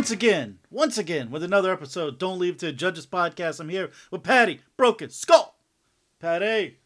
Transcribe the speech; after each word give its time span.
once 0.00 0.10
again, 0.10 0.58
once 0.70 0.96
again 0.96 1.30
with 1.30 1.42
another 1.42 1.70
episode. 1.70 2.18
Don't 2.18 2.38
leave 2.38 2.56
to 2.56 2.72
Judges 2.72 3.06
podcast. 3.06 3.60
I'm 3.60 3.68
here 3.68 3.90
with 4.10 4.22
Patty 4.22 4.60
Broken 4.78 5.10
Skull. 5.10 5.54
Patty, 6.18 6.78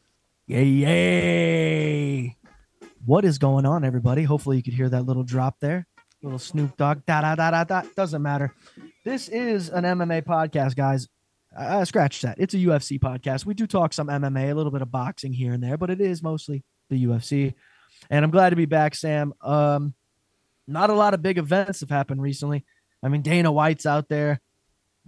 Yay, 0.48 0.64
yay. 0.64 2.36
What 3.06 3.24
is 3.24 3.38
going 3.38 3.66
on, 3.66 3.84
everybody? 3.84 4.24
Hopefully, 4.24 4.56
you 4.56 4.64
could 4.64 4.74
hear 4.74 4.88
that 4.88 5.06
little 5.06 5.22
drop 5.22 5.60
there. 5.60 5.86
Little 6.24 6.40
Snoop 6.40 6.76
Dogg, 6.76 7.06
da 7.06 7.20
da 7.20 7.36
da 7.36 7.52
da 7.52 7.62
da. 7.62 7.82
Doesn't 7.94 8.20
matter. 8.20 8.52
This 9.04 9.28
is 9.28 9.68
an 9.68 9.84
MMA 9.84 10.22
podcast, 10.24 10.74
guys. 10.74 11.06
Uh, 11.56 11.84
scratch 11.84 12.20
that. 12.22 12.38
It's 12.40 12.54
a 12.54 12.58
UFC 12.58 12.98
podcast. 12.98 13.46
We 13.46 13.54
do 13.54 13.68
talk 13.68 13.92
some 13.92 14.08
MMA, 14.08 14.50
a 14.50 14.54
little 14.54 14.72
bit 14.72 14.82
of 14.82 14.90
boxing 14.90 15.32
here 15.32 15.52
and 15.52 15.62
there, 15.62 15.78
but 15.78 15.88
it 15.88 16.00
is 16.00 16.20
mostly 16.20 16.64
the 16.90 17.04
UFC. 17.04 17.54
And 18.10 18.24
I'm 18.24 18.32
glad 18.32 18.50
to 18.50 18.56
be 18.56 18.66
back, 18.66 18.96
Sam. 18.96 19.32
Um, 19.40 19.94
not 20.66 20.90
a 20.90 20.94
lot 20.94 21.14
of 21.14 21.22
big 21.22 21.38
events 21.38 21.78
have 21.78 21.90
happened 21.90 22.20
recently. 22.20 22.64
I 23.04 23.08
mean, 23.08 23.22
Dana 23.22 23.52
White's 23.52 23.86
out 23.86 24.08
there 24.08 24.40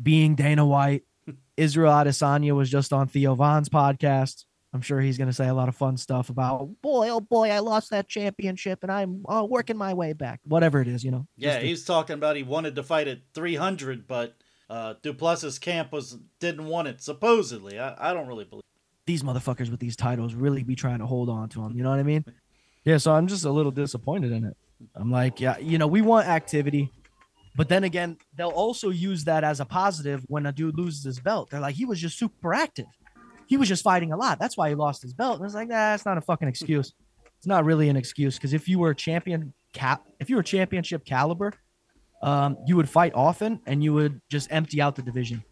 being 0.01 0.35
Dana 0.35 0.65
White. 0.67 1.03
Israel 1.57 1.91
Adesanya 1.93 2.55
was 2.55 2.71
just 2.71 2.93
on 2.93 3.09
Theo 3.09 3.35
Von's 3.35 3.69
podcast. 3.69 4.45
I'm 4.75 4.83
sure 4.83 5.01
he's 5.01 5.17
going 5.17 5.31
to 5.31 5.33
say 5.35 5.49
a 5.49 5.55
lot 5.55 5.69
of 5.71 5.77
fun 5.77 5.97
stuff 5.97 6.29
about, 6.29 6.69
boy, 6.83 7.09
oh 7.09 7.21
boy, 7.21 7.51
I 7.51 7.61
lost 7.61 7.91
that 7.91 8.09
championship 8.09 8.83
and 8.83 8.93
I'm 8.93 9.25
uh, 9.27 9.43
working 9.49 9.79
my 9.79 9.95
way 9.95 10.13
back. 10.13 10.41
Whatever 10.45 10.83
it 10.83 10.89
is, 10.89 11.03
you 11.03 11.11
know. 11.11 11.27
yeah, 11.37 11.53
Just 11.55 11.63
a- 11.63 11.67
he's 11.67 11.85
talking 11.85 12.15
about 12.15 12.37
he 12.37 12.43
wanted 12.43 12.77
to 12.77 12.83
fight 12.83 13.09
at 13.09 13.21
300, 13.33 14.07
but 14.07 14.37
uh, 14.69 14.95
Du 15.01 15.15
Plessis 15.15 15.59
camp 15.59 15.93
was 15.93 16.19
didn't 16.41 16.67
want 16.67 16.89
it 16.89 17.01
supposedly. 17.01 17.79
I, 17.81 18.11
I 18.11 18.13
don't 18.13 18.27
really 18.27 18.45
believe. 18.45 18.65
these 19.07 19.23
motherfuckers 19.23 19.71
with 19.71 19.81
these 19.81 19.97
titles 19.97 20.35
really 20.35 20.63
be 20.63 20.75
trying 20.75 20.99
to 20.99 21.07
hold 21.07 21.31
on 21.31 21.49
to 21.51 21.63
them. 21.63 21.75
You 21.75 21.83
know 21.83 21.91
what 21.91 22.01
I 22.01 22.03
mean? 22.03 22.27
Yeah, 22.85 22.99
so 22.99 23.15
I'm 23.15 23.29
just 23.29 23.47
a 23.47 23.51
little 23.51 23.73
disappointed 23.73 24.31
in 24.33 24.45
it. 24.45 24.57
I'm 24.95 25.11
like, 25.11 25.41
yeah, 25.41 25.57
you 25.57 25.79
know, 25.79 25.87
we 25.87 26.03
want 26.03 26.27
activity, 26.29 26.93
but 27.57 27.69
then 27.69 27.85
again, 27.85 28.19
they'll 28.37 28.49
also 28.49 28.91
use 28.91 29.25
that 29.25 29.43
as 29.43 29.61
a 29.61 29.65
positive 29.65 30.23
when 30.29 30.45
a 30.47 30.53
dude 30.53 30.77
loses 30.77 31.05
his 31.05 31.19
belt. 31.19 31.51
They're 31.51 31.61
like, 31.61 31.75
he 31.75 31.87
was 31.87 32.01
just 32.01 32.19
super 32.19 32.53
active. 32.53 32.87
He 33.47 33.57
was 33.57 33.69
just 33.69 33.83
fighting 33.83 34.13
a 34.13 34.17
lot. 34.17 34.39
That's 34.39 34.57
why 34.57 34.69
he 34.69 34.75
lost 34.75 35.03
his 35.03 35.15
belt. 35.15 35.39
And 35.39 35.47
it's 35.47 35.55
like, 35.55 35.69
nah, 35.69 35.93
that's 35.93 36.05
not 36.05 36.19
a 36.19 36.21
fucking 36.21 36.49
excuse. 36.49 36.93
It's 37.39 37.47
not 37.47 37.65
really 37.65 37.89
an 37.89 37.97
excuse 37.97 38.37
because 38.37 38.53
if 38.53 38.69
you 38.69 38.79
were 38.79 38.91
a 38.91 38.95
champion 38.95 39.55
cap, 39.73 40.05
if 40.21 40.29
you 40.29 40.37
were 40.37 40.43
championship 40.43 41.05
caliber, 41.05 41.53
um, 42.23 42.57
you 42.67 42.77
would 42.77 42.89
fight 42.89 43.13
often 43.15 43.61
and 43.67 43.83
you 43.83 43.93
would 43.95 44.21
just 44.29 44.51
empty 44.51 44.81
out 44.81 44.97
the 44.97 45.03
division. 45.03 45.43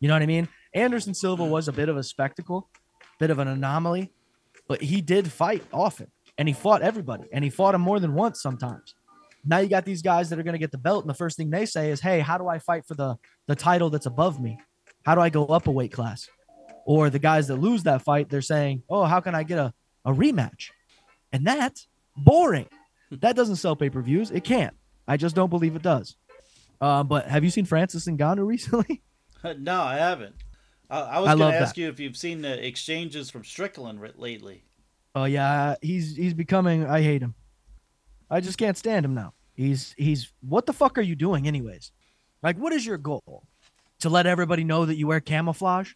You 0.00 0.08
know 0.08 0.14
what 0.14 0.22
I 0.22 0.26
mean? 0.26 0.48
Anderson 0.74 1.14
Silva 1.14 1.44
was 1.44 1.68
a 1.68 1.72
bit 1.72 1.88
of 1.88 1.96
a 1.96 2.02
spectacle, 2.02 2.68
bit 3.18 3.30
of 3.30 3.38
an 3.38 3.48
anomaly, 3.48 4.12
but 4.68 4.82
he 4.82 5.00
did 5.00 5.30
fight 5.30 5.62
often 5.72 6.10
and 6.36 6.48
he 6.48 6.54
fought 6.54 6.82
everybody 6.82 7.24
and 7.32 7.44
he 7.44 7.50
fought 7.50 7.74
him 7.74 7.80
more 7.80 8.00
than 8.00 8.14
once 8.14 8.42
sometimes. 8.42 8.94
Now 9.46 9.58
you 9.58 9.68
got 9.68 9.84
these 9.84 10.02
guys 10.02 10.28
that 10.30 10.38
are 10.38 10.42
going 10.42 10.54
to 10.54 10.58
get 10.58 10.72
the 10.72 10.78
belt 10.78 11.04
and 11.04 11.10
the 11.10 11.14
first 11.14 11.36
thing 11.36 11.50
they 11.50 11.66
say 11.66 11.90
is, 11.90 12.00
"Hey, 12.00 12.20
how 12.20 12.36
do 12.38 12.48
I 12.48 12.58
fight 12.58 12.84
for 12.86 12.94
the 12.94 13.16
the 13.46 13.54
title 13.54 13.90
that's 13.90 14.06
above 14.06 14.40
me? 14.40 14.58
How 15.04 15.14
do 15.14 15.20
I 15.20 15.28
go 15.30 15.46
up 15.46 15.66
a 15.66 15.70
weight 15.70 15.92
class?" 15.92 16.28
Or 16.84 17.10
the 17.10 17.18
guys 17.18 17.48
that 17.48 17.56
lose 17.56 17.82
that 17.84 18.02
fight, 18.02 18.28
they're 18.28 18.42
saying, 18.42 18.82
"Oh, 18.88 19.04
how 19.04 19.20
can 19.20 19.34
I 19.34 19.42
get 19.42 19.58
a 19.58 19.72
a 20.04 20.12
rematch?" 20.12 20.70
And 21.32 21.46
that's 21.46 21.86
boring. 22.16 22.66
That 23.10 23.36
doesn't 23.36 23.56
sell 23.56 23.76
pay-per-views. 23.76 24.30
It 24.30 24.42
can't. 24.44 24.74
I 25.06 25.16
just 25.16 25.36
don't 25.36 25.50
believe 25.50 25.76
it 25.76 25.82
does. 25.82 26.16
Uh, 26.80 27.04
but 27.04 27.26
have 27.28 27.44
you 27.44 27.50
seen 27.50 27.64
Francis 27.64 28.06
Ngannou 28.06 28.46
recently? 28.54 29.02
no, 29.58 29.80
I 29.80 29.96
haven't. 29.96 30.34
I, 30.90 31.00
I 31.00 31.18
was 31.20 31.34
going 31.34 31.52
to 31.52 31.58
ask 31.58 31.74
that. 31.74 31.80
you 31.80 31.88
if 31.88 32.00
you've 32.00 32.16
seen 32.16 32.42
the 32.42 32.64
exchanges 32.64 33.30
from 33.30 33.44
Strickland 33.44 34.00
ri- 34.00 34.12
lately. 34.16 34.64
Oh 35.14 35.24
yeah, 35.24 35.76
he's 35.80 36.16
he's 36.16 36.34
becoming. 36.34 36.84
I 36.86 37.02
hate 37.02 37.22
him. 37.22 37.34
I 38.30 38.40
just 38.40 38.58
can't 38.58 38.76
stand 38.76 39.04
him 39.04 39.14
now. 39.14 39.34
He's 39.54 39.94
he's. 39.96 40.32
What 40.40 40.66
the 40.66 40.72
fuck 40.72 40.98
are 40.98 41.02
you 41.02 41.16
doing, 41.16 41.46
anyways? 41.46 41.92
Like, 42.42 42.58
what 42.58 42.72
is 42.72 42.84
your 42.84 42.98
goal? 42.98 43.44
To 44.00 44.10
let 44.10 44.26
everybody 44.26 44.62
know 44.62 44.84
that 44.84 44.96
you 44.96 45.06
wear 45.06 45.20
camouflage? 45.20 45.92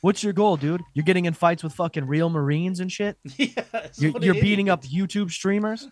What's 0.00 0.22
your 0.22 0.32
goal, 0.32 0.56
dude? 0.56 0.82
You're 0.94 1.04
getting 1.04 1.24
in 1.24 1.34
fights 1.34 1.64
with 1.64 1.72
fucking 1.72 2.06
real 2.06 2.30
Marines 2.30 2.78
and 2.78 2.92
shit. 2.92 3.18
yeah, 3.36 3.64
You're, 3.96 4.12
you're 4.22 4.34
beating 4.34 4.68
up 4.68 4.84
YouTube 4.84 5.30
streamers. 5.32 5.88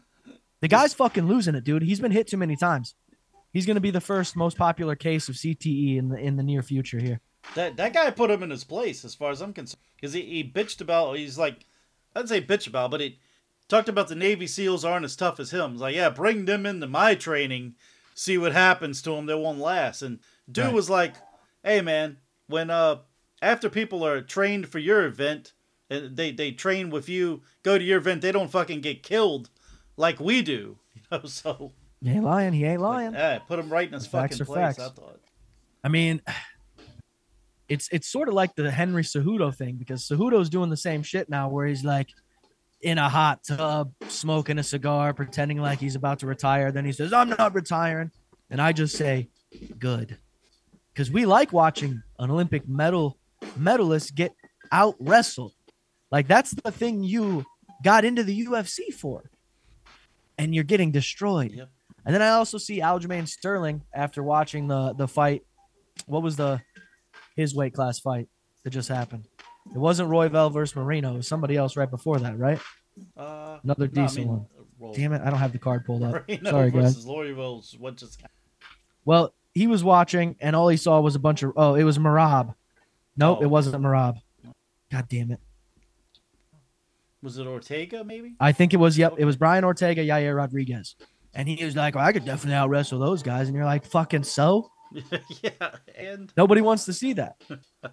The 0.60 0.68
guy's 0.68 0.94
fucking 0.94 1.26
losing 1.26 1.56
it, 1.56 1.64
dude. 1.64 1.82
He's 1.82 1.98
been 1.98 2.12
hit 2.12 2.28
too 2.28 2.36
many 2.36 2.54
times. 2.54 2.94
He's 3.52 3.66
gonna 3.66 3.80
be 3.80 3.90
the 3.90 4.00
first 4.00 4.36
most 4.36 4.56
popular 4.56 4.94
case 4.96 5.28
of 5.28 5.34
CTE 5.34 5.96
in 5.96 6.08
the 6.08 6.16
in 6.16 6.36
the 6.36 6.42
near 6.42 6.62
future 6.62 6.98
here. 6.98 7.20
That 7.54 7.76
that 7.76 7.92
guy 7.92 8.10
put 8.10 8.30
him 8.30 8.42
in 8.42 8.50
his 8.50 8.64
place, 8.64 9.04
as 9.04 9.14
far 9.14 9.30
as 9.30 9.40
I'm 9.40 9.52
concerned, 9.52 9.80
because 9.96 10.12
he, 10.12 10.22
he 10.22 10.44
bitched 10.44 10.80
about. 10.80 11.16
He's 11.16 11.38
like, 11.38 11.66
I'd 12.16 12.28
say 12.28 12.40
bitch 12.40 12.66
about, 12.66 12.90
but 12.90 13.00
he 13.00 13.18
talked 13.68 13.88
about 13.88 14.08
the 14.08 14.14
Navy 14.14 14.46
SEALs 14.46 14.84
aren't 14.84 15.04
as 15.04 15.16
tough 15.16 15.40
as 15.40 15.50
him. 15.50 15.72
He's 15.72 15.80
like, 15.80 15.94
yeah, 15.96 16.10
bring 16.10 16.44
them 16.44 16.66
into 16.66 16.86
my 16.86 17.14
training, 17.14 17.74
see 18.14 18.36
what 18.38 18.52
happens 18.52 19.00
to 19.02 19.10
them. 19.10 19.26
They 19.26 19.34
won't 19.34 19.58
last. 19.58 20.02
And 20.02 20.18
dude 20.50 20.66
Right. 20.66 20.74
was 20.74 20.90
like, 20.90 21.14
hey 21.62 21.80
man, 21.80 22.18
when 22.46 22.70
uh 22.70 22.98
after 23.42 23.68
people 23.68 24.04
are 24.06 24.22
trained 24.22 24.68
for 24.68 24.78
your 24.78 25.04
event, 25.04 25.52
and 25.90 26.16
they 26.16 26.30
they 26.32 26.50
train 26.52 26.90
with 26.90 27.08
you, 27.08 27.42
go 27.62 27.76
to 27.78 27.84
your 27.84 27.98
event, 27.98 28.22
they 28.22 28.32
don't 28.32 28.50
fucking 28.50 28.80
get 28.80 29.02
killed 29.02 29.50
like 29.96 30.18
we 30.20 30.42
do. 30.42 30.78
You 30.94 31.18
know, 31.18 31.24
so 31.26 31.72
He 32.00 32.10
ain't 32.10 32.24
lying. 32.24 32.52
He 32.52 32.64
ain't 32.64 32.80
lying. 32.80 33.12
yeah, 33.14 33.38
put 33.40 33.58
him 33.58 33.68
right 33.68 33.86
in 33.88 33.92
his 33.94 34.06
facts 34.06 34.38
fucking 34.38 34.46
place. 34.46 34.76
facts. 34.76 34.78
I 34.78 34.88
thought. 34.90 35.20
I 35.82 35.88
mean, 35.88 36.22
it's 37.68 37.88
it's 37.92 38.06
sort 38.08 38.28
of 38.28 38.34
like 38.34 38.54
the 38.54 38.70
Henry 38.70 39.02
Cejudo 39.02 39.54
thing 39.54 39.76
because 39.76 40.06
Cejudo's 40.08 40.48
doing 40.50 40.70
the 40.70 40.76
same 40.76 41.02
shit 41.02 41.28
now, 41.28 41.48
where 41.48 41.66
he's 41.66 41.84
like 41.84 42.10
in 42.84 42.98
a 42.98 43.08
hot 43.08 43.42
tub, 43.42 43.92
smoking 44.08 44.58
a 44.58 44.62
cigar, 44.62 45.14
pretending 45.14 45.58
like 45.58 45.80
he's 45.80 45.96
about 45.96 46.18
to 46.18 46.26
retire. 46.26 46.70
Then 46.70 46.84
he 46.84 46.92
says, 46.92 47.12
"I'm 47.12 47.30
not 47.30 47.54
retiring," 47.54 48.10
and 48.50 48.60
I 48.60 48.72
just 48.72 48.96
say, 48.96 49.30
"Good," 49.78 50.18
because 50.92 51.10
we 51.10 51.24
like 51.24 51.52
watching 51.52 52.02
an 52.18 52.30
Olympic 52.30 52.68
medal 52.68 53.18
medalist 53.56 54.14
get 54.14 54.32
out 54.70 54.96
wrestled. 55.00 55.54
Like 56.12 56.28
that's 56.28 56.50
the 56.50 56.70
thing 56.70 57.02
you 57.02 57.46
got 57.82 58.04
into 58.04 58.22
the 58.22 58.46
UFC 58.46 58.92
for, 58.92 59.30
and 60.36 60.54
you're 60.54 60.62
getting 60.62 60.92
destroyed. 60.92 61.52
Yep. 61.52 61.70
And 62.04 62.14
then 62.14 62.20
I 62.20 62.30
also 62.30 62.58
see 62.58 62.80
Aljamain 62.80 63.26
Sterling 63.26 63.82
after 63.94 64.22
watching 64.22 64.68
the 64.68 64.92
the 64.92 65.08
fight. 65.08 65.42
What 66.06 66.22
was 66.22 66.36
the 66.36 66.60
his 67.34 67.54
weight 67.54 67.72
class 67.72 67.98
fight 67.98 68.28
that 68.62 68.70
just 68.70 68.90
happened? 68.90 69.26
It 69.72 69.78
wasn't 69.78 70.10
Royval 70.10 70.52
versus 70.52 70.76
Moreno. 70.76 71.14
It 71.14 71.16
was 71.18 71.28
somebody 71.28 71.56
else 71.56 71.76
right 71.76 71.90
before 71.90 72.18
that, 72.20 72.38
right? 72.38 72.58
Uh, 73.16 73.58
Another 73.64 73.88
no, 73.92 74.02
I 74.02 74.06
decent 74.06 74.26
mean, 74.26 74.36
one. 74.36 74.46
roll. 74.78 74.92
Damn 74.94 75.12
it, 75.12 75.22
I 75.22 75.30
don't 75.30 75.38
have 75.38 75.52
the 75.52 75.58
card 75.58 75.84
pulled 75.84 76.02
up. 76.02 76.28
Moreno 76.28 76.50
Sorry, 76.50 76.70
guys. 76.70 77.04
what 77.04 77.96
just 77.96 78.20
happened. 78.20 78.30
Well, 79.04 79.34
he 79.54 79.66
was 79.66 79.82
watching, 79.82 80.36
and 80.40 80.54
all 80.54 80.68
he 80.68 80.76
saw 80.76 81.00
was 81.00 81.14
a 81.14 81.18
bunch 81.18 81.42
of. 81.42 81.52
Oh, 81.56 81.74
it 81.74 81.84
was 81.84 81.98
Merab. 81.98 82.54
Nope, 83.16 83.38
Oh. 83.40 83.42
it 83.44 83.46
wasn't 83.50 83.82
Merab. 83.82 84.16
God 84.92 85.08
damn 85.08 85.30
it! 85.32 85.40
was 87.22 87.38
it 87.38 87.46
Ortega 87.46 88.04
maybe? 88.04 88.34
I 88.38 88.52
think 88.52 88.74
it 88.74 88.76
was. 88.78 88.98
Yep, 88.98 89.14
it 89.18 89.24
was 89.24 89.36
Brian 89.36 89.64
Ortega, 89.64 90.04
Yair 90.04 90.36
Rodriguez, 90.36 90.94
and 91.34 91.48
he 91.48 91.64
was 91.64 91.74
like, 91.74 91.94
well, 91.94 92.04
"I 92.04 92.12
could 92.12 92.24
definitely 92.24 92.54
out 92.56 92.68
wrestle 92.68 92.98
those 92.98 93.22
guys," 93.22 93.48
and 93.48 93.56
you're 93.56 93.64
like, 93.64 93.84
"Fucking 93.86 94.24
so." 94.24 94.70
yeah, 95.42 95.70
and 95.96 96.32
Nobody 96.36 96.60
wants 96.60 96.84
to 96.86 96.92
see 96.92 97.12
that. 97.14 97.36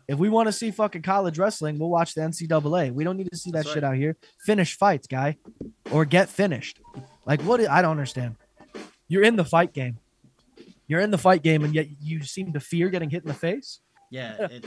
if 0.07 0.18
we 0.18 0.30
want 0.30 0.48
to 0.48 0.51
see 0.51 0.71
fucking 0.71 1.01
college 1.01 1.38
wrestling, 1.38 1.80
we'll 1.80 1.89
watch 1.89 2.13
the 2.13 2.21
NCAA. 2.21 2.92
We 2.92 3.03
don't 3.03 3.18
need 3.18 3.30
to 3.31 3.38
see 3.38 3.51
that 3.51 3.63
That's 3.63 3.74
shit 3.74 3.83
right. 3.83 3.89
out 3.89 3.95
here. 3.95 4.18
Finish 4.45 4.77
fights, 4.77 5.07
guy, 5.07 5.38
or 5.92 6.06
get 6.06 6.30
finished. 6.30 6.80
Like 7.25 7.42
what? 7.42 7.59
I 7.68 7.81
don't 7.81 7.92
understand. 7.92 8.36
You're 9.07 9.24
in 9.24 9.36
the 9.36 9.45
fight 9.45 9.74
game. 9.74 9.98
You're 10.88 11.01
in 11.01 11.12
the 11.12 11.18
fight 11.18 11.42
game, 11.44 11.63
and 11.63 11.74
yet 11.74 11.88
you 12.01 12.24
seem 12.24 12.53
to 12.53 12.59
fear 12.59 12.89
getting 12.89 13.09
hit 13.09 13.24
in 13.24 13.27
the 13.27 13.33
face. 13.33 13.80
yeah, 14.09 14.36
it, 14.50 14.65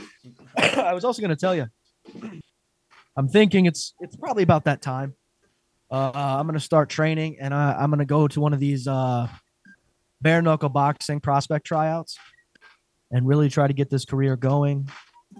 I 0.77 0.93
was 0.93 1.05
also 1.05 1.21
going 1.21 1.29
to 1.29 1.35
tell 1.35 1.55
you. 1.55 1.67
I'm 3.17 3.27
thinking 3.29 3.65
it's 3.65 3.93
it's 3.99 4.15
probably 4.15 4.43
about 4.43 4.65
that 4.65 4.81
time. 4.81 5.15
Uh, 5.91 6.11
I'm 6.13 6.47
going 6.47 6.55
to 6.55 6.59
start 6.59 6.89
training, 6.89 7.37
and 7.39 7.53
I, 7.53 7.73
I'm 7.73 7.89
going 7.89 7.99
to 7.99 8.05
go 8.05 8.27
to 8.27 8.39
one 8.41 8.53
of 8.53 8.59
these 8.59 8.87
uh, 8.87 9.27
bare 10.25 10.41
knuckle 10.41 10.69
boxing 10.69 11.19
prospect 11.19 11.67
tryouts, 11.67 12.17
and 13.11 13.27
really 13.27 13.47
try 13.47 13.67
to 13.67 13.73
get 13.73 13.91
this 13.91 14.05
career 14.05 14.35
going. 14.35 14.89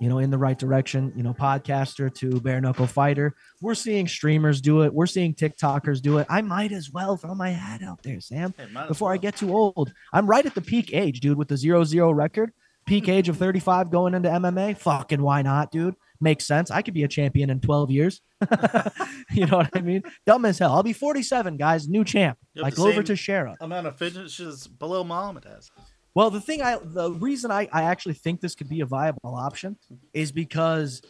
You 0.01 0.09
know, 0.09 0.17
in 0.17 0.29
the 0.29 0.37
right 0.37 0.59
direction. 0.59 1.13
You 1.15 1.23
know, 1.23 1.33
podcaster 1.33 2.13
to 2.15 2.41
bare 2.41 2.59
knuckle 2.59 2.85
fighter. 2.85 3.33
We're 3.61 3.75
seeing 3.75 4.09
streamers 4.09 4.59
do 4.59 4.81
it. 4.83 4.93
We're 4.93 5.05
seeing 5.05 5.33
TikTokers 5.33 6.01
do 6.01 6.17
it. 6.17 6.27
I 6.29 6.41
might 6.41 6.73
as 6.73 6.91
well 6.91 7.15
throw 7.15 7.33
my 7.33 7.49
hat 7.49 7.81
out 7.81 8.03
there, 8.03 8.19
Sam 8.19 8.53
as 8.57 8.87
before 8.89 9.13
I 9.13 9.17
get 9.17 9.37
too 9.37 9.55
old. 9.55 9.93
I'm 10.11 10.27
right 10.27 10.45
at 10.45 10.53
the 10.53 10.61
peak 10.61 10.93
age, 10.93 11.21
dude, 11.21 11.37
with 11.37 11.47
the 11.47 11.55
zero 11.55 11.83
zero 11.85 12.11
record. 12.11 12.51
Peak 12.85 13.07
age 13.07 13.29
of 13.29 13.37
35 13.37 13.89
going 13.89 14.13
into 14.13 14.29
MMA. 14.29 14.77
Fucking 14.77 15.21
why 15.21 15.41
not, 15.41 15.71
dude? 15.71 15.95
Makes 16.21 16.45
sense. 16.45 16.71
I 16.71 16.81
could 16.81 16.93
be 16.93 17.03
a 17.03 17.07
champion 17.07 17.49
in 17.49 17.59
12 17.59 17.91
years. 17.91 18.21
you 19.31 19.45
know 19.45 19.57
what 19.57 19.69
I 19.73 19.81
mean? 19.81 20.03
Dumb 20.25 20.45
as 20.45 20.59
hell. 20.59 20.73
I'll 20.73 20.83
be 20.83 20.93
47, 20.93 21.57
guys. 21.57 21.87
New 21.87 22.05
champ. 22.05 22.37
You 22.53 22.61
like 22.61 22.75
Glover 22.75 23.03
Teixeira. 23.03 23.55
amount 23.59 23.87
of 23.87 23.97
finishes 23.97 24.67
below 24.67 25.03
Muhammad 25.03 25.45
has. 25.45 25.71
Well, 26.13 26.29
the 26.29 26.39
thing 26.39 26.61
I, 26.61 26.77
the 26.81 27.11
reason 27.11 27.51
I, 27.51 27.67
I 27.73 27.83
actually 27.83 28.13
think 28.13 28.39
this 28.39 28.55
could 28.55 28.69
be 28.69 28.79
a 28.79 28.85
viable 28.85 29.35
option 29.35 29.75
is 30.13 30.31
because 30.31 31.01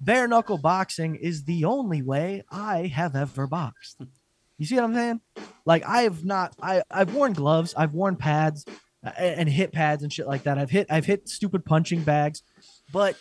bare 0.00 0.26
knuckle 0.26 0.58
boxing 0.58 1.16
is 1.16 1.44
the 1.44 1.66
only 1.66 2.00
way 2.00 2.42
I 2.50 2.86
have 2.86 3.14
ever 3.14 3.46
boxed. 3.46 4.00
You 4.58 4.64
see 4.64 4.76
what 4.76 4.84
I'm 4.84 4.94
saying? 4.94 5.20
Like 5.66 5.84
I 5.86 6.02
have 6.02 6.24
not, 6.24 6.54
I 6.62 6.82
I've 6.90 7.14
worn 7.14 7.34
gloves, 7.34 7.74
I've 7.76 7.92
worn 7.92 8.16
pads, 8.16 8.64
uh, 9.04 9.10
and 9.18 9.48
hit 9.48 9.72
pads 9.72 10.02
and 10.02 10.10
shit 10.10 10.26
like 10.26 10.44
that. 10.44 10.56
I've 10.58 10.70
hit 10.70 10.86
I've 10.88 11.04
hit 11.04 11.28
stupid 11.28 11.64
punching 11.66 12.02
bags, 12.02 12.42
but 12.92 13.16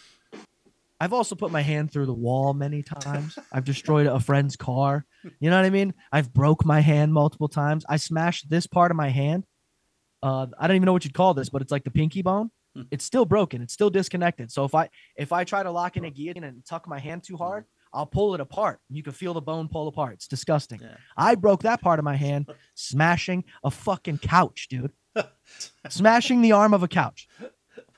I've 1.00 1.14
also 1.14 1.36
put 1.36 1.52
my 1.52 1.62
hand 1.62 1.92
through 1.92 2.06
the 2.06 2.14
wall 2.14 2.54
many 2.54 2.82
times. 2.82 3.38
I've 3.52 3.66
destroyed 3.66 4.08
a 4.08 4.20
friend's 4.20 4.56
car. 4.56 5.06
You 5.40 5.50
know 5.50 5.58
what 5.58 5.66
I 5.66 5.70
mean? 5.70 5.94
I've 6.12 6.34
broke 6.34 6.66
my 6.66 6.80
hand 6.80 7.14
multiple 7.14 7.50
times. 7.50 7.84
I 7.90 7.98
smashed 7.98 8.50
this 8.50 8.66
part 8.68 8.92
of 8.92 8.98
my 8.98 9.10
hand. 9.10 9.46
Uh, 10.24 10.48
I 10.58 10.68
don't 10.68 10.76
even 10.78 10.86
know 10.86 10.94
what 10.94 11.04
you'd 11.04 11.14
call 11.14 11.34
this, 11.34 11.50
but 11.50 11.62
it's 11.62 11.72
like 11.72 11.84
the 11.84 11.92
pinky 11.92 12.22
bone. 12.22 12.50
Hmm. 12.76 12.84
It's 12.92 13.04
still 13.04 13.26
broken. 13.26 13.62
It's 13.62 13.74
still 13.74 13.90
disconnected. 13.90 14.52
So 14.52 14.64
if 14.64 14.74
I 14.74 14.90
if 15.18 15.32
I 15.34 15.44
try 15.44 15.64
to 15.64 15.72
lock 15.72 15.98
in 15.98 16.06
a 16.06 16.10
guillotine 16.10 16.44
and 16.46 16.66
tuck 16.66 16.88
my 16.88 17.00
hand 17.00 17.24
too 17.24 17.36
hard, 17.38 17.66
I'll 17.94 18.06
pull 18.06 18.34
it 18.34 18.40
apart. 18.42 18.80
You 18.90 19.04
can 19.04 19.14
feel 19.14 19.34
the 19.34 19.42
bone 19.42 19.68
pull 19.68 19.88
apart. 19.88 20.14
It's 20.14 20.28
disgusting. 20.28 20.80
Yeah. 20.82 20.96
I 21.18 21.36
broke 21.36 21.64
that 21.64 21.82
part 21.82 22.00
of 22.00 22.06
my 22.06 22.16
hand 22.16 22.48
smashing 22.74 23.44
a 23.64 23.72
fucking 23.72 24.20
couch, 24.20 24.68
dude. 24.70 24.92
smashing 25.90 26.42
the 26.42 26.54
arm 26.54 26.74
of 26.74 26.84
a 26.84 26.88
couch. 26.88 27.28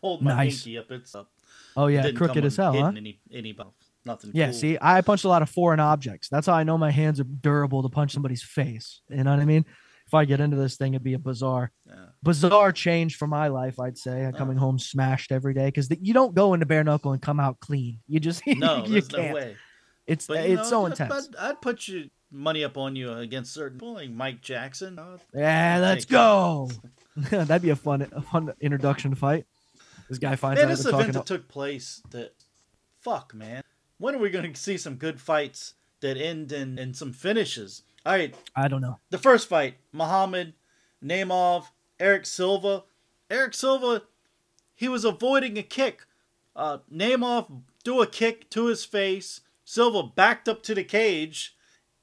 Hold 0.01 0.21
my 0.21 0.35
Nice. 0.35 0.63
pinky 0.63 0.77
up. 0.77 0.91
It's 0.91 1.15
up. 1.15 1.29
Oh 1.77 1.88
yeah, 1.88 2.12
crooked 2.12 2.44
as 2.44 2.57
hell, 2.57 2.74
huh? 2.74 2.88
Any, 2.88 3.19
any, 3.31 3.56
nothing. 4.03 4.31
Yeah, 4.33 4.47
cool. 4.47 4.53
see, 4.53 4.77
I 4.81 5.01
punched 5.01 5.24
a 5.25 5.29
lot 5.29 5.41
of 5.44 5.50
foreign 5.50 5.79
objects. 5.79 6.27
That's 6.27 6.47
how 6.47 6.53
I 6.53 6.63
know 6.63 6.77
my 6.77 6.91
hands 6.91 7.19
are 7.19 7.24
durable 7.25 7.83
to 7.83 7.89
punch 7.89 8.12
somebody's 8.13 8.41
face. 8.44 9.01
You 9.09 9.24
know 9.24 9.31
what 9.31 9.39
I 9.39 9.45
mean? 9.45 9.63
If 10.07 10.13
I 10.13 10.24
get 10.25 10.39
into 10.39 10.56
this 10.56 10.77
thing, 10.77 10.94
it'd 10.94 11.03
be 11.03 11.13
a 11.15 11.19
bizarre, 11.19 11.71
Yeah. 11.85 11.95
bizarre 12.24 12.71
change 12.71 13.18
for 13.18 13.27
my 13.27 13.50
life. 13.50 13.77
I'd 13.79 13.97
say 13.97 14.31
coming 14.38 14.57
home 14.57 14.79
smashed 14.79 15.31
every 15.33 15.53
day 15.53 15.65
because 15.65 15.89
you 16.01 16.13
don't 16.13 16.33
go 16.33 16.53
into 16.53 16.65
bare 16.65 16.83
knuckle 16.83 17.12
and 17.12 17.21
come 17.21 17.39
out 17.41 17.59
clean. 17.59 18.00
You 18.07 18.19
just 18.21 18.41
No, 18.47 18.85
you 18.85 18.94
there's 18.94 19.07
can't. 19.09 19.27
no 19.30 19.33
way. 19.35 19.56
It's 20.07 20.25
But 20.27 20.45
it's 20.45 20.63
know, 20.63 20.69
so 20.69 20.85
intense. 20.85 21.30
I'd, 21.38 21.50
I'd 21.50 21.62
put 21.62 21.89
you 21.89 22.09
money 22.31 22.63
up 22.63 22.77
on 22.77 22.95
you 22.95 23.12
against 23.12 23.53
certain 23.53 23.77
people 23.77 23.95
like 23.95 24.09
Mike 24.09 24.41
Jackson. 24.41 24.97
Yeah, 25.33 25.80
let's 25.81 26.06
go. 26.06 26.71
That'd 27.18 27.62
be 27.62 27.71
a 27.71 27.75
fun, 27.75 28.07
a 28.13 28.21
fun 28.21 28.53
introduction 28.62 29.13
fight. 29.13 29.45
This 30.09 30.19
guy 30.19 30.36
finds 30.36 30.62
Man, 30.62 30.69
out 30.69 30.77
this 30.77 30.86
event 30.86 31.13
that 31.13 31.25
took 31.25 31.48
place 31.48 32.01
that 32.12 32.33
fuck 33.01 33.33
man. 33.33 33.63
When 33.98 34.15
are 34.15 34.19
we 34.19 34.30
gonna 34.30 34.56
see 34.56 34.77
some 34.77 34.95
good 34.95 35.19
fights 35.19 35.74
that 36.01 36.18
end 36.18 36.51
in, 36.51 36.77
in 36.77 36.94
some 36.94 37.13
finishes? 37.13 37.83
Alright, 38.06 38.36
I 38.56 38.68
don't 38.68 38.81
know. 38.81 39.00
the 39.09 39.18
first 39.18 39.50
fight, 39.50 39.75
Muhammad, 39.92 40.54
Naimov, 41.04 41.65
Eric 42.00 42.25
Silva. 42.25 42.83
Eric 43.30 43.54
Silva, 43.54 44.04
he 44.75 44.88
was 44.88 45.04
avoiding 45.04 45.57
a 45.57 45.63
kick. 45.63 46.06
Uh 46.56 46.80
Naimov 46.94 47.63
do 47.83 48.01
a 48.01 48.07
kick 48.07 48.50
to 48.51 48.68
his 48.68 48.86
face. 48.86 49.42
Silva 49.65 50.04
backed 50.04 50.48
up 50.48 50.63
to 50.63 50.74
the 50.74 50.83
cage 50.83 51.56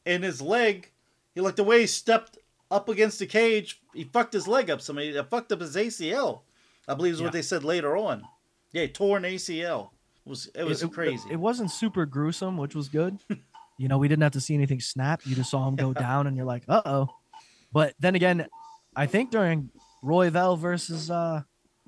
and 0.05 0.23
his 0.23 0.43
leg, 0.43 0.91
he 1.35 1.41
like 1.41 1.57
the 1.57 1.65
way 1.65 1.81
he 1.81 1.87
stepped 1.87 2.37
up 2.71 2.89
against 2.89 3.19
the 3.19 3.27
cage, 3.27 3.81
he 3.95 4.05
fucked 4.05 4.35
his 4.35 4.47
leg 4.49 4.69
up. 4.69 4.81
Somebody 4.81 5.13
fucked 5.31 5.53
up 5.53 5.61
his 5.61 5.77
ACL. 5.77 6.41
I 6.89 6.95
believe 6.95 7.15
is 7.15 7.21
Yeah. 7.21 7.27
what 7.27 7.33
they 7.33 7.43
said 7.43 7.65
later 7.65 7.97
on. 7.97 8.23
Yeah, 8.73 8.87
torn 8.87 9.23
ACL. 9.25 9.91
It 10.27 10.29
was 10.29 10.47
it 10.55 10.65
was 10.65 10.83
crazy. 10.85 11.29
It, 11.31 11.37
wasn't 11.37 11.71
super 11.71 12.07
gruesome, 12.07 12.57
which 12.57 12.75
was 12.75 12.89
good. 12.89 13.19
you 13.79 13.89
know, 13.89 13.99
we 13.99 14.09
didn't 14.09 14.23
have 14.23 14.33
to 14.33 14.41
see 14.41 14.55
anything 14.55 14.81
snap. 14.81 15.21
You 15.25 15.37
just 15.37 15.51
saw 15.51 15.69
him 15.69 15.77
go 15.77 15.93
down, 15.93 16.27
and 16.27 16.37
you're 16.37 16.47
like, 16.47 16.65
uh 16.69 16.83
oh. 16.85 17.09
But 17.73 17.95
then 17.99 18.15
again, 18.15 18.47
I 18.97 19.07
think 19.07 19.31
during 19.31 19.71
Royval 20.03 20.59
versus 20.59 21.11
uh, 21.11 21.43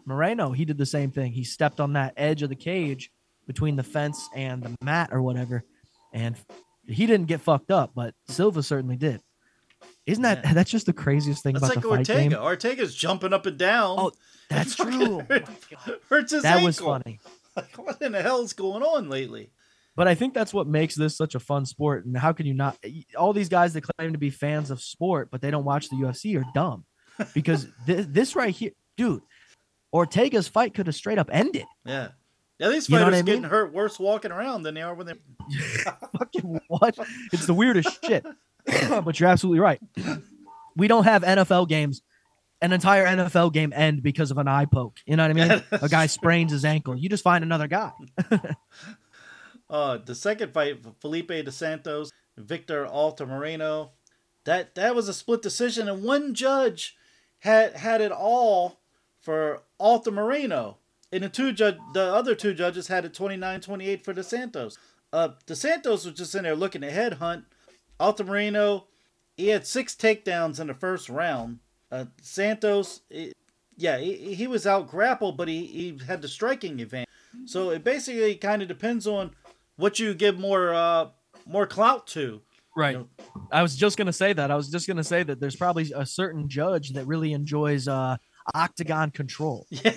Moreno, 0.05 0.53
he 0.53 0.65
did 0.65 0.79
the 0.79 0.87
same 0.87 1.11
thing. 1.11 1.33
He 1.33 1.45
stepped 1.45 1.81
on 1.81 1.95
that 1.95 2.15
edge 2.17 2.43
of 2.43 2.49
the 2.49 2.57
cage 2.57 3.11
between 3.47 3.77
the 3.77 3.83
fence 3.83 4.29
and 4.35 4.63
the 4.63 4.77
mat 4.83 5.11
or 5.13 5.23
whatever, 5.23 5.65
and 6.13 6.37
he 6.87 7.07
didn't 7.07 7.27
get 7.27 7.41
fucked 7.41 7.71
up, 7.71 7.93
but 7.95 8.15
Silva 8.29 8.63
certainly 8.63 8.97
did. 8.97 9.21
Isn't 10.07 10.23
that 10.23 10.41
Yeah. 10.45 10.53
that's 10.55 10.71
just 10.71 10.87
the 10.87 10.93
craziest 10.93 11.43
thing 11.43 11.55
That's 11.55 11.65
about 11.67 11.77
like 11.77 11.83
the 11.83 11.89
fight 11.89 11.99
Ortega. 12.11 12.31
game? 12.37 12.39
Ortega's 12.43 12.95
jumping 12.95 13.33
up 13.33 13.45
and 13.47 13.59
down. 13.59 13.97
Oh, 13.99 14.13
that's 14.49 14.75
Fucking 14.77 14.93
true. 14.99 15.21
Oh 15.21 15.27
my 15.29 15.39
God. 15.41 15.99
Hurts 16.09 16.33
his 16.33 16.43
That 16.45 16.53
ankle. 16.57 16.67
was 16.67 16.79
funny. 16.79 17.21
Like, 17.57 17.75
what 17.77 18.01
in 18.01 18.13
the 18.13 18.23
hell's 18.23 18.53
going 18.53 18.83
on 18.83 19.09
lately? 19.11 19.51
But 19.97 20.07
I 20.07 20.15
think 20.15 20.35
that's 20.35 20.53
what 20.55 20.67
makes 20.67 20.95
this 20.95 21.17
such 21.17 21.35
a 21.35 21.41
fun 21.41 21.65
sport. 21.67 22.05
And 22.05 22.17
how 22.17 22.33
can 22.35 22.45
you 22.47 22.53
not? 22.55 22.77
All 23.19 23.33
these 23.33 23.49
guys 23.49 23.73
that 23.73 23.81
claim 23.83 24.13
to 24.13 24.19
be 24.19 24.29
fans 24.31 24.71
of 24.71 24.81
sport, 24.83 25.29
but 25.33 25.41
they 25.41 25.51
don't 25.51 25.65
watch 25.65 25.89
the 25.89 25.97
UFC 25.97 26.39
are 26.39 26.45
dumb. 26.55 26.85
Because 27.33 27.67
th- 27.87 28.07
this 28.11 28.37
right 28.37 28.55
here, 28.55 28.73
dude, 28.99 29.23
Ortega's 29.93 30.49
fight 30.49 30.75
could 30.75 30.87
have 30.87 30.95
straight 30.95 31.19
up 31.19 31.31
ended. 31.33 31.65
Yeah. 31.87 32.09
Yeah, 32.59 32.69
these 32.69 32.89
You 32.89 32.97
know 32.97 33.05
fighters 33.05 33.15
I 33.15 33.19
mean? 33.19 33.25
getting 33.25 33.43
hurt 33.45 33.73
worse 33.73 33.99
walking 33.99 34.33
around 34.33 34.63
than 34.65 34.75
they 34.75 34.83
are 34.83 34.95
when 34.95 35.07
they. 35.07 35.15
Fucking 36.19 36.61
what? 36.69 36.97
It's 37.33 37.47
the 37.47 37.55
weirdest 37.55 38.05
shit. 38.05 38.25
but 39.05 39.19
you're 39.19 39.29
absolutely 39.29 39.61
right. 39.61 39.81
We 40.77 40.89
don't 40.89 41.05
have 41.05 41.23
NFL 41.23 41.69
games, 41.69 42.03
an 42.61 42.73
entire 42.73 43.07
NFL 43.07 43.53
game 43.53 43.73
end 43.75 44.03
because 44.03 44.31
of 44.31 44.39
an 44.39 44.49
eye 44.49 44.67
poke. 44.67 44.99
You 45.07 45.17
know 45.17 45.29
what 45.29 45.31
I 45.31 45.49
mean? 45.49 45.63
a 45.83 45.89
guy 45.89 46.07
sprains 46.07 46.53
his 46.53 46.65
ankle. 46.65 46.97
You 46.97 47.09
just 47.09 47.25
find 47.25 47.45
another 47.45 47.69
guy. 47.69 47.93
Uh, 49.69 49.99
the 49.99 50.15
second 50.15 50.53
fight, 50.53 50.79
Felipe 51.01 51.29
De 51.29 51.51
Santos, 51.51 52.13
Victor 52.37 52.87
Altamirano, 52.87 53.91
that 54.45 54.75
that 54.77 54.95
was 54.95 55.09
a 55.09 55.15
split 55.15 55.43
decision, 55.43 55.89
and 55.89 56.05
one 56.05 56.35
judge 56.35 56.97
had 57.41 57.75
had 57.75 58.01
it 58.01 58.13
all 58.13 58.81
for 59.21 59.63
Altamirano, 59.81 60.77
and 61.11 61.25
the 61.25 61.29
two 61.29 61.53
judge, 61.53 61.77
the 61.95 62.15
other 62.15 62.35
two 62.35 62.55
judges 62.55 62.87
had 62.89 63.05
it 63.05 63.13
29-28 63.13 64.05
for 64.05 64.13
De 64.13 64.23
Santos. 64.23 64.79
Uh, 65.13 65.31
De 65.47 65.57
Santos 65.57 66.05
was 66.05 66.15
just 66.15 66.35
in 66.35 66.45
there 66.45 66.55
looking 66.55 66.83
to 66.83 66.91
headhunt. 66.91 67.45
Altamirano, 68.01 68.85
he 69.37 69.49
had 69.49 69.67
six 69.67 69.95
takedowns 69.95 70.61
in 70.61 70.67
the 70.67 70.75
first 70.75 71.09
round. 71.09 71.59
Uh, 71.91 72.07
Santos, 72.21 73.01
eh, 73.13 73.31
yeah, 73.77 73.99
he, 73.99 74.35
he 74.35 74.47
was 74.47 74.67
out 74.67 74.89
grappled, 74.89 75.37
but 75.37 75.49
he, 75.49 75.67
he 75.67 75.99
had 76.07 76.23
the 76.23 76.29
striking 76.29 76.81
advantage. 76.81 77.09
So 77.45 77.71
it 77.71 77.85
basically 77.85 78.35
kind 78.37 78.63
of 78.63 78.69
depends 78.69 79.07
on 79.07 79.33
what 79.77 79.99
you 79.99 80.15
give 80.15 80.39
more 80.39 80.75
uh 80.75 81.09
more 81.47 81.67
clout 81.67 82.07
to. 82.09 82.41
Right. 82.75 82.99
I 83.53 83.63
was 83.63 83.77
just 83.77 83.97
gonna 83.97 84.13
say 84.13 84.33
that. 84.33 84.51
I 84.51 84.57
was 84.57 84.71
just 84.71 84.89
gonna 84.89 85.05
say 85.05 85.23
that 85.23 85.39
there's 85.39 85.57
probably 85.57 85.93
a 85.95 86.07
certain 86.07 86.49
judge 86.49 86.91
that 86.95 87.07
really 87.07 87.33
enjoys 87.33 87.89
uh 87.89 88.17
octagon 88.55 89.11
control. 89.11 89.67
Yeah, 89.71 89.93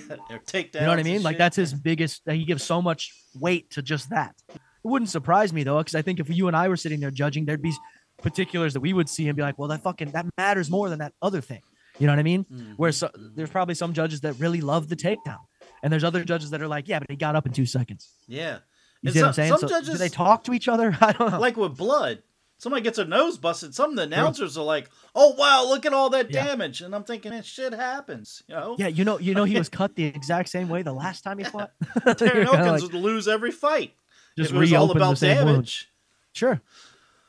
takedowns. 0.45 0.75
You 0.75 0.81
know 0.81 0.89
what 0.89 0.99
I 0.99 1.03
mean? 1.03 1.23
Like 1.23 1.33
shit. 1.33 1.39
that's 1.39 1.55
his 1.55 1.73
biggest. 1.73 2.21
He 2.29 2.45
gives 2.45 2.63
so 2.63 2.81
much 2.81 3.13
weight 3.35 3.71
to 3.71 3.81
just 3.81 4.09
that. 4.09 4.35
It 4.49 4.59
wouldn't 4.83 5.09
surprise 5.09 5.51
me 5.51 5.63
though, 5.63 5.77
because 5.77 5.95
I 5.95 6.01
think 6.01 6.19
if 6.19 6.29
you 6.29 6.47
and 6.47 6.55
I 6.55 6.67
were 6.67 6.77
sitting 6.77 6.99
there 6.99 7.11
judging, 7.11 7.45
there'd 7.45 7.61
be 7.61 7.73
particulars 8.21 8.73
that 8.73 8.79
we 8.81 8.93
would 8.93 9.09
see 9.09 9.27
and 9.27 9.35
be 9.35 9.41
like, 9.41 9.57
"Well, 9.57 9.67
that 9.69 9.81
fucking 9.83 10.11
that 10.11 10.25
matters 10.37 10.69
more 10.69 10.89
than 10.89 10.99
that 10.99 11.13
other 11.21 11.41
thing." 11.41 11.61
You 11.99 12.07
know 12.07 12.13
what 12.13 12.19
I 12.19 12.23
mean? 12.23 12.45
Mhm. 12.45 12.75
Where 12.77 12.91
so, 12.91 13.09
there's 13.15 13.49
probably 13.49 13.75
some 13.75 13.93
judges 13.93 14.21
that 14.21 14.33
really 14.39 14.61
love 14.61 14.87
the 14.89 14.95
takedown, 14.95 15.39
and 15.83 15.91
there's 15.91 16.03
other 16.03 16.23
judges 16.23 16.49
that 16.51 16.61
are 16.61 16.67
like, 16.67 16.87
"Yeah, 16.87 16.99
but 16.99 17.09
he 17.09 17.15
got 17.15 17.35
up 17.35 17.45
in 17.45 17.51
two 17.53 17.65
seconds." 17.65 18.09
Yeah. 18.27 18.59
You 19.01 19.11
see 19.11 19.19
what 19.21 19.27
I'm 19.29 19.33
saying? 19.33 19.49
some 19.57 19.69
So, 19.69 19.81
do 19.81 19.93
they 19.97 20.09
talk 20.09 20.43
to 20.45 20.53
each 20.53 20.67
other? 20.67 20.95
I 21.01 21.13
don't 21.13 21.31
know. 21.31 21.39
like 21.39 21.55
with 21.57 21.77
blood. 21.77 22.21
Somebody 22.57 22.81
gets 22.83 22.97
their 22.97 23.05
nose 23.05 23.37
busted. 23.37 23.73
Some 23.73 23.91
of 23.91 23.95
the 23.95 24.01
announcers 24.03 24.57
are 24.57 24.65
like, 24.65 24.89
"Oh 25.15 25.33
wow, 25.37 25.63
look 25.65 25.85
at 25.85 25.93
all 25.93 26.09
that 26.09 26.29
Yeah. 26.29 26.43
damage," 26.45 26.81
and 26.81 26.93
I'm 26.93 27.05
thinking, 27.05 27.31
"Man, 27.31 27.41
shit 27.43 27.71
happens." 27.73 28.43
You 28.49 28.55
know, 28.55 28.75
yeah, 28.77 28.87
you 28.87 29.05
know, 29.05 29.17
you 29.17 29.33
know, 29.33 29.45
he 29.45 29.57
was 29.57 29.69
cut 29.69 29.95
the 29.95 30.03
exact 30.03 30.49
same 30.49 30.67
way 30.67 30.81
the 30.81 30.91
last 30.93 31.21
time 31.23 31.37
he 31.37 31.45
fought. 31.45 31.71
Darren 31.99 32.45
Elkins 32.53 32.83
like, 32.83 32.91
would 32.91 32.93
lose 33.01 33.29
every 33.29 33.51
fight. 33.51 33.93
just 34.37 34.51
it 34.51 34.57
was 34.57 34.73
all 34.73 34.91
about 34.91 35.17
same 35.17 35.37
wound. 35.37 35.47
damage. 35.47 35.89
Sure. 36.33 36.61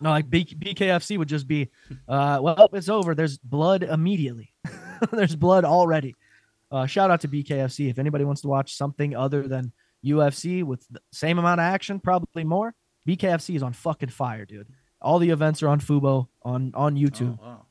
No, 0.01 0.11
like 0.11 0.31
B- 0.31 0.45
BKFC 0.45 1.19
would 1.19 1.29
just 1.29 1.47
be, 1.47 1.69
uh, 2.09 2.39
well, 2.43 2.69
it's 2.73 2.89
over. 2.89 3.15
There's 3.15 3.39
blood 3.39 3.83
immediately. 3.83 4.55
There's 5.13 5.37
blood 5.37 5.65
already. 5.65 6.17
Uh, 6.71 6.87
shout 6.87 7.11
out 7.11 7.21
to 7.23 7.29
BKFC. 7.29 7.91
If 7.91 7.99
anybody 7.99 8.25
wants 8.25 8.43
to 8.43 8.49
watch 8.49 8.75
something 8.75 9.15
other 9.15 9.47
than 9.47 9.73
UFC 10.05 10.63
with 10.63 10.87
the 10.91 11.01
same 11.13 11.39
amount 11.39 11.61
of 11.61 11.65
action, 11.65 12.01
probably 12.01 12.45
more, 12.45 12.75
BKFC 13.07 13.57
is 13.57 13.63
on 13.63 13.73
fucking 13.73 14.09
fire, 14.09 14.45
dude. 14.45 14.69
All 15.03 15.19
the 15.19 15.31
events 15.31 15.63
are 15.63 15.69
on 15.69 15.81
Fubo 15.81 16.29
on 16.43 16.73
on 16.75 16.97
YouTube. 16.97 17.39
Oh, 17.41 17.47
wow. 17.47 17.67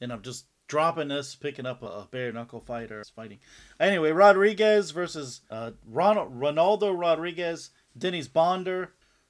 And 0.00 0.12
I'm 0.12 0.22
just 0.22 0.46
dropping 0.66 1.08
this, 1.08 1.34
picking 1.34 1.66
up 1.66 1.82
a, 1.82 2.08
bare 2.10 2.32
knuckle 2.32 2.60
fighter 2.60 3.02
fighting. 3.14 3.38
Anyway, 3.80 4.10
Rodriguez 4.12 4.90
versus 4.90 5.40
uh, 5.50 5.72
Ronald, 5.86 6.38
Ronaldo 6.38 6.98
Rodriguez, 6.98 7.70
Dennis 7.96 8.28
Bondar. 8.28 8.88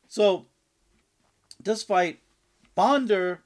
So 0.09 0.47
this 1.63 1.83
fight, 1.83 2.21
Bondar, 2.77 3.39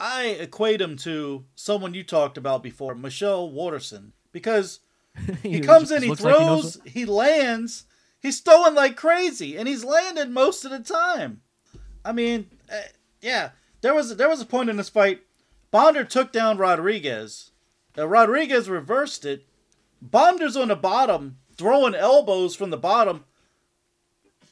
I 0.00 0.26
equate 0.40 0.80
him 0.80 0.96
to 0.98 1.44
someone 1.54 1.94
you 1.94 2.02
talked 2.02 2.36
about 2.36 2.62
before, 2.62 2.94
Michelle 2.94 3.50
Waterson, 3.50 4.12
because 4.32 4.80
he 5.42 5.60
comes 5.60 5.90
in, 5.90 6.02
he 6.02 6.08
looks 6.08 6.22
like 6.22 6.36
knows 6.36 6.76
throws, 6.76 6.92
he 6.92 7.04
lands, 7.04 7.84
he's 8.20 8.40
throwing 8.40 8.74
like 8.74 8.96
crazy, 8.96 9.56
and 9.56 9.68
he's 9.68 9.84
landed 9.84 10.30
most 10.30 10.64
of 10.64 10.70
the 10.70 10.80
time. 10.80 11.42
I 12.04 12.12
mean, 12.12 12.50
uh, 12.70 12.80
yeah, 13.20 13.50
there 13.80 13.94
was 13.94 14.16
there 14.16 14.28
was 14.28 14.40
a 14.40 14.46
point 14.46 14.70
in 14.70 14.76
this 14.76 14.88
fight. 14.88 15.22
Bondar 15.72 16.08
took 16.08 16.32
down 16.32 16.58
Rodriguez. 16.58 17.50
Uh, 17.96 18.08
Rodriguez 18.08 18.68
reversed 18.68 19.24
it, 19.24 19.46
Bondar's 20.04 20.56
on 20.56 20.68
the 20.68 20.76
bottom, 20.76 21.38
throwing 21.56 21.94
elbows 21.94 22.54
from 22.54 22.70
the 22.70 22.76
bottom, 22.76 23.24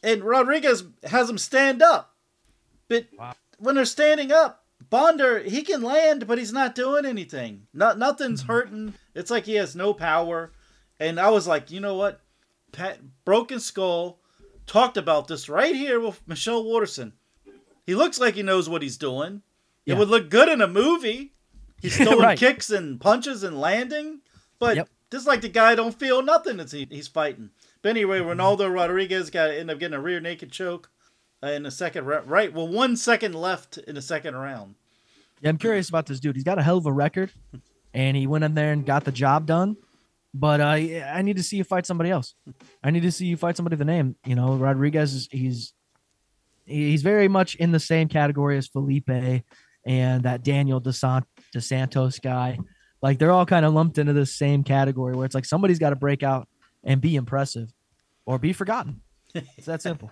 and 0.02 0.22
Rodriguez 0.22 0.84
has 1.04 1.28
him 1.28 1.38
stand 1.38 1.82
up. 1.82 2.14
But 2.88 3.06
Wow. 3.18 3.34
When 3.62 3.76
they're 3.76 3.84
standing 3.84 4.32
up, 4.32 4.64
Bondar 4.90 5.44
he 5.44 5.62
can 5.62 5.82
land, 5.82 6.26
but 6.26 6.36
he's 6.36 6.52
not 6.52 6.74
doing 6.74 7.06
anything. 7.06 7.68
Not 7.72 7.96
nothing's 7.96 8.42
hmm. 8.42 8.48
hurting. 8.48 8.94
It's 9.14 9.30
like 9.30 9.46
he 9.46 9.54
has 9.54 9.76
no 9.76 9.94
power. 9.94 10.50
And 10.98 11.20
I 11.20 11.30
was 11.30 11.46
like, 11.46 11.70
you 11.70 11.78
know 11.80 11.94
what? 11.94 12.20
Pat 12.72 12.98
Broken 13.24 13.60
Skull 13.60 14.18
talked 14.66 14.96
about 14.96 15.28
this 15.28 15.48
right 15.48 15.74
here 15.76 16.00
with 16.00 16.20
Michelle 16.26 16.64
Waterson. 16.64 17.12
He 17.86 17.94
looks 17.94 18.18
like 18.18 18.34
he 18.34 18.42
knows 18.42 18.68
what 18.68 18.82
he's 18.82 18.96
doing. 18.96 19.42
Yeah. 19.84 19.94
It 19.94 19.98
would 19.98 20.08
look 20.08 20.28
good 20.28 20.48
in 20.48 20.60
a 20.60 20.68
movie. 20.68 21.34
He's 21.80 21.96
throwing 22.02 22.18
Right. 22.18 22.38
kicks 22.38 22.70
and 22.70 23.00
punches 23.00 23.44
and 23.44 23.60
landing, 23.60 24.22
but 24.58 24.76
Yep. 24.76 24.88
just 25.10 25.26
like 25.26 25.40
the 25.40 25.48
guy 25.48 25.74
don't 25.74 25.98
feel 25.98 26.22
nothing 26.22 26.58
as 26.58 26.72
he, 26.72 26.86
he's 26.90 27.08
fighting. 27.08 27.50
But 27.80 27.90
anyway, 27.90 28.20
mm-hmm. 28.20 28.40
Ronaldo 28.40 28.72
Rodriguez 28.72 29.30
got 29.30 29.48
to 29.48 29.58
end 29.58 29.70
up 29.70 29.78
getting 29.78 29.96
a 29.96 30.00
rear 30.00 30.20
naked 30.20 30.50
choke 30.50 30.90
in 31.42 31.62
the 31.64 31.70
second 31.70 32.04
round. 32.06 32.28
Right, 32.30 32.52
well, 32.52 32.68
one 32.68 32.96
second 32.96 33.34
left 33.34 33.78
in 33.78 33.94
the 33.94 34.02
second 34.02 34.36
round. 34.36 34.74
Yeah, 35.40 35.50
I'm 35.50 35.58
curious 35.58 35.88
about 35.88 36.06
this 36.06 36.20
dude. 36.20 36.36
He's 36.36 36.44
got 36.44 36.58
a 36.58 36.62
hell 36.62 36.78
of 36.78 36.86
a 36.86 36.92
record, 36.92 37.32
and 37.92 38.16
he 38.16 38.26
went 38.26 38.44
in 38.44 38.54
there 38.54 38.72
and 38.72 38.86
got 38.86 39.04
the 39.04 39.12
job 39.12 39.46
done. 39.46 39.76
But 40.34 40.60
uh, 40.60 40.64
I 40.64 41.20
need 41.22 41.36
to 41.36 41.42
see 41.42 41.56
you 41.56 41.64
fight 41.64 41.84
somebody 41.84 42.10
else. 42.10 42.34
I 42.82 42.90
need 42.90 43.02
to 43.02 43.12
see 43.12 43.26
you 43.26 43.36
fight 43.36 43.56
somebody 43.56 43.74
with 43.74 43.82
a 43.82 43.84
name. 43.84 44.16
You 44.24 44.34
know, 44.34 44.54
Rodriguez 44.54 45.12
is 45.12 45.28
he's 45.30 45.74
he's 46.64 47.02
very 47.02 47.28
much 47.28 47.54
in 47.56 47.72
the 47.72 47.80
same 47.80 48.08
category 48.08 48.56
as 48.56 48.66
Felipe 48.66 49.10
and 49.84 50.22
that 50.22 50.42
Daniel 50.42 50.80
DeSant- 50.80 51.26
DeSantos 51.54 52.22
guy. 52.22 52.58
Like 53.02 53.18
they're 53.18 53.32
all 53.32 53.44
kind 53.44 53.66
of 53.66 53.74
lumped 53.74 53.98
into 53.98 54.12
the 54.12 54.24
same 54.24 54.62
category 54.62 55.14
where 55.14 55.26
it's 55.26 55.34
like 55.34 55.44
somebody's 55.44 55.80
got 55.80 55.90
to 55.90 55.96
break 55.96 56.22
out 56.22 56.48
and 56.84 57.00
be 57.00 57.16
impressive, 57.16 57.72
or 58.26 58.38
be 58.38 58.52
forgotten. 58.52 59.00
It's 59.56 59.66
that 59.66 59.82
simple. 59.82 60.10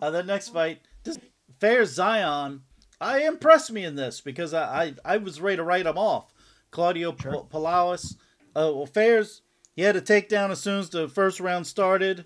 Uh, 0.00 0.10
the 0.10 0.22
next 0.22 0.48
fight, 0.50 0.80
this 1.04 1.18
Fair 1.60 1.84
Zion, 1.84 2.62
I 3.00 3.20
impressed 3.22 3.70
me 3.72 3.84
in 3.84 3.94
this 3.96 4.20
because 4.20 4.52
I, 4.54 4.94
I, 5.04 5.14
I 5.14 5.16
was 5.18 5.40
ready 5.40 5.56
to 5.56 5.64
write 5.64 5.86
him 5.86 5.98
off. 5.98 6.32
Claudio 6.70 7.14
Sure. 7.20 7.32
P- 7.44 7.56
Palawas, 7.56 8.16
uh, 8.56 8.72
well, 8.74 8.86
Fares, 8.86 9.42
he 9.76 9.82
had 9.82 9.96
a 9.96 10.00
takedown 10.00 10.50
as 10.50 10.60
soon 10.60 10.78
as 10.80 10.90
the 10.90 11.08
first 11.08 11.38
round 11.40 11.66
started. 11.66 12.24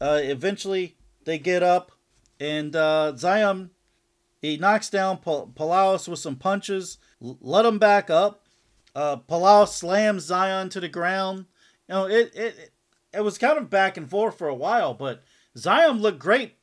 Uh, 0.00 0.20
eventually, 0.22 0.96
they 1.24 1.38
get 1.38 1.62
up, 1.62 1.92
and 2.38 2.76
uh, 2.76 3.16
Zion, 3.16 3.70
he 4.42 4.56
knocks 4.58 4.90
down 4.90 5.18
Palawas 5.18 6.06
with 6.08 6.18
some 6.18 6.36
punches, 6.36 6.98
l- 7.22 7.38
let 7.40 7.64
him 7.64 7.78
back 7.78 8.10
up. 8.10 8.46
Uh, 8.94 9.16
Palau 9.16 9.66
slams 9.68 10.24
Zion 10.24 10.68
to 10.70 10.80
the 10.80 10.88
ground. 10.88 11.46
You 11.88 11.94
know, 11.94 12.06
it 12.06 12.32
it- 12.34 12.72
it 13.12 13.20
was 13.24 13.38
kind 13.38 13.56
of 13.56 13.70
back 13.70 13.96
and 13.96 14.10
forth 14.10 14.36
for 14.36 14.48
a 14.48 14.54
while, 14.54 14.92
but 14.92 15.22
Zion 15.56 16.00
looked 16.00 16.18
great 16.18 16.56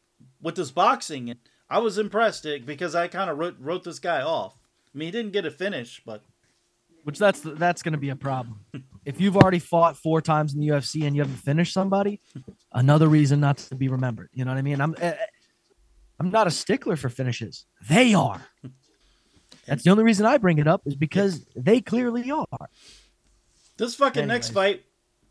with 0.44 0.56
this 0.56 0.70
boxing, 0.70 1.36
I 1.70 1.80
was 1.80 1.98
impressed 1.98 2.46
because 2.66 2.94
I 2.94 3.08
kind 3.08 3.30
of 3.30 3.38
wrote 3.40 3.56
wrote 3.60 3.84
this 3.84 4.00
guy 4.00 4.22
off. 4.22 4.56
I 4.94 4.98
mean, 4.98 5.08
he 5.08 5.12
didn't 5.12 5.32
get 5.32 5.46
a 5.46 5.52
finish, 5.52 6.02
but 6.06 6.22
which 7.04 7.18
that's 7.18 7.40
that's 7.42 7.82
going 7.82 7.94
to 7.94 7.98
be 7.98 8.10
a 8.10 8.16
problem. 8.16 8.60
if 9.06 9.20
you've 9.20 9.38
already 9.38 9.60
fought 9.60 9.98
four 9.98 10.22
times 10.22 10.54
in 10.54 10.60
the 10.60 10.68
UFC 10.68 11.06
and 11.08 11.16
you 11.16 11.22
haven't 11.22 11.38
finished 11.38 11.74
somebody, 11.74 12.20
another 12.72 13.08
reason 13.08 13.40
not 13.40 13.58
to 13.58 13.76
be 13.76 13.88
remembered. 13.88 14.30
You 14.34 14.46
know 14.46 14.52
what 14.52 14.58
I 14.58 14.62
mean? 14.62 14.82
I'm 14.82 14.96
eh, 15.00 15.16
I'm 16.20 16.30
not 16.30 16.46
a 16.46 16.52
stickler 16.52 16.96
for 16.96 17.10
finishes. 17.10 17.66
They 17.90 18.14
are. 18.14 18.42
That's 19.66 19.84
the 19.84 19.92
only 19.92 20.04
reason 20.04 20.26
I 20.26 20.38
bring 20.38 20.58
it 20.58 20.68
up 20.68 20.82
is 20.86 20.96
because 20.96 21.46
they 21.56 21.80
clearly 21.80 22.30
are. 22.30 22.70
this 23.78 23.96
fucking 23.96 24.28
next 24.28 24.50
fight, 24.50 24.84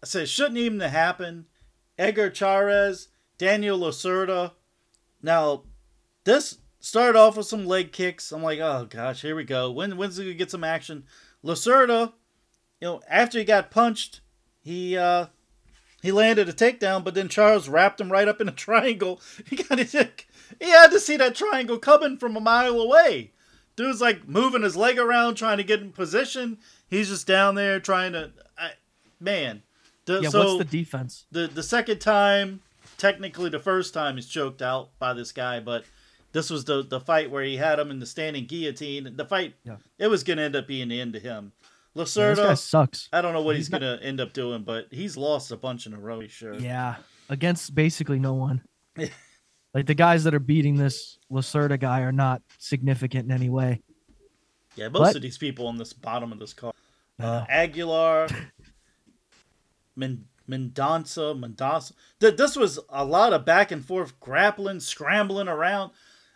I 0.02 0.06
said, 0.06 0.28
shouldn't 0.28 0.56
even 0.56 0.80
have 0.80 0.90
happened. 0.90 1.44
Edgar 1.98 2.30
Chairez, 2.30 3.08
Daniel 3.36 3.78
Lacerda. 3.78 4.52
Now, 5.22 5.62
this 6.24 6.58
started 6.80 7.18
off 7.18 7.36
with 7.36 7.46
some 7.46 7.66
leg 7.66 7.92
kicks. 7.92 8.32
I'm 8.32 8.42
like, 8.42 8.58
oh 8.58 8.86
gosh, 8.88 9.22
here 9.22 9.36
we 9.36 9.44
go. 9.44 9.70
When 9.70 9.96
when's 9.96 10.16
he 10.16 10.24
gonna 10.24 10.34
get 10.34 10.50
some 10.50 10.64
action? 10.64 11.04
Lacerda, 11.44 12.12
you 12.80 12.88
know, 12.88 13.00
after 13.08 13.38
he 13.38 13.44
got 13.44 13.70
punched, 13.70 14.20
he 14.60 14.96
uh 14.96 15.26
he 16.02 16.10
landed 16.10 16.48
a 16.48 16.52
takedown, 16.52 17.04
but 17.04 17.14
then 17.14 17.28
Chairez 17.28 17.68
wrapped 17.68 18.00
him 18.00 18.10
right 18.10 18.28
up 18.28 18.40
in 18.40 18.48
a 18.48 18.52
triangle. 18.66 19.20
He 19.46 19.56
got 19.56 19.78
his 19.78 19.92
he 19.92 20.70
had 20.70 20.90
to 20.90 21.00
see 21.00 21.16
that 21.16 21.34
triangle 21.34 21.78
coming 21.78 22.18
from 22.18 22.36
a 22.36 22.40
mile 22.40 22.80
away. 22.80 23.32
Dude's 23.76 24.00
like 24.00 24.28
moving 24.28 24.62
his 24.62 24.76
leg 24.76 24.98
around, 24.98 25.36
trying 25.36 25.56
to 25.56 25.64
get 25.64 25.80
in 25.80 25.92
position. 25.92 26.58
He's 26.88 27.08
just 27.08 27.26
down 27.26 27.54
there 27.54 27.80
trying 27.80 28.12
to, 28.12 28.32
I, 28.58 28.72
man. 29.18 29.62
The, 30.04 30.20
Yeah, 30.20 30.28
so 30.28 30.56
what's 30.56 30.70
the 30.70 30.78
defense? 30.78 31.24
the 31.30 31.46
the 31.46 31.62
second 31.62 32.00
time, 32.00 32.60
technically 33.02 33.50
the 33.50 33.58
first 33.58 33.92
time, 33.92 34.14
he's 34.14 34.28
choked 34.28 34.62
out 34.62 34.96
by 35.00 35.12
this 35.12 35.32
guy, 35.32 35.58
but 35.58 35.84
this 36.30 36.48
was 36.48 36.64
the 36.64 36.82
the 36.84 37.00
fight 37.00 37.30
where 37.30 37.42
he 37.44 37.56
had 37.56 37.78
him 37.80 37.90
in 37.90 37.98
the 37.98 38.06
standing 38.06 38.46
guillotine. 38.46 39.16
The 39.16 39.24
fight, 39.24 39.54
Yeah. 39.64 39.76
it 39.98 40.06
was 40.06 40.22
gonna 40.22 40.42
end 40.42 40.54
up 40.56 40.68
being 40.68 40.88
the 40.88 41.00
end 41.00 41.12
to 41.14 41.18
him. 41.20 41.52
Yeah, 41.94 42.04
this 42.04 42.16
Lacerda, 42.16 42.36
guy 42.36 42.54
sucks. 42.54 43.08
I 43.12 43.20
don't 43.20 43.32
know 43.34 43.42
what 43.42 43.56
he's, 43.56 43.66
he's 43.66 43.72
not- 43.72 43.80
gonna 43.80 43.98
end 44.00 44.20
up 44.20 44.32
doing, 44.32 44.62
but 44.62 44.86
he's 44.92 45.16
lost 45.16 45.50
a 45.50 45.56
bunch 45.56 45.84
in 45.86 45.92
a 45.92 45.98
row. 45.98 46.26
Sure. 46.28 46.54
Yeah, 46.54 46.96
against 47.28 47.74
basically 47.74 48.18
no 48.20 48.34
one. 48.34 48.62
like 49.74 49.86
the 49.86 49.94
guys 49.94 50.22
that 50.24 50.32
are 50.34 50.38
beating 50.38 50.76
this 50.76 51.18
Lacerda 51.30 51.78
guy 51.80 52.00
are 52.02 52.12
not 52.12 52.40
significant 52.58 53.24
in 53.26 53.32
any 53.32 53.50
way. 53.50 53.82
Yeah, 54.76 54.88
most 54.88 55.00
What? 55.00 55.16
of 55.16 55.22
these 55.22 55.36
people 55.38 55.66
on 55.66 55.76
this 55.76 55.92
bottom 55.92 56.32
of 56.32 56.38
this 56.38 56.54
card. 56.54 56.74
I 57.18 57.24
Uh. 57.24 57.46
Aguilar, 57.48 58.28
Men- 59.96 60.24
Mendonça, 60.52 61.34
Mendonça. 61.38 61.92
Th- 62.20 62.36
this 62.36 62.56
was 62.56 62.78
a 62.88 63.04
lot 63.04 63.32
of 63.32 63.44
back 63.44 63.70
and 63.70 63.84
forth 63.84 64.18
grappling, 64.20 64.80
scrambling 64.80 65.48
around. 65.48 65.90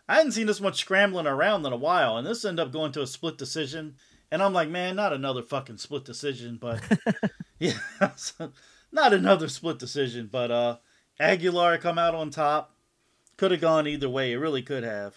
I 0.08 0.16
hadn't 0.16 0.32
seen 0.32 0.46
this 0.46 0.61
much 0.61 0.78
scrambling 0.80 1.26
around 1.26 1.66
in 1.66 1.73
a 1.73 1.76
while, 1.76 2.16
and 2.16 2.26
this 2.26 2.44
ended 2.44 2.66
up 2.66 2.73
going 2.73 2.92
to 2.92 3.02
a 3.02 3.06
split 3.06 3.37
decision. 3.38 3.96
And 4.30 4.42
I'm 4.42 4.52
like, 4.52 4.68
man, 4.68 4.96
not 4.96 5.12
another 5.12 5.42
fucking 5.42 5.78
split 5.78 6.04
decision, 6.04 6.58
but 6.61 6.80
yeah, 7.58 7.73
not 8.92 9.12
another 9.12 9.49
split 9.49 9.78
decision. 9.78 10.28
But 10.30 10.50
uh, 10.50 10.76
Aguilar 11.20 11.78
come 11.78 11.99
out 11.99 12.14
on 12.14 12.30
top. 12.30 12.73
Could 13.37 13.50
have 13.50 13.61
gone 13.61 13.87
either 13.87 14.08
way. 14.08 14.32
It 14.32 14.37
really 14.37 14.62
could 14.62 14.82
have. 14.85 15.14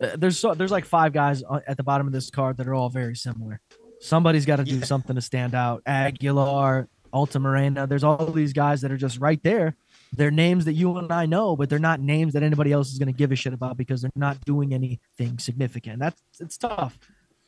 Uh, 0.00 0.16
there's 0.16 0.38
so, 0.38 0.54
there's 0.54 0.70
like 0.70 0.84
five 0.84 1.12
guys 1.12 1.42
at 1.66 1.76
the 1.76 1.82
bottom 1.82 2.06
of 2.06 2.12
this 2.12 2.28
card 2.30 2.56
that 2.58 2.66
are 2.68 2.74
all 2.74 2.90
very 2.90 3.14
similar. 3.16 3.60
Somebody's 4.00 4.44
got 4.46 4.56
to 4.56 4.64
do 4.64 4.78
Yeah. 4.78 4.84
something 4.84 5.14
to 5.14 5.22
stand 5.22 5.54
out. 5.54 5.82
Aguilar, 5.86 6.88
Altamirano. 7.12 7.88
There's 7.88 8.04
all 8.04 8.26
these 8.26 8.52
guys 8.52 8.80
that 8.80 8.90
are 8.90 8.96
just 8.96 9.18
right 9.18 9.42
there. 9.42 9.76
They're 10.14 10.30
names 10.30 10.64
that 10.66 10.74
you 10.74 10.96
and 10.98 11.10
I 11.12 11.26
know, 11.26 11.56
but 11.56 11.70
they're 11.70 11.78
not 11.78 12.00
names 12.00 12.34
that 12.34 12.42
anybody 12.42 12.72
else 12.72 12.92
is 12.92 12.98
going 12.98 13.12
to 13.12 13.16
give 13.16 13.32
a 13.32 13.36
shit 13.36 13.52
about 13.52 13.76
because 13.76 14.02
they're 14.02 14.10
not 14.14 14.44
doing 14.44 14.74
anything 14.74 15.38
significant. 15.38 16.00
That's 16.00 16.20
it's 16.40 16.58
tough, 16.58 16.98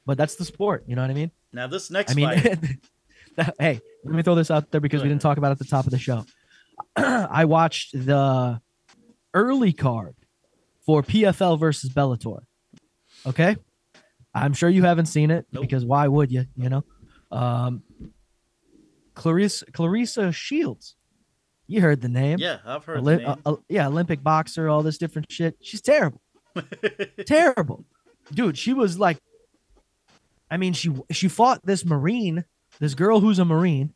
but 0.06 0.16
that's 0.16 0.37
the 0.37 0.44
sport. 0.44 0.85
You 0.87 0.97
know 0.97 1.02
what 1.02 1.11
I 1.11 1.14
mean? 1.14 1.30
Now 1.52 1.66
this 1.66 1.90
next 1.90 2.12
I 2.12 2.14
mean, 2.14 2.40
fight, 2.40 2.59
hey, 3.59 3.80
let 4.04 4.14
me 4.14 4.23
throw 4.23 4.35
this 4.35 4.50
out 4.50 4.71
there 4.71 4.80
because 4.80 5.02
we 5.02 5.09
didn't 5.09 5.23
talk 5.23 5.38
about 5.38 5.49
it 5.49 5.52
at 5.52 5.59
the 5.59 5.64
top 5.66 5.85
of 5.85 5.90
the 5.90 5.99
show. 5.99 6.25
I 6.97 7.44
watched 7.44 7.92
the 7.92 8.61
early 9.33 9.73
card 9.73 10.14
for 10.87 11.02
PFL 11.02 11.59
versus 11.59 11.90
Bellator. 11.90 12.40
Okay, 13.26 13.56
I'm 14.35 14.52
sure 14.52 14.68
you 14.68 14.83
haven't 14.83 15.06
seen 15.06 15.30
it 15.30 15.47
Nope. 15.52 15.62
because 15.62 15.85
why 15.85 16.09
would 16.09 16.30
you? 16.33 16.47
You 16.56 16.68
know, 16.68 16.85
um, 17.30 17.83
Claressa 19.14 19.64
Claressa 19.71 20.33
Shields. 20.35 20.97
You 21.66 21.80
heard 21.80 22.00
the 22.02 22.09
name. 22.09 22.38
yeah, 22.38 22.59
I've 22.66 22.85
heard 22.85 22.99
Oli- 22.99 23.16
the 23.16 23.23
name. 23.23 23.37
uh, 23.47 23.52
uh, 23.52 23.56
yeah, 23.68 23.87
Olympic 23.87 24.23
boxer, 24.23 24.68
all 24.68 24.83
this 24.83 24.99
different 24.99 25.30
shit. 25.33 25.56
She's 25.62 25.80
terrible 25.80 26.21
terrible 27.26 27.85
dude 28.33 28.56
she 28.56 28.73
was 28.73 28.97
like 28.99 29.18
i 30.50 30.56
mean 30.56 30.73
she 30.73 30.94
she 31.11 31.26
fought 31.28 31.61
this 31.64 31.85
marine 31.85 32.44
this 32.78 32.94
girl 32.94 33.18
who's 33.18 33.40
a 33.40 33.44
marine 33.44 33.92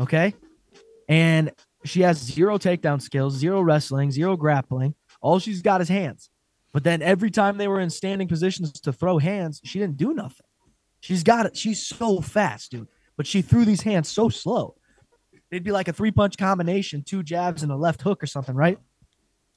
okay 0.00 0.32
and 1.08 1.52
she 1.84 2.00
has 2.00 2.16
zero 2.16 2.56
takedown 2.56 3.00
skills 3.00 3.34
zero 3.34 3.60
wrestling 3.60 4.10
zero 4.10 4.36
grappling 4.38 4.94
all 5.20 5.38
she's 5.38 5.60
got 5.60 5.82
is 5.82 5.88
hands 5.90 6.30
but 6.72 6.82
then 6.82 7.02
every 7.02 7.30
time 7.30 7.58
they 7.58 7.68
were 7.68 7.80
in 7.80 7.90
standing 7.90 8.26
positions 8.26 8.72
to 8.72 8.90
throw 8.90 9.18
hands 9.18 9.60
she 9.64 9.78
didn't 9.78 9.98
do 9.98 10.14
nothing 10.14 10.46
she's 11.00 11.22
got 11.22 11.44
it 11.44 11.54
she's 11.56 11.86
so 11.86 12.20
fast 12.22 12.70
dude 12.70 12.88
but 13.18 13.26
she 13.26 13.42
threw 13.42 13.66
these 13.66 13.82
hands 13.82 14.08
so 14.08 14.30
slow 14.30 14.74
they'd 15.50 15.64
be 15.64 15.72
like 15.72 15.88
a 15.88 15.92
three 15.92 16.10
punch 16.10 16.38
combination 16.38 17.02
two 17.02 17.22
jabs 17.22 17.62
and 17.62 17.70
a 17.70 17.76
left 17.76 18.00
hook 18.00 18.22
or 18.22 18.26
something 18.26 18.54
right 18.54 18.78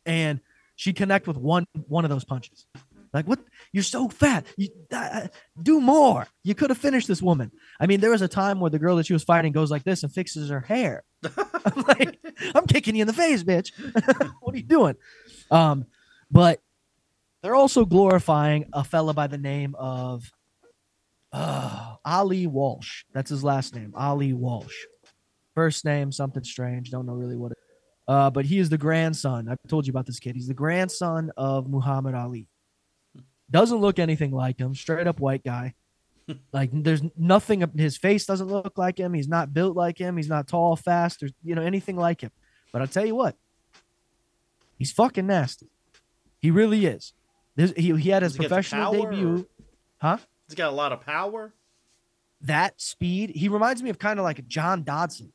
and 0.06 0.42
she'd 0.76 0.96
connect 0.96 1.28
with 1.28 1.38
one 1.38 1.66
one 1.88 2.04
of 2.06 2.10
those 2.10 2.24
punches. 2.24 2.66
Like 3.14 3.28
what? 3.28 3.40
You're 3.74 3.84
so 3.84 4.08
fat. 4.08 4.46
You 4.58 4.70
uh, 4.92 5.28
do 5.62 5.82
more. 5.82 6.28
You 6.44 6.56
could 6.56 6.70
have 6.70 6.80
finished 6.80 7.08
this 7.08 7.22
woman. 7.22 7.52
I 7.80 7.86
mean, 7.86 8.00
there 8.00 8.10
was 8.10 8.22
a 8.22 8.28
time 8.28 8.60
where 8.60 8.70
the 8.70 8.80
girl 8.80 8.96
that 8.96 9.06
she 9.06 9.14
was 9.14 9.24
fighting 9.24 9.52
goes 9.52 9.70
like 9.70 9.84
this 9.84 10.04
and 10.04 10.12
fixes 10.12 10.50
her 10.50 10.62
hair. 10.62 11.04
I'm 11.38 11.84
like, 11.88 12.18
I'm 12.56 12.66
kicking 12.66 12.96
you 12.96 13.02
in 13.02 13.08
the 13.08 13.14
face, 13.14 13.44
bitch. 13.44 13.72
what 14.40 14.56
are 14.56 14.58
you 14.58 14.64
doing? 14.64 14.96
Um, 15.52 15.86
but 16.32 16.62
they're 17.44 17.56
also 17.56 17.84
glorifying 17.86 18.66
a 18.72 18.84
fella 18.84 19.14
by 19.14 19.28
the 19.28 19.38
name 19.38 19.76
of 19.78 20.32
uh, 21.34 21.96
Ali 22.04 22.48
Walsh. 22.48 23.04
That's 23.14 23.30
his 23.30 23.44
last 23.44 23.76
name, 23.76 23.94
Ali 23.96 24.34
Walsh. 24.34 24.76
First 25.56 25.86
name 25.86 26.12
something 26.12 26.44
strange. 26.44 26.92
Don't 26.92 27.06
know 27.06 27.14
really 27.14 27.38
what. 27.38 27.52
It, 27.52 27.58
uh, 28.08 28.30
but 28.30 28.46
he 28.46 28.60
is 28.60 28.70
the 28.70 28.78
grandson. 28.78 29.48
I've 29.50 29.58
told 29.68 29.86
you 29.86 29.92
about 29.92 30.06
this 30.06 30.20
kid. 30.20 30.36
He's 30.36 30.48
the 30.48 30.54
grandson 30.54 31.32
of 31.38 31.70
Muhammad 31.70 32.16
Ali. 32.16 32.48
Doesn't 33.50 33.80
look 33.80 34.00
anything 34.00 34.32
like 34.32 34.58
him. 34.58 34.74
Straight 34.74 35.08
up 35.08 35.20
white 35.20 35.44
guy. 35.44 35.74
like 36.54 36.70
there's 36.72 37.02
nothing. 37.18 37.70
His 37.78 37.98
face 37.98 38.26
doesn't 38.26 38.48
look 38.48 38.78
like 38.78 38.98
him. 38.98 39.14
He's 39.14 39.28
not 39.28 39.54
built 39.54 39.76
like 39.76 39.98
him. 39.98 40.18
He's 40.18 40.30
not 40.30 40.48
tall, 40.48 40.76
fast, 40.76 41.24
or 41.24 41.30
you 41.44 41.56
know 41.56 41.62
anything 41.62 41.96
like 41.96 42.22
him. 42.22 42.32
But 42.72 42.82
I'll 42.82 42.88
tell 42.88 43.06
you 43.06 43.16
what, 43.16 43.36
he's 44.78 44.92
fucking 44.92 45.28
nasty. 45.28 45.70
He 46.40 46.52
really 46.52 46.86
is. 46.86 47.14
This, 47.56 47.74
he 47.76 47.96
he 47.98 48.10
had 48.10 48.24
his 48.24 48.34
Does 48.34 48.38
he 48.38 48.42
get 48.44 48.50
the 48.50 48.56
professional 48.56 48.94
debut. 48.94 49.48
Huh? 50.02 50.18
He's 50.52 50.58
got 50.58 50.70
a 50.74 50.76
lot 50.76 50.92
of 50.92 51.00
power. 51.00 51.54
that 52.42 52.82
speed. 52.82 53.30
He 53.30 53.48
reminds 53.48 53.82
me 53.82 53.90
of 53.90 53.98
kind 53.98 54.20
of 54.20 54.24
like 54.26 54.46
John 54.50 54.84
Dodson, 54.84 55.32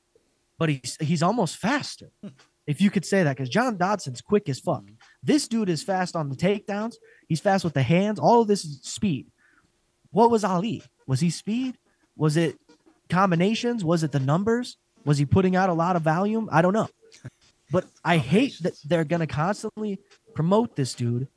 but 0.59 0.69
he's 0.69 0.99
he's 1.01 1.23
almost 1.23 1.57
faster, 1.57 2.11
if 2.67 2.83
you 2.83 2.91
could 2.91 3.07
say 3.07 3.23
that, 3.23 3.35
because 3.35 3.49
John 3.49 3.79
Dodson's 3.79 4.21
quick 4.21 4.47
as 4.51 4.61
fuck. 4.61 4.85
This 5.23 5.49
dude 5.49 5.71
is 5.71 5.83
fast 5.83 6.17
on 6.17 6.29
the 6.29 6.37
takedowns. 6.37 6.97
He's 7.29 7.41
fast 7.41 7.65
with 7.65 7.73
the 7.73 7.83
hands. 7.83 8.19
All 8.19 8.43
of 8.43 8.49
this 8.49 8.63
is 8.67 8.81
speed. 8.83 9.29
What 10.11 10.31
was 10.31 10.45
Ali? 10.45 10.83
Was 11.07 11.21
he 11.21 11.31
speed? 11.31 11.79
Was 12.15 12.37
it 12.37 12.59
combinations? 13.09 13.85
Was 13.85 14.03
it 14.03 14.13
the 14.13 14.21
numbers? 14.21 14.77
Was 15.07 15.17
he 15.17 15.25
putting 15.25 15.57
out 15.57 15.71
a 15.71 15.75
lot 15.75 15.97
of 15.97 16.03
volume? 16.03 16.51
I 16.53 16.61
don't 16.61 16.75
know. 16.75 16.89
But 17.73 17.87
I 18.05 18.19
hate 18.19 18.59
that 18.61 18.75
they're 18.85 19.05
gonna 19.05 19.27
constantly 19.27 19.99
promote 20.35 20.77
this 20.77 20.93
dude 20.93 21.29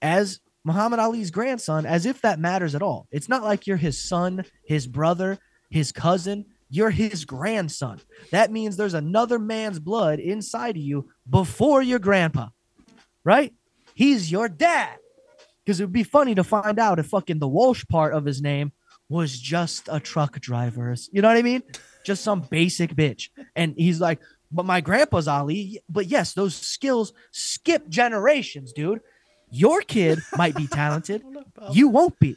as 0.00 0.38
Muhammad 0.64 0.98
Ali's 0.98 1.30
grandson 1.30 1.84
as 1.84 2.06
if 2.06 2.22
that 2.22 2.38
matters 2.38 2.74
at 2.74 2.82
all. 2.82 3.06
It's 3.10 3.28
not 3.28 3.44
like 3.44 3.66
you're 3.66 3.76
his 3.76 3.98
son, 3.98 4.44
his 4.64 4.86
brother, 4.86 5.38
his 5.70 5.92
cousin. 5.92 6.46
You're 6.70 6.90
his 6.90 7.24
grandson. 7.24 8.00
That 8.30 8.50
means 8.50 8.76
there's 8.76 8.94
another 8.94 9.38
man's 9.38 9.78
blood 9.78 10.18
inside 10.18 10.76
of 10.76 10.82
you 10.82 11.10
before 11.28 11.82
your 11.82 11.98
grandpa, 11.98 12.48
right? 13.22 13.52
He's 13.94 14.32
your 14.32 14.48
dad. 14.48 14.96
Because 15.64 15.80
it 15.80 15.84
would 15.84 15.92
be 15.92 16.02
funny 16.02 16.34
to 16.34 16.44
find 16.44 16.78
out 16.78 16.98
if 16.98 17.06
fucking 17.06 17.38
the 17.38 17.48
Walsh 17.48 17.84
part 17.86 18.12
of 18.12 18.24
his 18.24 18.42
name 18.42 18.72
was 19.08 19.38
just 19.38 19.88
a 19.90 20.00
truck 20.00 20.40
driver. 20.40 20.94
You 21.12 21.22
know 21.22 21.28
what 21.28 21.36
I 21.36 21.42
mean? 21.42 21.62
Just 22.04 22.24
some 22.24 22.40
basic 22.40 22.94
bitch. 22.94 23.28
And 23.54 23.74
he's 23.76 24.00
like, 24.00 24.20
but 24.50 24.66
my 24.66 24.80
grandpa's 24.80 25.28
Ali. 25.28 25.80
But 25.88 26.06
yes, 26.06 26.32
those 26.34 26.54
skills 26.54 27.12
skip 27.30 27.88
generations, 27.88 28.72
dude. 28.72 29.00
Your 29.54 29.80
kid 29.82 30.18
might 30.36 30.54
be 30.56 30.66
talented. 30.66 31.22
You 31.72 31.88
won't 31.88 32.18
be, 32.18 32.36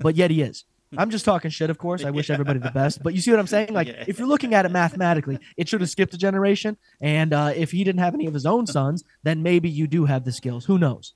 but 0.00 0.16
yet 0.16 0.30
he 0.30 0.42
is. 0.42 0.64
I'm 0.98 1.08
just 1.10 1.24
talking 1.24 1.50
shit, 1.50 1.70
of 1.70 1.78
course. 1.78 2.04
I 2.04 2.10
wish 2.10 2.28
everybody 2.30 2.58
the 2.58 2.70
best. 2.72 3.02
But 3.02 3.14
you 3.14 3.20
see 3.20 3.30
what 3.30 3.38
I'm 3.40 3.46
saying? 3.46 3.72
Like, 3.72 3.86
Yeah. 3.88 4.04
if 4.06 4.18
you're 4.18 4.28
looking 4.28 4.54
at 4.54 4.66
it 4.66 4.70
mathematically, 4.70 5.38
it 5.56 5.68
should 5.68 5.80
have 5.80 5.88
skipped 5.88 6.12
a 6.14 6.18
generation. 6.18 6.76
And 7.00 7.32
uh, 7.32 7.52
if 7.54 7.70
he 7.70 7.84
didn't 7.84 8.00
have 8.00 8.12
any 8.14 8.26
of 8.26 8.34
his 8.34 8.44
own 8.44 8.66
sons, 8.76 9.04
then 9.22 9.42
maybe 9.42 9.70
you 9.70 9.86
do 9.86 10.04
have 10.06 10.24
the 10.24 10.32
skills. 10.32 10.64
Who 10.66 10.78
knows? 10.78 11.14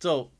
So, 0.00 0.32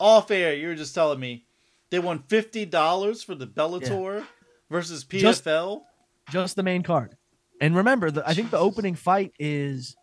off 0.00 0.30
air, 0.30 0.54
you 0.54 0.68
were 0.68 0.74
just 0.74 0.94
telling 0.94 1.20
me 1.20 1.44
they 1.90 1.98
won 1.98 2.24
fifty 2.26 2.64
dollars 2.64 3.22
for 3.22 3.34
the 3.34 3.46
Bellator 3.46 4.24
versus 4.70 5.04
Just- 5.04 5.44
PFL. 5.44 5.82
Just 6.30 6.56
the 6.56 6.62
main 6.62 6.82
card. 6.82 7.16
And 7.60 7.76
remember, 7.76 8.10
the, 8.10 8.26
I 8.28 8.34
think 8.34 8.50
the 8.50 8.58
opening 8.58 8.94
fight 8.96 9.32
is, 9.38 9.94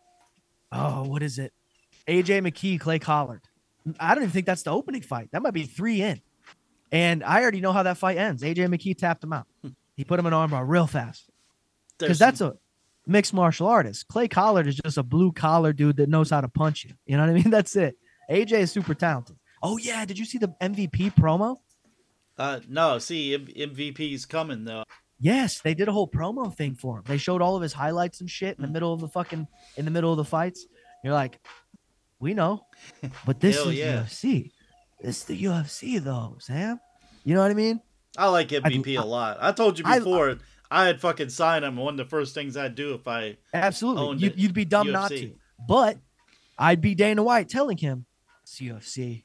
oh, 0.71 1.03
what 1.03 1.21
is 1.23 1.37
it? 1.39 1.51
AJ 2.07 2.41
McKee, 2.47 2.79
Clay 2.79 2.99
Collard. 2.99 3.41
I 3.99 4.15
don't 4.15 4.23
even 4.23 4.31
think 4.31 4.45
that's 4.45 4.63
the 4.63 4.71
opening 4.71 5.01
fight. 5.01 5.29
That 5.31 5.41
might 5.41 5.53
be 5.53 5.63
three 5.63 6.01
in. 6.01 6.21
And 6.91 7.23
I 7.23 7.41
already 7.41 7.59
know 7.61 7.71
how 7.71 7.83
that 7.83 7.97
fight 7.97 8.17
ends. 8.17 8.43
AJ 8.43 8.67
McKee 8.67 8.97
tapped 8.97 9.23
him 9.23 9.33
out. 9.33 9.47
He 9.95 10.03
put 10.03 10.19
him 10.19 10.25
in 10.25 10.33
armbar 10.33 10.63
real 10.67 10.87
fast. 10.87 11.29
because 11.97 12.19
that's 12.19 12.39
a 12.41 12.53
mixed 13.07 13.33
martial 13.33 13.67
artist. 13.67 14.07
Clay 14.07 14.27
Collard 14.27 14.67
is 14.67 14.75
just 14.75 14.97
a 14.97 15.03
blue 15.03 15.31
collar 15.31 15.73
dude 15.73 15.97
that 15.97 16.07
knows 16.09 16.29
how 16.29 16.41
to 16.41 16.47
punch 16.47 16.85
you. 16.85 16.91
You 17.05 17.17
know 17.17 17.23
what 17.23 17.31
I 17.31 17.33
mean? 17.33 17.49
That's 17.51 17.75
it. 17.75 17.97
AJ 18.29 18.51
is 18.53 18.71
super 18.71 18.93
talented. 18.93 19.35
Oh 19.61 19.77
yeah, 19.77 20.05
did 20.05 20.17
you 20.17 20.25
see 20.25 20.37
the 20.37 20.49
MVP 20.61 21.15
promo? 21.15 21.57
uh, 22.37 22.59
no. 22.67 22.99
See, 22.99 23.33
M- 23.33 23.45
MVP's 23.47 24.25
coming 24.25 24.63
though. 24.65 24.83
Yes, 25.19 25.61
they 25.61 25.73
did 25.73 25.87
a 25.87 25.91
whole 25.91 26.07
promo 26.07 26.53
thing 26.53 26.75
for 26.75 26.97
him. 26.97 27.03
They 27.07 27.17
showed 27.17 27.41
all 27.41 27.55
of 27.55 27.61
his 27.61 27.73
highlights 27.73 28.19
and 28.21 28.29
shit 28.29 28.57
in 28.57 28.61
the 28.61 28.67
middle 28.67 28.93
of 28.93 28.99
the 28.99 29.07
fucking 29.07 29.47
in 29.77 29.85
the 29.85 29.91
middle 29.91 30.11
of 30.11 30.17
the 30.17 30.25
fights. 30.25 30.65
You're 31.03 31.13
like, 31.13 31.39
we 32.23 32.33
know, 32.33 32.65
but 33.25 33.39
this 33.39 33.57
Hell 33.57 33.69
is 33.69 33.75
yeah. 33.75 34.03
UFC. 34.03 34.51
This 35.01 35.19
is 35.19 35.23
the 35.25 35.43
UFC 35.43 35.99
though, 36.01 36.37
Sam. 36.39 36.79
You 37.23 37.35
know 37.35 37.41
what 37.41 37.51
I 37.51 37.55
mean? 37.55 37.81
I 38.17 38.29
like 38.29 38.49
MVP 38.49 38.99
a 38.99 39.05
lot. 39.05 39.37
I 39.39 39.51
told 39.51 39.77
you 39.77 39.85
I- 39.85 39.99
before. 39.99 40.37
I, 40.71 40.87
had 40.87 40.99
fucking 41.01 41.29
signed 41.29 41.63
him. 41.63 41.75
One 41.75 41.93
of 41.93 41.97
the 41.97 42.05
first 42.05 42.33
things 42.33 42.57
I'd 42.57 42.73
do 42.73 42.95
if 42.95 43.07
I 43.07 43.37
Absolutely. 43.53 44.03
Owned 44.03 44.21
You, 44.21 44.33
you'd 44.35 44.55
be 44.55 44.65
dumb 44.65 44.91
not 44.91 45.11
to. 45.11 45.35
But 45.67 45.97
I'd 46.57 46.81
be 46.81 46.95
Dana 46.95 47.21
White 47.21 47.47
telling 47.47 47.77
him 47.77 48.05
it's 48.41 48.59
UFC. 48.59 49.23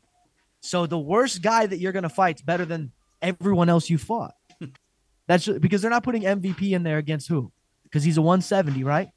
So 0.60 0.86
the 0.86 0.98
worst 0.98 1.40
guy 1.40 1.64
that 1.64 1.78
you're 1.78 1.92
gonna 1.92 2.10
fight's 2.10 2.42
better 2.42 2.66
than 2.66 2.92
everyone 3.22 3.70
else 3.70 3.88
you 3.88 3.96
fought. 3.96 4.34
That's 5.26 5.48
because 5.48 5.80
they're 5.80 5.90
not 5.90 6.04
putting 6.04 6.22
MVP 6.22 6.72
in 6.72 6.82
there 6.82 6.98
against 6.98 7.28
who? 7.28 7.50
Because 7.84 8.04
he's 8.04 8.18
a 8.18 8.22
170, 8.22 8.84
right? 8.84 9.08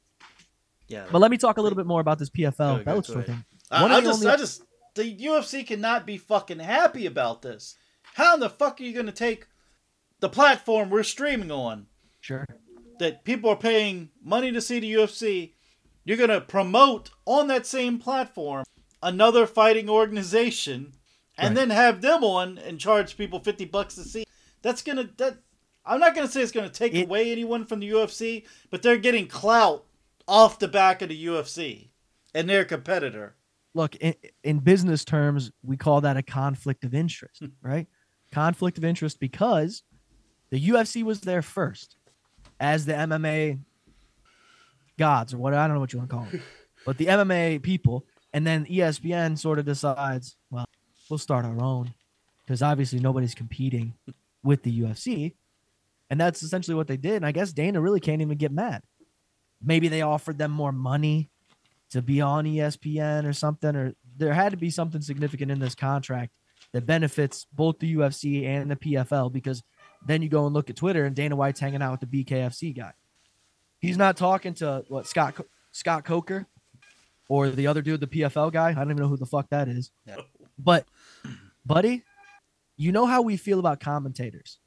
yeah. 0.88 1.06
But 1.10 1.20
let 1.20 1.30
me 1.30 1.38
talk 1.38 1.58
a 1.58 1.62
little 1.62 1.76
bit 1.76 1.86
more 1.86 2.00
about 2.00 2.18
this 2.18 2.30
PFL 2.30 2.56
Go 2.56 2.64
ahead, 2.64 2.84
go 2.84 3.00
Bellator 3.00 3.26
thing. 3.26 3.44
I, 3.72 3.84
I 3.84 4.00
the 4.00 4.06
just, 4.08 4.20
only- 4.22 4.32
I 4.32 4.36
just, 4.36 4.62
the 4.94 5.16
UFC 5.16 5.66
cannot 5.66 6.06
be 6.06 6.18
fucking 6.18 6.58
happy 6.58 7.06
about 7.06 7.42
this. 7.42 7.76
How 8.14 8.34
in 8.34 8.40
the 8.40 8.50
fuck 8.50 8.80
are 8.80 8.84
you 8.84 8.92
gonna 8.94 9.12
take 9.12 9.46
the 10.20 10.28
platform 10.28 10.90
we're 10.90 11.02
streaming 11.02 11.50
on 11.50 11.86
Sure. 12.20 12.46
that 12.98 13.24
people 13.24 13.50
are 13.50 13.56
paying 13.56 14.10
money 14.22 14.52
to 14.52 14.60
see 14.60 14.78
the 14.80 14.92
UFC? 14.94 15.54
You're 16.04 16.16
gonna 16.18 16.40
promote 16.40 17.10
on 17.24 17.46
that 17.48 17.66
same 17.66 17.98
platform 17.98 18.64
another 19.02 19.46
fighting 19.46 19.88
organization, 19.88 20.92
and 21.38 21.56
Right. 21.56 21.68
then 21.68 21.70
have 21.70 22.02
them 22.02 22.22
on 22.22 22.58
and 22.58 22.78
charge 22.78 23.16
people 23.16 23.40
fifty 23.40 23.64
bucks 23.64 23.94
to 23.96 24.04
see. 24.04 24.24
That's 24.62 24.82
gonna 24.82 25.08
that. 25.16 25.38
I'm 25.84 25.98
not 25.98 26.14
gonna 26.14 26.28
say 26.28 26.42
it's 26.42 26.52
gonna 26.52 26.68
take 26.68 26.94
It- 26.94 27.04
away 27.06 27.32
anyone 27.32 27.64
from 27.64 27.80
the 27.80 27.88
UFC, 27.90 28.44
but 28.70 28.82
they're 28.82 28.98
getting 28.98 29.26
clout 29.26 29.84
off 30.28 30.58
the 30.58 30.68
back 30.68 31.02
of 31.02 31.08
the 31.08 31.24
UFC 31.26 31.90
and 32.34 32.48
their 32.48 32.64
competitor. 32.64 33.36
Look, 33.74 33.96
in, 33.96 34.14
in 34.44 34.58
business 34.58 35.04
terms, 35.04 35.50
we 35.62 35.76
call 35.76 36.02
that 36.02 36.16
a 36.16 36.22
conflict 36.22 36.84
of 36.84 36.94
interest, 36.94 37.40
hmm. 37.40 37.46
right? 37.62 37.86
Conflict 38.30 38.78
of 38.78 38.84
interest 38.84 39.20
because 39.20 39.82
the 40.50 40.68
UFC 40.68 41.02
was 41.02 41.20
there 41.22 41.42
first 41.42 41.96
as 42.60 42.84
the 42.86 42.92
MMA 42.92 43.58
gods 44.98 45.34
or 45.34 45.38
what 45.38 45.54
I 45.54 45.66
don't 45.66 45.74
know 45.74 45.80
what 45.80 45.92
you 45.92 45.98
want 45.98 46.10
to 46.10 46.16
call 46.16 46.24
them, 46.26 46.42
but 46.86 46.98
the 46.98 47.06
MMA 47.06 47.62
people, 47.62 48.04
and 48.32 48.46
then 48.46 48.66
ESPN 48.66 49.38
sort 49.38 49.58
of 49.58 49.64
decides, 49.64 50.36
well, 50.50 50.66
we'll 51.08 51.18
start 51.18 51.44
our 51.44 51.60
own 51.62 51.94
because 52.44 52.62
obviously 52.62 53.00
nobody's 53.00 53.34
competing 53.34 53.94
with 54.44 54.62
the 54.62 54.80
UFC, 54.80 55.34
and 56.10 56.20
that's 56.20 56.42
essentially 56.42 56.74
what 56.74 56.86
they 56.86 56.98
did. 56.98 57.16
And 57.16 57.26
I 57.26 57.32
guess 57.32 57.52
Dana 57.52 57.80
really 57.80 58.00
can't 58.00 58.20
even 58.20 58.36
get 58.36 58.52
mad. 58.52 58.82
Maybe 59.64 59.88
they 59.88 60.02
offered 60.02 60.38
them 60.38 60.50
more 60.50 60.72
money 60.72 61.30
to 61.92 62.02
be 62.02 62.20
on 62.20 62.44
ESPN 62.44 63.26
or 63.26 63.32
something, 63.32 63.74
or 63.74 63.94
there 64.16 64.32
had 64.34 64.50
to 64.50 64.56
be 64.56 64.70
something 64.70 65.00
significant 65.00 65.50
in 65.50 65.58
this 65.58 65.74
contract 65.74 66.32
that 66.72 66.86
benefits 66.86 67.46
both 67.52 67.78
the 67.78 67.94
UFC 67.94 68.46
and 68.46 68.70
the 68.70 68.76
PFL 68.76 69.32
because 69.32 69.62
then 70.06 70.22
you 70.22 70.28
go 70.28 70.46
and 70.46 70.54
look 70.54 70.70
at 70.70 70.76
Twitter 70.76 71.04
and 71.04 71.14
Dana 71.14 71.36
White's 71.36 71.60
hanging 71.60 71.82
out 71.82 72.00
with 72.00 72.10
the 72.10 72.24
BKFC 72.24 72.76
guy. 72.76 72.92
He's 73.78 73.96
not 73.96 74.16
talking 74.16 74.54
to 74.54 74.84
what 74.88 75.06
Scott 75.06 75.34
Scott 75.72 76.04
Coker 76.04 76.46
or 77.28 77.50
the 77.50 77.66
other 77.66 77.82
dude, 77.82 78.00
the 78.00 78.06
PFL 78.06 78.52
guy. 78.52 78.70
I 78.70 78.74
don't 78.74 78.90
even 78.90 79.02
know 79.02 79.08
who 79.08 79.16
the 79.16 79.26
fuck 79.26 79.48
that 79.50 79.68
is. 79.68 79.90
But, 80.58 80.86
buddy, 81.64 82.04
you 82.76 82.92
know 82.92 83.06
how 83.06 83.22
we 83.22 83.36
feel 83.36 83.58
about 83.58 83.80
commentators. 83.80 84.58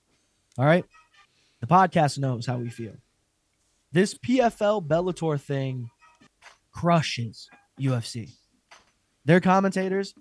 All 0.58 0.66
right. 0.66 0.86
The 1.62 1.68
podcast 1.68 2.18
knows 2.18 2.46
how 2.46 2.58
we 2.58 2.70
feel. 2.70 2.94
This 3.92 4.14
PFL 4.14 4.86
Bellator 4.86 5.40
thing 5.40 5.90
crushes 6.76 7.50
UFC. 7.80 8.32
Their 9.24 9.40
commentators, 9.40 10.14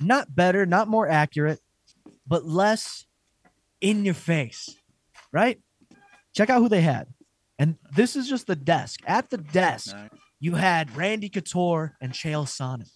not 0.00 0.34
better, 0.34 0.64
not 0.66 0.88
more 0.88 1.08
accurate, 1.08 1.60
but 2.26 2.44
less 2.44 3.06
in 3.80 4.04
your 4.04 4.14
face, 4.14 4.74
right? 5.30 5.60
Check 6.34 6.48
out 6.50 6.60
who 6.60 6.68
they 6.68 6.80
had. 6.80 7.08
And 7.58 7.76
this 7.94 8.16
is 8.16 8.28
just 8.28 8.46
the 8.46 8.56
desk. 8.56 9.00
At 9.06 9.30
the 9.30 9.36
desk, 9.38 9.94
you 10.40 10.54
had 10.54 10.96
Randy 10.96 11.28
Couture 11.28 11.96
and 12.00 12.12
Chael 12.12 12.46
Sonnen. 12.46 12.90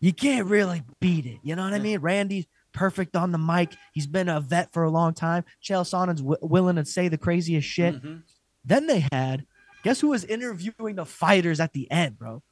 You 0.00 0.12
can't 0.12 0.46
really 0.46 0.82
beat 1.00 1.26
it. 1.26 1.38
You 1.42 1.56
know 1.56 1.64
what 1.64 1.74
I 1.74 1.78
mean? 1.80 1.98
Randy's 1.98 2.46
perfect 2.72 3.16
on 3.16 3.32
the 3.32 3.38
mic. 3.38 3.74
He's 3.92 4.06
been 4.06 4.28
a 4.28 4.40
vet 4.40 4.72
for 4.72 4.84
a 4.84 4.90
long 4.90 5.12
time. 5.12 5.44
Chael 5.62 5.82
Sonnen's 5.84 6.20
w- 6.20 6.38
willing 6.40 6.76
to 6.76 6.84
say 6.84 7.08
the 7.08 7.18
craziest 7.18 7.66
shit. 7.68 8.00
Mhm. 8.00 8.22
Then 8.64 8.86
they 8.86 9.04
had, 9.12 9.44
guess 9.82 10.00
who 10.00 10.08
was 10.08 10.24
interviewing 10.24 10.96
the 10.96 11.04
fighters 11.06 11.60
at 11.60 11.72
the 11.72 11.90
end, 11.90 12.18
bro? 12.18 12.42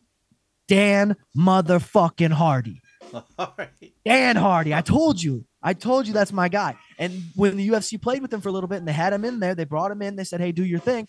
Dan 0.68 1.16
motherfucking 1.36 2.32
Hardy. 2.32 2.80
Right. 3.38 3.70
Dan 4.04 4.34
Hardy. 4.36 4.74
I 4.74 4.80
told 4.80 5.22
you. 5.22 5.44
I 5.62 5.74
told 5.74 6.08
you 6.08 6.12
that's 6.12 6.32
my 6.32 6.48
guy. 6.48 6.76
And 6.98 7.22
when 7.36 7.56
the 7.56 7.68
UFC 7.68 8.00
played 8.02 8.20
with 8.20 8.32
him 8.32 8.40
for 8.40 8.48
a 8.48 8.52
little 8.52 8.68
bit 8.68 8.78
and 8.78 8.88
they 8.88 8.92
had 8.92 9.12
him 9.12 9.24
in 9.24 9.38
there, 9.38 9.54
they 9.54 9.64
brought 9.64 9.92
him 9.92 10.02
in. 10.02 10.16
They 10.16 10.24
said, 10.24 10.40
hey, 10.40 10.50
do 10.50 10.64
your 10.64 10.80
thing. 10.80 11.06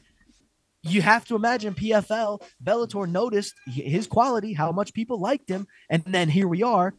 you 0.84 1.02
have 1.02 1.26
to 1.26 1.36
imagine 1.36 1.74
PFL, 1.74 2.42
Bellator 2.64 3.10
noticed 3.10 3.54
his 3.66 4.08
quality, 4.08 4.54
how 4.54 4.72
much 4.72 4.94
people 4.94 5.20
liked 5.20 5.50
him, 5.50 5.68
and 5.90 6.04
then 6.06 6.30
here 6.30 6.48
we 6.48 6.64
are, 6.64 6.94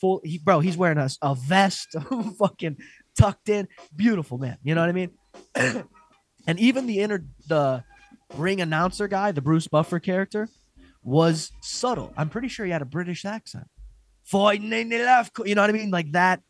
full. 0.00 0.20
He, 0.24 0.38
bro, 0.38 0.60
he's 0.60 0.76
wearing 0.76 0.98
a, 0.98 1.08
a 1.22 1.34
vest, 1.34 1.96
fucking 2.38 2.76
tucked 3.18 3.48
in, 3.48 3.68
beautiful 3.94 4.38
man. 4.38 4.58
You 4.62 4.74
know 4.74 4.82
what 4.82 4.90
I 4.90 4.92
mean? 4.92 5.10
and 6.46 6.58
even 6.58 6.86
the 6.86 7.00
inner 7.00 7.24
the 7.48 7.82
ring 8.34 8.60
announcer 8.60 9.08
guy, 9.08 9.32
the 9.32 9.42
Bruce 9.42 9.68
Buffer 9.68 9.98
character, 9.98 10.48
was 11.02 11.52
subtle. 11.62 12.12
I'm 12.16 12.28
pretty 12.28 12.48
sure 12.48 12.66
he 12.66 12.72
had 12.72 12.82
a 12.82 12.86
British 12.86 13.24
accent. 13.24 13.68
Fighting 14.24 14.72
in 14.72 14.90
the 14.90 14.98
left, 14.98 15.38
you 15.44 15.54
know 15.54 15.62
what 15.62 15.70
I 15.70 15.72
mean? 15.72 15.90
Like 15.90 16.12
that. 16.12 16.42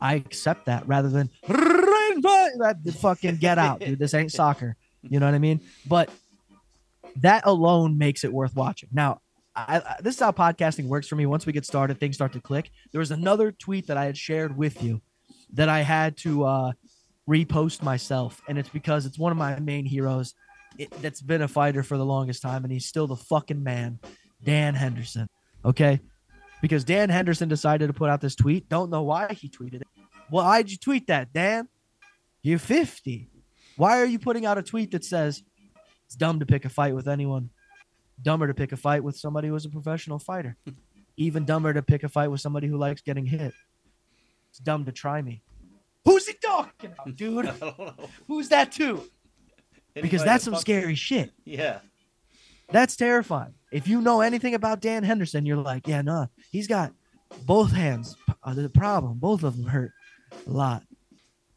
I 0.00 0.14
accept 0.14 0.66
that 0.66 0.86
rather 0.86 1.08
than 1.08 1.30
that 1.48 2.76
fucking 3.00 3.36
get 3.36 3.58
out, 3.58 3.80
dude. 3.80 3.98
This 3.98 4.12
ain't 4.12 4.30
soccer. 4.30 4.76
You 5.02 5.20
know 5.20 5.26
what 5.26 5.34
I 5.34 5.38
mean? 5.38 5.60
But 5.86 6.10
that 7.16 7.46
alone 7.46 7.96
makes 7.96 8.24
it 8.24 8.32
worth 8.32 8.54
watching. 8.54 8.90
Now, 8.92 9.20
I, 9.54 9.78
I, 9.78 9.96
this 10.02 10.14
is 10.14 10.20
how 10.20 10.32
podcasting 10.32 10.86
works 10.86 11.08
for 11.08 11.16
me. 11.16 11.24
Once 11.24 11.46
we 11.46 11.52
get 11.52 11.64
started, 11.64 11.98
things 11.98 12.16
start 12.16 12.32
to 12.34 12.40
click. 12.40 12.70
There 12.92 12.98
was 12.98 13.10
another 13.10 13.52
tweet 13.52 13.86
that 13.86 13.96
I 13.96 14.04
had 14.04 14.18
shared 14.18 14.56
with 14.56 14.82
you 14.82 15.00
that 15.54 15.68
I 15.68 15.80
had 15.80 16.16
to 16.18 16.44
uh, 16.44 16.72
repost 17.28 17.82
myself, 17.82 18.42
and 18.48 18.58
it's 18.58 18.68
because 18.68 19.06
it's 19.06 19.18
one 19.18 19.32
of 19.32 19.38
my 19.38 19.58
main 19.60 19.86
heroes 19.86 20.34
it, 20.78 20.90
that's 21.02 21.20
been 21.20 21.42
a 21.42 21.48
fighter 21.48 21.82
for 21.82 21.96
the 21.96 22.04
longest 22.04 22.42
time, 22.42 22.64
and 22.64 22.72
he's 22.72 22.86
still 22.86 23.06
the 23.06 23.16
fucking 23.16 23.62
man, 23.62 23.98
Dan 24.42 24.74
Henderson. 24.74 25.28
Okay, 25.64 26.00
because 26.62 26.84
Dan 26.84 27.08
Henderson 27.08 27.48
decided 27.48 27.88
to 27.88 27.92
put 27.92 28.10
out 28.10 28.20
this 28.20 28.34
tweet. 28.34 28.68
Don't 28.68 28.90
know 28.90 29.02
why 29.02 29.32
he 29.32 29.48
tweeted 29.48 29.82
it. 29.82 29.88
Well, 30.30 30.44
why'd 30.44 30.70
you 30.70 30.76
tweet 30.76 31.06
that, 31.08 31.32
Dan? 31.32 31.68
You're 32.42 32.58
50. 32.58 33.28
Why 33.76 34.00
are 34.00 34.06
you 34.06 34.18
putting 34.18 34.46
out 34.46 34.58
a 34.58 34.62
tweet 34.62 34.92
that 34.92 35.04
says 35.04 35.42
it's 36.06 36.16
dumb 36.16 36.40
to 36.40 36.46
pick 36.46 36.64
a 36.64 36.68
fight 36.68 36.94
with 36.94 37.08
anyone? 37.08 37.50
Dumber 38.22 38.46
to 38.46 38.54
pick 38.54 38.72
a 38.72 38.76
fight 38.76 39.04
with 39.04 39.16
somebody 39.16 39.48
who's 39.48 39.66
a 39.66 39.70
professional 39.70 40.18
fighter. 40.18 40.56
Even 41.16 41.44
dumber 41.44 41.72
to 41.72 41.82
pick 41.82 42.02
a 42.02 42.08
fight 42.08 42.30
with 42.30 42.40
somebody 42.40 42.66
who 42.66 42.76
likes 42.76 43.00
getting 43.00 43.26
hit. 43.26 43.52
It's 44.50 44.58
dumb 44.58 44.84
to 44.84 44.92
try 44.92 45.20
me. 45.22 45.42
Who's 46.04 46.26
he 46.26 46.34
talking 46.34 46.92
about, 46.92 47.16
dude? 47.16 47.46
Who's 48.28 48.48
that 48.50 48.70
Because 50.02 50.24
that's 50.24 50.44
some 50.44 50.56
scary 50.56 50.94
shit. 50.94 51.32
Yeah. 51.44 51.80
That's 52.70 52.96
terrifying. 52.96 53.54
If 53.72 53.88
you 53.88 54.00
know 54.00 54.20
anything 54.20 54.54
about 54.54 54.80
Dan 54.80 55.02
Henderson, 55.04 55.46
you're 55.46 55.56
like, 55.56 55.86
yeah, 55.86 56.02
no, 56.02 56.28
he's 56.50 56.66
got 56.66 56.92
both 57.44 57.72
hands. 57.72 58.16
Uh, 58.42 58.54
the 58.54 58.68
problem, 58.68 59.18
both 59.18 59.42
of 59.42 59.56
them 59.56 59.66
hurt 59.66 59.92
a 60.46 60.50
lot. 60.50 60.82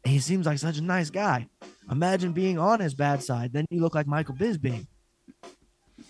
he 0.04 0.18
seems 0.18 0.46
like 0.46 0.58
such 0.58 0.78
a 0.78 0.82
nice 0.82 1.10
guy. 1.10 1.48
Imagine 1.90 2.32
being 2.32 2.58
on 2.58 2.80
his 2.80 2.94
bad 2.94 3.22
side. 3.22 3.52
Then 3.52 3.66
you 3.70 3.80
look 3.80 3.94
like 3.94 4.06
Michael 4.06 4.34
Bisping. 4.34 4.86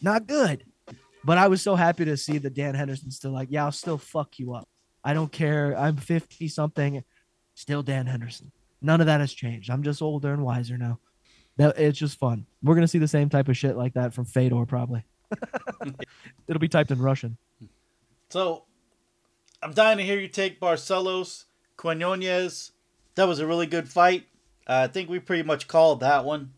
Not 0.02 0.26
good. 0.26 0.64
But 1.24 1.38
I 1.38 1.48
was 1.48 1.60
so 1.62 1.74
happy 1.74 2.04
to 2.06 2.16
see 2.16 2.38
that 2.38 2.54
Dan 2.54 2.74
Henderson's 2.74 3.16
still 3.16 3.32
like, 3.32 3.48
yeah, 3.50 3.64
I'll 3.64 3.72
still 3.72 3.98
fuck 3.98 4.38
you 4.38 4.54
up. 4.54 4.68
I 5.04 5.12
don't 5.14 5.32
care. 5.32 5.76
I'm 5.78 5.96
50 5.96 6.48
something. 6.48 7.02
Still 7.54 7.82
Dan 7.82 8.06
Henderson. 8.06 8.52
None 8.80 9.00
of 9.00 9.06
that 9.06 9.20
has 9.20 9.32
changed. 9.32 9.70
I'm 9.70 9.82
just 9.82 10.00
older 10.00 10.32
and 10.32 10.42
wiser 10.42 10.78
now. 10.78 10.98
That 11.56 11.78
it's 11.78 11.98
just 11.98 12.18
fun. 12.18 12.46
We're 12.62 12.74
gonna 12.74 12.88
see 12.88 12.98
the 12.98 13.08
same 13.08 13.28
type 13.28 13.48
of 13.48 13.56
shit 13.56 13.76
like 13.76 13.94
that 13.94 14.14
from 14.14 14.24
Fedor 14.24 14.66
probably. 14.66 15.04
It'll 16.48 16.60
be 16.60 16.68
typed 16.68 16.90
in 16.90 17.00
Russian. 17.00 17.36
So, 18.30 18.64
I'm 19.62 19.72
dying 19.72 19.98
to 19.98 20.04
hear 20.04 20.18
you 20.18 20.28
take 20.28 20.60
Barcelos, 20.60 21.44
Quinones. 21.76 22.72
That 23.16 23.28
was 23.28 23.40
a 23.40 23.46
really 23.46 23.66
good 23.66 23.88
fight. 23.88 24.26
Uh, 24.66 24.82
I 24.84 24.86
think 24.86 25.10
we 25.10 25.18
pretty 25.18 25.42
much 25.42 25.68
called 25.68 26.00
that 26.00 26.24
one. 26.24 26.52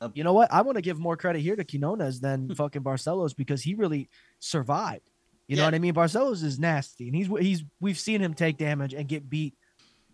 Uh, 0.00 0.08
you 0.14 0.24
know 0.24 0.32
what? 0.32 0.52
I 0.52 0.62
want 0.62 0.76
to 0.76 0.82
give 0.82 0.98
more 0.98 1.16
credit 1.16 1.42
here 1.42 1.54
to 1.54 1.64
Quinones 1.64 2.20
than 2.20 2.52
fucking 2.56 2.82
Barcelos 2.82 3.36
because 3.36 3.62
he 3.62 3.74
really 3.74 4.08
survived. 4.40 5.08
You 5.46 5.56
yeah. 5.56 5.62
know 5.62 5.66
what 5.68 5.74
I 5.74 5.78
mean? 5.78 5.94
Barcelos 5.94 6.42
is 6.42 6.58
nasty, 6.58 7.06
and 7.06 7.16
he's 7.16 7.28
he's 7.40 7.64
we've 7.80 7.98
seen 7.98 8.20
him 8.20 8.34
take 8.34 8.58
damage 8.58 8.94
and 8.94 9.06
get 9.06 9.30
beat, 9.30 9.54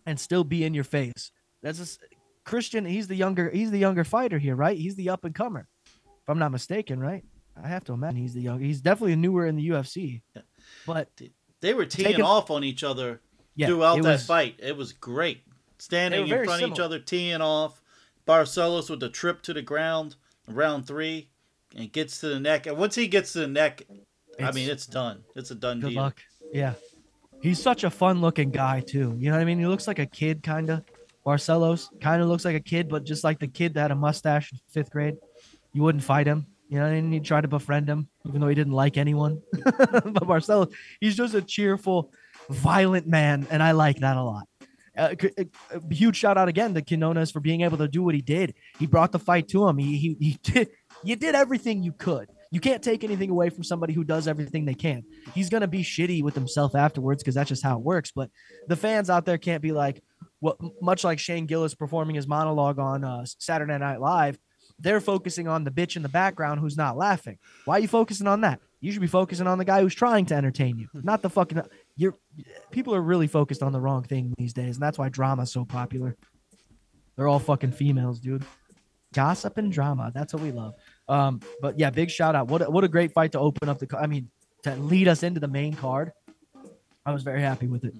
and 0.05 0.19
still 0.19 0.43
be 0.43 0.63
in 0.63 0.73
your 0.73 0.83
face. 0.83 1.31
That's 1.61 1.79
just 1.79 2.03
Christian. 2.43 2.85
He's 2.85 3.07
the 3.07 3.15
younger 3.15 3.49
he's 3.49 3.71
the 3.71 3.77
younger 3.77 4.03
fighter 4.03 4.39
here, 4.39 4.55
right? 4.55 4.77
He's 4.77 4.95
the 4.95 5.09
up 5.09 5.25
and 5.25 5.33
comer, 5.35 5.67
if 5.85 6.29
I'm 6.29 6.39
not 6.39 6.51
mistaken, 6.51 6.99
right? 6.99 7.23
I 7.61 7.67
have 7.67 7.83
to 7.85 7.93
imagine 7.93 8.21
he's 8.21 8.33
the 8.33 8.41
young. 8.41 8.59
He's 8.59 8.81
definitely 8.81 9.15
newer 9.15 9.45
in 9.45 9.55
the 9.55 9.69
UFC, 9.69 10.21
but 10.85 11.09
they 11.61 11.73
were 11.73 11.85
teeing 11.85 12.09
taking, 12.09 12.25
off 12.25 12.49
on 12.49 12.63
each 12.63 12.83
other 12.83 13.21
yeah, 13.55 13.67
throughout 13.67 14.01
that 14.03 14.11
was, 14.13 14.25
fight. 14.25 14.55
It 14.59 14.77
was 14.77 14.93
great, 14.93 15.43
standing 15.77 16.27
in 16.27 16.29
front 16.29 16.47
similar. 16.47 16.65
of 16.65 16.71
each 16.71 16.79
other, 16.79 16.99
teeing 16.99 17.41
off. 17.41 17.81
Barcelos 18.27 18.91
with 18.91 18.99
the 18.99 19.09
trip 19.09 19.41
to 19.41 19.53
the 19.53 19.61
ground, 19.63 20.15
round 20.47 20.85
three, 20.85 21.29
and 21.75 21.91
gets 21.91 22.19
to 22.19 22.27
the 22.27 22.39
neck. 22.39 22.67
And 22.67 22.77
once 22.77 22.93
he 22.93 23.07
gets 23.07 23.33
to 23.33 23.39
the 23.39 23.47
neck, 23.47 23.81
I 24.39 24.51
mean, 24.51 24.69
it's 24.69 24.85
done. 24.85 25.23
It's 25.35 25.49
a 25.49 25.55
done 25.55 25.79
good 25.79 25.89
deal. 25.89 26.01
luck. 26.03 26.21
Yeah, 26.53 26.73
he's 27.41 27.59
such 27.59 27.83
a 27.83 27.89
fun-looking 27.89 28.51
guy 28.51 28.81
too. 28.81 29.15
You 29.17 29.31
know 29.31 29.35
what 29.35 29.41
I 29.41 29.45
mean? 29.45 29.57
He 29.57 29.65
looks 29.65 29.87
like 29.87 29.97
a 29.97 30.05
kid, 30.05 30.43
kind 30.43 30.69
of. 30.69 30.83
Barcelos 31.25 31.87
kind 32.01 32.21
of 32.21 32.27
looks 32.27 32.45
like 32.45 32.55
a 32.55 32.61
kid, 32.61 32.89
but 32.89 33.03
just 33.03 33.23
like 33.23 33.39
the 33.39 33.47
kid 33.47 33.73
that 33.73 33.81
had 33.81 33.91
a 33.91 33.95
mustache 33.95 34.51
in 34.51 34.59
fifth 34.69 34.91
grade. 34.91 35.17
You 35.73 35.83
wouldn't 35.83 36.03
fight 36.03 36.27
him. 36.27 36.47
You 36.69 36.77
know, 36.77 36.85
and 36.85 37.11
he 37.11 37.19
tried 37.19 37.41
to 37.41 37.47
befriend 37.47 37.89
him, 37.89 38.09
even 38.27 38.41
though 38.41 38.47
he 38.47 38.53
didn't 38.53 38.73
like 38.73 38.95
anyone. 38.95 39.41
but 39.63 40.27
Marcelo, 40.27 40.67
he's 41.01 41.15
just 41.15 41.33
a 41.33 41.41
cheerful, 41.41 42.11
violent 42.47 43.07
man, 43.07 43.47
and 43.49 43.63
I 43.63 43.71
like 43.71 43.99
that 44.01 44.17
a 44.17 44.23
lot. 44.23 44.47
Uh, 44.95 45.15
a, 45.37 45.45
a 45.75 45.93
huge 45.93 46.15
shout 46.15 46.37
out 46.37 46.47
again 46.47 46.75
to 46.75 46.81
Quinones 46.83 47.31
for 47.31 47.39
being 47.39 47.61
able 47.61 47.77
to 47.77 47.87
do 47.87 48.03
what 48.03 48.13
he 48.13 48.21
did. 48.21 48.53
He 48.77 48.85
brought 48.85 49.11
the 49.11 49.19
fight 49.19 49.47
to 49.49 49.67
him. 49.67 49.77
He 49.79 49.97
he, 49.97 50.17
he 50.19 50.39
did 50.43 50.69
you 51.03 51.15
did 51.15 51.33
everything 51.33 51.81
you 51.81 51.93
could. 51.93 52.29
You 52.51 52.59
can't 52.59 52.83
take 52.83 53.03
anything 53.03 53.29
away 53.29 53.49
from 53.49 53.63
somebody 53.63 53.93
who 53.93 54.03
does 54.03 54.27
everything 54.27 54.65
they 54.65 54.73
can. 54.73 55.03
He's 55.33 55.49
gonna 55.49 55.67
be 55.67 55.83
shitty 55.83 56.21
with 56.21 56.35
himself 56.35 56.75
afterwards 56.75 57.23
because 57.23 57.35
that's 57.35 57.49
just 57.49 57.63
how 57.63 57.77
it 57.77 57.83
works. 57.83 58.11
But 58.11 58.29
the 58.67 58.75
fans 58.75 59.09
out 59.09 59.25
there 59.25 59.37
can't 59.37 59.61
be 59.61 59.71
like, 59.71 60.03
well, 60.41 60.57
much 60.81 61.03
like 61.03 61.19
Shane 61.19 61.45
Gillis 61.45 61.75
performing 61.75 62.15
his 62.15 62.27
monologue 62.27 62.79
on 62.79 63.03
uh, 63.03 63.25
Saturday 63.25 63.77
Night 63.77 63.99
Live 63.99 64.39
they're 64.79 65.01
focusing 65.01 65.47
on 65.47 65.63
the 65.63 65.71
bitch 65.71 65.95
in 65.95 66.01
the 66.01 66.09
background 66.09 66.59
who's 66.59 66.77
not 66.77 66.97
laughing. 66.97 67.37
Why 67.65 67.77
are 67.77 67.79
you 67.79 67.87
focusing 67.87 68.27
on 68.27 68.41
that? 68.41 68.59
You 68.79 68.91
should 68.91 69.01
be 69.01 69.07
focusing 69.07 69.45
on 69.45 69.57
the 69.57 69.65
guy 69.65 69.81
who's 69.81 69.93
trying 69.93 70.25
to 70.27 70.35
entertain 70.35 70.77
you, 70.77 70.87
not 70.93 71.21
the 71.21 71.29
fucking. 71.29 71.61
You're 71.97 72.15
people 72.71 72.95
are 72.95 73.01
really 73.01 73.27
focused 73.27 73.61
on 73.61 73.73
the 73.73 73.81
wrong 73.81 74.03
thing 74.03 74.33
these 74.37 74.53
days, 74.53 74.77
and 74.77 74.83
that's 74.83 74.97
why 74.97 75.09
drama's 75.09 75.51
so 75.51 75.65
popular. 75.65 76.15
They're 77.15 77.27
all 77.27 77.39
fucking 77.39 77.73
females, 77.73 78.21
dude. 78.21 78.45
Gossip 79.13 79.57
and 79.57 79.71
drama. 79.71 80.11
That's 80.15 80.33
what 80.33 80.41
we 80.41 80.51
love. 80.51 80.75
Um, 81.09 81.41
but 81.61 81.77
yeah, 81.77 81.89
big 81.89 82.09
shout 82.09 82.35
out. 82.35 82.47
What 82.47 82.61
a, 82.61 82.69
what 82.69 82.85
a 82.85 82.87
great 82.87 83.11
fight 83.11 83.33
to 83.33 83.39
open 83.39 83.67
up 83.67 83.79
the. 83.79 83.97
I 83.97 84.07
mean, 84.07 84.29
to 84.63 84.75
lead 84.75 85.09
us 85.09 85.23
into 85.23 85.41
the 85.41 85.47
main 85.49 85.73
card. 85.73 86.13
I 87.05 87.11
was 87.11 87.23
very 87.23 87.41
happy 87.41 87.67
with 87.67 87.83
it. 87.83 87.95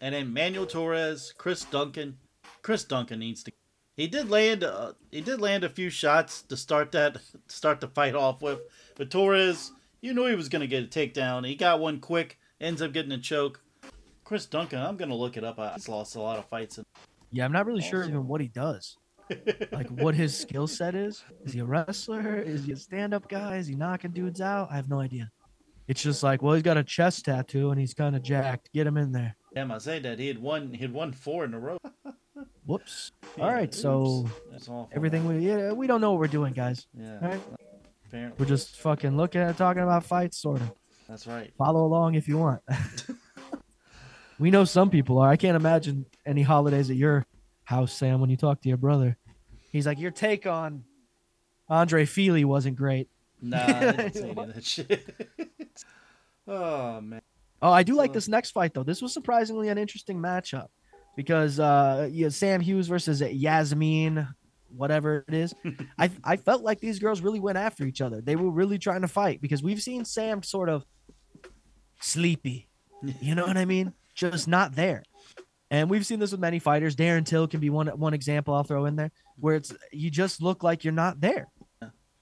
And 0.00 0.14
then 0.14 0.32
Manuel 0.32 0.66
Torres, 0.66 1.34
Chris 1.36 1.64
Duncan. 1.64 2.18
Chris 2.62 2.84
Duncan 2.84 3.18
needs 3.18 3.42
to 3.44 3.52
he 4.00 4.06
did 4.06 4.30
land 4.30 4.64
uh, 4.64 4.92
he 5.10 5.20
did 5.20 5.40
land 5.42 5.62
a 5.62 5.68
few 5.68 5.90
shots 5.90 6.40
to 6.42 6.56
start 6.56 6.92
that 6.92 7.18
start 7.48 7.80
the 7.80 7.88
fight 7.88 8.14
off 8.14 8.40
with. 8.40 8.60
But 8.96 9.10
Torres, 9.10 9.72
you 10.00 10.14
knew 10.14 10.26
he 10.26 10.34
was 10.34 10.48
gonna 10.48 10.66
get 10.66 10.84
a 10.84 10.86
takedown. 10.86 11.46
He 11.46 11.54
got 11.54 11.80
one 11.80 12.00
quick, 12.00 12.38
ends 12.60 12.80
up 12.80 12.92
getting 12.92 13.12
a 13.12 13.18
choke. 13.18 13.60
Chris 14.24 14.46
Duncan, 14.46 14.80
I'm 14.80 14.96
gonna 14.96 15.14
look 15.14 15.36
it 15.36 15.44
up. 15.44 15.58
I, 15.58 15.74
he's 15.74 15.88
lost 15.88 16.16
a 16.16 16.20
lot 16.20 16.38
of 16.38 16.46
fights. 16.46 16.78
In- 16.78 16.84
yeah, 17.30 17.44
I'm 17.44 17.52
not 17.52 17.66
really 17.66 17.82
sure 17.82 18.02
even 18.04 18.26
what 18.26 18.40
he 18.40 18.48
does. 18.48 18.96
like 19.70 19.88
what 19.90 20.14
his 20.14 20.36
skill 20.36 20.66
set 20.66 20.94
is. 20.94 21.22
Is 21.44 21.52
he 21.52 21.60
a 21.60 21.64
wrestler? 21.64 22.38
Is 22.38 22.64
he 22.64 22.72
a 22.72 22.76
stand-up 22.76 23.28
guy? 23.28 23.58
Is 23.58 23.68
he 23.68 23.76
knocking 23.76 24.10
dudes 24.10 24.40
out? 24.40 24.68
I 24.72 24.76
have 24.76 24.88
no 24.88 24.98
idea. 24.98 25.30
It's 25.86 26.02
just 26.02 26.24
like, 26.24 26.42
well, 26.42 26.54
he's 26.54 26.64
got 26.64 26.76
a 26.76 26.82
chest 26.82 27.26
tattoo 27.26 27.70
and 27.70 27.78
he's 27.78 27.94
kind 27.94 28.16
of 28.16 28.22
jacked. 28.22 28.72
Get 28.72 28.88
him 28.88 28.96
in 28.96 29.12
there. 29.12 29.36
Damn, 29.54 29.72
I 29.72 29.78
say 29.78 29.98
that 30.00 30.18
he 30.18 30.28
had 30.28 30.38
won. 30.38 30.72
He 30.72 30.78
had 30.82 30.92
won 30.92 31.12
four 31.12 31.44
in 31.44 31.54
a 31.54 31.58
row. 31.58 31.78
Whoops. 32.66 33.10
Yeah, 33.36 33.44
all 33.44 33.52
right, 33.52 33.74
so 33.74 34.28
everything 34.92 35.26
we 35.26 35.38
yeah 35.46 35.72
we 35.72 35.86
don't 35.86 36.00
know 36.00 36.12
what 36.12 36.20
we're 36.20 36.28
doing, 36.28 36.52
guys. 36.52 36.86
Yeah. 36.94 37.18
All 37.20 37.28
right. 37.28 37.40
Apparently. 38.06 38.36
We're 38.38 38.48
just 38.48 38.76
fucking 38.80 39.16
looking 39.16 39.40
at 39.40 39.56
talking 39.56 39.82
about 39.82 40.04
fights, 40.04 40.38
sort 40.38 40.60
of. 40.60 40.72
That's 41.08 41.26
right. 41.26 41.52
Follow 41.58 41.84
along 41.84 42.14
if 42.14 42.28
you 42.28 42.38
want. 42.38 42.60
we 44.38 44.50
know 44.50 44.64
some 44.64 44.90
people 44.90 45.18
are. 45.18 45.28
I 45.28 45.36
can't 45.36 45.56
imagine 45.56 46.06
any 46.26 46.42
holidays 46.42 46.90
at 46.90 46.96
your 46.96 47.26
house, 47.64 47.92
Sam, 47.92 48.20
when 48.20 48.30
you 48.30 48.36
talk 48.36 48.62
to 48.62 48.68
your 48.68 48.78
brother. 48.78 49.16
He's 49.70 49.86
like, 49.86 50.00
your 50.00 50.10
take 50.10 50.46
on 50.46 50.84
Andre 51.68 52.04
Fili 52.04 52.44
wasn't 52.44 52.76
great. 52.76 53.08
Nah, 53.40 53.64
I 53.64 53.92
didn't 53.92 54.14
say 54.14 54.34
that 54.34 54.64
shit. 54.64 55.14
oh 56.46 57.00
man. 57.00 57.19
Oh, 57.62 57.70
I 57.70 57.82
do 57.82 57.94
like 57.94 58.12
this 58.12 58.28
next 58.28 58.52
fight 58.52 58.74
though. 58.74 58.82
This 58.82 59.02
was 59.02 59.12
surprisingly 59.12 59.68
an 59.68 59.78
interesting 59.78 60.18
matchup 60.18 60.68
because 61.16 61.60
uh, 61.60 62.08
you 62.10 62.24
know, 62.24 62.28
Sam 62.30 62.60
Hughes 62.60 62.88
versus 62.88 63.20
Yazmin, 63.20 64.26
whatever 64.74 65.24
it 65.28 65.34
is. 65.34 65.54
I 65.98 66.10
I 66.24 66.36
felt 66.36 66.62
like 66.62 66.80
these 66.80 66.98
girls 66.98 67.20
really 67.20 67.40
went 67.40 67.58
after 67.58 67.84
each 67.84 68.00
other. 68.00 68.20
They 68.20 68.36
were 68.36 68.50
really 68.50 68.78
trying 68.78 69.02
to 69.02 69.08
fight 69.08 69.40
because 69.40 69.62
we've 69.62 69.82
seen 69.82 70.04
Sam 70.04 70.42
sort 70.42 70.68
of 70.68 70.84
sleepy. 72.00 72.66
You 73.22 73.34
know 73.34 73.46
what 73.46 73.56
I 73.56 73.64
mean? 73.64 73.94
Just 74.14 74.46
not 74.46 74.74
there. 74.74 75.02
And 75.70 75.88
we've 75.88 76.04
seen 76.04 76.18
this 76.18 76.32
with 76.32 76.40
many 76.40 76.58
fighters. 76.58 76.94
Darren 76.94 77.24
Till 77.24 77.48
can 77.48 77.58
be 77.60 77.70
one 77.70 77.86
one 77.86 78.12
example 78.12 78.52
I'll 78.52 78.62
throw 78.62 78.84
in 78.84 78.96
there 78.96 79.10
where 79.38 79.56
it's 79.56 79.72
you 79.90 80.10
just 80.10 80.42
look 80.42 80.62
like 80.62 80.84
you're 80.84 80.92
not 80.92 81.18
there. 81.18 81.48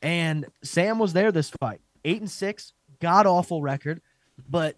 And 0.00 0.46
Sam 0.62 1.00
was 1.00 1.12
there 1.12 1.32
this 1.32 1.50
fight. 1.60 1.80
Eight 2.04 2.20
and 2.20 2.30
six, 2.30 2.74
god 3.00 3.26
awful 3.26 3.60
record. 3.60 4.00
But 4.48 4.76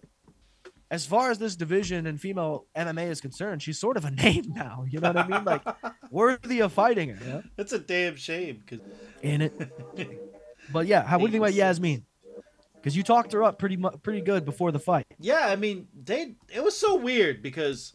as 0.91 1.05
far 1.05 1.31
as 1.31 1.39
this 1.39 1.55
division 1.55 2.05
and 2.05 2.19
female 2.19 2.65
MMA 2.75 3.09
is 3.09 3.21
concerned, 3.21 3.63
she's 3.63 3.79
sort 3.79 3.95
of 3.95 4.03
a 4.03 4.11
name 4.23 4.53
now. 4.53 4.85
You 4.87 4.99
know 4.99 5.13
what 5.13 5.17
I 5.17 5.27
mean? 5.27 5.45
Like 5.45 5.63
worthy 6.11 6.59
of 6.59 6.73
fighting 6.73 7.09
her. 7.09 7.25
Yeah? 7.25 7.41
It's 7.57 7.71
a 7.71 7.79
damn 7.79 8.17
shame 8.17 8.61
because 8.63 8.85
In 9.23 9.41
it. 9.41 9.53
But 10.71 10.85
yeah, 10.87 11.03
how 11.03 11.17
what 11.17 11.31
do 11.31 11.37
you 11.37 11.43
think 11.43 11.55
about 11.57 11.75
Yazmin? 11.75 12.03
Because 12.75 12.95
you 12.95 13.03
talked 13.03 13.33
her 13.33 13.43
up 13.43 13.57
pretty 13.59 13.77
mu- 13.77 13.97
pretty 14.03 14.21
good 14.21 14.45
before 14.45 14.71
the 14.71 14.79
fight. 14.79 15.05
Yeah, 15.19 15.47
I 15.47 15.55
mean, 15.55 15.87
they 15.93 16.35
it 16.53 16.63
was 16.63 16.77
so 16.77 16.95
weird 16.95 17.41
because 17.41 17.93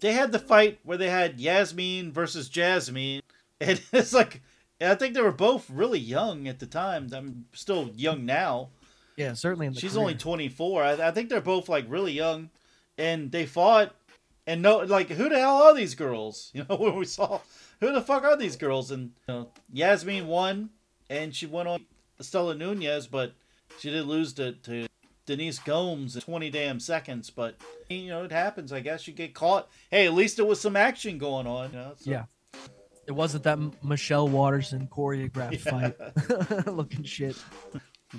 they 0.00 0.12
had 0.12 0.32
the 0.32 0.38
fight 0.38 0.80
where 0.84 0.96
they 0.98 1.10
had 1.10 1.38
Yazmin 1.38 2.10
versus 2.10 2.48
Jasmine, 2.48 3.20
and 3.60 3.80
it's 3.92 4.12
like 4.12 4.40
I 4.80 4.94
think 4.94 5.14
they 5.14 5.20
were 5.20 5.32
both 5.32 5.68
really 5.70 6.00
young 6.00 6.48
at 6.48 6.58
the 6.58 6.66
time. 6.66 7.08
I'm 7.14 7.44
still 7.52 7.90
young 7.94 8.24
now. 8.24 8.70
Yeah, 9.16 9.34
certainly. 9.34 9.66
In 9.66 9.74
the 9.74 9.80
She's 9.80 9.92
career. 9.92 10.00
only 10.02 10.14
24. 10.14 10.82
I, 10.82 10.92
I 11.08 11.10
think 11.10 11.28
they're 11.28 11.40
both 11.40 11.68
like 11.68 11.84
really 11.88 12.12
young, 12.12 12.50
and 12.98 13.30
they 13.30 13.46
fought. 13.46 13.94
And 14.46 14.60
no, 14.62 14.78
like 14.78 15.08
who 15.08 15.28
the 15.28 15.38
hell 15.38 15.62
are 15.62 15.74
these 15.74 15.94
girls? 15.94 16.50
You 16.54 16.66
know, 16.68 16.76
when 16.76 16.96
we 16.96 17.04
saw 17.04 17.40
who 17.80 17.92
the 17.92 18.00
fuck 18.02 18.24
are 18.24 18.36
these 18.36 18.56
girls? 18.56 18.90
And 18.90 19.12
you 19.28 19.34
know, 19.34 19.48
Yazmin 19.74 20.26
won, 20.26 20.70
and 21.08 21.34
she 21.34 21.46
went 21.46 21.68
on 21.68 21.84
Stella 22.20 22.54
Nunes, 22.54 23.06
but 23.06 23.34
she 23.78 23.90
did 23.90 24.06
lose 24.06 24.32
to, 24.34 24.52
to 24.52 24.86
Denise 25.26 25.58
Gomes 25.60 26.16
in 26.16 26.22
20 26.22 26.50
damn 26.50 26.80
seconds. 26.80 27.30
But 27.30 27.56
you 27.88 28.08
know, 28.08 28.24
it 28.24 28.32
happens. 28.32 28.72
I 28.72 28.80
guess 28.80 29.06
you 29.06 29.12
get 29.12 29.32
caught. 29.34 29.68
Hey, 29.90 30.06
at 30.06 30.14
least 30.14 30.36
there 30.36 30.44
was 30.46 30.60
some 30.60 30.74
action 30.76 31.18
going 31.18 31.46
on. 31.46 31.70
You 31.70 31.76
know, 31.76 31.92
so- 31.98 32.10
Yeah. 32.10 32.24
It 33.04 33.12
wasn't 33.12 33.42
that 33.44 33.58
M- 33.58 33.72
Michelle 33.82 34.28
Waterson 34.28 34.86
choreographed 34.90 35.58
fight 36.64 36.66
looking 36.72 37.02
shit. 37.02 37.36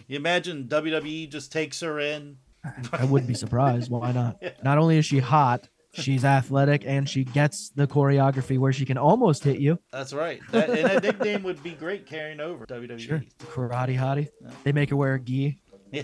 You 0.08 0.16
imagine 0.18 0.68
WWE 0.68 1.30
just 1.30 1.52
takes 1.52 1.80
her 1.82 2.00
in. 2.00 2.38
I 2.94 3.06
wouldn't 3.06 3.28
be 3.28 3.34
surprised. 3.34 3.92
Why 3.92 4.12
not? 4.12 4.42
Not 4.64 4.78
only 4.78 4.98
is 4.98 5.06
she 5.06 5.20
hot, 5.20 5.68
she's 5.94 6.24
athletic, 6.26 6.84
and 6.86 7.08
she 7.10 7.24
gets 7.26 7.70
the 7.72 7.88
choreography 7.88 8.58
where 8.58 8.72
she 8.74 8.86
can 8.86 8.98
almost 8.98 9.44
hit 9.44 9.60
you. 9.60 9.80
That's 9.92 10.14
right. 10.14 10.40
That, 10.52 10.70
and 10.70 10.86
that 10.86 11.04
nickname 11.04 11.44
would 11.44 11.62
be 11.62 11.72
great 11.72 12.06
carrying 12.06 12.40
over 12.40 12.66
WWE. 12.66 13.00
Sure. 13.00 13.24
Karate 13.40 13.98
hottie. 13.98 14.30
Yeah. 14.42 14.50
They 14.64 14.72
make 14.72 14.90
her 14.92 14.96
wear 14.96 15.16
a 15.16 15.20
gi. 15.20 15.60
Yeah. 15.92 16.04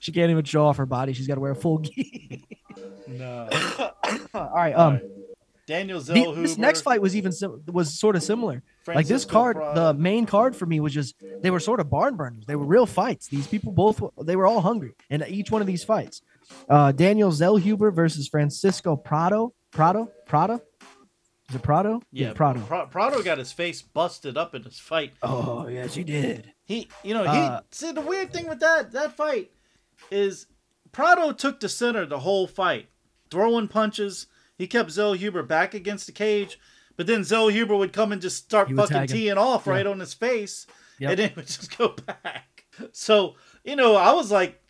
She 0.00 0.10
can't 0.10 0.30
even 0.30 0.44
show 0.44 0.66
off 0.66 0.78
her 0.78 0.86
body. 0.86 1.12
She's 1.12 1.28
got 1.28 1.34
to 1.36 1.40
wear 1.40 1.52
a 1.52 1.56
full 1.56 1.78
gi. 1.78 2.44
No. 3.08 3.48
All 4.34 4.50
right. 4.54 4.72
Um, 4.72 5.00
Daniel 5.66 6.00
the- 6.00 6.14
Zellhuber. 6.14 6.42
this 6.42 6.56
next 6.56 6.80
fight 6.80 7.02
was 7.02 7.14
even 7.14 7.30
sim- 7.30 7.62
was 7.66 7.92
sort 7.98 8.16
of 8.16 8.22
similar. 8.22 8.62
Like 8.86 9.06
this 9.06 9.24
card, 9.24 9.56
Prado. 9.56 9.92
the 9.92 9.94
main 9.98 10.26
card 10.26 10.56
for 10.56 10.66
me 10.66 10.80
was 10.80 10.92
just 10.92 11.14
they 11.40 11.50
were 11.50 11.60
sort 11.60 11.80
of 11.80 11.88
barn 11.90 12.16
burners. 12.16 12.44
They 12.46 12.56
were 12.56 12.64
real 12.66 12.86
fights. 12.86 13.28
These 13.28 13.46
people 13.46 13.72
both 13.72 14.02
they 14.22 14.36
were 14.36 14.46
all 14.46 14.60
hungry 14.60 14.92
in 15.10 15.24
each 15.28 15.50
one 15.50 15.60
of 15.60 15.66
these 15.66 15.84
fights. 15.84 16.22
Uh, 16.68 16.92
Daniel 16.92 17.30
Zellhuber 17.30 17.94
versus 17.94 18.28
Francisco 18.28 18.96
Prado. 18.96 19.54
Prado. 19.70 20.10
Prado. 20.26 20.60
Is 21.48 21.56
it 21.56 21.62
Prado? 21.62 22.00
yeah, 22.10 22.32
Prado. 22.32 22.60
Pra- 22.60 22.86
Prado 22.86 23.22
got 23.22 23.38
his 23.38 23.52
face 23.52 23.82
busted 23.82 24.36
up 24.36 24.54
in 24.54 24.62
his 24.62 24.78
fight. 24.78 25.12
oh 25.22 25.66
yes, 25.68 25.94
he 25.94 26.02
did. 26.04 26.52
He, 26.64 26.88
you 27.02 27.12
know, 27.14 27.22
he 27.24 27.28
Uh, 27.38 27.60
see 27.70 27.92
the 27.92 28.00
weird 28.00 28.32
thing 28.32 28.48
with 28.48 28.60
that 28.60 28.92
that 28.92 29.16
fight 29.16 29.50
is 30.10 30.46
Prado 30.92 31.32
took 31.32 31.60
the 31.60 31.68
center 31.68 32.06
the 32.06 32.20
whole 32.20 32.46
fight, 32.46 32.88
throwing 33.30 33.68
punches. 33.68 34.26
He 34.58 34.66
kept 34.66 34.90
Zellhuber 34.90 35.46
back 35.46 35.74
against 35.74 36.06
the 36.06 36.12
cage, 36.12 36.58
but 36.96 37.06
then 37.06 37.20
Zellhuber 37.20 37.76
would 37.78 37.92
come 37.92 38.12
and 38.12 38.20
just 38.22 38.36
start 38.44 38.70
fucking 38.70 39.06
teeing 39.08 39.38
off 39.38 39.66
Yeah. 39.66 39.72
right 39.72 39.86
on 39.86 40.00
his 40.00 40.14
face, 40.14 40.66
Yep. 40.98 41.10
and 41.10 41.18
then 41.18 41.30
it 41.30 41.36
would 41.36 41.46
just 41.46 41.76
go 41.76 41.88
back. 42.06 42.64
So 42.92 43.36
you 43.64 43.76
know, 43.76 43.96
I 43.96 44.12
was 44.12 44.30
like, 44.30 44.60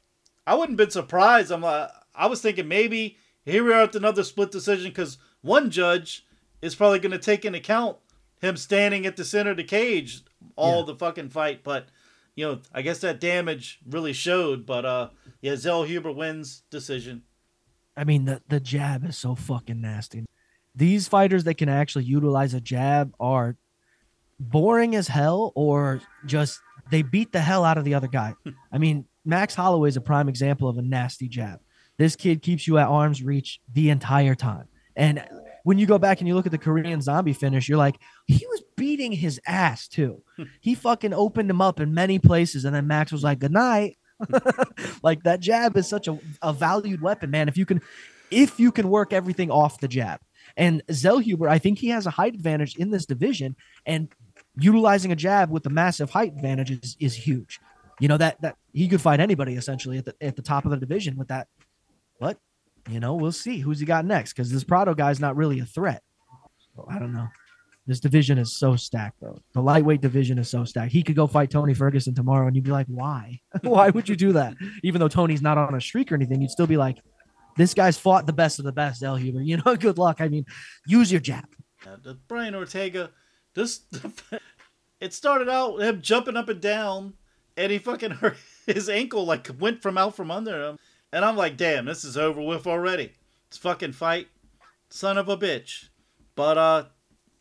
I 0.47 0.55
wouldn't 0.55 0.77
been 0.79 0.91
surprised. 0.91 1.51
I'm 1.51 1.63
like, 1.63 1.91
I 2.15 2.27
was 2.27 2.41
thinking 2.43 2.69
maybe 2.69 3.17
here 3.45 3.65
we 3.65 3.73
are 3.73 3.83
at 3.83 3.95
another 3.95 4.23
split 4.25 4.51
decision 4.51 4.91
because 4.91 5.19
one 5.41 5.71
judge 5.71 6.27
is 6.61 6.75
probably 6.75 6.99
going 6.99 7.13
to 7.13 7.19
take 7.19 7.45
into 7.45 7.59
account 7.59 7.97
him 8.41 8.57
standing 8.57 9.07
at 9.07 9.17
the 9.17 9.25
center 9.25 9.53
of 9.53 9.57
the 9.57 9.65
cage 9.65 10.23
all 10.57 10.81
Yeah. 10.81 10.87
the 10.87 10.95
fucking 10.97 11.31
fight. 11.31 11.63
But 11.65 11.87
you 12.35 12.47
know, 12.47 12.61
I 12.73 12.83
guess 12.83 12.99
that 13.01 13.21
damage 13.21 13.79
really 13.89 14.13
showed. 14.13 14.67
But 14.67 14.85
uh, 14.85 15.09
yeah, 15.41 15.53
Zellhuber 15.53 16.15
wins 16.15 16.63
decision. 16.71 17.23
I 17.97 18.05
mean, 18.05 18.25
the, 18.25 18.43
the 18.49 18.59
jab 18.61 19.05
is 19.05 19.17
so 19.19 19.35
fucking 19.35 19.81
nasty. 19.81 20.25
These 20.75 21.09
fighters 21.09 21.45
that 21.45 21.55
can 21.55 21.69
actually 21.69 22.05
utilize 22.05 22.55
a 22.55 22.61
jab 22.61 23.13
are 23.21 23.57
boring 24.41 24.97
as 24.97 25.09
hell 25.09 25.53
or 25.55 26.01
just 26.27 26.61
they 26.91 27.03
beat 27.03 27.33
the 27.33 27.41
hell 27.41 27.65
out 27.65 27.79
of 27.79 27.85
the 27.85 27.95
other 27.95 28.09
guy. 28.09 28.35
I 28.73 28.79
mean, 28.79 29.07
Max 29.25 29.55
Holloway 29.55 29.89
is 29.89 29.97
a 29.97 30.01
prime 30.01 30.29
example 30.29 30.69
of 30.69 30.79
a 30.79 30.83
nasty 30.83 31.29
jab. 31.29 31.61
This 31.99 32.17
kid 32.17 32.43
keeps 32.43 32.67
you 32.67 32.79
at 32.79 32.89
arm's 32.89 33.23
reach 33.23 33.61
the 33.73 33.91
entire 33.91 34.35
time. 34.35 34.67
And 34.97 35.25
when 35.65 35.79
you 35.79 35.87
go 35.87 35.99
back 35.99 36.21
and 36.21 36.29
you 36.29 36.35
look 36.35 36.47
at 36.47 36.53
the 36.53 36.59
Korean 36.59 37.01
zombie 37.01 37.33
finish, 37.33 37.69
you're 37.69 37.79
like, 37.79 37.99
he 38.27 38.45
was 38.49 38.63
beating 38.77 39.13
his 39.13 39.41
ass 39.47 39.87
too. 39.89 40.23
he 40.61 40.75
fucking 40.75 41.15
opened 41.15 41.51
him 41.51 41.61
up 41.61 41.81
in 41.81 41.95
many 41.95 42.19
places. 42.19 42.65
And 42.65 42.75
then 42.75 42.87
Max 42.87 43.13
was 43.13 43.23
like, 43.23 43.39
good 43.39 43.53
night. 43.53 43.99
like 45.03 45.23
that 45.25 45.41
jab 45.41 45.77
is 45.77 45.89
such 45.89 46.09
a, 46.09 46.19
a 46.43 46.53
valued 46.53 47.01
weapon, 47.01 47.31
man. 47.31 47.49
If 47.49 47.57
you 47.57 47.67
can, 47.67 47.81
if 48.31 48.59
you 48.59 48.73
can 48.73 48.89
work 48.89 49.13
everything 49.13 49.51
off 49.51 49.81
the 49.81 49.89
jab. 49.89 50.21
And 50.57 50.83
Zellhuber, 50.89 51.49
I 51.49 51.59
think 51.59 51.79
he 51.79 51.89
has 51.89 52.07
a 52.07 52.11
height 52.11 52.35
advantage 52.35 52.77
in 52.77 52.91
this 52.91 53.07
division, 53.07 53.57
and 53.87 54.09
utilizing 54.57 55.13
a 55.13 55.17
jab 55.17 55.51
with 55.51 55.63
the 55.63 55.71
massive 55.71 56.11
height 56.11 56.33
advantage 56.33 56.71
is, 56.71 56.97
is 57.01 57.15
huge. 57.15 57.61
You 58.01 58.09
know 58.09 58.17
that 58.17 58.41
that 58.43 58.57
he 58.73 58.89
could 58.89 59.01
fight 59.01 59.21
anybody 59.21 59.55
essentially 59.55 59.99
at 59.99 60.05
the 60.05 60.15
at 60.21 60.37
the 60.37 60.43
top 60.43 60.65
of 60.65 60.71
the 60.71 60.77
division 60.77 61.17
with 61.17 61.29
that. 61.29 61.49
But 62.19 62.39
you 62.91 63.01
know, 63.01 63.15
we'll 63.15 63.33
see 63.33 63.59
who's 63.59 63.81
he 63.81 63.87
got 63.87 64.05
next 64.05 64.33
because 64.33 64.51
this 64.51 64.65
Prado 64.65 64.95
guy's 64.95 65.21
not 65.21 65.37
really 65.37 65.61
a 65.61 65.67
threat. 65.67 66.03
So, 66.75 66.87
I 66.89 66.99
don't 66.99 67.13
know. 67.13 67.29
This 67.87 68.01
division 68.01 68.39
is 68.39 68.57
so 68.57 68.77
stacked, 68.77 69.21
though. 69.21 69.39
The 69.55 69.61
lightweight 69.61 70.01
division 70.01 70.39
is 70.39 70.49
so 70.49 70.65
stacked. 70.65 70.93
He 70.93 71.03
could 71.03 71.17
go 71.17 71.27
fight 71.27 71.51
Tony 71.51 71.75
Ferguson 71.75 72.15
tomorrow, 72.15 72.47
and 72.47 72.55
you'd 72.55 72.65
be 72.65 72.71
like, 72.71 72.87
"Why? 72.87 73.41
Why 73.63 73.91
would 73.91 74.09
you 74.09 74.17
do 74.17 74.33
that?" 74.33 74.55
Even 74.85 75.01
though 75.01 75.09
Tony's 75.09 75.43
not 75.43 75.59
on 75.59 75.75
a 75.75 75.81
streak 75.81 76.13
or 76.13 76.15
anything, 76.15 76.41
you'd 76.41 76.51
still 76.51 76.69
be 76.69 76.77
like, 76.77 76.99
"This 77.57 77.75
guy's 77.75 77.99
fought 77.99 78.27
the 78.27 78.33
best 78.33 78.59
of 78.59 78.65
the 78.65 78.73
best, 78.73 79.03
Zellhuber. 79.03 79.45
You 79.45 79.59
know, 79.65 79.77
good 79.81 79.99
luck. 79.99 80.21
I 80.21 80.29
mean, 80.29 80.47
use 80.87 81.11
your 81.11 81.21
jab." 81.21 81.47
Uh, 81.87 81.97
the 82.03 82.15
Brian 82.29 82.55
Ortega, 82.55 83.11
this 83.55 83.81
it 85.01 85.13
started 85.13 85.49
out 85.49 85.83
him 85.83 86.01
jumping 86.01 86.37
up 86.37 86.49
and 86.49 86.61
down, 86.61 87.15
and 87.57 87.73
he 87.73 87.79
fucking 87.79 88.11
hurt 88.23 88.37
his 88.67 88.89
ankle 88.89 89.25
like 89.25 89.51
went 89.59 89.83
from 89.83 89.99
out 89.99 90.15
from 90.15 90.31
under 90.31 90.63
him, 90.63 90.79
and 91.13 91.25
I'm 91.25 91.37
like, 91.37 91.57
damn, 91.57 91.85
this 91.87 92.05
is 92.05 92.17
over 92.17 92.41
with 92.41 92.67
already. 92.67 93.13
It's 93.49 93.59
fucking 93.59 93.93
fight, 93.93 94.29
son 94.91 95.19
of 95.19 95.29
a 95.29 95.37
bitch. 95.37 95.89
But 96.35 96.57
uh, 96.57 96.85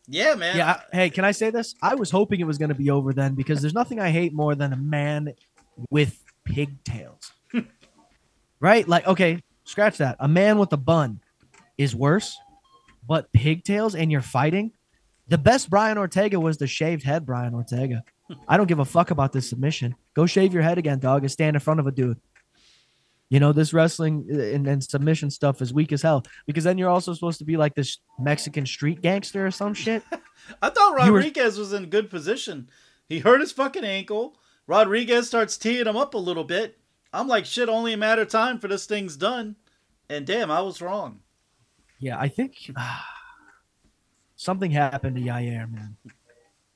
yeah, 0.08 0.34
man. 0.34 0.56
Yeah. 0.56 0.80
Hey, 0.92 1.08
can 1.08 1.24
I 1.24 1.30
say 1.30 1.50
this? 1.50 1.74
I 1.80 1.94
was 1.94 2.10
hoping 2.10 2.40
it 2.40 2.46
was 2.46 2.58
going 2.58 2.68
to 2.68 2.74
be 2.74 2.90
over 2.90 3.12
then 3.12 3.34
because 3.34 3.62
there's 3.62 3.74
nothing 3.74 4.00
I 4.00 4.10
hate 4.10 4.34
more 4.34 4.54
than 4.54 4.72
a 4.72 4.76
man 4.76 5.32
with 5.88 6.22
pigtails. 6.44 7.32
right? 8.60 8.86
Like, 8.86 9.06
okay, 9.06 9.42
scratch 9.64 9.98
that. 9.98 10.16
A 10.20 10.28
man 10.28 10.58
with 10.58 10.72
a 10.72 10.76
bun 10.76 11.20
is 11.78 11.94
worse, 11.94 12.36
but 13.06 13.32
pigtails 13.32 13.94
and 13.94 14.10
you're 14.12 14.20
fighting. 14.22 14.72
The 15.28 15.38
best 15.38 15.70
Brian 15.70 15.98
Ortega 15.98 16.38
was 16.38 16.58
the 16.58 16.66
shaved 16.66 17.02
head 17.04 17.24
Brian 17.24 17.54
Ortega. 17.54 18.04
I 18.48 18.56
don't 18.56 18.66
give 18.66 18.78
a 18.78 18.84
fuck 18.84 19.10
about 19.10 19.32
this 19.32 19.48
submission. 19.48 19.94
Go 20.14 20.26
shave 20.26 20.52
your 20.52 20.62
head 20.62 20.78
again, 20.78 20.98
dog, 20.98 21.22
and 21.22 21.30
stand 21.30 21.56
in 21.56 21.60
front 21.60 21.80
of 21.80 21.86
a 21.86 21.92
dude. 21.92 22.18
You 23.28 23.40
know, 23.40 23.52
this 23.52 23.72
wrestling 23.72 24.26
uh, 24.30 24.38
and, 24.38 24.66
and 24.66 24.84
submission 24.84 25.30
stuff 25.30 25.62
is 25.62 25.72
weak 25.72 25.90
as 25.92 26.02
hell 26.02 26.22
because 26.46 26.64
then 26.64 26.76
you're 26.76 26.90
also 26.90 27.14
supposed 27.14 27.38
to 27.38 27.46
be 27.46 27.56
like 27.56 27.74
this 27.74 27.98
Mexican 28.18 28.66
street 28.66 29.00
gangster 29.00 29.46
or 29.46 29.50
some 29.50 29.72
shit. 29.72 30.02
I 30.62 30.68
thought 30.68 31.04
You 31.06 31.12
were- 31.12 31.18
Rodriguez 31.18 31.56
was 31.56 31.72
in 31.72 31.86
good 31.86 32.10
position. 32.10 32.68
He 33.08 33.20
hurt 33.20 33.40
his 33.40 33.52
fucking 33.52 33.84
ankle. 33.84 34.36
Rodriguez 34.66 35.28
starts 35.28 35.56
teeing 35.56 35.86
him 35.86 35.96
up 35.96 36.12
a 36.14 36.18
little 36.18 36.44
bit. 36.44 36.78
I'm 37.12 37.28
like, 37.28 37.44
shit, 37.44 37.68
only 37.68 37.92
a 37.92 37.96
matter 37.96 38.22
of 38.22 38.28
time 38.28 38.58
for 38.58 38.68
this 38.68 38.86
thing's 38.86 39.16
done. 39.16 39.56
And 40.08 40.26
damn, 40.26 40.50
I 40.50 40.60
was 40.60 40.80
wrong. 40.80 41.20
Yeah, 41.98 42.18
I 42.18 42.28
think 42.28 42.70
something 44.36 44.70
happened 44.70 45.16
to 45.16 45.22
Yair, 45.22 45.70
man. 45.70 45.96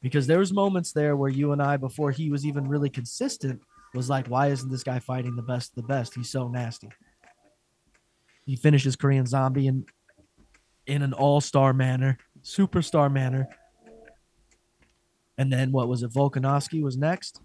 Because 0.02 0.26
there 0.26 0.38
was 0.38 0.52
moments 0.52 0.92
there 0.92 1.16
where 1.16 1.30
you 1.30 1.52
and 1.52 1.60
I, 1.60 1.76
before 1.76 2.10
he 2.10 2.30
was 2.30 2.46
even 2.46 2.68
really 2.68 2.90
consistent, 2.90 3.60
was 3.94 4.10
like, 4.10 4.28
why 4.28 4.48
isn't 4.48 4.70
this 4.70 4.84
guy 4.84 4.98
fighting 4.98 5.36
the 5.36 5.42
best 5.42 5.70
of 5.70 5.76
the 5.76 5.88
best? 5.88 6.14
He's 6.14 6.30
so 6.30 6.48
nasty. 6.48 6.90
He 8.44 8.54
finishes 8.56 8.94
Korean 8.94 9.26
Zombie 9.26 9.66
in 9.66 9.86
in 10.86 11.02
an 11.02 11.12
all-star 11.12 11.72
manner, 11.72 12.16
superstar 12.42 13.12
manner. 13.12 13.48
And 15.36 15.52
then 15.52 15.72
what 15.72 15.88
was 15.88 16.02
it? 16.02 16.12
Volkanovski 16.12 16.82
was 16.82 16.96
next. 16.96 17.40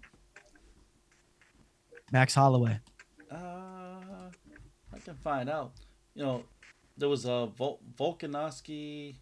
Max 2.12 2.34
Holloway. 2.34 2.78
Uh, 3.30 3.34
I 4.92 4.98
can 5.02 5.14
find 5.16 5.48
out. 5.48 5.72
You 6.14 6.22
know, 6.22 6.44
there 6.96 7.08
was 7.08 7.24
a 7.24 7.48
Vol- 7.56 7.80
Volkanovski. 7.98 9.16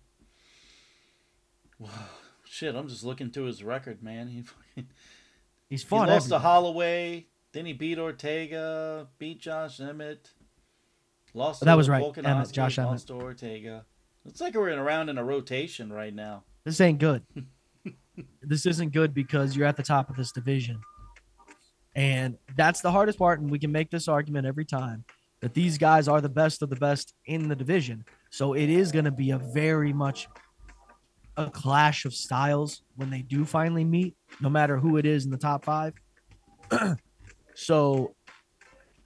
shit, 2.44 2.74
I'm 2.74 2.88
just 2.88 3.04
looking 3.04 3.30
through 3.30 3.44
his 3.44 3.62
record, 3.62 4.02
man. 4.02 4.28
He 4.28 4.42
fucking 4.42 4.88
He's 5.68 5.82
he 5.82 5.88
fought 5.88 6.08
lost 6.08 6.28
to. 6.30 6.40
Holloway, 6.40 7.26
then 7.52 7.64
he 7.64 7.72
beat 7.72 7.98
Ortega, 7.98 9.06
beat 9.18 9.40
Josh 9.40 9.80
Emmett, 9.80 10.30
lost. 11.32 11.60
That 11.60 11.70
to 11.70 11.76
was 11.76 11.88
right, 11.88 12.02
Emmett, 12.18 12.50
Josh 12.50 12.76
lost 12.76 13.06
to 13.06 13.14
Ortega. 13.14 13.86
It's 14.26 14.40
like 14.40 14.54
we're 14.54 14.68
in 14.68 14.78
around 14.80 15.08
in 15.08 15.16
a 15.16 15.24
rotation 15.24 15.92
right 15.92 16.14
now. 16.14 16.42
This 16.64 16.80
ain't 16.80 16.98
good. 16.98 17.22
this 18.42 18.66
isn't 18.66 18.92
good 18.92 19.14
because 19.14 19.56
you're 19.56 19.66
at 19.66 19.76
the 19.76 19.82
top 19.82 20.10
of 20.10 20.16
this 20.16 20.32
division. 20.32 20.80
And 21.94 22.36
that's 22.56 22.80
the 22.80 22.90
hardest 22.90 23.18
part. 23.18 23.40
And 23.40 23.50
we 23.50 23.58
can 23.58 23.72
make 23.72 23.90
this 23.90 24.08
argument 24.08 24.46
every 24.46 24.64
time 24.64 25.04
that 25.40 25.54
these 25.54 25.78
guys 25.78 26.06
are 26.08 26.20
the 26.20 26.28
best 26.28 26.62
of 26.62 26.70
the 26.70 26.76
best 26.76 27.14
in 27.26 27.48
the 27.48 27.56
division. 27.56 28.04
So 28.30 28.54
it 28.54 28.68
is 28.68 28.92
going 28.92 29.06
to 29.06 29.10
be 29.10 29.30
a 29.30 29.38
very 29.38 29.92
much 29.92 30.28
a 31.36 31.50
clash 31.50 32.04
of 32.04 32.14
styles 32.14 32.82
when 32.96 33.10
they 33.10 33.22
do 33.22 33.44
finally 33.44 33.84
meet, 33.84 34.16
no 34.40 34.50
matter 34.50 34.76
who 34.78 34.96
it 34.98 35.06
is 35.06 35.24
in 35.24 35.30
the 35.30 35.38
top 35.38 35.64
five. 35.64 35.94
so 37.54 38.14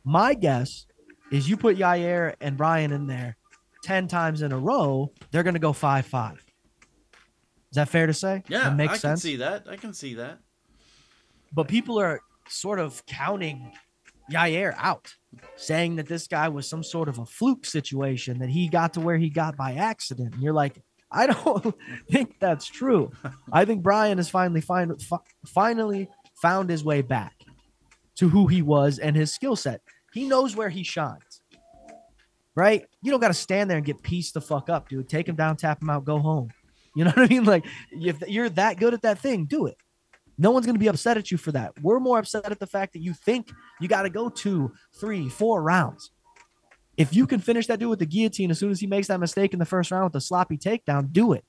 my 0.05 0.35
guess 0.35 0.87
is 1.31 1.49
you 1.49 1.57
put 1.57 1.77
Yair 1.77 2.35
and 2.41 2.59
Ryan 2.59 2.93
in 2.93 3.07
there 3.07 3.37
10 3.85 4.09
times 4.09 4.43
in 4.43 4.53
a 4.53 4.59
row, 4.59 5.13
they're 5.31 5.43
going 5.43 5.55
to 5.55 5.61
go 5.61 5.73
5 5.73 6.07
5. 6.07 6.33
Is 6.33 6.43
that 7.73 7.89
fair 7.89 8.07
to 8.07 8.15
say? 8.15 8.43
Yeah, 8.49 8.65
that 8.65 8.77
makes 8.77 8.91
I 8.91 8.95
can 8.95 9.01
sense. 9.01 9.23
see 9.23 9.37
that. 9.37 9.67
I 9.69 9.77
can 9.77 9.93
see 9.93 10.15
that. 10.15 10.39
But 11.53 11.69
people 11.69 12.01
are 12.01 12.21
sort 12.49 12.79
of 12.79 13.05
counting 13.07 13.73
Yair 14.31 14.75
out, 14.79 15.15
saying 15.57 15.97
that 15.97 16.07
this 16.07 16.27
guy 16.27 16.49
was 16.49 16.69
some 16.69 16.83
sort 16.83 17.09
of 17.09 17.19
a 17.19 17.27
fluke 17.27 17.67
situation, 17.67 18.39
that 18.39 18.49
he 18.49 18.69
got 18.69 18.95
to 18.95 19.01
where 19.01 19.19
he 19.19 19.29
got 19.31 19.57
by 19.57 19.75
accident. 19.75 20.35
And 20.35 20.43
you're 20.43 20.53
like, 20.53 20.83
I 21.11 21.29
don't 21.29 21.75
think 22.11 22.41
that's 22.41 22.67
true. 22.67 23.13
I 23.53 23.65
think 23.65 23.83
Brian 23.83 24.19
has 24.19 24.29
finally 24.29 24.61
find, 24.61 25.01
fi- 25.01 25.19
finally 25.47 26.09
found 26.35 26.71
his 26.71 26.85
way 26.85 27.03
back 27.03 27.35
to 28.17 28.29
who 28.29 28.47
he 28.47 28.63
was 28.63 28.99
and 28.99 29.15
his 29.15 29.33
skill 29.33 29.57
set. 29.57 29.81
He 30.13 30.27
knows 30.27 30.57
where 30.57 30.69
he 30.69 30.83
shines. 30.83 31.43
Right? 32.57 32.85
You 33.03 33.11
don't 33.11 33.21
got 33.21 33.29
to 33.29 33.35
stand 33.35 33.69
there 33.69 33.77
and 33.77 33.87
get 33.87 34.03
pieced 34.03 34.35
the 34.35 34.41
fuck 34.41 34.69
up, 34.69 34.89
dude. 34.89 35.09
Take 35.09 35.29
him 35.29 35.35
down, 35.35 35.57
tap 35.57 35.83
him 35.83 35.91
out, 35.91 36.05
go 36.05 36.19
home. 36.19 36.51
You 36.95 37.05
know 37.05 37.11
what 37.11 37.31
I 37.31 37.35
mean? 37.35 37.45
Like, 37.45 37.67
if 37.91 38.21
you're 38.29 38.49
that 38.51 38.79
good 38.79 38.95
at 38.95 39.03
that 39.03 39.19
thing, 39.19 39.47
do 39.47 39.67
it. 39.67 39.77
No 40.37 40.51
one's 40.51 40.67
going 40.67 40.75
to 40.75 40.81
be 40.81 40.89
upset 40.89 41.17
at 41.17 41.31
you 41.31 41.39
for 41.39 41.53
that. 41.53 41.73
We're 41.81 42.01
more 42.01 42.19
upset 42.19 42.51
at 42.51 42.59
the 42.59 42.67
fact 42.67 42.93
that 42.95 43.01
you 43.01 43.15
think 43.15 43.53
you 43.81 43.89
got 43.89 44.03
to 44.03 44.11
go 44.11 44.29
two, 44.29 44.73
three, 44.99 45.29
four 45.29 45.63
rounds. 45.63 46.11
If 46.97 47.15
you 47.15 47.27
can 47.27 47.41
finish 47.41 47.67
that 47.69 47.79
dude 47.79 47.91
with 47.91 47.99
the 47.99 48.07
guillotine 48.07 48.51
as 48.51 48.59
soon 48.59 48.71
as 48.71 48.81
he 48.81 48.87
makes 48.87 49.09
that 49.09 49.21
mistake 49.21 49.53
in 49.53 49.59
the 49.59 49.65
first 49.65 49.91
round 49.91 50.05
with 50.05 50.15
a 50.17 50.21
sloppy 50.21 50.57
takedown, 50.57 51.13
do 51.13 51.33
it. 51.33 51.45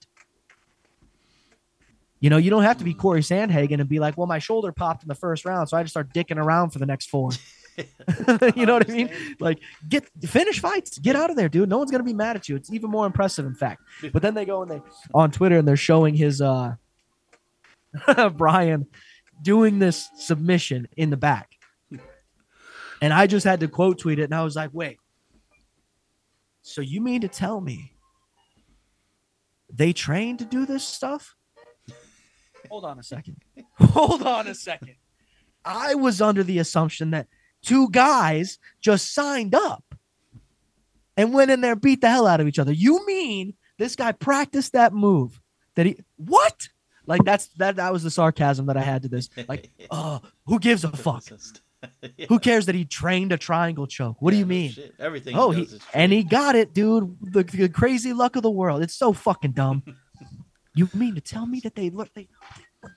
You 2.19 2.29
know, 2.29 2.37
you 2.37 2.49
don't 2.49 2.63
have 2.63 2.77
to 2.77 2.83
be 2.83 2.93
Corey 2.93 3.21
Sandhagen 3.21 3.79
and 3.79 3.89
be 3.89 3.99
like, 3.99 4.17
well, 4.17 4.27
my 4.27 4.39
shoulder 4.39 4.71
popped 4.71 5.03
in 5.03 5.07
the 5.07 5.15
first 5.15 5.45
round, 5.45 5.69
so 5.69 5.77
I 5.77 5.83
just 5.83 5.93
start 5.93 6.13
dicking 6.13 6.37
around 6.37 6.71
for 6.71 6.79
the 6.79 6.85
next 6.85 7.09
four. 7.09 7.29
you 8.55 8.65
know 8.65 8.73
what 8.73 8.89
I 8.89 8.93
mean? 8.93 9.09
Like, 9.39 9.59
get 9.87 10.07
finish 10.23 10.59
fights, 10.59 10.97
get 10.97 11.15
out 11.15 11.29
of 11.29 11.35
there, 11.35 11.49
dude. 11.49 11.69
No 11.69 11.77
one's 11.77 11.91
gonna 11.91 12.03
be 12.03 12.13
mad 12.13 12.35
at 12.35 12.47
you. 12.47 12.55
It's 12.55 12.71
even 12.71 12.89
more 12.89 13.05
impressive, 13.05 13.45
in 13.45 13.55
fact. 13.55 13.81
But 14.13 14.21
then 14.21 14.33
they 14.33 14.45
go 14.45 14.61
and 14.61 14.71
they 14.71 14.81
on 15.13 15.31
Twitter 15.31 15.57
and 15.57 15.67
they're 15.67 15.75
showing 15.75 16.15
his 16.15 16.41
uh 16.41 16.75
Brian 18.33 18.87
doing 19.41 19.79
this 19.79 20.09
submission 20.17 20.87
in 20.95 21.09
the 21.09 21.17
back. 21.17 21.51
And 23.01 23.13
I 23.13 23.27
just 23.27 23.45
had 23.45 23.59
to 23.59 23.67
quote 23.67 23.99
tweet 23.99 24.19
it 24.19 24.23
and 24.23 24.35
I 24.35 24.43
was 24.43 24.55
like, 24.55 24.69
wait. 24.73 24.97
So 26.61 26.81
you 26.81 27.01
mean 27.01 27.21
to 27.21 27.27
tell 27.27 27.61
me 27.61 27.93
they 29.71 29.93
train 29.93 30.37
to 30.37 30.45
do 30.45 30.65
this 30.65 30.83
stuff? 30.83 31.35
Hold 32.69 32.85
on 32.85 32.97
a 32.97 33.03
second. 33.03 33.37
Hold 33.79 34.23
on 34.23 34.47
a 34.47 34.55
second. 34.55 34.95
I 35.63 35.95
was 35.95 36.21
under 36.21 36.43
the 36.43 36.59
assumption 36.59 37.11
that 37.11 37.27
two 37.61 37.89
guys 37.89 38.59
just 38.81 39.13
signed 39.13 39.53
up 39.53 39.83
and 41.17 41.33
went 41.33 41.51
in 41.51 41.61
there 41.61 41.73
and 41.73 41.81
beat 41.81 42.01
the 42.01 42.09
hell 42.09 42.27
out 42.27 42.39
of 42.39 42.47
each 42.47 42.59
other. 42.59 42.71
You 42.71 43.05
mean 43.05 43.53
this 43.77 43.95
guy 43.95 44.11
practiced 44.11 44.73
that 44.73 44.93
move 44.93 45.39
that 45.75 45.85
he 45.85 45.97
what? 46.17 46.69
Like 47.07 47.23
that's 47.23 47.47
that 47.57 47.75
that 47.77 47.91
was 47.93 48.03
the 48.03 48.11
sarcasm 48.11 48.65
that 48.67 48.77
I 48.77 48.81
had 48.81 49.03
to 49.03 49.07
this. 49.07 49.29
Like, 49.47 49.69
uh, 49.91 50.19
who 50.45 50.59
gives 50.59 50.83
a 50.83 50.91
fuck? 50.91 51.23
Yeah. 51.29 51.37
Who 52.29 52.39
cares 52.39 52.65
that 52.65 52.73
he 52.73 52.85
trained 52.85 53.31
a 53.31 53.37
triangle 53.37 53.85
choke? 53.85 54.19
What 54.19 54.31
do 54.31 54.37
you 54.37 54.45
mean? 54.45 54.71
shit. 54.71 54.95
Everything. 54.97 55.37
Oh, 55.37 55.51
he, 55.51 55.65
he 55.65 55.79
and 55.93 56.11
he 56.11 56.23
got 56.23 56.55
it, 56.55 56.73
dude. 56.73 57.15
The, 57.21 57.43
the 57.43 57.69
crazy 57.69 58.11
luck 58.11 58.35
of 58.35 58.41
the 58.41 58.49
world. 58.49 58.81
It's 58.81 58.95
so 58.95 59.13
fucking 59.13 59.51
dumb. 59.51 59.83
you 60.73 60.89
mean 60.95 61.13
to 61.13 61.21
tell 61.21 61.45
me 61.45 61.59
that 61.59 61.75
they 61.75 61.91
look 61.91 62.11
they 62.13 62.27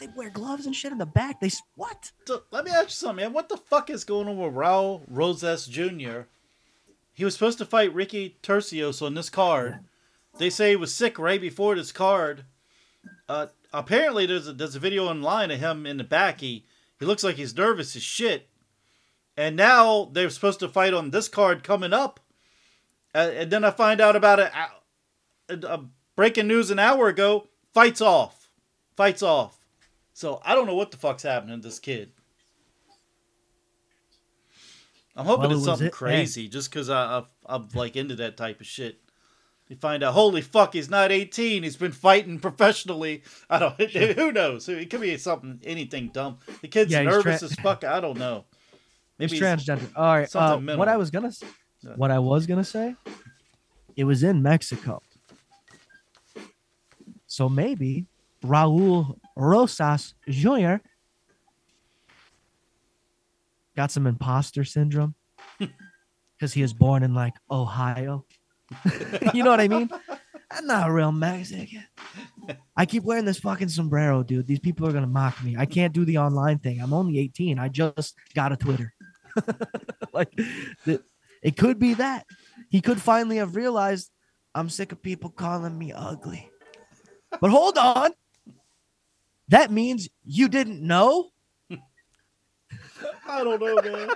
they 0.00 0.08
wear 0.16 0.30
gloves 0.30 0.66
and 0.66 0.74
shit 0.74 0.92
in 0.92 0.98
the 0.98 1.06
back? 1.06 1.40
They 1.40 1.50
what? 1.74 2.12
So, 2.26 2.42
let 2.50 2.64
me 2.64 2.70
ask 2.70 2.84
you 2.84 2.90
something, 2.90 3.24
man. 3.24 3.32
What 3.32 3.48
the 3.48 3.56
fuck 3.56 3.90
is 3.90 4.04
going 4.04 4.28
on 4.28 4.38
with 4.38 4.54
Raul 4.54 5.02
Rosas 5.08 5.66
Jr.? 5.66 6.22
He 7.14 7.24
was 7.24 7.34
supposed 7.34 7.58
to 7.58 7.64
fight 7.64 7.94
Ricky 7.94 8.36
Turcios 8.42 9.02
on 9.04 9.14
this 9.14 9.28
card. 9.28 9.80
They 10.38 10.50
say 10.50 10.70
he 10.70 10.76
was 10.76 10.94
sick 10.94 11.18
right 11.18 11.40
before 11.40 11.74
this 11.74 11.90
card. 11.90 12.44
Uh, 13.28 13.46
apparently, 13.72 14.26
there's 14.26 14.48
a, 14.48 14.52
there's 14.52 14.74
a 14.76 14.81
video 14.81 15.07
online 15.07 15.50
of 15.50 15.61
him 15.61 15.87
in 15.87 15.96
the 15.98 16.04
back. 16.04 16.40
He 16.40 16.64
he 16.98 17.07
looks 17.07 17.22
like 17.24 17.37
he's 17.37 17.57
nervous 17.57 17.94
as 17.96 18.02
shit. 18.02 18.48
And 19.37 19.54
now 19.57 20.11
they're 20.12 20.31
supposed 20.31 20.59
to 20.61 20.68
fight 20.68 20.92
on 20.92 21.11
this 21.11 21.28
card 21.28 21.62
coming 21.62 21.92
up. 21.92 22.18
Uh, 23.14 23.31
and 23.35 23.50
then 23.52 23.64
I 23.64 23.70
find 23.70 24.00
out 24.00 24.16
about 24.16 24.40
it. 24.40 25.64
Uh, 25.64 25.78
breaking 26.16 26.48
news 26.48 26.70
an 26.72 26.78
hour 26.81 27.07
ago. 27.09 27.46
Fights 27.72 28.00
off. 28.00 28.50
Fights 28.96 29.22
off. 29.22 29.59
So 30.12 30.40
I 30.44 30.57
don't 30.57 30.66
know 30.66 30.74
what 30.74 30.90
the 30.90 30.96
fuck's 30.96 31.22
happening 31.22 31.61
to 31.62 31.68
this 31.68 31.78
kid. 31.78 32.11
I'm 35.14 35.26
hoping 35.26 35.50
Well, 35.50 35.57
it's 35.59 35.64
something 35.64 35.87
it- 35.88 35.92
crazy, 35.92 36.48
just 36.48 36.70
because 36.70 36.90
I'm 36.90 37.68
like 37.74 37.96
into 37.96 38.16
that 38.16 38.37
type 38.37 38.61
of 38.61 38.66
shit. 38.66 39.00
You 39.68 39.76
find 39.76 40.02
out, 40.02 40.14
holy 40.14 40.40
fuck, 40.40 40.72
he's 40.72 40.88
not 40.88 41.12
18. 41.12 41.62
He's 41.62 41.76
been 41.76 41.92
fighting 41.92 42.38
professionally. 42.38 43.22
I 43.50 43.59
don't. 43.59 43.78
Who 44.16 44.33
knows? 44.33 44.66
It 44.68 44.88
could 44.88 45.02
be 45.02 45.16
something, 45.18 45.61
anything 45.62 46.09
dumb. 46.09 46.38
The 46.62 46.68
kid's 46.68 46.90
Yeah, 46.90 47.02
nervous 47.02 47.40
tra- 47.40 47.48
as 47.48 47.54
fuck. 47.57 47.85
I 47.85 48.00
don't 48.00 48.18
know. 48.18 48.46
He's 49.18 49.33
Maybe 49.33 49.44
transgender. 49.44 49.90
All 49.96 50.16
right. 50.16 50.35
Uh, 50.35 50.59
what 50.76 50.88
I 50.88 50.96
was 50.96 51.11
gonna, 51.11 51.33
what 51.96 52.11
I 52.11 52.18
was 52.20 52.46
gonna 52.46 52.64
say, 52.64 52.94
it 53.96 54.04
was 54.04 54.22
in 54.22 54.42
Mexico. 54.42 55.02
So 57.26 57.48
maybe 57.48 58.07
Raul 58.44 59.18
Rosas 59.37 60.14
Jr. 60.28 60.76
got 63.76 63.90
some 63.90 64.07
imposter 64.07 64.64
syndrome 64.64 65.14
because 66.38 66.54
he 66.54 66.62
was 66.62 66.72
born 66.72 67.02
in 67.02 67.12
like 67.12 67.35
Ohio. 67.50 68.24
you 69.35 69.42
know 69.42 69.50
what 69.50 69.61
I 69.61 69.68
mean? 69.68 69.90
I'm 70.50 70.66
not 70.66 70.88
a 70.88 70.92
real 70.92 71.12
Mexican. 71.12 71.85
I 72.76 72.87
keep 72.87 73.02
wearing 73.02 73.24
this 73.24 73.38
fucking 73.38 73.68
sombrero, 73.68 74.22
dude. 74.22 74.46
These 74.46 74.61
people 74.61 74.87
are 74.88 74.92
gonna 74.92 75.07
mock 75.07 75.42
me. 75.42 75.57
I 75.59 75.66
can't 75.66 75.92
do 75.92 76.04
the 76.04 76.18
online 76.18 76.59
thing. 76.59 76.81
I'm 76.81 76.94
only 76.94 77.18
18. 77.18 77.59
I 77.59 77.68
just 77.68 78.14
got 78.35 78.52
a 78.52 78.57
Twitter. 78.57 78.94
like 80.12 80.33
it, 80.87 81.02
it 81.42 81.57
could 81.57 81.78
be 81.78 81.94
that. 81.94 82.26
He 82.70 82.81
could 82.81 83.00
finally 83.00 83.37
have 83.37 83.57
realized 83.57 84.11
I'm 84.55 84.68
sick 84.68 84.92
of 84.92 85.03
people 85.03 85.30
calling 85.30 85.78
me 85.78 85.92
ugly. 85.92 86.51
But 87.40 87.51
hold 87.51 87.76
on. 87.76 88.12
That 89.49 89.70
means 89.70 90.09
you 90.24 90.49
didn't 90.49 90.82
know? 90.82 91.30
I 93.29 93.45
don't 93.45 93.61
know, 93.61 93.76
man. 93.83 94.09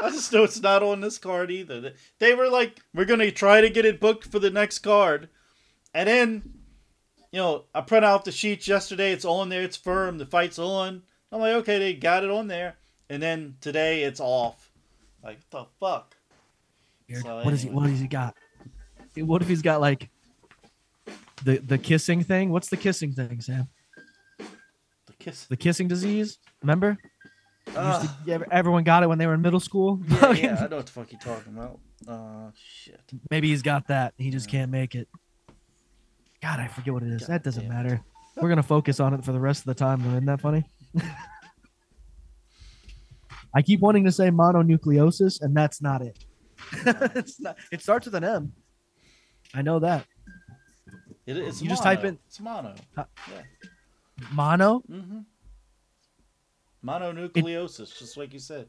I 0.00 0.10
just 0.10 0.32
know 0.32 0.44
it's 0.44 0.60
not 0.60 0.82
on 0.82 1.00
this 1.00 1.18
card 1.18 1.50
either. 1.50 1.92
They 2.18 2.34
were 2.34 2.48
like, 2.48 2.80
we're 2.94 3.04
gonna 3.04 3.30
try 3.30 3.60
to 3.60 3.70
get 3.70 3.84
it 3.84 4.00
booked 4.00 4.26
for 4.26 4.38
the 4.38 4.50
next 4.50 4.78
card, 4.80 5.28
and 5.92 6.08
then, 6.08 6.42
you 7.30 7.40
know, 7.40 7.64
I 7.74 7.82
print 7.82 8.04
out 8.04 8.24
the 8.24 8.32
sheets 8.32 8.66
yesterday. 8.66 9.12
It's 9.12 9.24
on 9.24 9.50
there. 9.50 9.62
It's 9.62 9.76
firm. 9.76 10.18
The 10.18 10.26
fight's 10.26 10.58
on. 10.58 11.02
I'm 11.30 11.40
like, 11.40 11.54
okay, 11.56 11.78
they 11.78 11.94
got 11.94 12.24
it 12.24 12.30
on 12.30 12.48
there, 12.48 12.76
and 13.10 13.22
then 13.22 13.56
today 13.60 14.02
it's 14.02 14.20
off. 14.20 14.70
Like, 15.22 15.38
what 15.50 15.68
the 15.80 15.86
fuck? 15.86 16.16
So 17.22 17.44
what 17.44 17.52
is 17.52 17.62
he 17.62 17.68
what 17.68 17.88
has 17.90 18.00
he 18.00 18.06
got? 18.06 18.34
What 19.16 19.42
if 19.42 19.48
he's 19.48 19.62
got 19.62 19.80
like 19.80 20.08
the 21.44 21.58
the 21.58 21.78
kissing 21.78 22.24
thing? 22.24 22.50
What's 22.50 22.68
the 22.68 22.76
kissing 22.76 23.12
thing, 23.12 23.40
Sam? 23.40 23.68
The 24.38 25.12
kiss. 25.18 25.44
The 25.44 25.56
kissing 25.56 25.86
disease? 25.86 26.38
Remember? 26.62 26.96
Used 27.66 27.78
Uh, 27.78 28.06
to- 28.26 28.46
everyone 28.52 28.84
got 28.84 29.02
it 29.02 29.08
when 29.08 29.18
they 29.18 29.26
were 29.26 29.34
in 29.34 29.42
middle 29.42 29.60
school. 29.60 30.00
yeah, 30.08 30.32
yeah, 30.32 30.56
I 30.64 30.68
know 30.68 30.76
what 30.76 30.86
the 30.86 30.92
fuck 30.92 31.10
you're 31.10 31.20
talking 31.20 31.52
about. 31.56 31.78
Uh, 32.06 32.50
shit. 32.56 33.00
Maybe 33.30 33.48
he's 33.48 33.62
got 33.62 33.88
that. 33.88 34.14
He 34.18 34.30
just 34.30 34.48
can't 34.48 34.70
make 34.70 34.94
it. 34.94 35.08
God, 36.42 36.60
I 36.60 36.68
forget 36.68 36.92
what 36.92 37.02
it 37.02 37.08
is. 37.10 37.22
God 37.22 37.28
that 37.30 37.42
doesn't 37.42 37.68
matter. 37.68 38.02
We're 38.36 38.48
gonna 38.50 38.62
focus 38.62 39.00
on 39.00 39.14
it 39.14 39.24
for 39.24 39.32
the 39.32 39.40
rest 39.40 39.60
of 39.60 39.66
the 39.66 39.74
time, 39.74 40.02
though. 40.02 40.10
Isn't 40.10 40.26
that 40.26 40.40
funny? 40.40 40.64
I 43.54 43.62
keep 43.62 43.80
wanting 43.80 44.04
to 44.04 44.12
say 44.12 44.30
mononucleosis, 44.30 45.40
and 45.40 45.56
that's 45.56 45.80
not 45.80 46.02
it. 46.02 46.18
it's 46.84 47.40
not. 47.40 47.56
It 47.70 47.80
starts 47.80 48.06
with 48.06 48.14
an 48.16 48.24
M. 48.24 48.52
I 49.54 49.62
know 49.62 49.78
that. 49.78 50.04
It, 51.26 51.36
it's 51.36 51.62
You 51.62 51.68
just 51.68 51.82
type 51.82 52.04
in- 52.04 52.18
It's 52.26 52.40
mono. 52.40 52.74
Huh? 52.96 53.04
Yeah. 53.30 53.42
Mono. 54.32 54.82
Mm-hmm. 54.90 55.18
Mononucleosis, 56.84 57.98
just 57.98 58.16
like 58.16 58.32
you 58.32 58.38
said. 58.38 58.68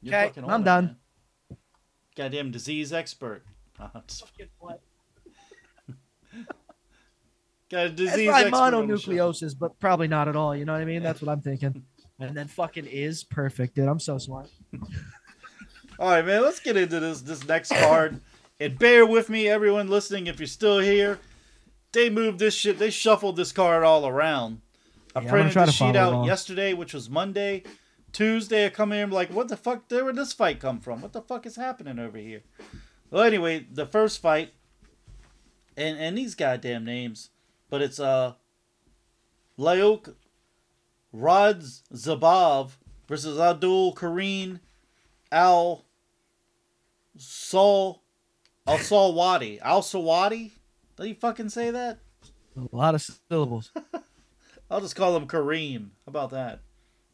You're 0.00 0.14
Okay, 0.14 0.26
fucking 0.28 0.44
I'm 0.44 0.50
on 0.50 0.64
done. 0.64 0.84
man. 0.86 0.96
Goddamn 2.16 2.50
disease 2.50 2.92
expert. 2.92 3.44
Just- 4.06 4.24
Got 7.70 7.80
a 7.80 7.84
It's 7.86 7.94
disease 7.94 8.28
probably 8.28 8.44
expert. 8.48 8.56
on 8.74 8.86
the 8.86 8.94
mononucleosis, 8.94 9.58
but 9.58 9.78
probably 9.80 10.08
not 10.08 10.28
at 10.28 10.36
all. 10.36 10.54
You 10.54 10.64
know 10.66 10.72
what 10.72 10.82
I 10.82 10.84
mean? 10.84 11.02
That's 11.02 11.22
what 11.22 11.30
I'm 11.32 11.40
thinking. 11.40 11.84
And 12.20 12.36
then 12.36 12.46
fucking 12.46 12.86
is 12.86 13.24
perfect, 13.24 13.74
dude. 13.74 13.88
I'm 13.88 13.98
so 13.98 14.16
smart. 14.16 14.48
All 15.98 16.10
right, 16.10 16.24
man. 16.24 16.42
Let's 16.42 16.60
get 16.60 16.76
into 16.76 17.00
this 17.00 17.20
this 17.22 17.44
next 17.48 17.72
card, 17.72 18.20
and 18.60 18.78
bear 18.78 19.04
with 19.04 19.28
me, 19.28 19.48
everyone 19.48 19.88
listening, 19.88 20.28
if 20.28 20.38
you're 20.38 20.46
still 20.46 20.78
here. 20.78 21.18
They 21.90 22.10
moved 22.10 22.38
this 22.38 22.54
shit. 22.54 22.78
They 22.78 22.90
shuffled 22.90 23.34
this 23.34 23.50
card 23.50 23.82
all 23.82 24.06
around. 24.06 24.60
I 25.14 25.20
Yeah, 25.22 25.30
printed 25.30 25.54
the 25.54 25.66
to 25.66 25.72
sheet 25.72 25.96
out 25.96 26.12
along. 26.12 26.24
yesterday, 26.26 26.72
which 26.74 26.94
was 26.94 27.10
Monday. 27.10 27.62
Tuesday, 28.12 28.66
I 28.66 28.68
come 28.70 28.92
in, 28.92 29.00
I'm 29.04 29.10
like, 29.10 29.30
what 29.30 29.48
the 29.48 29.56
fuck? 29.56 29.90
Where 29.90 30.04
did 30.06 30.16
this 30.16 30.32
fight 30.32 30.60
come 30.60 30.80
from? 30.80 31.00
What 31.00 31.12
the 31.12 31.22
fuck 31.22 31.46
is 31.46 31.56
happening 31.56 31.98
over 31.98 32.18
here? 32.18 32.42
Well, 33.10 33.22
anyway, 33.22 33.66
the 33.72 33.86
first 33.86 34.20
fight, 34.20 34.52
and 35.76 35.98
and 35.98 36.16
these 36.18 36.34
goddamn 36.34 36.84
names, 36.84 37.30
but 37.70 37.80
it's 37.82 37.98
uh, 38.00 38.34
Laok 39.58 40.14
Radz 41.14 41.82
Zabov 41.94 42.72
versus 43.08 43.38
Abdul 43.38 43.94
Kareem 43.94 44.60
Al 45.30 45.84
Sol 47.16 48.02
Al 48.66 48.78
Salwadi. 48.78 49.58
Al 49.62 49.82
Sawadi? 49.82 50.52
Did 50.96 51.06
you 51.08 51.14
fucking 51.14 51.48
say 51.48 51.70
that? 51.70 51.98
A 52.56 52.76
lot 52.76 52.94
of 52.94 53.02
syllables. 53.30 53.70
I'll 54.72 54.80
just 54.80 54.96
call 54.96 55.14
him 55.14 55.28
Kareem. 55.28 55.90
How 56.06 56.08
about 56.08 56.30
that? 56.30 56.60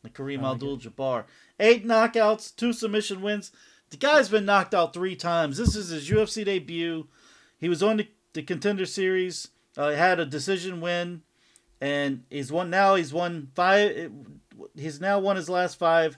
Like 0.05 0.15
Kareem 0.15 0.43
like 0.43 0.53
Abdul 0.53 0.79
Jabbar. 0.79 1.25
Eight 1.59 1.85
knockouts, 1.85 2.55
two 2.55 2.73
submission 2.73 3.21
wins. 3.21 3.51
The 3.91 3.97
guy's 3.97 4.29
been 4.29 4.45
knocked 4.45 4.75
out 4.75 4.95
three 4.95 5.17
times. 5.17 5.57
This 5.57 5.75
is 5.75 5.89
his 5.89 6.09
UFC 6.09 6.45
debut. 6.45 7.09
He 7.59 7.69
was 7.69 7.83
on 7.83 7.97
the, 7.97 8.09
the 8.33 8.43
contender 8.43 8.87
series. 8.87 9.49
Uh, 9.77 9.91
had 9.93 10.21
a 10.21 10.27
decision 10.27 10.81
win, 10.81 11.23
and 11.81 12.25
he's 12.31 12.53
won. 12.53 12.71
Now 12.71 12.95
he's 12.95 13.13
won 13.13 13.51
five. 13.55 14.13
He's 14.77 15.01
now 15.01 15.19
won 15.19 15.37
his 15.37 15.49
last 15.49 15.79
five. 15.79 16.17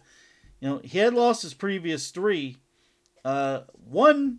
You 0.61 0.69
know 0.69 0.81
he 0.85 0.99
had 0.99 1.15
lost 1.15 1.43
his 1.43 1.55
previous 1.55 2.11
three. 2.11 2.57
Uh, 3.25 3.61
one 3.73 4.39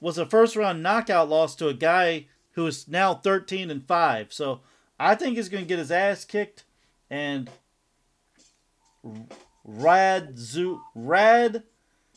was 0.00 0.18
a 0.18 0.26
first 0.26 0.56
round 0.56 0.82
knockout 0.82 1.28
loss 1.28 1.54
to 1.56 1.68
a 1.68 1.74
guy 1.74 2.26
who 2.52 2.66
is 2.66 2.88
now 2.88 3.14
thirteen 3.14 3.70
and 3.70 3.86
five. 3.86 4.32
So 4.32 4.60
I 4.98 5.14
think 5.14 5.36
he's 5.36 5.48
going 5.48 5.64
to 5.64 5.68
get 5.68 5.78
his 5.78 5.90
ass 5.90 6.24
kicked. 6.24 6.64
And 7.10 7.50
Rad 9.64 10.38
Zu 10.38 10.80
Rad 10.94 11.62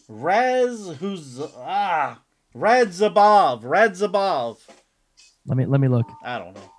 Raz 0.07 0.97
who's 0.99 1.39
ah 1.57 2.21
Rad 2.53 2.89
Zabov 2.89 3.61
Rad 3.63 3.93
Zabov. 3.93 4.57
Let 5.45 5.57
me 5.57 5.65
let 5.65 5.81
me 5.81 5.87
look. 5.87 6.07
I 6.23 6.39
don't 6.39 6.55
know. 6.55 6.71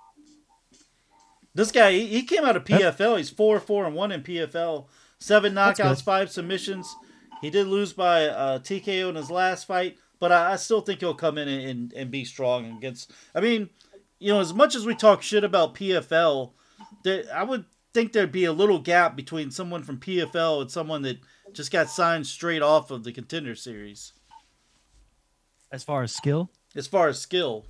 This 1.53 1.71
guy 1.71 1.91
he, 1.91 2.07
he 2.07 2.23
came 2.23 2.43
out 2.43 2.55
of 2.55 2.63
PFL. 2.63 3.17
He's 3.17 3.29
four 3.29 3.59
four 3.59 3.85
and 3.85 3.95
one 3.95 4.11
in 4.11 4.21
PFL. 4.23 4.87
Seven 5.19 5.53
knockouts, 5.53 6.01
five 6.01 6.31
submissions. 6.31 6.93
He 7.41 7.49
did 7.49 7.67
lose 7.67 7.93
by 7.93 8.25
uh, 8.25 8.59
TKO 8.59 9.09
in 9.09 9.15
his 9.15 9.29
last 9.29 9.65
fight, 9.65 9.97
but 10.19 10.31
I, 10.31 10.53
I 10.53 10.55
still 10.55 10.81
think 10.81 10.99
he'll 10.99 11.13
come 11.13 11.37
in 11.37 11.47
and, 11.47 11.63
and, 11.63 11.93
and 11.93 12.11
be 12.11 12.25
strong 12.25 12.77
against. 12.77 13.11
I 13.35 13.39
mean, 13.39 13.69
you 14.21 14.31
know, 14.31 14.39
as 14.39 14.53
much 14.53 14.75
as 14.75 14.85
we 14.85 14.93
talk 14.93 15.23
shit 15.23 15.43
about 15.43 15.73
PFL, 15.73 16.51
there, 17.03 17.23
I 17.33 17.41
would 17.43 17.65
think 17.91 18.13
there'd 18.13 18.31
be 18.31 18.45
a 18.45 18.53
little 18.53 18.77
gap 18.77 19.15
between 19.15 19.49
someone 19.49 19.81
from 19.81 19.97
PFL 19.97 20.61
and 20.61 20.71
someone 20.71 21.01
that 21.01 21.17
just 21.53 21.71
got 21.71 21.89
signed 21.89 22.27
straight 22.27 22.61
off 22.61 22.91
of 22.91 23.03
the 23.03 23.11
contender 23.11 23.55
series 23.55 24.13
As 25.71 25.83
far 25.83 26.03
as 26.03 26.13
skill, 26.13 26.51
as 26.75 26.85
far 26.85 27.07
as 27.07 27.19
skill. 27.19 27.65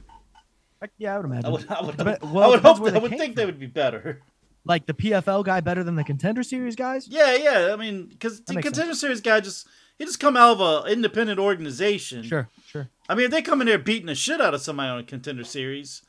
Yeah, 0.98 1.16
I 1.16 1.18
would 1.18 1.26
imagine. 1.26 1.46
I 1.46 1.50
would, 1.50 1.70
I 1.70 1.82
would, 1.82 2.02
I 2.02 2.18
well, 2.22 2.50
it 2.50 2.56
would 2.56 2.60
hope. 2.64 2.80
where 2.80 2.92
I 2.92 2.96
they 2.96 3.00
would 3.00 3.18
think 3.18 3.36
they 3.38 3.46
would 3.46 3.60
be 3.60 3.68
better. 3.68 4.22
like 4.66 4.88
the 4.88 4.94
PFL 4.94 5.46
guy 5.46 5.62
better 5.62 5.86
than 5.86 5.96
the 5.96 6.04
contender 6.04 6.44
series 6.44 6.76
guys. 6.76 7.08
Yeah, 7.08 7.34
yeah. 7.36 7.70
I 7.72 7.78
mean, 7.78 8.08
because 8.08 8.42
the 8.42 8.62
contender 8.62 8.94
series 8.94 9.22
guy 9.22 9.40
just 9.40 9.68
he 9.98 10.04
just 10.04 10.20
come 10.20 10.36
out 10.36 10.60
of 10.60 10.86
an 10.86 10.92
independent 10.92 11.40
organization. 11.40 12.24
Sure, 12.24 12.50
sure. 12.68 12.90
I 13.08 13.16
mean, 13.16 13.26
if 13.26 13.32
they 13.32 13.42
come 13.42 13.62
in 13.62 13.68
there 13.68 13.80
beating 13.80 14.08
the 14.08 14.16
shit 14.16 14.42
out 14.42 14.54
of 14.54 14.62
somebody 14.62 14.90
on 14.90 15.00
a 15.00 15.04
contender 15.04 15.46
series, 15.46 16.02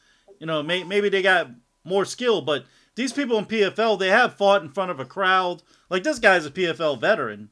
you 0.43 0.47
know, 0.47 0.61
may, 0.61 0.83
maybe 0.83 1.09
they 1.09 1.23
got 1.23 1.51
more 1.85 2.05
skill. 2.05 2.43
But 2.43 2.65
these 2.97 3.13
people 3.13 3.39
in 3.39 3.47
PFL, 3.47 3.97
they 3.97 4.09
have 4.09 4.35
fought 4.35 4.61
in 4.61 4.71
front 4.71 4.91
of 4.91 4.99
a 4.99 5.05
crowd. 5.05 5.63
Like 5.89 6.03
this 6.03 6.19
guy's 6.19 6.45
a 6.45 6.51
PFL 6.51 7.01
veteran. 7.01 7.51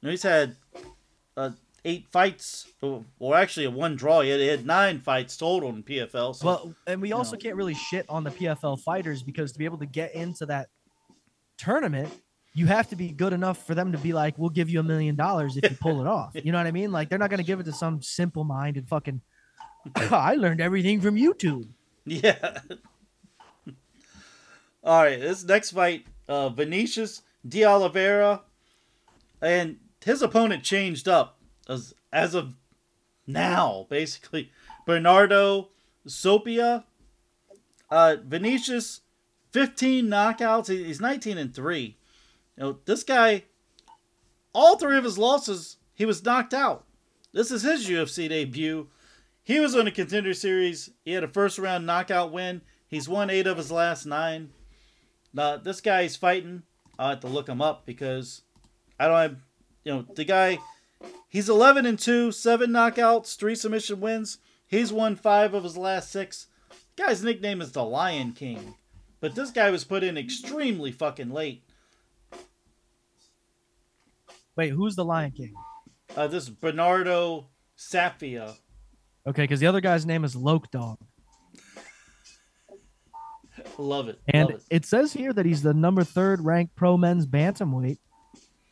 You 0.00 0.06
know, 0.06 0.10
he's 0.10 0.24
had 0.24 0.56
uh, 1.36 1.50
eight 1.84 2.08
fights, 2.10 2.66
or 2.80 3.36
actually 3.36 3.66
a 3.66 3.70
one 3.70 3.94
draw. 3.94 4.22
He 4.22 4.30
had, 4.30 4.40
he 4.40 4.48
had 4.48 4.66
nine 4.66 4.98
fights 4.98 5.36
total 5.36 5.68
in 5.68 5.84
PFL. 5.84 6.34
So 6.34 6.46
Well, 6.46 6.74
and 6.84 7.00
we 7.00 7.12
also 7.12 7.36
know. 7.36 7.38
can't 7.38 7.54
really 7.54 7.74
shit 7.74 8.06
on 8.08 8.24
the 8.24 8.32
PFL 8.32 8.80
fighters 8.80 9.22
because 9.22 9.52
to 9.52 9.58
be 9.60 9.64
able 9.64 9.78
to 9.78 9.86
get 9.86 10.12
into 10.12 10.44
that 10.46 10.68
tournament, 11.58 12.12
you 12.54 12.66
have 12.66 12.88
to 12.88 12.96
be 12.96 13.10
good 13.10 13.32
enough 13.32 13.64
for 13.64 13.76
them 13.76 13.92
to 13.92 13.98
be 13.98 14.12
like, 14.12 14.36
"We'll 14.36 14.50
give 14.50 14.68
you 14.68 14.80
a 14.80 14.82
million 14.82 15.14
dollars 15.14 15.56
if 15.56 15.70
you 15.70 15.76
pull 15.80 16.00
it 16.00 16.08
off." 16.08 16.32
You 16.34 16.50
know 16.50 16.58
what 16.58 16.66
I 16.66 16.72
mean? 16.72 16.90
Like 16.90 17.08
they're 17.08 17.20
not 17.20 17.30
gonna 17.30 17.44
give 17.44 17.60
it 17.60 17.66
to 17.66 17.72
some 17.72 18.02
simple-minded 18.02 18.88
fucking. 18.88 19.20
I 20.10 20.34
learned 20.34 20.60
everything 20.60 21.00
from 21.00 21.14
YouTube. 21.14 21.68
Yeah. 22.06 22.58
All 24.84 25.04
right, 25.04 25.20
this 25.20 25.44
next 25.44 25.70
fight, 25.70 26.06
uh, 26.26 26.48
Vinicius 26.48 27.22
de 27.46 27.64
Oliveira, 27.64 28.42
and 29.40 29.78
his 30.04 30.22
opponent 30.22 30.64
changed 30.64 31.06
up 31.06 31.38
as 31.68 31.94
as 32.12 32.34
of 32.34 32.54
now, 33.26 33.86
basically. 33.88 34.50
Bernardo 34.84 35.68
Sopaj, 36.08 36.82
uh, 37.90 38.16
Vinicius, 38.24 39.02
fifteen 39.52 40.08
knockouts. 40.08 40.66
He's 40.68 41.00
nineteen 41.00 41.38
and 41.38 41.54
three. 41.54 41.96
You 42.56 42.62
know, 42.64 42.78
this 42.84 43.04
guy, 43.04 43.44
all 44.52 44.76
three 44.76 44.98
of 44.98 45.04
his 45.04 45.18
losses, 45.18 45.76
he 45.94 46.04
was 46.04 46.24
knocked 46.24 46.52
out. 46.54 46.84
This 47.32 47.52
is 47.52 47.62
his 47.62 47.88
UFC 47.88 48.28
debut. 48.28 48.88
He 49.44 49.58
was 49.58 49.74
on 49.74 49.86
the 49.86 49.90
contender 49.90 50.34
series. 50.34 50.90
He 51.04 51.12
had 51.12 51.24
a 51.24 51.28
first 51.28 51.58
round 51.58 51.84
knockout 51.84 52.32
win. 52.32 52.62
He's 52.86 53.08
won 53.08 53.30
eight 53.30 53.46
of 53.46 53.56
his 53.56 53.72
last 53.72 54.06
nine. 54.06 54.50
Now 55.32 55.56
this 55.56 55.80
guy 55.80 56.02
he's 56.02 56.16
fighting. 56.16 56.62
I 56.98 57.10
have 57.10 57.20
to 57.20 57.26
look 57.26 57.48
him 57.48 57.60
up 57.60 57.86
because 57.86 58.42
I 59.00 59.08
don't 59.08 59.16
have, 59.16 59.36
you 59.84 59.92
know, 59.92 60.06
the 60.14 60.24
guy. 60.24 60.58
He's 61.28 61.48
eleven 61.48 61.86
and 61.86 61.98
two, 61.98 62.30
seven 62.30 62.70
knockouts, 62.70 63.36
three 63.36 63.54
submission 63.54 64.00
wins. 64.00 64.38
He's 64.66 64.92
won 64.92 65.16
five 65.16 65.54
of 65.54 65.64
his 65.64 65.76
last 65.76 66.12
six. 66.12 66.46
guy's 66.96 67.24
nickname 67.24 67.60
is 67.60 67.72
the 67.72 67.82
Lion 67.82 68.32
King, 68.32 68.74
but 69.20 69.34
this 69.34 69.50
guy 69.50 69.70
was 69.70 69.84
put 69.84 70.04
in 70.04 70.16
extremely 70.16 70.92
fucking 70.92 71.30
late. 71.30 71.64
Wait, 74.54 74.70
who's 74.70 74.94
the 74.94 75.04
Lion 75.04 75.32
King? 75.32 75.54
Uh, 76.14 76.26
this 76.26 76.48
Bernardo 76.48 77.48
Sopaj. 77.76 78.58
Okay, 79.26 79.42
because 79.42 79.60
the 79.60 79.66
other 79.66 79.80
guy's 79.80 80.04
name 80.04 80.24
is 80.24 80.34
Loke 80.34 80.70
Dog, 80.70 80.98
Love 83.78 84.08
it. 84.08 84.18
and 84.28 84.48
love 84.48 84.58
it. 84.58 84.64
it 84.70 84.84
says 84.84 85.12
here 85.12 85.32
that 85.32 85.46
he's 85.46 85.62
the 85.62 85.74
number 85.74 86.02
third 86.04 86.40
ranked 86.44 86.74
pro 86.74 86.96
men's 86.96 87.26
bantamweight, 87.26 87.98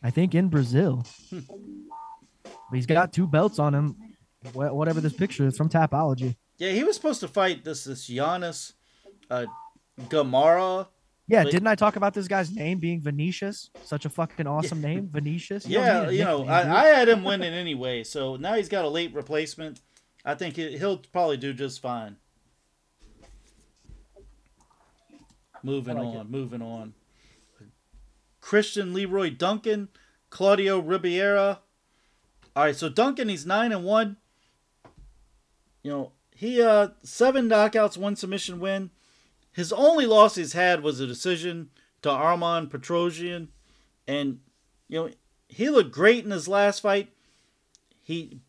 I 0.02 0.10
think 0.10 0.34
in 0.34 0.48
Brazil. 0.48 1.04
Hmm. 1.30 1.40
he's 2.72 2.86
got 2.86 3.12
two 3.12 3.26
belts 3.26 3.58
on 3.58 3.74
him. 3.74 3.96
Whatever 4.54 5.00
this 5.02 5.12
picture 5.12 5.46
is 5.46 5.56
from 5.56 5.68
Tapology. 5.68 6.34
Yeah, 6.56 6.70
he 6.72 6.82
was 6.82 6.96
supposed 6.96 7.20
to 7.20 7.28
fight 7.28 7.62
this 7.62 7.84
this 7.84 8.08
Giannis 8.08 8.72
uh, 9.30 9.44
Gamara. 10.08 10.88
Yeah, 11.28 11.42
Like- 11.42 11.52
didn't 11.52 11.68
I 11.68 11.74
talk 11.76 11.96
about 11.96 12.14
this 12.14 12.26
guy's 12.26 12.50
name 12.50 12.78
being 12.78 13.00
Venetius? 13.02 13.70
Such 13.84 14.04
a 14.04 14.08
fucking 14.08 14.46
awesome 14.46 14.80
name, 14.80 15.08
Venetius. 15.08 15.66
You 15.66 15.78
Yeah, 15.80 16.08
you 16.10 16.24
know. 16.24 16.44
I, 16.46 16.84
I 16.84 16.86
had 16.86 17.08
him 17.08 17.22
winning 17.22 17.52
anyway, 17.52 18.02
so 18.02 18.34
now 18.36 18.54
he's 18.54 18.68
got 18.68 18.84
a 18.84 18.88
late 18.88 19.14
replacement. 19.14 19.80
I 20.24 20.34
think 20.34 20.56
he, 20.56 20.76
he'll 20.78 20.98
probably 20.98 21.36
do 21.36 21.52
just 21.52 21.80
fine. 21.80 22.16
Moving 25.62 25.96
like 25.98 26.06
on, 26.06 26.30
moving 26.30 26.62
on. 26.62 26.94
Christian 28.40 28.94
Leroy 28.94 29.30
Duncan, 29.30 29.88
Claudio 30.30 30.80
Ribeiro. 30.80 31.58
All 32.56 32.64
right, 32.64 32.76
so 32.76 32.88
Duncan, 32.88 33.28
he's 33.28 33.46
nine 33.46 33.72
and 33.72 33.84
one. 33.84 34.16
You 35.82 35.90
know, 35.90 36.12
he 36.34 36.62
uh 36.62 36.88
seven 37.02 37.48
knockouts, 37.48 37.96
one 37.96 38.16
submission 38.16 38.60
win. 38.60 38.90
His 39.52 39.72
only 39.72 40.06
loss 40.06 40.36
he's 40.36 40.52
had 40.52 40.82
was 40.82 41.00
a 41.00 41.06
decision 41.06 41.70
to 42.02 42.10
Armen 42.10 42.68
Petrosyan, 42.68 43.48
and 44.06 44.40
you 44.88 44.98
know 44.98 45.10
he 45.48 45.68
looked 45.68 45.92
great 45.92 46.24
in 46.24 46.30
his 46.30 46.48
last 46.48 46.80
fight. 46.80 47.10
He 48.02 48.40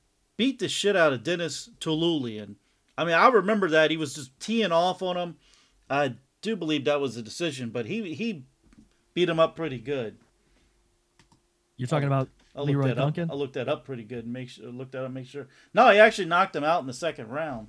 beat 0.42 0.58
the 0.58 0.68
shit 0.68 0.96
out 0.96 1.14
of 1.14 1.22
Dennis 1.22 1.70
Tiuliulin. 1.80 2.56
I 2.98 3.06
mean, 3.06 3.14
I 3.14 3.28
remember 3.28 3.70
that 3.70 3.92
he 3.92 3.98
was 3.98 4.16
just 4.16 4.40
teeing 4.40 4.72
off 4.72 5.04
on 5.04 5.16
him. 5.16 5.36
I 5.88 6.16
do 6.42 6.56
believe 6.56 6.86
that 6.86 7.00
was 7.00 7.16
a 7.16 7.22
decision, 7.22 7.70
but 7.70 7.86
he 7.86 8.16
he 8.16 8.46
beat 9.14 9.30
him 9.30 9.40
up 9.40 9.56
pretty 9.56 9.78
good. 9.78 10.18
You're 11.78 11.88
talking 11.88 12.08
about 12.08 12.28
I 12.56 12.62
looked 12.62 12.70
Leroy 12.72 12.88
that 12.88 12.96
Duncan? 12.96 13.26
Up. 13.26 13.36
I 13.36 13.38
looked 13.38 13.54
that 13.54 13.70
up 13.70 13.86
pretty 13.86 14.04
good. 14.04 14.24
And 14.24 14.34
make 14.34 14.50
sure 14.50 14.66
looked 14.66 14.94
that 14.94 15.06
up. 15.06 15.12
Make 15.12 15.28
sure. 15.28 15.48
No, 15.76 15.92
he 15.92 16.00
actually 16.00 16.26
knocked 16.26 16.56
him 16.56 16.64
out 16.64 16.82
in 16.82 16.88
the 16.88 16.94
second 16.94 17.28
round. 17.28 17.68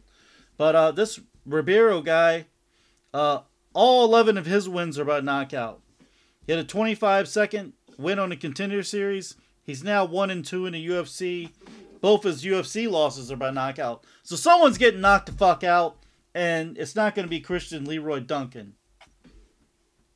But 0.57 0.75
uh, 0.75 0.93
this 0.93 1.20
Ribeiro 1.45 2.01
guy, 2.01 2.47
uh, 3.12 3.41
all 3.75 4.07
11 4.07 4.39
of 4.39 4.47
his 4.47 4.66
wins 4.66 4.99
are 4.99 5.05
by 5.05 5.20
knockout. 5.20 5.83
He 6.47 6.53
had 6.53 6.59
a 6.59 6.64
25 6.64 7.29
second 7.29 7.75
win 7.99 8.18
on 8.18 8.31
the 8.31 8.37
contender 8.37 8.83
series. 8.83 9.35
He's 9.62 9.85
now 9.85 10.07
one 10.07 10.31
and 10.31 10.43
two 10.43 10.64
in 10.64 10.73
the 10.73 10.89
UFC. 10.89 11.51
Both 12.03 12.25
his 12.25 12.45
UFC 12.45 12.91
losses 12.91 13.33
are 13.33 13.37
by 13.37 13.51
knockout. 13.51 14.05
So 14.25 14.37
someone's 14.37 14.77
getting 14.77 15.01
knocked 15.01 15.27
the 15.27 15.33
fuck 15.33 15.65
out, 15.65 15.97
and 16.35 16.77
it's 16.77 16.95
not 16.95 17.15
going 17.15 17.25
to 17.25 17.31
be 17.31 17.41
Christian 17.41 17.85
Leroy 17.87 18.21
Duncan. 18.21 18.75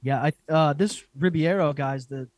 Yeah, 0.02 0.22
I 0.22 0.32
uh 0.52 0.72
this 0.72 1.02
Ribeiro 1.18 1.72
guy's 1.72 2.06
the 2.06 2.28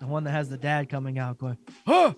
the 0.00 0.06
one 0.06 0.24
that 0.24 0.30
has 0.32 0.48
the 0.48 0.56
dad 0.58 0.88
coming 0.88 1.18
out 1.18 1.38
going, 1.38 1.56
huh, 1.86 2.14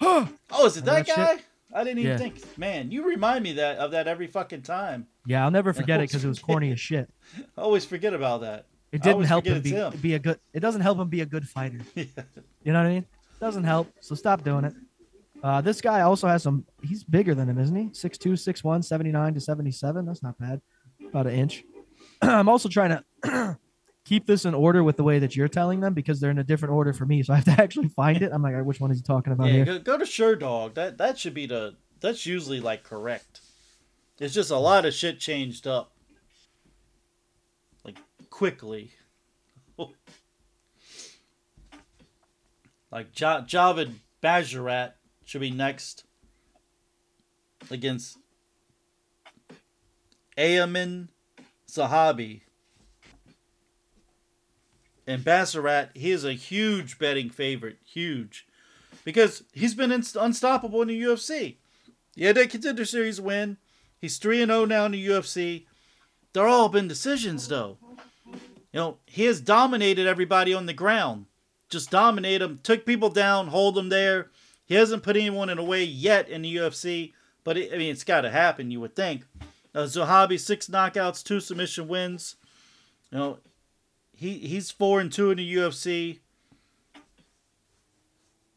huh. 0.00 0.26
Oh, 0.50 0.66
is 0.66 0.76
it 0.76 0.84
that, 0.86 1.06
That 1.06 1.08
shit? 1.08 1.16
guy? 1.16 1.44
I 1.74 1.84
didn't 1.84 1.98
even 2.00 2.12
Yeah. 2.12 2.18
think. 2.18 2.58
Man, 2.58 2.90
you 2.90 3.06
remind 3.08 3.42
me 3.44 3.52
that 3.54 3.78
of 3.78 3.90
that 3.92 4.06
every 4.08 4.26
fucking 4.26 4.62
time. 4.62 5.06
Yeah, 5.26 5.44
I'll 5.44 5.50
never 5.50 5.72
forget 5.72 6.00
it 6.00 6.04
because 6.08 6.24
it 6.24 6.28
was 6.28 6.38
corny 6.38 6.70
as 6.72 6.80
shit. 6.80 7.08
I 7.56 7.60
always 7.60 7.84
forget 7.84 8.12
about 8.14 8.40
that. 8.42 8.66
It 8.92 9.02
didn't 9.02 9.24
help 9.24 9.46
him 9.46 9.62
be, 9.62 9.70
him. 9.70 9.92
be 10.02 10.14
a 10.14 10.18
good. 10.18 10.38
It 10.52 10.60
doesn't 10.60 10.82
help 10.82 10.98
him 10.98 11.08
be 11.08 11.22
a 11.22 11.26
good 11.26 11.48
fighter. 11.48 11.78
Yeah. 11.94 12.04
You 12.64 12.72
know 12.72 12.80
what 12.80 12.88
I 12.88 12.92
mean? 12.94 13.06
Doesn't 13.40 13.64
help. 13.64 13.90
So 14.00 14.14
stop 14.14 14.44
doing 14.44 14.64
it. 14.64 14.74
Uh, 15.42 15.60
this 15.60 15.80
guy 15.80 16.02
also 16.02 16.28
has 16.28 16.42
some. 16.42 16.64
He's 16.82 17.02
bigger 17.04 17.34
than 17.34 17.48
him, 17.48 17.58
isn't 17.58 17.74
he? 17.74 17.86
6'2", 17.88 18.32
6'1", 18.32 18.84
79 18.84 19.34
to 19.34 19.40
seventy 19.40 19.70
seven. 19.72 20.04
That's 20.06 20.22
not 20.22 20.38
bad. 20.38 20.60
About 21.08 21.26
an 21.26 21.34
inch. 21.34 21.64
I'm 22.22 22.48
also 22.48 22.68
trying 22.68 23.02
to 23.22 23.58
keep 24.04 24.26
this 24.26 24.44
in 24.44 24.54
order 24.54 24.84
with 24.84 24.96
the 24.96 25.02
way 25.02 25.18
that 25.18 25.34
you're 25.34 25.48
telling 25.48 25.80
them 25.80 25.94
because 25.94 26.20
they're 26.20 26.30
in 26.30 26.38
a 26.38 26.44
different 26.44 26.74
order 26.74 26.92
for 26.92 27.06
me. 27.06 27.22
So 27.24 27.32
I 27.32 27.36
have 27.36 27.44
to 27.46 27.50
actually 27.62 27.88
find 27.88 28.22
it. 28.22 28.30
I'm 28.32 28.40
like, 28.42 28.54
right, 28.54 28.64
which 28.64 28.78
one 28.80 28.90
is 28.92 28.98
he 28.98 29.02
talking 29.02 29.32
about 29.32 29.48
Yeah, 29.48 29.52
here? 29.52 29.64
go, 29.64 29.78
go 29.80 29.98
to 29.98 30.04
Sherdog. 30.04 30.74
That 30.74 30.98
that 30.98 31.18
should 31.18 31.34
be 31.34 31.46
the 31.46 31.74
that's 32.00 32.24
usually 32.24 32.60
like 32.60 32.84
correct. 32.84 33.40
It's 34.20 34.34
just 34.34 34.50
a 34.52 34.56
lot 34.58 34.84
of 34.86 34.94
shit 34.94 35.18
changed 35.18 35.66
up. 35.66 35.90
Like 37.84 37.98
quickly. 38.30 38.92
like 42.92 43.18
ja- 43.18 43.42
Javid 43.42 43.94
Basharat 44.22 44.92
should 45.32 45.40
be 45.40 45.50
next 45.50 46.04
against 47.70 48.18
Aiemann 50.36 51.08
Zahabi. 51.66 52.42
And 55.06 55.24
Basharat, 55.24 55.96
he 55.96 56.10
is 56.10 56.26
a 56.26 56.34
huge 56.34 56.98
betting 56.98 57.30
favorite. 57.30 57.78
Huge 57.82 58.46
because 59.06 59.42
he's 59.54 59.74
been 59.74 59.90
unstoppable 59.90 60.82
in 60.82 60.88
the 60.88 61.00
UFC. 61.00 61.56
He 62.14 62.24
had 62.24 62.36
that 62.36 62.50
contender 62.50 62.84
series 62.84 63.18
win. 63.18 63.56
He's 63.98 64.18
three 64.18 64.42
and 64.42 64.52
zero 64.52 64.66
now 64.66 64.84
in 64.84 64.92
the 64.92 65.06
UFC. 65.06 65.64
They're 66.34 66.46
all 66.46 66.68
been 66.68 66.88
decisions 66.88 67.48
though. 67.48 67.78
You 68.26 68.34
know 68.74 68.98
he 69.06 69.24
has 69.24 69.40
dominated 69.40 70.06
everybody 70.06 70.52
on 70.52 70.66
the 70.66 70.74
ground. 70.74 71.24
Just 71.70 71.90
dominate 71.90 72.40
them, 72.40 72.60
took 72.62 72.84
people 72.84 73.08
down, 73.08 73.46
hold 73.46 73.76
them 73.76 73.88
there. 73.88 74.30
He 74.72 74.78
hasn't 74.78 75.02
put 75.02 75.18
anyone 75.18 75.50
in 75.50 75.58
a 75.58 75.62
way 75.62 75.84
yet 75.84 76.30
in 76.30 76.40
the 76.40 76.56
UFC, 76.56 77.12
but 77.44 77.58
it, 77.58 77.74
I 77.74 77.76
mean 77.76 77.90
it's 77.90 78.04
got 78.04 78.22
to 78.22 78.30
happen. 78.30 78.70
You 78.70 78.80
would 78.80 78.96
think. 78.96 79.26
Uh, 79.74 79.80
Zahabi 79.80 80.40
six 80.40 80.66
knockouts, 80.66 81.22
two 81.22 81.40
submission 81.40 81.88
wins. 81.88 82.36
You 83.10 83.18
know 83.18 83.38
he 84.16 84.38
he's 84.38 84.70
four 84.70 84.98
and 84.98 85.12
two 85.12 85.30
in 85.30 85.36
the 85.36 85.54
UFC. 85.56 86.20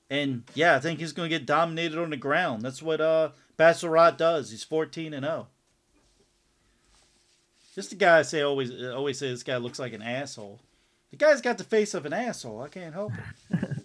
And 0.10 0.44
yeah, 0.54 0.78
I 0.78 0.80
think 0.80 1.02
he's 1.02 1.12
going 1.12 1.30
to 1.30 1.38
get 1.38 1.46
dominated 1.46 2.02
on 2.02 2.12
the 2.12 2.16
ground. 2.16 2.62
That's 2.62 2.82
what 2.82 3.02
uh 3.02 3.32
Basharat 3.60 4.16
does. 4.16 4.52
He's 4.52 4.64
14 4.64 5.14
and 5.14 5.26
0. 5.26 5.48
Just 7.74 7.90
the 7.90 7.98
guy 7.98 8.20
I 8.20 8.22
say 8.22 8.40
always 8.40 8.72
always 8.86 9.20
say 9.20 9.32
this 9.32 9.44
guy 9.44 9.58
looks 9.58 9.80
like 9.80 9.92
an 9.92 10.02
asshole. 10.02 10.62
The 11.12 11.18
guy's 11.18 11.42
got 11.42 11.58
the 11.58 11.66
face 11.66 11.94
of 11.94 12.06
an 12.06 12.14
asshole. 12.14 12.62
I 12.62 12.70
can't 12.70 12.94
help 12.94 13.12
it. 13.52 13.82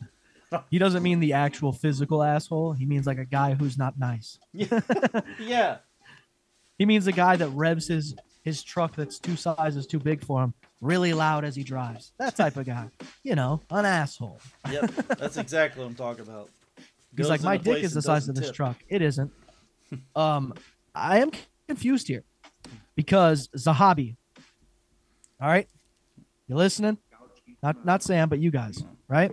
He 0.70 0.78
doesn't 0.78 1.02
mean 1.02 1.20
the 1.20 1.32
actual 1.34 1.72
physical 1.72 2.22
asshole. 2.22 2.72
He 2.72 2.84
means 2.86 3.06
like 3.06 3.18
a 3.18 3.24
guy 3.24 3.54
who's 3.54 3.78
not 3.78 3.98
nice. 3.98 4.38
Yeah. 5.38 5.78
He 6.78 6.86
means 6.86 7.06
a 7.06 7.12
guy 7.12 7.36
that 7.36 7.48
revs 7.50 7.88
his 7.88 8.14
his 8.42 8.62
truck 8.62 8.96
that's 8.96 9.18
two 9.18 9.36
sizes 9.36 9.86
too 9.86 9.98
big 9.98 10.24
for 10.24 10.42
him 10.42 10.54
really 10.80 11.12
loud 11.12 11.44
as 11.44 11.54
he 11.54 11.62
drives. 11.62 12.12
That 12.18 12.34
type 12.36 12.56
of 12.56 12.64
guy. 12.66 12.88
You 13.22 13.34
know, 13.34 13.60
an 13.70 13.84
asshole. 13.84 14.40
Yep. 14.70 14.90
That's 15.18 15.36
exactly 15.36 15.82
what 15.82 15.90
I'm 15.90 15.94
talking 15.94 16.22
about. 16.22 16.48
He's 17.16 17.28
like, 17.28 17.42
my 17.42 17.56
dick 17.58 17.82
is 17.82 17.92
the 17.92 18.00
size 18.02 18.28
of 18.28 18.34
this 18.34 18.46
tip." 18.46 18.54
truck. 18.54 18.76
It 18.88 19.02
isn't. 19.02 19.30
um, 20.16 20.54
I 20.94 21.18
am 21.18 21.30
confused 21.68 22.08
here 22.08 22.24
because 22.96 23.48
Zahabi. 23.56 24.16
All 25.40 25.48
right, 25.48 25.68
you 26.48 26.54
listening? 26.56 26.98
Not 27.62 27.84
not 27.84 28.02
Sam, 28.02 28.28
but 28.28 28.38
you 28.38 28.50
guys, 28.50 28.82
right? 29.08 29.32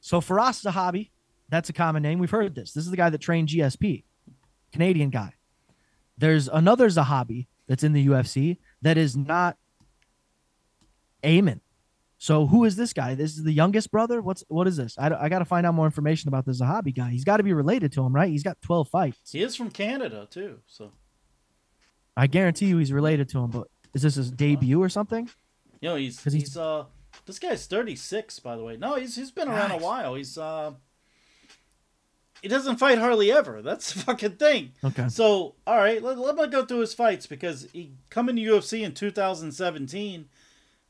So 0.00 0.20
Firas 0.20 0.64
Zahabi, 0.64 1.10
that's 1.48 1.68
a 1.68 1.72
common 1.72 2.02
name. 2.02 2.18
We've 2.18 2.30
heard 2.30 2.54
this. 2.54 2.72
This 2.72 2.84
is 2.84 2.90
the 2.90 2.96
guy 2.96 3.10
that 3.10 3.18
trained 3.20 3.48
GSP, 3.48 4.04
Canadian 4.72 5.10
guy. 5.10 5.34
There's 6.16 6.48
another 6.48 6.88
Zahabi 6.88 7.46
that's 7.66 7.84
in 7.84 7.92
the 7.92 8.06
UFC 8.08 8.58
that 8.82 8.96
is 8.98 9.16
not 9.16 9.56
Amen. 11.24 11.60
So 12.20 12.46
who 12.46 12.64
is 12.64 12.76
this 12.76 12.92
guy? 12.92 13.14
This 13.14 13.36
is 13.36 13.44
the 13.44 13.52
youngest 13.52 13.90
brother. 13.90 14.20
What's 14.20 14.42
what 14.48 14.66
is 14.66 14.76
this? 14.76 14.96
I, 14.98 15.10
I 15.14 15.28
got 15.28 15.38
to 15.40 15.44
find 15.44 15.66
out 15.66 15.74
more 15.74 15.84
information 15.84 16.28
about 16.28 16.44
the 16.46 16.52
Zahabi 16.52 16.94
guy. 16.94 17.10
He's 17.10 17.24
got 17.24 17.36
to 17.36 17.42
be 17.44 17.52
related 17.52 17.92
to 17.92 18.04
him, 18.04 18.12
right? 18.14 18.28
He's 18.30 18.42
got 18.42 18.60
12 18.62 18.88
fights. 18.88 19.32
He 19.32 19.42
is 19.42 19.54
from 19.54 19.70
Canada 19.70 20.26
too, 20.30 20.58
so 20.66 20.90
I 22.16 22.26
guarantee 22.26 22.66
you 22.66 22.78
he's 22.78 22.92
related 22.92 23.28
to 23.30 23.38
him. 23.38 23.50
But 23.50 23.68
is 23.94 24.02
this 24.02 24.16
his 24.16 24.30
debut 24.32 24.82
or 24.82 24.88
something? 24.88 25.28
you 25.80 25.88
know 25.88 25.94
he's 25.96 26.22
he's, 26.24 26.32
he's- 26.32 26.56
uh 26.56 26.84
this 27.28 27.38
guy's 27.38 27.66
36 27.66 28.40
by 28.40 28.56
the 28.56 28.64
way. 28.64 28.76
No, 28.76 28.96
he's 28.96 29.14
he's 29.14 29.30
been 29.30 29.48
around 29.48 29.68
Nice. 29.68 29.80
a 29.80 29.84
while. 29.84 30.14
He's 30.16 30.36
uh 30.36 30.72
he 32.42 32.48
doesn't 32.48 32.76
fight 32.76 32.98
hardly 32.98 33.30
ever. 33.32 33.62
That's 33.62 33.92
the 33.92 34.00
fucking 34.00 34.32
thing. 34.36 34.72
Okay. 34.84 35.08
So, 35.08 35.54
all 35.66 35.76
right, 35.76 36.02
let, 36.02 36.18
let 36.18 36.36
me 36.36 36.46
go 36.48 36.64
through 36.64 36.80
his 36.80 36.94
fights 36.94 37.26
because 37.26 37.68
he 37.72 37.92
come 38.10 38.28
into 38.28 38.42
UFC 38.42 38.82
in 38.84 38.94
2017, 38.94 40.28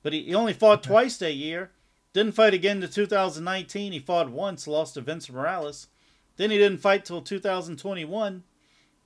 but 0.02 0.12
he, 0.12 0.24
he 0.24 0.34
only 0.34 0.52
fought 0.52 0.82
twice 0.82 1.16
that 1.18 1.32
year. 1.34 1.70
Didn't 2.12 2.32
fight 2.34 2.54
again 2.54 2.80
to 2.82 2.88
2019. 2.88 3.92
He 3.92 3.98
fought 3.98 4.30
once, 4.30 4.66
lost 4.66 4.94
to 4.94 5.00
Vince 5.00 5.30
Morales. 5.30 5.88
Then 6.36 6.50
he 6.50 6.58
didn't 6.58 6.78
fight 6.80 7.04
till 7.04 7.20
2021. 7.22 8.42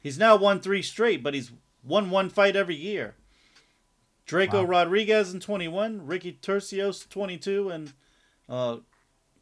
He's 0.01 0.19
now 0.19 0.37
won 0.37 0.61
three 0.61 0.83
straight, 0.83 1.23
but 1.23 1.35
he's 1.35 1.53
won 1.85 2.11
one 2.11 2.29
fight 2.29 2.57
every 2.57 2.75
year. 2.77 3.15
Draco 4.27 4.63
Wow. 4.63 4.69
Rodriguez 4.69 5.35
in 5.35 5.41
21, 5.41 6.07
Ricky 6.07 6.39
Turcios 6.41 7.09
22, 7.09 7.71
and 7.71 7.93
uh, 8.49 8.77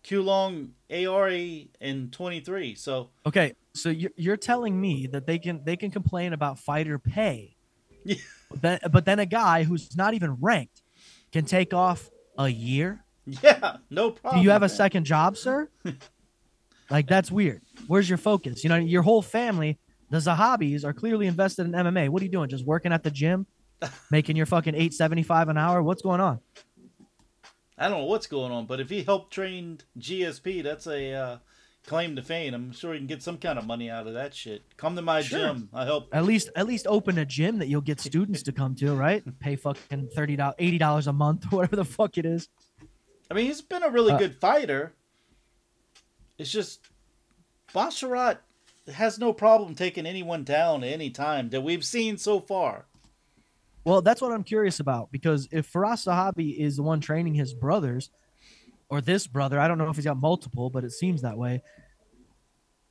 Kulong 0.05 0.71
Aori 0.91 1.69
in 1.81 2.11
23. 2.11 2.75
So 2.75 3.11
Okay. 3.27 3.55
So 3.75 3.89
you're, 3.91 4.11
you're 4.17 4.37
telling 4.37 4.81
me 4.81 5.07
that 5.09 5.27
they 5.27 5.39
can 5.39 5.63
they 5.65 5.77
can 5.77 5.91
complain 5.93 6.33
about 6.33 6.59
fighter 6.59 6.99
pay, 6.99 7.57
Yeah. 8.05 8.17
but 8.51 8.61
then, 8.63 8.79
but 8.91 9.05
then 9.05 9.19
a 9.21 9.27
guy 9.27 9.63
who's 9.63 9.97
not 9.97 10.15
even 10.15 10.37
ranked 10.41 10.83
can 11.31 11.45
take 11.45 11.73
off 11.73 12.11
a 12.37 12.49
year. 12.49 13.05
yeah, 13.27 13.77
no 13.91 14.11
problem. 14.11 14.41
Do 14.41 14.45
you 14.45 14.51
have 14.51 14.63
a 14.63 14.69
man. 14.69 14.77
second 14.77 15.05
job, 15.05 15.37
sir? 15.37 15.69
like 16.91 17.07
that's 17.07 17.31
weird. 17.31 17.63
Where's 17.87 18.09
your 18.09 18.19
focus? 18.19 18.65
You 18.65 18.71
know, 18.71 18.77
your 18.77 19.03
whole 19.03 19.23
family, 19.23 19.79
the 20.11 20.19
Zahabis, 20.19 20.85
are 20.85 20.93
clearly 20.93 21.27
invested 21.29 21.67
in 21.67 21.73
MMA. 21.73 22.09
What 22.09 22.23
are 22.23 22.25
you 22.25 22.31
doing? 22.33 22.49
Just 22.49 22.65
working 22.67 22.93
at 22.93 23.05
the 23.05 23.11
gym, 23.11 23.47
making 24.11 24.37
your 24.37 24.47
fucking 24.47 24.75
eight 24.75 24.95
seventy 24.95 25.23
five 25.23 25.49
an 25.49 25.57
hour? 25.59 25.83
What's 25.83 26.03
going 26.03 26.21
on? 26.21 26.41
I 27.79 27.89
don't 27.89 27.99
know 28.01 28.05
what's 28.05 28.27
going 28.27 28.53
on, 28.53 28.67
but 28.67 28.79
if 28.81 28.91
he 28.91 29.03
helped 29.03 29.33
train 29.33 29.79
GSP, 29.99 30.63
that's 30.63 30.87
a 30.87 31.13
uh, 31.15 31.39
claim 31.87 32.15
to 32.17 32.23
fame. 32.23 32.53
I'm 32.53 32.73
sure 32.73 32.93
he 32.93 32.99
can 32.99 33.07
get 33.07 33.23
some 33.23 33.39
kind 33.39 33.59
of 33.59 33.65
money 33.67 33.89
out 33.89 34.07
of 34.07 34.13
that 34.13 34.35
shit. 34.35 34.63
Come 34.77 34.97
to 34.97 35.03
my 35.03 35.23
Sure. 35.23 35.39
gym. 35.39 35.71
I 35.73 35.87
help. 35.87 36.09
At 36.13 36.25
least, 36.27 36.51
at 36.55 36.67
least 36.67 36.87
open 36.87 37.17
a 37.17 37.25
gym 37.25 37.59
that 37.59 37.69
you'll 37.69 37.81
get 37.81 37.99
students 37.99 38.43
to 38.43 38.53
come 38.53 38.75
to, 38.77 38.95
right? 38.95 39.23
Pay 39.41 39.57
fucking 39.57 40.11
thirty 40.15 40.37
dollars, 40.37 40.57
eighty 40.59 40.77
dollars 40.79 41.07
a 41.07 41.13
month, 41.15 41.45
whatever 41.51 41.77
the 41.77 41.85
fuck 41.87 42.19
it 42.19 42.27
is. 42.27 42.49
I 43.31 43.35
mean, 43.35 43.47
he's 43.47 43.63
been 43.63 43.83
a 43.83 43.89
really 43.91 44.13
Uh, 44.13 44.19
good 44.19 44.35
fighter. 44.41 44.93
It's 46.37 46.51
just 46.51 46.81
Basharat 47.75 48.39
has 48.93 49.19
no 49.19 49.33
problem 49.33 49.75
taking 49.75 50.05
anyone 50.05 50.43
down 50.45 50.83
at 50.85 50.93
any 50.93 51.09
time 51.11 51.49
that 51.51 51.63
we've 51.63 51.85
seen 51.85 52.19
so 52.19 52.41
far. 52.41 52.87
Well, 53.85 54.03
that's 54.03 54.21
what 54.21 54.33
I'm 54.33 54.45
curious 54.45 54.81
about 54.81 55.11
because 55.11 55.49
if 55.51 55.73
Firas 55.73 56.07
Zahabi 56.07 56.59
is 56.59 56.77
the 56.77 56.83
one 56.83 57.01
training 57.01 57.35
his 57.35 57.55
brothers, 57.55 58.11
or 58.91 59.01
this 59.01 59.27
brother, 59.27 59.59
I 59.59 59.69
don't 59.69 59.79
know 59.79 59.89
if 59.89 59.97
he's 59.97 60.05
got 60.05 60.19
multiple, 60.19 60.69
but 60.69 60.85
it 60.85 60.91
seems 60.91 61.23
that 61.23 61.39
way. 61.39 61.63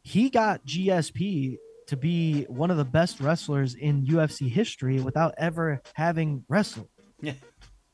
He 0.02 0.30
got 0.30 0.66
GSP 0.66 1.58
to 1.88 1.98
be 1.98 2.44
one 2.44 2.72
of 2.72 2.78
the 2.78 2.86
best 2.86 3.20
wrestlers 3.20 3.76
in 3.76 4.06
UFC 4.06 4.50
history 4.50 5.02
without 5.02 5.36
ever 5.38 5.82
having 5.94 6.46
wrestled. 6.48 6.88
Yeah. 7.22 7.34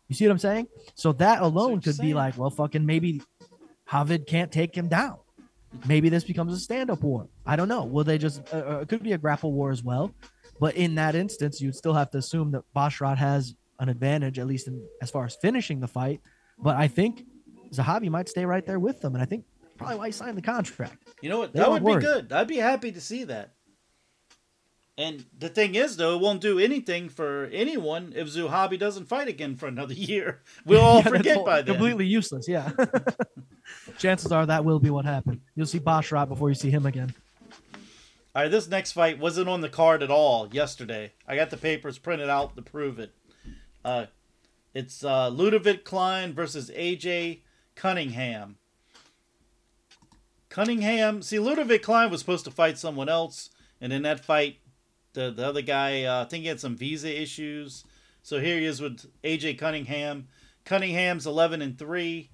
You 0.08 0.16
see 0.16 0.28
what 0.28 0.34
I'm 0.34 0.39
saying? 0.39 0.68
So 0.93 1.14
that 1.14 1.41
alone 1.41 1.82
could 1.82 1.98
be 1.98 2.14
like, 2.14 2.38
well, 2.38 2.52
fucking 2.52 2.86
maybe 2.86 3.22
Javid 3.89 4.28
can't 4.28 4.52
take 4.52 4.76
him 4.76 4.88
down. 4.88 5.18
Maybe 5.88 6.10
this 6.10 6.24
becomes 6.24 6.54
a 6.54 6.60
stand-up 6.60 7.02
war. 7.02 7.28
I 7.46 7.56
don't 7.56 7.68
know. 7.68 7.84
Will 7.84 8.04
they 8.04 8.18
just? 8.18 8.41
Uh, 8.54 8.58
uh, 8.58 8.80
it 8.82 8.88
could 8.88 9.04
be 9.04 9.14
a 9.14 9.18
grapple 9.18 9.52
war 9.52 9.72
as 9.72 9.84
well. 9.84 10.14
But 10.60 10.76
in 10.76 10.95
that 10.95 11.16
instance, 11.16 11.62
you'd 11.62 11.76
still 11.76 11.93
have 11.93 12.12
to 12.12 12.18
assume 12.18 12.51
that 12.51 12.64
Basharat 12.76 13.18
has 13.18 13.56
an 13.80 13.89
advantage, 13.89 14.39
at 14.39 14.47
least 14.47 14.68
in, 14.68 14.82
as 15.01 15.12
far 15.12 15.26
as 15.26 15.36
finishing 15.36 15.80
the 15.80 15.88
fight. 15.88 16.22
But 16.58 16.78
I 16.78 16.88
think 16.88 17.26
Zahabi 17.74 18.10
might 18.10 18.30
stay 18.30 18.45
right 18.45 18.66
there 18.66 18.80
with 18.80 19.01
them, 19.01 19.16
and 19.16 19.22
I 19.22 19.26
think 19.26 19.45
probably 19.78 19.97
why 19.97 20.06
he 20.08 20.12
signed 20.12 20.38
the 20.38 20.41
contract. 20.41 21.03
You 21.22 21.30
know 21.30 21.39
what? 21.39 21.53
They 21.53 21.60
That 21.60 21.72
would 21.72 21.86
be 21.86 21.95
good. 21.95 22.32
I'd 22.32 22.47
be 22.47 22.58
happy 22.58 22.91
to 22.91 23.01
see 23.01 23.26
that. 23.26 23.51
And 24.97 25.26
the 25.38 25.49
thing 25.49 25.76
is, 25.76 25.97
though, 25.97 26.16
it 26.16 26.22
won't 26.22 26.39
do 26.39 26.58
anything 26.58 27.10
for 27.10 27.49
anyone 27.51 28.14
if 28.16 28.30
Zahabi 28.30 28.80
doesn't 28.80 29.08
fight 29.08 29.28
again 29.28 29.58
for 29.58 29.68
another 29.68 29.93
year. 30.12 30.41
We'll 30.66 30.82
all 30.82 30.97
Yeah, 31.03 31.10
forget 31.10 31.38
all 31.38 31.45
by 31.45 31.62
then. 31.62 31.76
Completely 31.76 32.06
useless. 32.06 32.47
Yeah. 32.47 32.72
Chances 33.97 34.32
are 34.32 34.45
that 34.45 34.64
will 34.64 34.80
be 34.80 34.89
what 34.89 35.03
happened. 35.03 35.41
You'll 35.56 35.66
see 35.66 35.80
Basharat 35.80 36.30
before 36.30 36.47
you 36.49 36.56
see 36.56 36.70
him 36.70 36.86
again. 36.86 37.14
All 38.36 38.42
right, 38.42 38.52
this 38.52 38.68
next 38.68 38.92
fight 38.92 39.18
wasn't 39.18 39.48
on 39.48 39.62
the 39.62 39.70
card 39.70 40.04
at 40.04 40.12
all 40.12 40.50
yesterday. 40.52 41.14
I 41.26 41.38
got 41.38 41.52
the 41.52 41.58
papers 41.58 41.98
printed 41.98 42.30
out 42.30 42.58
to 42.58 42.62
prove 42.62 43.00
it. 43.00 43.14
Uh, 43.86 44.08
it's 44.74 45.06
uh, 45.06 45.30
Ludovic 45.30 45.86
Klein 45.86 46.34
versus 46.34 46.70
AJ 46.76 47.44
Cunningham. 47.76 48.58
Cunningham, 50.50 51.22
see, 51.22 51.40
Ludovic 51.40 51.82
Klein 51.82 52.12
was 52.12 52.20
supposed 52.20 52.44
to 52.44 52.52
fight 52.52 52.78
someone 52.78 53.08
else, 53.08 53.52
and 53.80 53.94
in 53.94 54.02
that 54.02 54.26
fight, 54.26 54.58
the 55.14 55.32
the 55.32 55.48
other 55.48 55.62
guy, 55.62 56.04
uh, 56.04 56.24
I 56.24 56.26
think 56.26 56.42
he 56.42 56.50
had 56.50 56.60
some 56.60 56.76
visa 56.76 57.22
issues. 57.22 57.86
So 58.22 58.42
here 58.42 58.60
he 58.60 58.66
is 58.66 58.82
with 58.82 59.10
AJ 59.24 59.60
Cunningham. 59.60 60.28
Cunningham's 60.66 61.26
eleven 61.26 61.62
and 61.62 61.80
three. 61.80 62.32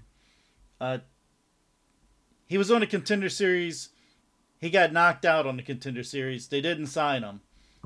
Uh, 0.79 0.97
he 2.47 2.57
was 2.57 2.71
on 2.71 2.81
a 2.81 2.87
contender 2.87 3.29
series 3.29 3.89
he 4.61 4.69
got 4.69 4.93
knocked 4.93 5.25
out 5.25 5.47
on 5.47 5.57
the 5.57 5.63
contender 5.63 6.03
series. 6.03 6.47
They 6.47 6.61
didn't 6.61 6.87
sign 6.87 7.23
him, 7.23 7.41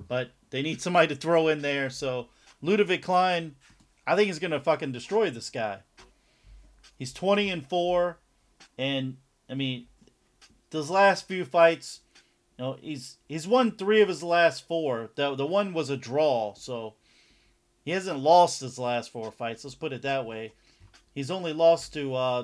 but 0.07 0.31
they 0.49 0.61
need 0.61 0.81
somebody 0.81 1.07
to 1.07 1.15
throw 1.15 1.47
in 1.47 1.61
there. 1.61 1.89
So 1.89 2.27
Ludovic 2.61 3.01
Klein, 3.01 3.55
I 4.05 4.15
think 4.15 4.27
he's 4.27 4.39
gonna 4.39 4.59
fucking 4.59 4.91
destroy 4.91 5.29
this 5.29 5.49
guy. 5.49 5.79
He's 6.99 7.13
twenty 7.13 7.49
and 7.49 7.67
four, 7.67 8.19
and 8.77 9.17
I 9.49 9.55
mean, 9.55 9.87
those 10.69 10.89
last 10.89 11.27
few 11.27 11.45
fights, 11.45 12.01
you 12.57 12.65
know, 12.65 12.77
he's 12.79 13.17
he's 13.27 13.47
won 13.47 13.71
three 13.71 14.01
of 14.01 14.09
his 14.09 14.23
last 14.23 14.67
four. 14.67 15.09
The 15.15 15.33
the 15.35 15.45
one 15.45 15.73
was 15.73 15.89
a 15.89 15.97
draw, 15.97 16.53
so 16.55 16.95
he 17.83 17.91
hasn't 17.91 18.19
lost 18.19 18.61
his 18.61 18.77
last 18.77 19.11
four 19.11 19.31
fights. 19.31 19.63
Let's 19.63 19.75
put 19.75 19.93
it 19.93 20.01
that 20.01 20.25
way. 20.25 20.53
He's 21.13 21.31
only 21.31 21.53
lost 21.53 21.93
to 21.93 22.15
uh, 22.15 22.43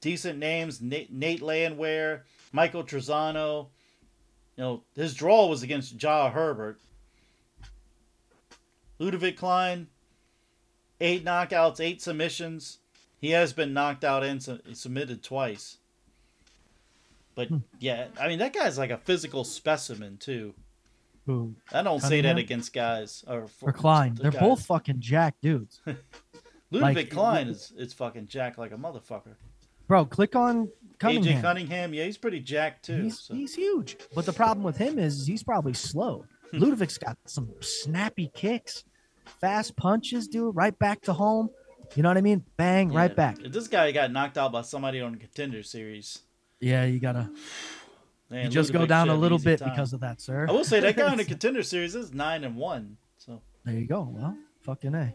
decent 0.00 0.38
names: 0.38 0.80
Nate, 0.80 1.12
Nate 1.12 1.42
Landwehr, 1.42 2.24
Michael 2.52 2.84
Trizano. 2.84 3.68
You 4.56 4.64
know, 4.64 4.82
his 4.96 5.14
draw 5.14 5.46
was 5.46 5.62
against 5.62 5.96
Jai 5.96 6.30
Herbert. 6.30 6.78
Ludovic 8.98 9.36
Klein, 9.36 9.86
eight 11.00 11.24
knockouts, 11.24 11.80
eight 11.80 12.02
submissions. 12.02 12.78
He 13.20 13.30
has 13.30 13.52
been 13.52 13.72
knocked 13.72 14.04
out 14.04 14.24
and 14.24 14.42
su- 14.42 14.60
submitted 14.72 15.22
twice. 15.22 15.76
But 17.34 17.48
hmm. 17.48 17.58
yeah, 17.78 18.08
I 18.20 18.26
mean 18.28 18.40
that 18.40 18.52
guy's 18.52 18.78
like 18.78 18.90
a 18.90 18.98
physical 18.98 19.44
specimen 19.44 20.16
too. 20.16 20.54
Who? 21.26 21.54
I 21.72 21.82
don't 21.82 22.00
say 22.00 22.20
that 22.22 22.38
against 22.38 22.72
guys 22.72 23.22
or 23.28 23.46
Or 23.60 23.72
Klein. 23.72 24.14
the 24.14 24.22
They're 24.22 24.30
guys. 24.32 24.40
both 24.40 24.66
fucking 24.66 25.00
jack 25.00 25.36
dudes. 25.40 25.80
Ludovic 26.70 26.96
like- 26.96 27.10
Klein 27.10 27.48
is 27.48 27.72
is 27.76 27.92
fucking 27.92 28.26
jack 28.26 28.58
like 28.58 28.72
a 28.72 28.76
motherfucker. 28.76 29.36
Bro, 29.86 30.06
click 30.06 30.34
on 30.36 30.68
Cunningham. 30.98 31.38
AJ 31.38 31.42
Cunningham, 31.42 31.94
yeah, 31.94 32.04
he's 32.04 32.18
pretty 32.18 32.40
jacked 32.40 32.86
too. 32.86 33.02
He's, 33.02 33.20
so. 33.20 33.34
he's 33.34 33.54
huge. 33.54 33.96
But 34.14 34.26
the 34.26 34.32
problem 34.32 34.64
with 34.64 34.76
him 34.76 34.98
is 34.98 35.26
he's 35.26 35.42
probably 35.42 35.74
slow. 35.74 36.24
Hmm. 36.50 36.58
Ludovic's 36.58 36.98
got 36.98 37.16
some 37.26 37.50
snappy 37.60 38.30
kicks, 38.34 38.84
fast 39.40 39.76
punches, 39.76 40.28
dude, 40.28 40.56
right 40.56 40.76
back 40.78 41.02
to 41.02 41.12
home. 41.12 41.50
You 41.94 42.02
know 42.02 42.10
what 42.10 42.18
I 42.18 42.22
mean? 42.22 42.44
Bang, 42.56 42.92
right 42.92 43.14
back. 43.14 43.38
This 43.38 43.68
guy 43.68 43.90
got 43.92 44.12
knocked 44.12 44.36
out 44.36 44.52
by 44.52 44.62
somebody 44.62 45.00
on 45.00 45.12
the 45.12 45.18
contender 45.18 45.62
series. 45.62 46.20
Yeah, 46.60 46.84
you 46.84 46.98
gotta 46.98 47.30
Man, 48.30 48.44
you 48.44 48.50
just 48.50 48.72
go 48.72 48.84
down 48.84 49.08
a 49.08 49.14
little 49.14 49.38
bit 49.38 49.60
time. 49.60 49.70
because 49.70 49.92
of 49.92 50.00
that, 50.00 50.20
sir. 50.20 50.46
I 50.48 50.52
will 50.52 50.64
say 50.64 50.80
that 50.80 50.96
guy 50.96 51.10
on 51.10 51.16
the 51.16 51.24
contender 51.24 51.62
series 51.62 51.94
is 51.94 52.12
nine 52.12 52.44
and 52.44 52.56
one. 52.56 52.98
So 53.16 53.40
There 53.64 53.74
you 53.74 53.86
go. 53.86 54.08
Well, 54.10 54.36
fucking 54.62 54.94
A. 54.94 55.14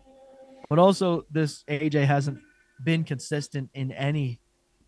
But 0.70 0.80
also 0.80 1.26
this 1.30 1.64
AJ 1.68 2.06
hasn't 2.06 2.40
been 2.84 3.04
consistent 3.04 3.70
in 3.74 3.92
any 3.92 4.40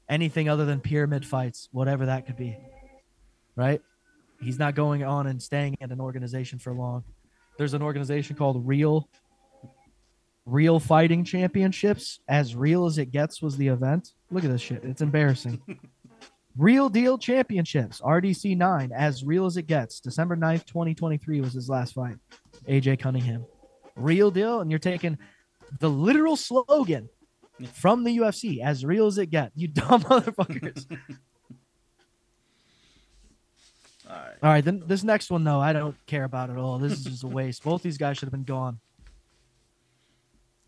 anything 0.10 0.50
other 0.50 0.66
than 0.66 0.80
pyramid 0.80 1.26
fights, 1.26 1.70
whatever 1.72 2.08
that 2.08 2.26
could 2.26 2.38
be. 2.38 2.58
Right? 3.56 3.82
He's 4.42 4.60
not 4.60 4.76
going 4.76 5.04
on 5.04 5.28
and 5.28 5.42
staying 5.42 5.78
at 5.82 5.92
an 5.92 6.02
organization 6.02 6.60
for 6.60 6.74
long. 6.74 7.04
There's 7.58 7.74
an 7.74 7.82
organization 7.82 8.36
called 8.36 8.68
Real 8.68 9.10
Real 10.46 10.80
Fighting 10.80 11.24
Championships. 11.24 12.20
As 12.28 12.56
real 12.56 12.86
as 12.86 12.98
it 12.98 13.12
gets 13.12 13.42
was 13.42 13.58
the 13.58 13.70
event. 13.70 14.14
Look 14.30 14.44
at 14.44 14.52
this 14.52 14.62
shit. 14.62 14.84
It's 14.84 15.02
embarrassing. 15.02 15.62
Real 16.58 16.88
Deal 16.88 17.18
Championships, 17.18 18.00
RDC 18.00 18.56
9, 18.56 18.92
as 18.94 19.26
real 19.26 19.46
as 19.46 19.58
it 19.58 19.68
gets. 19.68 20.00
December 20.00 20.38
9th, 20.38 20.66
2023 20.66 21.42
was 21.42 21.52
his 21.52 21.68
last 21.68 21.94
fight. 21.94 22.16
AJ 22.70 23.00
Cunningham. 23.00 23.46
Real 23.98 24.32
deal. 24.32 24.62
And 24.62 24.72
you're 24.72 24.80
taking 24.80 25.18
the 25.80 25.90
literal 25.90 26.38
slogan 26.38 27.10
from 27.74 28.04
the 28.04 28.18
UFC, 28.18 28.62
as 28.64 28.84
real 28.86 29.08
as 29.08 29.18
it 29.18 29.28
get. 29.28 29.52
You 29.56 29.68
dumb 29.70 30.02
motherfuckers. 30.04 30.86
all 34.10 34.16
right. 34.16 34.34
All 34.44 34.50
right, 34.50 34.64
then 34.66 34.84
this 34.86 35.04
next 35.04 35.30
one 35.32 35.44
though, 35.44 35.60
I 35.60 35.74
don't 35.74 35.96
care 36.06 36.24
about 36.26 36.50
at 36.50 36.58
all. 36.58 36.78
This 36.80 36.94
is 36.94 37.04
just 37.04 37.24
a 37.24 37.28
waste. 37.40 37.64
Both 37.64 37.82
these 37.84 37.98
guys 37.98 38.18
should 38.18 38.28
have 38.28 38.32
been 38.34 38.44
gone. 38.44 38.80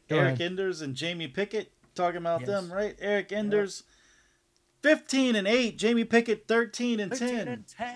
Go 0.10 0.18
Eryk 0.18 0.26
ahead. 0.28 0.42
Anders 0.42 0.82
and 0.82 0.96
Jamie 0.96 1.28
Pickett 1.28 1.72
talking 1.94 2.18
about 2.18 2.42
Yes. 2.42 2.50
them, 2.50 2.72
right? 2.72 2.98
Eryk 3.00 3.32
Anders, 3.32 3.84
fifteen 4.82 5.36
and 5.36 5.48
eight. 5.48 5.78
Jamie 5.78 6.06
Pickett, 6.06 6.48
thirteen 6.48 7.00
and 7.00 7.12
13 7.12 7.28
ten. 7.36 7.48
and 7.48 7.68
10. 7.68 7.96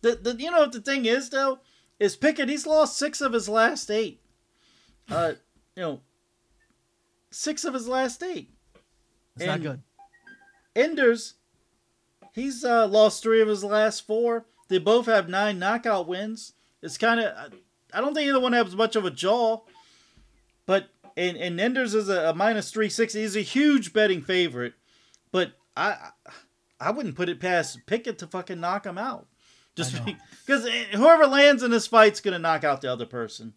The, 0.00 0.14
the 0.14 0.36
you 0.40 0.48
know 0.50 0.60
what 0.60 0.70
the 0.72 0.80
thing 0.80 1.06
is 1.06 1.28
though 1.30 1.58
is 1.98 2.14
Pickett. 2.16 2.48
He's 2.48 2.66
lost 2.68 2.96
six 2.96 3.20
of 3.20 3.32
his 3.32 3.48
last 3.48 3.90
eight. 3.90 4.22
Uh, 5.10 5.32
you 5.78 5.84
know, 5.84 6.00
six 7.30 7.64
of 7.64 7.72
his 7.72 7.86
last 7.86 8.20
eight. 8.24 8.50
It's 9.36 9.46
not 9.46 9.62
good. 9.62 9.80
Anders, 10.74 11.34
he's 12.32 12.64
uh, 12.64 12.88
lost 12.88 13.22
three 13.22 13.40
of 13.40 13.46
his 13.46 13.62
last 13.62 14.04
four. 14.04 14.46
They 14.66 14.78
both 14.78 15.06
have 15.06 15.28
nine 15.28 15.60
knockout 15.60 16.08
wins. 16.08 16.54
It's 16.82 16.98
kind 16.98 17.20
of, 17.20 17.52
I 17.94 18.00
don't 18.00 18.12
think 18.12 18.28
either 18.28 18.40
one 18.40 18.54
has 18.54 18.74
much 18.74 18.96
of 18.96 19.04
a 19.04 19.10
jaw, 19.12 19.60
but 20.66 20.88
and, 21.16 21.36
and 21.36 21.60
Anders 21.60 21.94
is 21.94 22.08
a, 22.08 22.30
a 22.30 22.34
minus 22.34 22.72
three 22.72 22.88
sixty. 22.88 23.20
He's 23.20 23.36
a 23.36 23.40
huge 23.40 23.92
betting 23.92 24.20
favorite, 24.22 24.74
but 25.30 25.52
I 25.76 26.10
I 26.80 26.90
wouldn't 26.90 27.14
put 27.14 27.28
it 27.28 27.38
past 27.38 27.86
Pickett 27.86 28.18
to 28.18 28.26
fucking 28.26 28.60
knock 28.60 28.84
him 28.84 28.98
out, 28.98 29.28
just 29.76 29.96
because 30.44 30.68
whoever 30.92 31.28
lands 31.28 31.62
in 31.62 31.70
this 31.70 31.86
fight's 31.86 32.20
gonna 32.20 32.40
knock 32.40 32.64
out 32.64 32.80
the 32.80 32.92
other 32.92 33.06
person. 33.06 33.54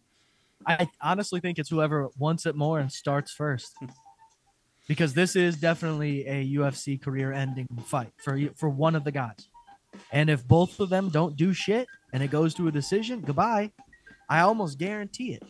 I 0.65 0.89
honestly 1.01 1.39
think 1.39 1.59
it's 1.59 1.69
whoever 1.69 2.09
wants 2.17 2.45
it 2.45 2.55
more 2.55 2.79
and 2.79 2.91
starts 2.91 3.31
first. 3.31 3.75
because 4.87 5.13
this 5.13 5.35
is 5.37 5.57
definitely 5.57 6.25
a 6.27 6.55
UFC 6.55 7.01
career-ending 7.01 7.67
fight 7.85 8.11
for 8.17 8.35
you- 8.35 8.53
for 8.57 8.67
one 8.69 8.95
of 8.95 9.03
the 9.05 9.11
guys. 9.11 9.47
And 10.11 10.29
if 10.29 10.45
both 10.45 10.79
of 10.79 10.89
them 10.89 11.09
don't 11.09 11.35
do 11.37 11.53
shit 11.53 11.87
and 12.11 12.21
it 12.21 12.29
goes 12.31 12.53
to 12.55 12.67
a 12.67 12.71
decision, 12.71 13.21
goodbye. 13.21 13.71
I 14.29 14.41
almost 14.41 14.77
guarantee 14.77 15.33
it. 15.33 15.43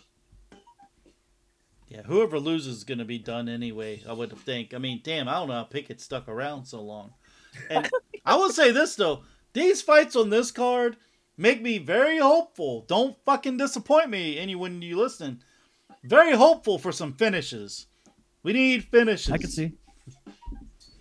Yeah, 1.87 2.03
whoever 2.03 2.39
loses 2.39 2.77
is 2.77 2.83
gonna 2.83 3.05
be 3.05 3.19
done 3.19 3.49
anyway. 3.49 4.01
I 4.07 4.13
would 4.13 4.37
think. 4.39 4.73
I 4.73 4.77
mean, 4.77 5.01
damn, 5.03 5.27
I 5.27 5.33
don't 5.33 5.47
know 5.49 5.55
how 5.55 5.63
Pickett 5.63 5.99
stuck 6.01 6.27
around 6.27 6.65
so 6.65 6.81
long. 6.81 7.13
And 7.69 7.89
I 8.25 8.35
will 8.35 8.51
say 8.51 8.71
this 8.71 8.95
though: 8.95 9.23
these 9.53 9.81
fights 9.81 10.15
on 10.15 10.29
this 10.29 10.51
card 10.51 10.97
make 11.41 11.61
me 11.61 11.79
very 11.79 12.19
hopeful. 12.19 12.85
Don't 12.87 13.17
fucking 13.25 13.57
disappoint 13.57 14.09
me, 14.09 14.37
anyone 14.37 14.81
you 14.81 14.97
listen. 14.97 15.41
Very 16.03 16.35
hopeful 16.35 16.77
for 16.77 16.91
some 16.91 17.13
finishes. 17.13 17.87
We 18.43 18.53
need 18.53 18.85
finishes. 18.85 19.31
I 19.31 19.37
can 19.37 19.49
see. 19.49 19.73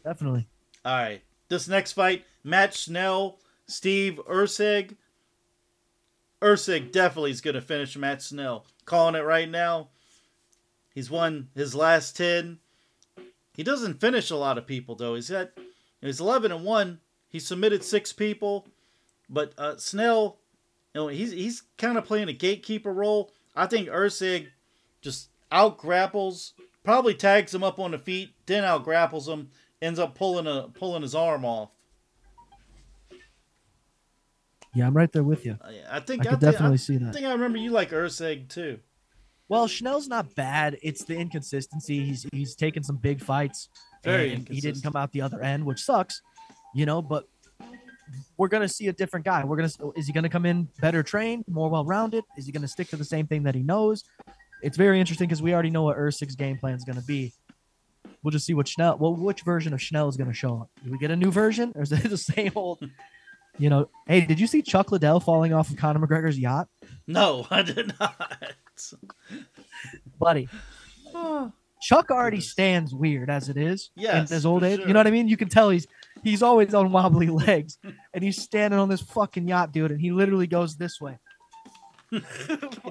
Definitely. 0.02 0.48
All 0.84 0.96
right, 0.96 1.22
this 1.48 1.68
next 1.68 1.92
fight: 1.92 2.24
Matt 2.42 2.74
Schnell, 2.74 3.38
Steve 3.66 4.18
Erceg. 4.28 4.96
Erceg 6.40 6.90
definitely 6.90 7.32
is 7.32 7.42
gonna 7.42 7.60
finish 7.60 7.96
Matt 7.96 8.22
Schnell. 8.22 8.64
Calling 8.86 9.14
it 9.14 9.24
right 9.24 9.48
now. 9.48 9.90
He's 10.94 11.10
won 11.10 11.48
his 11.54 11.74
last 11.74 12.16
ten. 12.16 12.58
He 13.54 13.62
doesn't 13.62 14.00
finish 14.00 14.30
a 14.30 14.36
lot 14.36 14.56
of 14.58 14.66
people 14.66 14.94
though. 14.94 15.14
He's 15.14 15.30
got 15.30 15.50
he's 16.00 16.20
eleven 16.20 16.50
and 16.50 16.64
one. 16.64 17.00
He 17.28 17.38
submitted 17.38 17.84
six 17.84 18.12
people, 18.12 18.66
but 19.30 19.54
uh, 19.56 19.78
Schnell, 19.78 20.38
you 20.94 21.00
know, 21.00 21.08
he's 21.08 21.30
he's 21.30 21.62
kind 21.78 21.96
of 21.96 22.04
playing 22.04 22.28
a 22.28 22.32
gatekeeper 22.34 22.92
role. 22.92 23.32
I 23.54 23.66
think 23.66 23.88
Erceg 23.88 24.48
just 25.00 25.28
out 25.50 25.78
grapples, 25.78 26.52
probably 26.84 27.14
tags 27.14 27.54
him 27.54 27.62
up 27.64 27.78
on 27.78 27.92
the 27.92 27.98
feet, 27.98 28.30
then 28.46 28.64
out 28.64 28.84
grapples 28.84 29.28
him, 29.28 29.50
ends 29.80 29.98
up 29.98 30.14
pulling 30.14 30.46
a 30.46 30.68
pulling 30.74 31.02
his 31.02 31.14
arm 31.14 31.44
off. 31.44 31.70
Yeah, 34.74 34.86
I'm 34.86 34.96
right 34.96 35.10
there 35.10 35.24
with 35.24 35.44
you. 35.46 35.58
Uh, 35.60 35.72
I 35.90 36.00
think 36.00 36.26
I 36.26 36.30
think- 36.30 36.40
definitely 36.40 36.74
I 36.74 36.76
see 36.76 36.96
that. 36.98 37.08
I 37.08 37.12
think 37.12 37.26
I 37.26 37.32
remember 37.32 37.58
you 37.58 37.70
like 37.70 37.90
Erceg 37.90 38.48
too. 38.48 38.78
Well, 39.48 39.66
Schnell's 39.66 40.06
not 40.06 40.36
bad. 40.36 40.78
It's 40.80 41.02
the 41.04 41.16
inconsistency. 41.16 42.04
He's 42.04 42.24
he's 42.32 42.54
taken 42.54 42.84
some 42.84 42.96
big 42.96 43.20
fights. 43.20 43.68
Very 44.04 44.32
and 44.32 44.48
he 44.48 44.60
didn't 44.60 44.82
come 44.82 44.94
out 44.94 45.10
the 45.12 45.22
other 45.22 45.40
end, 45.40 45.66
which 45.66 45.82
sucks. 45.82 46.22
You 46.72 46.86
know, 46.86 47.02
but 47.02 47.28
we're 48.36 48.48
gonna 48.48 48.68
see 48.68 48.88
a 48.88 48.92
different 48.92 49.24
guy. 49.26 49.44
We're 49.44 49.56
gonna 49.56 49.92
is 49.96 50.06
he 50.06 50.12
gonna 50.12 50.28
come 50.28 50.46
in 50.46 50.68
better 50.80 51.02
trained, 51.02 51.44
more 51.48 51.68
well 51.68 51.84
rounded? 51.84 52.24
Is 52.36 52.46
he 52.46 52.52
gonna 52.52 52.68
stick 52.68 52.88
to 52.88 52.96
the 52.96 53.04
same 53.04 53.26
thing 53.26 53.42
that 53.44 53.54
he 53.54 53.62
knows? 53.62 54.04
It's 54.62 54.76
very 54.76 55.00
interesting 55.00 55.26
because 55.28 55.42
we 55.42 55.52
already 55.54 55.70
know 55.70 55.82
what 55.82 55.96
Erceg's 55.96 56.36
game 56.36 56.58
plan 56.58 56.74
is 56.74 56.84
gonna 56.84 57.02
be. 57.02 57.32
We'll 58.22 58.32
just 58.32 58.44
see 58.44 58.54
what 58.54 58.68
Schnell, 58.68 58.98
well, 58.98 59.14
which 59.14 59.42
version 59.42 59.72
of 59.72 59.80
Schnell 59.80 60.08
is 60.08 60.16
gonna 60.16 60.32
show 60.34 60.58
up. 60.62 60.70
Do 60.84 60.90
we 60.90 60.98
get 60.98 61.10
a 61.10 61.16
new 61.16 61.30
version, 61.30 61.72
or 61.74 61.82
is 61.82 61.92
it 61.92 62.02
the 62.10 62.18
same 62.18 62.52
old? 62.54 62.80
You 63.58 63.68
know, 63.68 63.88
hey, 64.06 64.22
did 64.22 64.38
you 64.40 64.46
see 64.46 64.62
Chuck 64.62 64.90
Liddell 64.92 65.20
falling 65.20 65.52
off 65.52 65.70
of 65.70 65.76
Conor 65.76 66.06
McGregor's 66.06 66.38
yacht, 66.38 66.68
No, 67.06 67.46
I 67.50 67.62
did 67.62 67.92
not. 67.98 68.54
buddy? 70.18 70.48
Oh. 71.12 71.52
Chuck 71.80 72.10
already 72.10 72.40
stands 72.40 72.94
weird 72.94 73.30
as 73.30 73.48
it 73.48 73.56
is 73.56 73.90
in 73.96 74.26
his 74.26 74.44
old 74.44 74.62
age. 74.64 74.78
sure. 74.80 74.86
You 74.88 74.92
know 74.94 75.00
what 75.00 75.06
I 75.06 75.10
mean? 75.10 75.28
You 75.28 75.36
can 75.36 75.48
tell 75.48 75.70
he's 75.70 75.86
he's 76.22 76.42
always 76.42 76.74
on 76.74 76.92
wobbly 76.92 77.28
legs, 77.46 77.78
and 78.14 78.22
he's 78.22 78.40
standing 78.40 78.78
on 78.78 78.88
this 78.88 79.00
fucking 79.00 79.48
yacht, 79.48 79.72
dude, 79.72 79.90
and 79.90 80.00
he 80.00 80.10
literally 80.12 80.46
goes 80.46 80.76
this 80.76 81.00
way, 81.00 81.18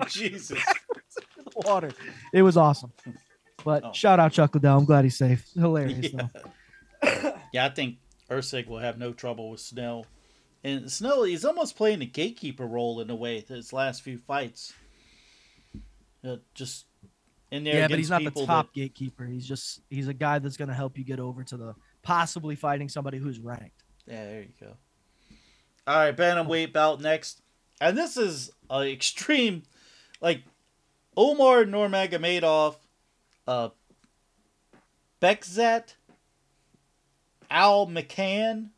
Jesus. 0.08 0.60
the 1.36 1.52
water. 1.68 1.92
It 2.34 2.42
was 2.42 2.58
awesome. 2.58 2.92
But 3.64 3.84
Oh. 3.84 3.94
shout 3.94 4.20
out 4.20 4.32
Chuck 4.32 4.54
Liddell. 4.54 4.78
I'm 4.78 4.86
glad 4.86 5.04
he's 5.04 5.18
safe. 5.18 5.46
Hilarious 5.54 6.14
Yeah. 6.14 7.32
Yeah, 7.54 7.66
I 7.66 7.70
think 7.70 7.98
Erceg 8.30 8.68
will 8.68 8.80
have 8.80 8.98
no 8.98 9.12
trouble 9.14 9.50
with 9.52 9.62
Schnell. 9.62 10.06
And 10.64 10.90
Schnell, 10.92 11.24
he's 11.24 11.46
almost 11.46 11.76
playing 11.78 12.00
the 12.00 12.06
gatekeeper 12.06 12.66
role 12.66 13.00
in 13.02 13.10
a 13.10 13.16
way. 13.16 13.40
His 13.48 13.72
last 13.74 14.02
few 14.02 14.18
fights, 14.18 14.74
uh, 16.24 16.38
just 16.54 16.86
in 17.52 17.64
there. 17.64 17.76
Yeah, 17.76 17.88
but 17.88 17.98
he's 17.98 18.10
not 18.10 18.24
the 18.24 18.46
top 18.46 18.74
gatekeeper. 18.74 19.26
He's 19.26 19.46
just 19.46 19.82
he's 19.90 20.08
a 20.08 20.14
guy 20.14 20.40
that's 20.40 20.58
gonna 20.58 20.74
help 20.74 20.98
you 20.98 21.04
get 21.04 21.20
over 21.20 21.44
to 21.44 21.58
the 21.58 21.76
possibly 22.02 22.56
fighting 22.56 22.90
somebody 22.90 23.18
who's 23.18 23.40
ranked. 23.40 23.84
Yeah, 24.06 24.26
there 24.26 24.42
you 24.42 24.54
go. 24.60 24.74
All 25.88 25.98
right, 25.98 26.16
bantamweight 26.16 26.74
bout 26.74 27.02
next, 27.02 27.42
and 27.82 27.98
this 27.98 28.18
is 28.18 28.52
an 28.70 28.88
extreme, 28.88 29.64
like 30.22 30.44
Umar 31.18 31.66
Nurmagomedov, 31.66 32.76
uh, 33.48 33.70
Bekzat, 35.22 35.96
Almakhan. 37.50 38.70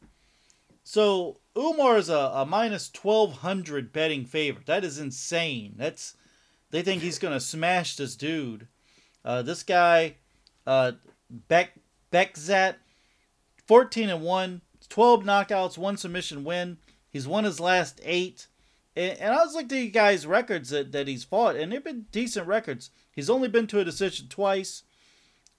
So 0.84 1.38
Umar 1.57 1.97
is 1.97 2.09
a, 2.09 2.32
a 2.34 2.45
minus 2.45 2.89
twelve 2.89 3.34
hundred 3.38 3.91
betting 3.91 4.26
favorite. 4.26 4.65
That 4.65 4.86
is 4.86 4.97
insane. 4.97 5.74
That's 5.78 6.15
they 6.72 6.82
think 6.82 7.01
he's 7.01 7.19
gonna 7.19 7.39
smash 7.39 7.95
this 7.95 8.15
dude. 8.15 8.67
Uh, 9.24 9.41
this 9.41 9.63
guy, 9.63 10.15
uh, 10.65 10.93
Beck 11.30 11.74
Bekzat, 12.11 12.76
fourteen 13.67 14.09
and 14.09 14.24
one, 14.24 14.61
12 14.91 15.24
knockouts, 15.24 15.78
one 15.78 15.97
submission 15.97 16.43
win. 16.43 16.78
He's 17.09 17.28
won 17.28 17.45
his 17.45 17.59
last 17.59 17.99
eight. 18.03 18.47
And, 18.95 19.17
and 19.17 19.34
I 19.34 19.38
was 19.43 19.55
looking 19.55 19.78
at 19.78 19.84
you 19.84 19.89
guys' 19.89 20.28
records 20.28 20.69
that, 20.69 20.91
that 20.91 21.07
he's 21.07 21.24
fought, 21.24 21.55
and 21.55 21.72
they've 21.72 21.84
been 21.84 22.07
decent 22.11 22.45
records. 22.45 22.91
He's 23.11 23.30
only 23.30 23.47
been 23.47 23.67
to 23.67 23.80
a 23.80 23.86
decision 23.86 24.28
twice. 24.28 24.84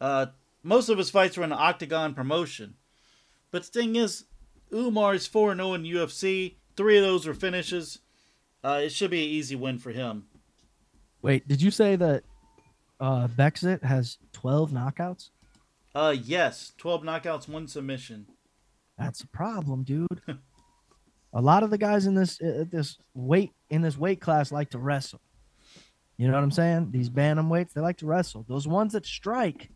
Uh, 0.01 0.27
most 0.63 0.89
of 0.89 0.99
his 0.99 1.11
fights 1.11 1.37
were 1.37 1.45
in 1.45 1.51
the 1.51 1.57
Octagon 1.57 2.15
promotion. 2.15 2.75
But 3.51 3.65
the 3.65 3.71
thing 3.71 3.97
is, 3.97 4.25
Umar 4.73 5.15
is 5.15 5.27
4 5.27 5.55
0 5.57 5.75
in 5.75 5.83
UFC. 5.85 6.57
Three 6.77 6.99
of 6.99 7.05
those 7.05 7.27
were 7.27 7.35
finishes. 7.35 7.99
Uh, 8.63 8.83
it 8.85 8.91
should 8.91 9.11
be 9.11 9.25
an 9.25 9.31
easy 9.31 9.57
win 9.57 9.79
for 9.79 9.91
him. 9.91 10.27
Wait, 11.23 11.47
did 11.47 11.63
you 11.63 11.71
say 11.71 11.97
that 11.97 12.25
uh 13.01 13.29
Bekzat 13.29 13.83
has 13.83 14.19
12 14.33 14.71
knockouts? 14.73 15.31
Uh, 15.95 16.15
yes, 16.23 16.73
12 16.79 17.03
knockouts, 17.03 17.49
one 17.49 17.69
submission. 17.69 18.27
That's 18.99 19.21
a 19.21 19.29
problem, 19.29 19.83
dude. 19.83 20.21
a 21.33 21.41
lot 21.41 21.63
of 21.63 21.71
the 21.71 21.79
guys 21.79 22.07
in 22.07 22.15
this 22.15 22.41
uh, 22.41 22.65
this 22.71 22.99
weight 23.15 23.53
in 23.71 23.83
this 23.83 23.97
weight 23.97 24.21
class 24.21 24.53
like 24.53 24.71
to 24.71 24.79
wrestle. 24.79 25.21
You 26.17 26.29
know 26.29 26.35
what 26.35 26.45
I'm 26.45 26.51
saying? 26.51 26.91
These 26.93 27.11
bantamweights, 27.11 27.73
they 27.73 27.81
like 27.81 27.97
to 27.99 28.07
wrestle. 28.07 28.45
Those 28.49 28.69
ones 28.69 28.93
that 28.93 29.07
strike, 29.07 29.71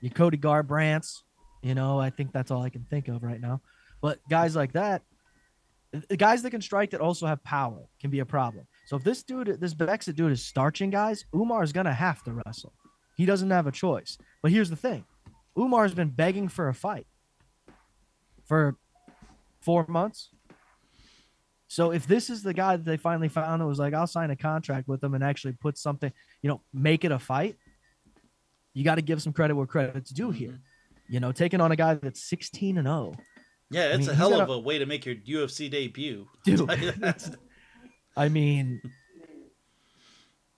you 0.00 0.10
Cody 0.10 0.36
Garbrandts, 0.36 1.22
you 1.62 1.74
know, 1.74 1.98
I 1.98 2.10
think 2.10 2.32
that's 2.32 2.50
all 2.50 2.62
I 2.62 2.70
can 2.70 2.84
think 2.84 3.08
of 3.08 3.22
right 3.22 3.40
now. 3.40 3.62
But 4.00 4.20
guys 4.28 4.54
like 4.54 4.72
that, 4.72 5.02
the 6.08 6.16
guys 6.16 6.42
that 6.42 6.50
can 6.50 6.60
strike 6.60 6.90
that 6.90 7.00
also 7.00 7.26
have 7.26 7.42
power 7.42 7.80
can 8.00 8.10
be 8.10 8.20
a 8.20 8.26
problem. 8.26 8.66
So 8.88 8.96
if 8.96 9.04
this 9.04 9.22
dude, 9.22 9.60
this 9.60 9.74
Bekzat 9.74 10.14
dude 10.14 10.32
is 10.32 10.42
starching 10.42 10.88
guys, 10.88 11.26
Umar 11.34 11.62
is 11.62 11.72
gonna 11.72 11.92
have 11.92 12.22
to 12.22 12.32
wrestle. 12.32 12.72
He 13.18 13.26
doesn't 13.26 13.50
have 13.50 13.66
a 13.66 13.70
choice. 13.70 14.16
But 14.42 14.50
here's 14.50 14.70
the 14.70 14.76
thing: 14.76 15.04
Umar's 15.58 15.92
been 15.92 16.08
begging 16.08 16.48
for 16.48 16.70
a 16.70 16.74
fight 16.74 17.06
for 18.46 18.78
four 19.60 19.84
months. 19.88 20.30
So 21.66 21.90
if 21.92 22.06
this 22.06 22.30
is 22.30 22.42
the 22.42 22.54
guy 22.54 22.76
that 22.76 22.86
they 22.86 22.96
finally 22.96 23.28
found 23.28 23.60
that 23.60 23.66
was 23.66 23.78
like, 23.78 23.92
I'll 23.92 24.06
sign 24.06 24.30
a 24.30 24.36
contract 24.36 24.88
with 24.88 25.02
them 25.02 25.12
and 25.12 25.22
actually 25.22 25.52
put 25.52 25.76
something, 25.76 26.10
you 26.40 26.48
know, 26.48 26.62
make 26.72 27.04
it 27.04 27.12
a 27.12 27.18
fight, 27.18 27.56
you 28.72 28.84
got 28.84 28.94
to 28.94 29.02
give 29.02 29.20
some 29.20 29.34
credit 29.34 29.54
where 29.54 29.66
credit's 29.66 30.12
due 30.12 30.30
here. 30.30 30.52
Mm-hmm. 30.52 31.12
You 31.12 31.20
know, 31.20 31.32
taking 31.32 31.60
on 31.60 31.72
a 31.72 31.76
guy 31.76 31.96
that's 31.96 32.22
16 32.22 32.78
and 32.78 32.86
0. 32.86 33.16
Yeah, 33.70 33.88
it's 33.88 34.06
mean, 34.06 34.08
a 34.08 34.14
hell 34.14 34.40
of 34.40 34.48
a- 34.48 34.52
a 34.52 34.58
way 34.58 34.78
to 34.78 34.86
make 34.86 35.04
your 35.04 35.16
UFC 35.16 35.70
debut. 35.70 36.26
Dude. 36.46 36.70
Tell 38.14 38.24
you 38.24 38.26
that. 38.26 38.26
I 38.26 38.28
mean, 38.28 38.80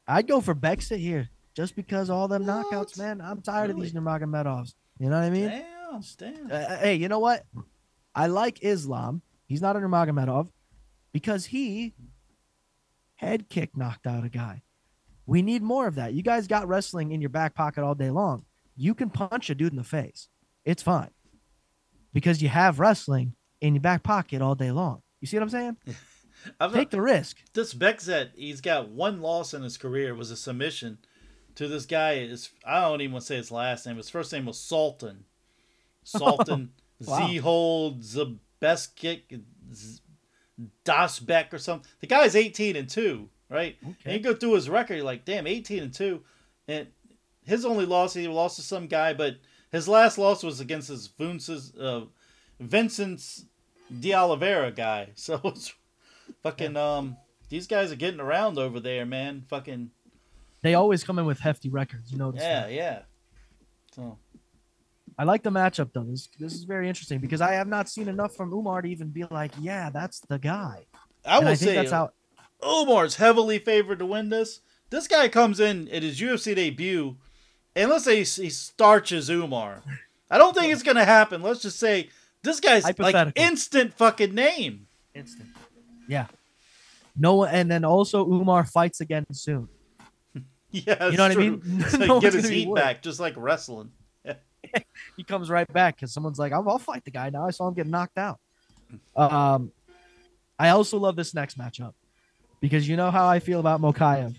I'd 0.07 0.27
go 0.27 0.41
for 0.41 0.55
Bekzat 0.55 0.99
here 0.99 1.29
just 1.55 1.77
because 1.77 2.11
all 2.11 2.29
them 2.29 2.45
knockouts, 2.45 2.99
man. 2.99 3.21
I'm 3.21 3.43
tired 3.43 3.71
of 3.71 3.81
these 3.81 3.95
Really? 3.95 4.07
Nurmagomedovs. 4.07 4.75
You 4.99 5.09
know 5.09 5.17
what 5.17 5.25
I 5.25 5.31
mean? 5.31 5.49
Damn, 5.49 6.03
damn. 6.19 6.51
Uh, 6.51 6.77
hey, 6.79 6.95
you 6.95 7.09
know 7.09 7.19
what? 7.19 7.45
I 8.15 8.27
like 8.27 8.59
Islam. 8.63 9.23
He's 9.47 9.63
not 9.63 9.77
a 9.77 9.81
Nurmagomedov 9.81 10.49
because 11.13 11.47
he 11.47 11.95
head 13.17 13.49
kick 13.49 13.77
knocked 13.77 14.07
out 14.07 14.25
a 14.25 14.29
guy. 14.29 14.63
We 15.27 15.43
need 15.43 15.63
more 15.63 15.87
of 15.87 15.95
that. 15.97 16.13
You 16.13 16.23
guys 16.23 16.47
got 16.49 16.67
wrestling 16.67 17.13
in 17.13 17.21
your 17.21 17.31
back 17.31 17.55
pocket 17.55 17.83
all 17.85 17.95
day 17.95 18.11
long. 18.11 18.45
You 18.77 18.95
can 18.95 19.11
punch 19.11 19.51
a 19.51 19.55
dude 19.55 19.73
in 19.73 19.77
the 19.77 19.85
face. 19.85 20.29
It's 20.65 20.83
fine 20.83 21.11
because 22.13 22.43
you 22.43 22.49
have 22.49 22.81
wrestling 22.81 23.35
in 23.61 23.75
your 23.75 23.83
back 23.83 24.03
pocket 24.03 24.43
all 24.43 24.55
day 24.55 24.71
long. 24.73 25.03
You 25.21 25.27
see 25.27 25.37
what 25.37 25.45
I'm 25.45 25.51
saying? 25.51 25.77
I've, 26.59 26.73
Take 26.73 26.91
the 26.91 27.01
risk. 27.03 27.39
this 27.55 27.75
Bekzat, 27.75 28.31
he's 28.35 28.61
got 28.61 28.89
one 28.89 29.21
loss 29.21 29.53
in 29.55 29.63
his 29.63 29.77
career. 29.77 30.15
Was 30.15 30.31
a 30.31 30.37
submission 30.37 30.99
to 31.57 31.69
this 31.69 31.87
guy. 31.87 32.15
Is 32.15 32.51
I 32.67 32.81
don't 32.83 33.01
even 33.01 33.13
want 33.13 33.23
to 33.23 33.27
say 33.27 33.37
his 33.37 33.51
last 33.51 33.87
name. 33.87 33.97
His 33.97 34.11
first 34.11 34.33
name 34.33 34.47
was 34.47 34.59
Sultan. 34.59 35.25
Sultan 36.05 36.71
Wow. 37.07 37.19
Zehold 37.29 38.03
Zabeskik 38.61 39.41
Z- 39.73 40.01
Dasbeck 40.85 41.53
or 41.53 41.59
something. 41.59 41.91
The 42.01 42.07
guy's 42.07 42.37
eighteen 42.37 42.77
and 42.77 42.89
two, 42.89 43.29
right? 43.49 43.77
And 43.83 43.97
Okay. 44.01 44.15
you 44.17 44.21
go 44.21 44.35
through 44.35 44.55
his 44.55 44.69
record, 44.69 44.97
you're 44.97 45.05
like, 45.05 45.25
damn, 45.25 45.47
eighteen 45.47 45.83
and 45.83 45.95
two, 45.95 46.23
and 46.69 46.89
his 47.45 47.65
only 47.65 47.87
loss 47.87 48.13
he 48.15 48.29
lost 48.29 48.57
to 48.57 48.63
some 48.63 48.87
guy, 48.87 49.15
but 49.15 49.37
his 49.73 49.89
last 49.89 50.19
loss 50.19 50.43
was 50.43 50.61
against 50.61 50.89
his 50.89 51.07
Vince's, 51.07 51.75
uh, 51.77 52.05
Vincent's 52.59 53.47
De 54.01 54.13
Oliveira 54.15 54.71
guy. 54.71 55.09
So 55.15 55.41
it's 55.45 55.73
fucking 56.43 56.77
um 56.77 57.17
these 57.49 57.67
guys 57.67 57.91
are 57.93 57.97
getting 57.97 58.21
around 58.21 58.59
over 58.59 58.81
there, 58.81 59.05
man. 59.05 59.45
Fucking 59.49 59.91
They 60.63 60.75
always 60.75 61.05
come 61.05 61.19
in 61.19 61.27
with 61.27 61.41
hefty 61.41 61.69
records. 61.69 62.13
You 62.13 62.19
notice 62.19 62.43
yeah, 62.43 62.61
that. 62.63 62.73
yeah. 62.73 62.99
So 63.95 64.19
I 65.19 65.25
like 65.25 65.43
the 65.43 65.51
matchup 65.51 65.93
though. 65.93 66.05
This, 66.05 66.29
this 66.39 66.55
is 66.55 66.65
very 66.65 66.89
interesting 66.89 67.19
because 67.19 67.41
I 67.41 67.53
have 67.53 67.69
not 67.69 67.89
seen 67.89 68.09
enough 68.09 68.35
from 68.35 68.53
Umar 68.53 68.83
to 68.83 68.89
even 68.89 69.09
be 69.09 69.25
like, 69.31 69.53
yeah, 69.61 69.91
that's 69.91 70.21
the 70.21 70.39
guy. 70.39 70.87
I 71.27 71.37
and 71.37 71.45
will 71.45 71.53
I 71.53 71.55
say 71.55 71.75
that's 71.75 71.91
how 71.91 72.11
Umar's 72.63 73.17
heavily 73.17 73.59
favored 73.59 73.99
to 73.99 74.07
win 74.07 74.31
this. 74.31 74.61
This 74.91 75.07
guy 75.07 75.29
comes 75.29 75.61
in 75.61 75.89
at 75.89 76.03
his 76.03 76.21
UFC 76.21 76.55
debut, 76.57 77.17
and 77.77 77.91
let's 77.91 78.05
say 78.05 78.23
he, 78.25 78.43
he 78.43 78.51
starches 78.51 79.29
Umar. 79.29 79.83
I 80.31 80.39
don't 80.39 80.57
think 80.57 80.73
it's 80.73 80.83
gonna 80.83 81.05
happen. 81.05 81.43
Let's 81.43 81.61
just 81.61 81.79
say 81.79 82.09
this 82.43 82.61
guy's 82.61 82.85
like 82.99 83.33
instant 83.37 83.95
fucking 83.95 84.35
name. 84.35 84.87
instant. 85.15 85.49
Yeah. 86.11 86.27
No 87.17 87.45
and 87.45 87.71
then 87.71 87.85
also 87.85 88.27
Umar 88.27 88.65
fights 88.65 89.01
again 89.01 89.25
soon. 89.33 89.69
Yeah, 90.73 91.09
You 91.09 91.17
know 91.17 91.25
what 91.29 91.33
I 91.33 91.35
mean? 91.35 91.85
So 91.89 91.99
No 92.07 92.21
get 92.21 92.33
his 92.33 92.49
heat 92.49 92.73
back, 92.73 93.03
just 93.03 93.19
like 93.19 93.35
wrestling. 93.37 93.91
He 95.17 95.25
comes 95.25 95.51
right 95.51 95.71
back 95.73 95.97
because 95.97 96.13
someone's 96.13 96.39
like, 96.39 96.53
I'll, 96.53 96.69
I'll 96.69 96.79
fight 96.79 97.05
the 97.05 97.11
guy 97.11 97.31
now. 97.31 97.47
I 97.47 97.51
saw 97.51 97.67
him 97.67 97.75
get 97.75 97.87
knocked 97.87 98.19
out. 98.19 98.39
Um, 99.17 99.73
I 100.59 100.69
also 100.69 100.99
love 100.99 101.17
this 101.17 101.35
next 101.35 101.59
matchup 101.59 101.95
because 102.61 102.87
you 102.89 102.97
know 102.97 103.11
how 103.11 103.27
I 103.27 103.41
feel 103.41 103.59
about 103.59 103.81
Mokaev. 103.81 104.37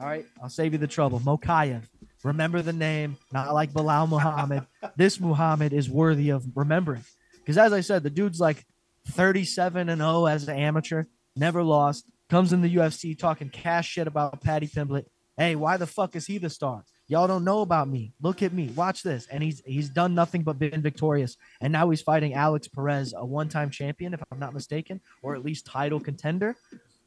All 0.00 0.06
right, 0.06 0.24
I'll 0.42 0.48
save 0.48 0.72
you 0.72 0.78
the 0.78 0.86
trouble. 0.88 1.20
Mokaev. 1.20 1.82
Remember 2.24 2.62
the 2.62 2.72
name, 2.72 3.16
not 3.32 3.54
like 3.54 3.72
Belal 3.72 4.08
Muhammad. 4.08 4.66
this 4.96 5.20
Muhammad 5.20 5.72
is 5.72 5.88
worthy 5.88 6.30
of 6.30 6.44
remembering. 6.54 7.04
Because 7.38 7.58
as 7.58 7.72
I 7.72 7.80
said, 7.80 8.02
the 8.02 8.10
dude's 8.10 8.40
like 8.40 8.64
37 9.10 9.88
and 9.88 10.00
0 10.00 10.26
as 10.26 10.48
an 10.48 10.56
amateur, 10.56 11.04
never 11.36 11.62
lost. 11.62 12.06
Comes 12.28 12.52
in 12.52 12.62
the 12.62 12.76
UFC 12.76 13.18
talking 13.18 13.48
cash 13.48 13.88
shit 13.88 14.06
about 14.06 14.40
Paddy 14.40 14.68
Pimblett. 14.68 15.06
Hey, 15.36 15.56
why 15.56 15.76
the 15.76 15.86
fuck 15.86 16.16
is 16.16 16.26
he 16.26 16.38
the 16.38 16.50
star? 16.50 16.84
Y'all 17.08 17.26
don't 17.26 17.44
know 17.44 17.62
about 17.62 17.88
me. 17.88 18.12
Look 18.20 18.40
at 18.42 18.52
me. 18.52 18.68
Watch 18.68 19.02
this. 19.02 19.26
And 19.26 19.42
he's 19.42 19.60
he's 19.66 19.88
done 19.88 20.14
nothing 20.14 20.42
but 20.42 20.60
been 20.60 20.80
victorious. 20.80 21.36
And 21.60 21.72
now 21.72 21.90
he's 21.90 22.02
fighting 22.02 22.34
Alex 22.34 22.68
Perez, 22.68 23.14
a 23.16 23.26
one-time 23.26 23.70
champion, 23.70 24.14
if 24.14 24.22
I'm 24.30 24.38
not 24.38 24.54
mistaken, 24.54 25.00
or 25.22 25.34
at 25.34 25.44
least 25.44 25.66
title 25.66 25.98
contender. 25.98 26.54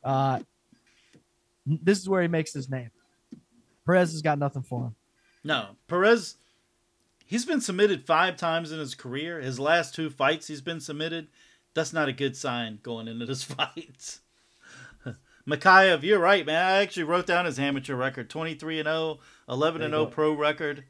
Uh, 0.04 0.39
this 1.66 1.99
is 1.99 2.10
where 2.10 2.22
he 2.22 2.28
makes 2.28 2.51
his 2.51 2.70
name. 2.70 2.91
Perez 3.86 4.12
has 4.12 4.22
got 4.22 4.38
nothing 4.39 4.64
for 4.64 4.88
him. 4.88 4.95
No, 5.43 5.68
Perez. 5.88 6.36
He's 7.26 7.45
been 7.45 7.62
submitted 7.62 8.06
five 8.06 8.36
times 8.36 8.74
in 8.74 8.80
his 8.80 8.95
career. 8.95 9.39
His 9.39 9.60
last 9.60 9.95
two 9.95 10.10
fights, 10.10 10.47
he's 10.47 10.62
been 10.62 10.82
submitted. 10.82 11.30
That's 11.74 11.93
not 11.93 12.09
a 12.09 12.13
good 12.13 12.36
sign 12.36 12.80
going 12.84 13.07
into 13.07 13.26
this 13.26 13.43
fight. 13.43 14.19
Mokaev, 15.47 16.03
you're 16.03 16.19
right, 16.19 16.45
man. 16.45 16.65
I 16.65 16.82
actually 16.82 17.03
wrote 17.03 17.26
down 17.26 17.45
his 17.45 17.59
amateur 17.59 17.95
record 17.95 18.30
23 18.30 18.80
and 18.80 18.88
0, 18.88 19.19
11 19.49 19.82
and 19.82 19.93
0 19.93 20.05
pro 20.05 20.34
record. 20.34 20.86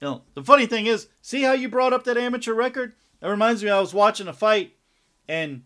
You 0.00 0.08
know, 0.08 0.22
the 0.34 0.44
funny 0.44 0.66
thing 0.66 0.86
is, 0.86 1.08
see 1.22 1.42
how 1.42 1.52
you 1.52 1.68
brought 1.68 1.92
up 1.92 2.04
that 2.04 2.18
amateur 2.18 2.52
record? 2.52 2.92
It 3.22 3.26
reminds 3.26 3.64
me 3.64 3.70
I 3.70 3.80
was 3.80 3.94
watching 3.94 4.28
a 4.28 4.32
fight 4.32 4.74
and 5.28 5.62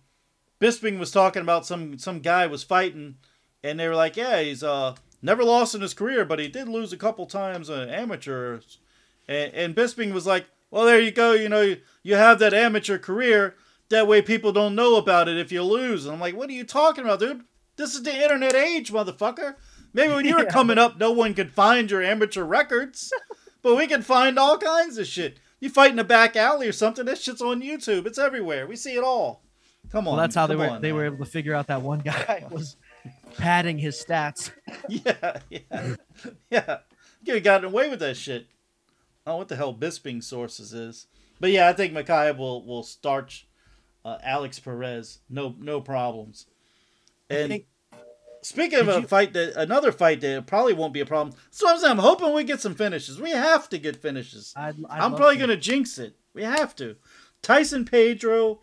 Bisping 0.60 0.98
was 0.98 1.10
talking 1.10 1.42
about 1.42 1.66
some 1.66 1.98
some 1.98 2.20
guy 2.20 2.46
was 2.46 2.62
fighting 2.62 3.16
and 3.64 3.78
they 3.78 3.88
were 3.88 3.96
like, 3.96 4.16
"Yeah, 4.16 4.40
he's 4.40 4.62
uh 4.62 4.94
never 5.20 5.42
lost 5.42 5.74
in 5.74 5.80
his 5.80 5.92
career, 5.92 6.24
but 6.24 6.38
he 6.38 6.48
did 6.48 6.68
lose 6.68 6.92
a 6.92 6.96
couple 6.96 7.26
times 7.26 7.68
uh, 7.68 7.88
amateurs." 7.90 8.78
And, 9.26 9.52
and 9.52 9.76
Bisping 9.76 10.12
was 10.12 10.26
like, 10.26 10.46
"Well, 10.70 10.84
there 10.84 11.00
you 11.00 11.10
go. 11.10 11.32
You 11.32 11.48
know, 11.48 11.62
you, 11.62 11.80
you 12.04 12.14
have 12.14 12.38
that 12.38 12.54
amateur 12.54 12.98
career. 12.98 13.56
That 13.92 14.08
way, 14.08 14.20
people 14.22 14.52
don't 14.52 14.74
know 14.74 14.96
about 14.96 15.28
it 15.28 15.38
if 15.38 15.52
you 15.52 15.62
lose." 15.62 16.04
And 16.04 16.14
I'm 16.14 16.20
like, 16.20 16.34
"What 16.36 16.50
are 16.50 16.54
you 16.54 16.64
talking 16.64 17.04
about, 17.04 17.20
dude? 17.20 17.42
This 17.76 17.94
is 17.94 18.02
the 18.02 18.14
internet 18.14 18.54
age, 18.54 18.92
motherfucker. 18.92 19.54
Maybe 19.94 20.12
when 20.12 20.24
you 20.26 20.34
were 20.36 20.42
Yeah. 20.44 20.50
coming 20.50 20.78
up, 20.78 20.98
no 20.98 21.10
one 21.12 21.34
could 21.34 21.50
find 21.52 21.90
your 21.90 22.02
amateur 22.02 22.42
records, 22.44 23.12
but 23.62 23.76
we 23.76 23.86
can 23.86 24.02
find 24.02 24.38
all 24.38 24.58
kinds 24.58 24.98
of 24.98 25.06
shit. 25.06 25.38
You 25.60 25.70
fight 25.70 25.92
in 25.92 25.98
a 25.98 26.04
back 26.04 26.34
alley 26.36 26.66
or 26.68 26.72
something, 26.72 27.04
that 27.04 27.18
shit's 27.18 27.40
on 27.40 27.62
YouTube. 27.62 28.06
It's 28.06 28.18
everywhere. 28.18 28.66
We 28.66 28.76
see 28.76 28.94
it 28.96 29.04
all. 29.04 29.42
Come 29.90 30.08
on. 30.08 30.14
Well, 30.16 30.20
that's 30.22 30.34
how 30.34 30.46
they 30.46 30.56
were 30.56 30.68
on, 30.68 30.80
they 30.82 30.88
man. 30.88 30.96
were 30.96 31.04
able 31.06 31.18
to 31.24 31.30
figure 31.30 31.54
out 31.54 31.66
that 31.68 31.82
one 31.82 32.00
guy 32.00 32.46
was 32.50 32.76
padding 33.36 33.78
his 33.78 34.02
stats. 34.02 34.50
Yeah, 34.88 35.38
yeah, 35.50 35.94
yeah. 36.50 36.78
You 37.24 37.40
got 37.40 37.64
away 37.64 37.88
with 37.88 38.00
that 38.00 38.16
shit. 38.16 38.46
I 39.24 39.30
don't 39.30 39.34
know 39.34 39.38
what 39.38 39.48
the 39.48 39.56
hell 39.56 39.74
Bisping 39.74 40.22
sources 40.24 40.72
is, 40.72 41.06
but 41.38 41.50
yeah, 41.50 41.68
I 41.68 41.72
think 41.72 41.92
Makai 41.92 42.36
will 42.36 42.64
will 42.66 42.82
starch 42.82 43.46
uh, 44.04 44.18
Alex 44.22 44.58
Perez. 44.60 45.18
No, 45.30 45.54
no 45.58 45.80
problems. 45.80 46.46
And 47.30 47.48
think- 47.50 47.66
speaking 48.42 48.78
of 48.80 48.88
a 48.88 49.00
you- 49.00 49.06
fight 49.06 49.32
that 49.34 49.54
another 49.56 49.92
fight 49.92 50.20
that 50.22 50.46
probably 50.46 50.72
won't 50.74 50.92
be 50.94 51.00
a 51.00 51.06
problem. 51.06 51.36
So 51.50 51.68
I'm 51.68 51.78
saying 51.78 51.92
I'm 51.92 51.98
hoping 51.98 52.32
we 52.34 52.44
get 52.44 52.60
some 52.60 52.74
finishes. 52.74 53.20
We 53.20 53.30
have 53.30 53.68
to 53.70 53.78
get 53.78 53.96
finishes. 54.02 54.52
I'd, 54.56 54.76
I'd 54.90 55.00
I'm 55.00 55.14
probably 55.14 55.36
to. 55.36 55.40
gonna 55.40 55.56
jinx 55.56 55.98
it. 55.98 56.16
We 56.34 56.42
have 56.42 56.74
to. 56.76 56.96
Tyson 57.42 57.84
Pedro, 57.84 58.60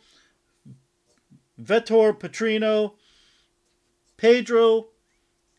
Vitor 1.61 2.17
Petrino, 2.17 2.93
Pedro. 4.17 4.87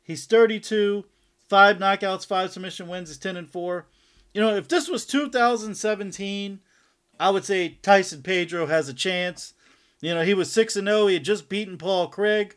He's 0.02 0.26
32, 0.26 1.04
five 1.48 1.76
knockouts, 1.78 2.26
five 2.26 2.50
submission 2.50 2.88
wins. 2.88 3.10
He's 3.10 3.18
10 3.18 3.36
and 3.36 3.48
four. 3.50 3.86
You 4.34 4.40
know, 4.40 4.54
if 4.56 4.68
this 4.68 4.88
was 4.88 5.06
2017, 5.06 6.60
I 7.18 7.30
would 7.30 7.44
say 7.44 7.78
Tyson 7.82 8.22
Pedro 8.22 8.66
has 8.66 8.88
a 8.88 8.94
chance. 8.94 9.54
You 10.00 10.14
know, 10.14 10.22
he 10.22 10.34
was 10.34 10.50
six 10.50 10.76
and 10.76 10.86
zero. 10.88 11.06
He 11.08 11.14
had 11.14 11.24
just 11.24 11.48
beaten 11.48 11.76
Paul 11.78 12.08
Craig, 12.08 12.56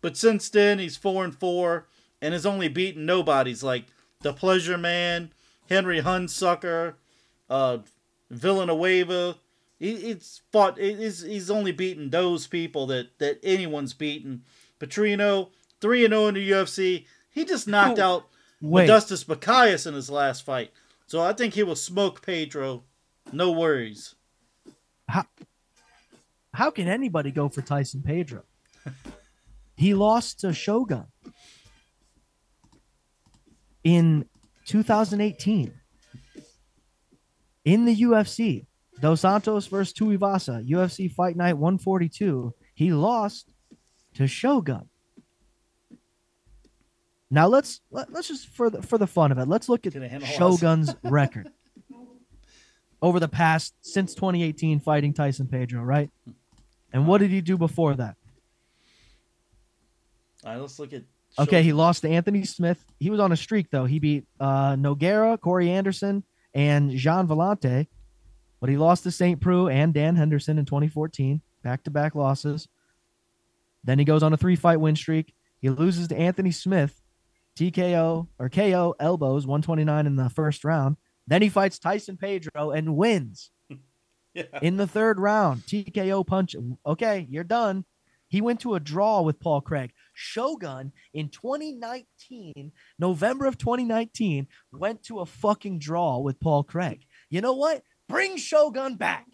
but 0.00 0.16
since 0.16 0.48
then 0.48 0.78
he's 0.78 0.96
four 0.96 1.24
and 1.24 1.34
four, 1.34 1.86
and 2.20 2.32
has 2.34 2.44
only 2.46 2.68
beaten 2.68 3.06
nobodies 3.06 3.62
like 3.62 3.86
the 4.20 4.32
Pleasure 4.32 4.76
Man, 4.78 5.32
Henry 5.68 6.00
Hunsucker, 6.02 6.94
uh, 7.48 7.78
Villanueva. 8.30 9.36
He, 9.78 9.96
he's 9.96 10.42
fought. 10.52 10.78
He's, 10.78 11.22
he's 11.22 11.50
only 11.50 11.72
beaten 11.72 12.10
those 12.10 12.46
people 12.46 12.86
that 12.88 13.18
that 13.18 13.38
anyone's 13.42 13.92
beaten. 13.94 14.42
Petrino 14.80 15.50
three 15.80 16.04
and 16.04 16.12
zero 16.12 16.28
in 16.28 16.34
the 16.34 16.50
UFC. 16.50 17.06
He 17.30 17.44
just 17.44 17.66
knocked 17.68 17.98
Oh, 17.98 18.02
out 18.16 18.26
Wait, 18.60 18.88
Modestus 18.88 19.24
Bacchius 19.24 19.86
in 19.86 19.94
his 19.94 20.08
last 20.10 20.44
fight, 20.44 20.72
so 21.06 21.20
I 21.20 21.32
think 21.32 21.54
he 21.54 21.62
will 21.62 21.76
smoke 21.76 22.24
Pedro. 22.24 22.84
No 23.32 23.50
worries. 23.52 24.14
how 25.08 25.26
can 26.70 26.88
anybody 26.88 27.30
go 27.30 27.48
for 27.48 27.62
Tyson 27.62 28.02
Pedro? 28.02 28.42
he 29.76 29.94
lost 29.94 30.40
to 30.40 30.52
Shogun 30.52 31.06
in 33.84 34.24
2018 34.66 35.72
in 37.64 37.84
the 37.84 37.96
UFC. 37.96 38.66
Dos 38.98 39.20
Santos 39.20 39.66
versus 39.66 39.92
Tuivasa, 39.92 40.66
UFC 40.66 41.12
Fight 41.12 41.36
Night 41.36 41.58
142. 41.58 42.54
He 42.74 42.92
lost 42.92 43.48
to 44.14 44.26
Shogun. 44.26 44.88
Now 47.30 47.48
let's 47.48 47.82
let, 47.90 48.10
let's 48.10 48.28
just 48.28 48.48
for 48.48 48.70
the 48.70 48.80
for 48.80 48.96
the 48.96 49.06
fun 49.06 49.32
of 49.32 49.38
it, 49.38 49.48
let's 49.48 49.68
look 49.68 49.86
at 49.86 49.94
us. 49.94 50.24
Shogun's 50.24 50.94
record 51.02 51.50
over 53.02 53.20
the 53.20 53.28
past 53.28 53.74
since 53.82 54.14
2018 54.14 54.80
fighting 54.80 55.12
Tyson 55.12 55.46
Pedro, 55.46 55.82
right? 55.82 56.10
And 56.92 57.06
what 57.06 57.18
did 57.18 57.30
he 57.30 57.40
do 57.40 57.58
before 57.58 57.94
that? 57.94 58.16
All 60.44 60.52
right, 60.52 60.60
let's 60.60 60.78
look 60.78 60.92
at. 60.92 61.02
Okay, 61.38 61.62
he 61.62 61.72
lost 61.72 62.02
to 62.02 62.08
Anthony 62.08 62.44
Smith. 62.44 62.82
He 62.98 63.10
was 63.10 63.20
on 63.20 63.32
a 63.32 63.36
streak 63.36 63.70
though. 63.70 63.84
He 63.84 63.98
beat 63.98 64.24
uh, 64.40 64.74
Nogueira, 64.74 65.38
Corey 65.40 65.70
Anderson, 65.70 66.24
and 66.54 66.90
Gian 66.90 67.26
Villante, 67.26 67.88
but 68.60 68.70
he 68.70 68.76
lost 68.76 69.02
to 69.02 69.10
St. 69.10 69.40
Preux 69.40 69.68
and 69.68 69.92
Dan 69.92 70.16
Henderson 70.16 70.58
in 70.58 70.64
2014, 70.64 71.42
back-to-back 71.62 72.14
losses. 72.14 72.68
Then 73.84 73.98
he 73.98 74.04
goes 74.04 74.22
on 74.22 74.32
a 74.32 74.36
three-fight 74.36 74.80
win 74.80 74.96
streak. 74.96 75.34
He 75.60 75.68
loses 75.68 76.08
to 76.08 76.16
Anthony 76.16 76.52
Smith, 76.52 77.02
TKO 77.56 78.28
or 78.38 78.48
KO 78.48 78.94
elbows, 78.98 79.46
129 79.46 80.06
in 80.06 80.16
the 80.16 80.30
first 80.30 80.64
round. 80.64 80.96
Then 81.26 81.42
he 81.42 81.48
fights 81.48 81.78
Tyson 81.78 82.16
Pedro 82.16 82.70
and 82.70 82.96
wins 82.96 83.50
Yeah. 84.36 84.58
in 84.60 84.76
the 84.76 84.86
third 84.86 85.18
round. 85.18 85.62
TKO 85.62 86.26
punch. 86.26 86.54
Okay, 86.84 87.26
you're 87.30 87.44
done. 87.44 87.84
He 88.28 88.40
went 88.40 88.60
to 88.60 88.74
a 88.74 88.80
draw 88.80 89.22
with 89.22 89.40
Paul 89.40 89.60
Craig. 89.62 89.92
Shogun 90.12 90.92
in 91.14 91.28
2019, 91.28 92.72
November 92.98 93.46
of 93.46 93.56
2019, 93.56 94.46
went 94.72 95.02
to 95.04 95.20
a 95.20 95.26
fucking 95.26 95.78
draw 95.78 96.18
with 96.18 96.40
Paul 96.40 96.64
Craig. 96.64 97.04
You 97.30 97.40
know 97.40 97.54
what? 97.54 97.82
Bring 98.08 98.36
Shogun 98.36 98.96
back. 98.96 99.26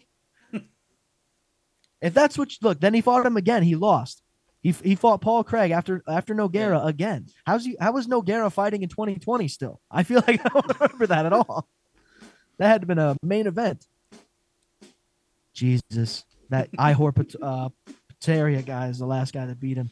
if 2.01 2.13
that's 2.13 2.37
what 2.37 2.51
you, 2.51 2.57
look, 2.61 2.79
then 2.79 2.93
he 2.93 3.01
fought 3.01 3.25
him 3.25 3.37
again. 3.37 3.63
He 3.63 3.75
lost. 3.75 4.21
He, 4.61 4.71
he 4.71 4.95
fought 4.95 5.19
Paul 5.21 5.43
Craig 5.43 5.71
after 5.71 6.01
after 6.07 6.33
Nogueira 6.33 6.85
again. 6.85 7.27
How's 7.45 7.65
he? 7.65 7.75
How 7.81 7.91
was 7.91 8.07
Nogueira 8.07 8.51
fighting 8.51 8.81
in 8.81 8.89
2020 8.89 9.49
still? 9.49 9.81
I 9.91 10.03
feel 10.03 10.23
like 10.25 10.39
I 10.45 10.49
don't 10.49 10.79
remember 10.79 11.07
that 11.07 11.25
at 11.25 11.33
all. 11.33 11.67
That 12.59 12.67
had 12.69 12.87
been 12.87 12.99
a 12.99 13.17
main 13.21 13.47
event. 13.47 13.85
Jesus, 15.53 16.25
that 16.49 16.71
Ihor 16.77 17.35
uh, 17.41 17.69
Potieria 18.21 18.65
guy 18.65 18.87
is 18.89 18.99
the 18.99 19.05
last 19.05 19.33
guy 19.33 19.45
that 19.45 19.59
beat 19.59 19.77
him. 19.77 19.89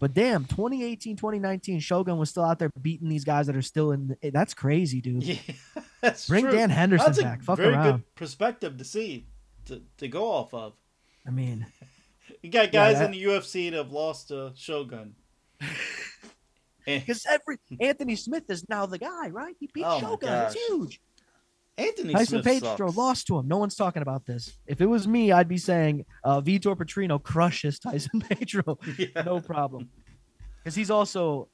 But 0.00 0.12
damn, 0.12 0.44
2018, 0.44 1.16
2019, 1.16 1.80
Shogun 1.80 2.18
was 2.18 2.28
still 2.28 2.44
out 2.44 2.58
there 2.58 2.70
beating 2.82 3.08
these 3.08 3.24
guys 3.24 3.46
that 3.46 3.56
are 3.56 3.62
still 3.62 3.92
in. 3.92 4.16
The, 4.20 4.30
that's 4.30 4.52
crazy, 4.52 5.00
dude. 5.00 5.22
Yeah, 5.22 5.36
that's 6.02 6.28
Bring 6.28 6.44
true. 6.44 6.52
Dan 6.52 6.68
Henderson 6.68 7.06
That's 7.06 7.18
a 7.20 7.22
back. 7.22 7.42
Fuck 7.42 7.58
very 7.58 7.72
around. 7.74 7.90
good 7.92 8.14
perspective 8.16 8.76
to 8.78 8.84
see, 8.84 9.26
to, 9.66 9.80
to 9.98 10.08
go 10.08 10.30
off 10.30 10.52
of. 10.52 10.74
I 11.26 11.30
mean, 11.30 11.66
You 12.42 12.50
got 12.50 12.66
Yeah, 12.74 12.90
guys 12.90 12.98
that- 12.98 13.06
in 13.06 13.10
the 13.12 13.22
UFC 13.24 13.70
that 13.70 13.76
have 13.76 13.92
lost 13.92 14.28
to 14.28 14.52
Shogun. 14.56 15.14
because 16.84 17.24
every 17.30 17.56
Anthony 17.80 18.16
Smith 18.16 18.44
is 18.50 18.68
now 18.68 18.84
the 18.86 18.98
guy, 18.98 19.28
right? 19.30 19.54
He 19.58 19.70
beat 19.72 19.84
Oh 19.86 20.00
Shogun. 20.00 20.28
It's 20.46 20.54
huge. 20.66 21.00
Anthony 21.76 22.12
Tyson 22.12 22.42
Smith 22.42 22.62
Pedro 22.62 22.86
sucks. 22.88 22.96
lost 22.96 23.26
to 23.26 23.38
him. 23.38 23.48
No 23.48 23.58
one's 23.58 23.74
talking 23.74 24.02
about 24.02 24.26
this. 24.26 24.56
If 24.66 24.80
it 24.80 24.86
was 24.86 25.08
me, 25.08 25.32
I'd 25.32 25.48
be 25.48 25.58
saying 25.58 26.04
uh, 26.22 26.40
Vitor 26.40 26.76
Petrino 26.76 27.20
crushes 27.22 27.78
Tyson 27.80 28.20
Pedro. 28.28 28.78
Yeah. 28.96 29.22
no 29.22 29.40
problem. 29.40 29.88
Because 30.62 30.74
he's 30.76 30.90
also 30.90 31.48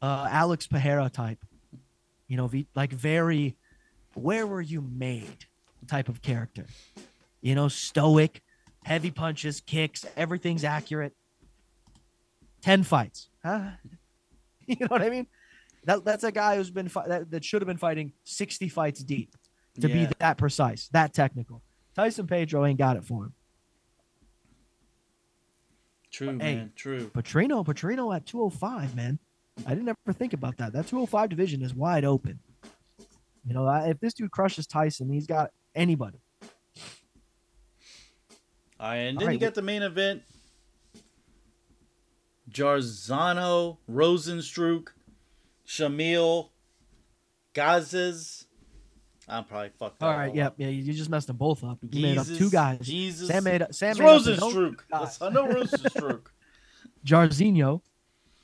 uh, 0.00 0.28
Alex 0.30 0.66
Pereira 0.66 1.10
type. 1.10 1.38
You 2.28 2.36
know, 2.36 2.46
v- 2.46 2.68
like 2.76 2.92
very, 2.92 3.56
where 4.14 4.46
were 4.46 4.60
you 4.60 4.80
made 4.82 5.46
type 5.88 6.08
of 6.08 6.22
character. 6.22 6.66
You 7.40 7.54
know, 7.54 7.68
stoic, 7.68 8.42
heavy 8.84 9.10
punches, 9.10 9.60
kicks, 9.60 10.04
everything's 10.16 10.62
accurate. 10.64 11.14
10 12.62 12.82
fights. 12.84 13.28
Huh? 13.44 13.70
You 14.66 14.76
know 14.80 14.88
what 14.88 15.00
I 15.00 15.08
mean? 15.08 15.26
That 15.84 16.04
that's 16.04 16.24
a 16.24 16.32
guy 16.32 16.56
who's 16.56 16.70
been 16.70 16.88
fi- 16.88 17.06
that, 17.08 17.30
that 17.30 17.44
should 17.44 17.62
have 17.62 17.66
been 17.66 17.76
fighting 17.78 18.12
60 18.24 18.68
fights 18.68 19.02
deep 19.02 19.34
to 19.80 19.88
Yeah. 19.88 20.06
be 20.06 20.14
that 20.18 20.38
precise, 20.38 20.88
that 20.88 21.14
technical. 21.14 21.62
Tyson 21.94 22.26
Pedro 22.26 22.64
ain't 22.64 22.78
got 22.78 22.96
it 22.96 23.04
for 23.04 23.24
him. 23.24 23.34
True, 26.10 26.28
Hey. 26.30 26.36
man. 26.56 26.72
True. 26.74 27.08
Petrino, 27.10 27.64
Petrino 27.64 28.14
at 28.14 28.26
205, 28.26 28.94
man. 28.96 29.18
I 29.66 29.70
didn't 29.74 29.88
ever 29.88 30.12
think 30.12 30.32
about 30.32 30.56
that. 30.58 30.72
That 30.72 30.86
205 30.86 31.28
division 31.28 31.62
is 31.62 31.74
wide 31.74 32.04
open. 32.04 32.38
You 33.44 33.54
know, 33.54 33.68
if 33.84 33.98
this 34.00 34.14
dude 34.14 34.30
crushes 34.30 34.66
Tyson, 34.66 35.10
he's 35.10 35.26
got 35.26 35.50
anybody. 35.74 36.20
All 38.80 38.90
right, 38.90 38.96
and 38.96 39.18
then 39.18 39.26
right, 39.26 39.32
you 39.32 39.38
get 39.38 39.54
the 39.54 39.62
main 39.62 39.82
event. 39.82 40.22
Jarzano, 42.50 43.78
Rosenstruck, 43.90 44.88
Shamil, 45.68 46.48
Gazes. 47.52 48.46
I'm 49.30 49.44
probably 49.44 49.68
fucked 49.78 50.02
All 50.02 50.10
right, 50.16 50.34
yeah, 50.34 50.48
yeah, 50.56 50.68
you 50.68 50.94
just 50.94 51.10
messed 51.10 51.26
them 51.26 51.36
both 51.36 51.62
up. 51.62 51.78
You 51.90 52.00
made 52.00 52.16
up 52.16 52.24
Jesus, 52.26 52.38
two 52.38 52.50
guys. 52.50 52.78
Jesus. 52.80 53.28
Sam 53.28 53.44
made 53.44 53.66
Sam 53.72 53.90
it's 53.90 53.98
made 54.00 54.06
up 54.06 54.24
his 54.24 54.42
own 54.42 54.54
Rosenstruck. 54.54 54.76
guys. 54.90 55.18
That's- 55.18 55.22
I 55.22 55.28
know 55.28 55.46
Rosenstruck. 55.48 56.26
Jairzinho 57.04 57.82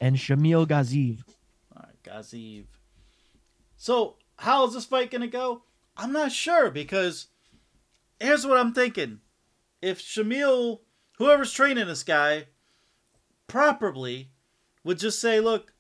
and 0.01 0.17
Shamil 0.17 0.67
Gaziev. 0.67 1.23
All 1.75 1.85
right, 1.87 2.03
Gaziev. 2.03 2.67
So, 3.79 4.17
how 4.39 4.67
is 4.67 4.75
this 4.75 4.85
fight 4.85 5.11
going 5.11 5.23
to 5.23 5.27
go? 5.27 5.63
I'm 5.97 6.13
not 6.13 6.33
sure 6.33 6.71
because 6.71 7.29
here's 8.21 8.47
what 8.47 8.59
I'm 8.59 8.75
thinking. 8.75 9.21
If 9.81 10.03
Shamil, 10.03 10.81
whoever's 11.19 11.53
training 11.53 11.87
this 11.87 12.03
guy, 12.03 12.49
properly 13.47 14.31
would 14.83 14.99
just 14.99 15.21
say, 15.21 15.41
look, 15.41 15.74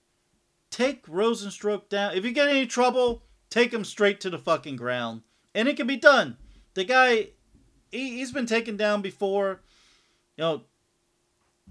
take 0.74 1.06
Rosenstruck 1.06 1.88
down. 1.88 2.16
If 2.16 2.24
you 2.24 2.32
get 2.32 2.48
any 2.48 2.66
trouble, 2.66 3.22
take 3.48 3.72
him 3.72 3.84
straight 3.84 4.20
to 4.20 4.30
the 4.30 4.38
fucking 4.38 4.76
ground. 4.76 5.22
And 5.54 5.68
it 5.68 5.76
can 5.76 5.86
be 5.86 5.96
done. 5.96 6.36
The 6.74 6.84
guy, 6.84 7.28
he, 7.92 8.16
he's 8.18 8.32
been 8.32 8.46
taken 8.46 8.76
down 8.76 9.00
before. 9.00 9.60
You 10.36 10.42
know, 10.42 10.62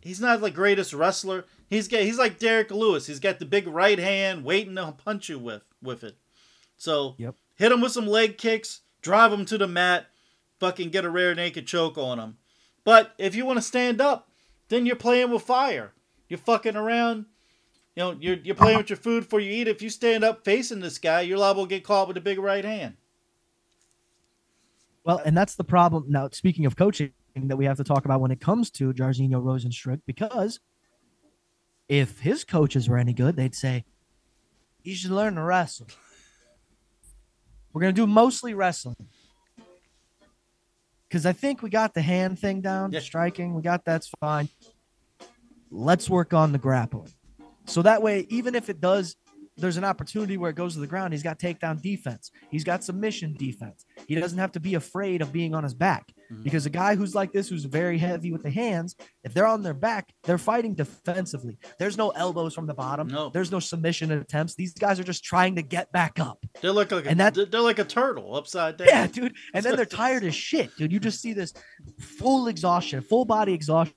he's 0.02 0.22
not 0.22 0.40
the 0.40 0.50
greatest 0.50 0.94
wrestler. 0.94 1.44
He's 1.70 1.90
got 1.90 2.02
he's 2.04 2.18
like 2.18 2.40
Derrick 2.40 2.72
Lewis. 2.72 3.08
He's 3.08 3.20
got 3.20 3.40
the 3.40 3.46
big 3.46 3.68
right 3.68 4.00
hand 4.00 4.46
waiting 4.46 4.76
to 4.76 4.94
punch 4.94 5.28
you 5.28 5.38
with 5.38 5.64
with 5.82 6.04
it. 6.06 6.16
So 6.78 7.16
Yep. 7.18 7.36
hit 7.56 7.72
him 7.74 7.82
with 7.82 7.92
some 7.92 8.08
leg 8.08 8.38
kicks, 8.38 8.82
drive 9.02 9.34
him 9.34 9.44
to 9.46 9.58
the 9.58 9.68
mat, 9.68 10.06
fucking 10.62 10.92
get 10.92 11.04
a 11.04 11.10
rear 11.10 11.36
naked 11.36 11.68
choke 11.68 11.98
on 11.98 12.20
him. 12.20 12.38
But 12.86 13.14
if 13.18 13.36
you 13.36 13.46
want 13.46 13.58
to 13.58 13.62
stand 13.62 14.00
up, 14.00 14.30
then 14.70 14.86
you're 14.86 14.96
playing 14.96 15.30
with 15.32 15.42
fire. 15.44 15.94
You're 16.30 16.38
fucking 16.38 16.78
around. 16.78 17.26
You 17.96 18.04
know, 18.04 18.18
you're 18.20 18.38
you're 18.38 18.56
playing 18.56 18.78
with 18.78 18.90
your 18.90 18.98
food 18.98 19.24
before 19.24 19.40
you 19.40 19.52
eat. 19.52 19.68
If 19.68 19.82
you 19.82 19.90
stand 19.90 20.24
up 20.24 20.44
facing 20.44 20.80
this 20.80 20.98
guy, 20.98 21.22
you're 21.22 21.38
liable 21.38 21.64
to 21.66 21.70
get 21.70 21.84
caught 21.84 22.08
with 22.08 22.18
a 22.18 22.22
big 22.22 22.40
right 22.40 22.66
hand. 22.66 22.98
Well, 25.04 25.22
and 25.24 25.38
that's 25.38 25.56
the 25.56 25.64
problem. 25.64 26.06
Now, 26.08 26.30
speaking 26.32 26.66
of 26.66 26.76
coaching, 26.76 27.12
that 27.36 27.58
we 27.58 27.66
have 27.66 27.78
to 27.78 27.84
talk 27.84 28.06
about 28.06 28.22
when 28.22 28.32
it 28.32 28.40
comes 28.40 28.70
to 28.72 28.94
Jairzinho 28.94 29.42
Rosenstruck, 29.44 30.02
because 30.08 30.60
if 31.90 32.20
his 32.20 32.44
coaches 32.44 32.88
were 32.88 32.98
any 32.98 33.14
good, 33.14 33.36
they'd 33.36 33.56
say, 33.56 33.84
you 34.84 34.96
should 34.96 35.12
learn 35.12 35.36
to 35.36 35.42
wrestle. 35.42 35.88
We're 37.74 37.82
going 37.82 37.94
to 37.94 38.02
do 38.02 38.08
mostly 38.08 38.54
wrestling. 38.54 38.96
Because 41.10 41.26
I 41.26 41.34
think 41.34 41.62
we 41.62 41.70
got 41.70 41.94
the 41.94 42.02
hand 42.02 42.40
thing 42.40 42.62
down, 42.62 42.92
Yeah. 42.92 43.00
striking. 43.00 43.54
We 43.54 43.62
got 43.62 43.84
that's 43.86 44.10
fine. 44.20 44.50
Let's 45.70 46.10
work 46.10 46.34
on 46.34 46.52
the 46.54 46.58
grappling. 46.60 47.12
So 47.66 47.82
that 47.84 48.02
way, 48.02 48.26
even 48.30 48.56
if 48.56 48.70
it 48.70 48.80
does, 48.82 49.16
there's 49.56 49.78
an 49.78 49.84
opportunity 49.84 50.36
where 50.36 50.50
it 50.50 50.56
goes 50.56 50.74
to 50.74 50.80
the 50.80 50.88
ground. 50.88 51.14
He's 51.14 51.22
got 51.22 51.38
takedown 51.38 51.80
defense. 51.80 52.32
He's 52.50 52.64
got 52.64 52.84
submission 52.84 53.36
defense. 53.38 53.86
He 54.08 54.16
doesn't 54.16 54.40
have 54.40 54.52
to 54.54 54.60
be 54.60 54.74
afraid 54.74 55.22
of 55.22 55.32
being 55.32 55.54
on 55.54 55.64
his 55.64 55.76
back 55.76 56.12
Mhm. 56.32 56.44
because 56.44 56.66
a 56.66 56.72
guy 56.72 56.96
who's 56.96 57.14
like 57.14 57.32
this, 57.34 57.50
who's 57.50 57.66
very 57.66 58.00
heavy 58.00 58.32
with 58.32 58.42
the 58.42 58.50
hands, 58.50 58.96
if 59.24 59.36
they're 59.36 59.46
on 59.46 59.62
their 59.62 59.76
back, 59.76 60.12
they're 60.24 60.40
fighting 60.40 60.74
defensively. 60.74 61.60
There's 61.78 61.98
no 62.00 62.10
elbows 62.10 62.56
from 62.56 62.66
the 62.66 62.74
bottom. 62.74 63.08
No. 63.08 63.30
There's 63.30 63.52
no 63.52 63.60
submission 63.60 64.12
attempts. 64.12 64.56
These 64.56 64.74
guys 64.74 65.00
are 65.00 65.04
just 65.04 65.24
trying 65.24 65.56
to 65.58 65.62
get 65.62 65.92
back 65.92 66.20
up. 66.20 66.44
They 66.62 66.70
look 66.70 66.92
like 66.92 67.06
a, 67.06 67.10
And 67.10 67.20
that- 67.20 67.36
they're 67.52 67.62
like 67.62 67.78
a 67.78 67.86
turtle 67.86 68.36
upside 68.36 68.78
down. 68.78 68.88
Yeah, 68.88 69.06
dude. 69.06 69.36
And 69.54 69.64
then 69.64 69.76
they're 69.76 69.86
tired 69.86 70.24
as 70.24 70.34
shit, 70.34 70.76
dude. 70.78 70.92
You 70.92 71.00
just 71.00 71.22
see 71.22 71.34
this 71.34 71.54
full 72.00 72.48
exhaustion, 72.48 73.02
full 73.02 73.26
body 73.26 73.54
exhaustion. 73.54 73.96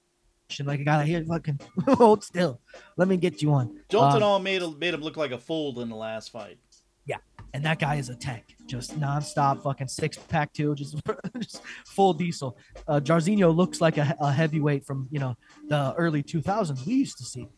Like 0.64 0.80
a 0.80 0.84
guy 0.84 0.98
like, 0.98 1.06
here, 1.06 1.24
fucking 1.24 1.60
hold 1.88 2.22
still. 2.24 2.60
Let 2.96 3.08
me 3.08 3.16
get 3.16 3.42
you 3.42 3.50
one. 3.50 3.80
Jailton 3.88 4.22
Uh, 4.22 4.26
all 4.26 4.38
made 4.38 4.62
made 4.78 4.94
him 4.94 5.00
look 5.00 5.16
like 5.16 5.32
a 5.32 5.38
fool 5.38 5.80
in 5.80 5.88
the 5.88 5.96
last 5.96 6.30
fight. 6.30 6.58
Yeah, 7.04 7.18
and 7.52 7.64
that 7.64 7.78
guy 7.78 7.96
is 7.96 8.08
a 8.08 8.16
tank, 8.16 8.56
just 8.66 8.98
nonstop, 8.98 9.62
fucking 9.62 9.88
six 9.88 10.16
pack 10.16 10.52
too, 10.52 10.74
just, 10.74 10.96
just 11.38 11.62
full 11.84 12.12
diesel. 12.12 12.56
Uh, 12.88 13.00
Jairzinho 13.00 13.54
looks 13.54 13.80
like 13.80 13.98
a, 13.98 14.16
a 14.20 14.32
heavyweight 14.32 14.84
from 14.84 15.08
you 15.10 15.20
know 15.20 15.36
the 15.68 15.94
early 15.96 16.22
2000s 16.22 16.86
we 16.86 16.94
used 16.94 17.18
to 17.18 17.24
see, 17.24 17.48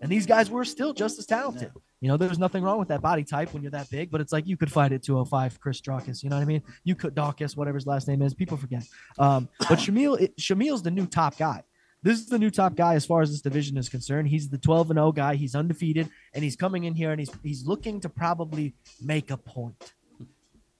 and 0.00 0.10
these 0.10 0.26
guys 0.26 0.50
were 0.50 0.64
still 0.64 0.92
just 0.92 1.18
as 1.18 1.26
talented. 1.26 1.70
You 2.00 2.08
know, 2.08 2.16
there's 2.16 2.38
nothing 2.38 2.62
wrong 2.62 2.78
with 2.78 2.88
that 2.88 3.02
body 3.02 3.24
type 3.24 3.52
when 3.52 3.62
you're 3.62 3.72
that 3.72 3.90
big, 3.90 4.10
but 4.10 4.20
it's 4.20 4.32
like 4.32 4.46
you 4.46 4.56
could 4.56 4.70
fight 4.70 4.92
at 4.92 5.02
205, 5.02 5.58
Chris 5.60 5.80
Dawkins. 5.80 6.22
You 6.22 6.30
know 6.30 6.36
what 6.36 6.42
I 6.42 6.46
mean? 6.46 6.62
You 6.84 6.94
could 6.94 7.14
Dawkins, 7.14 7.56
whatever 7.56 7.76
his 7.76 7.86
last 7.86 8.06
name 8.06 8.22
is. 8.22 8.34
People 8.34 8.56
forget. 8.56 8.84
Um, 9.18 9.48
but 9.58 9.78
Shamil, 9.80 10.20
it, 10.20 10.36
Shamil's 10.36 10.82
the 10.82 10.92
new 10.92 11.06
top 11.06 11.36
guy. 11.36 11.64
This 12.02 12.18
is 12.20 12.26
the 12.26 12.38
new 12.38 12.50
top 12.50 12.76
guy 12.76 12.94
as 12.94 13.04
far 13.04 13.22
as 13.22 13.30
this 13.30 13.40
division 13.40 13.76
is 13.76 13.88
concerned. 13.88 14.28
He's 14.28 14.48
the 14.48 14.58
12 14.58 14.90
and 14.90 14.98
0 14.98 15.12
guy. 15.12 15.34
He's 15.34 15.54
undefeated, 15.54 16.08
and 16.32 16.44
he's 16.44 16.54
coming 16.56 16.84
in 16.84 16.94
here 16.94 17.10
and 17.10 17.18
he's 17.20 17.30
he's 17.42 17.66
looking 17.66 18.00
to 18.00 18.08
probably 18.08 18.74
make 19.02 19.30
a 19.30 19.36
point. 19.36 19.94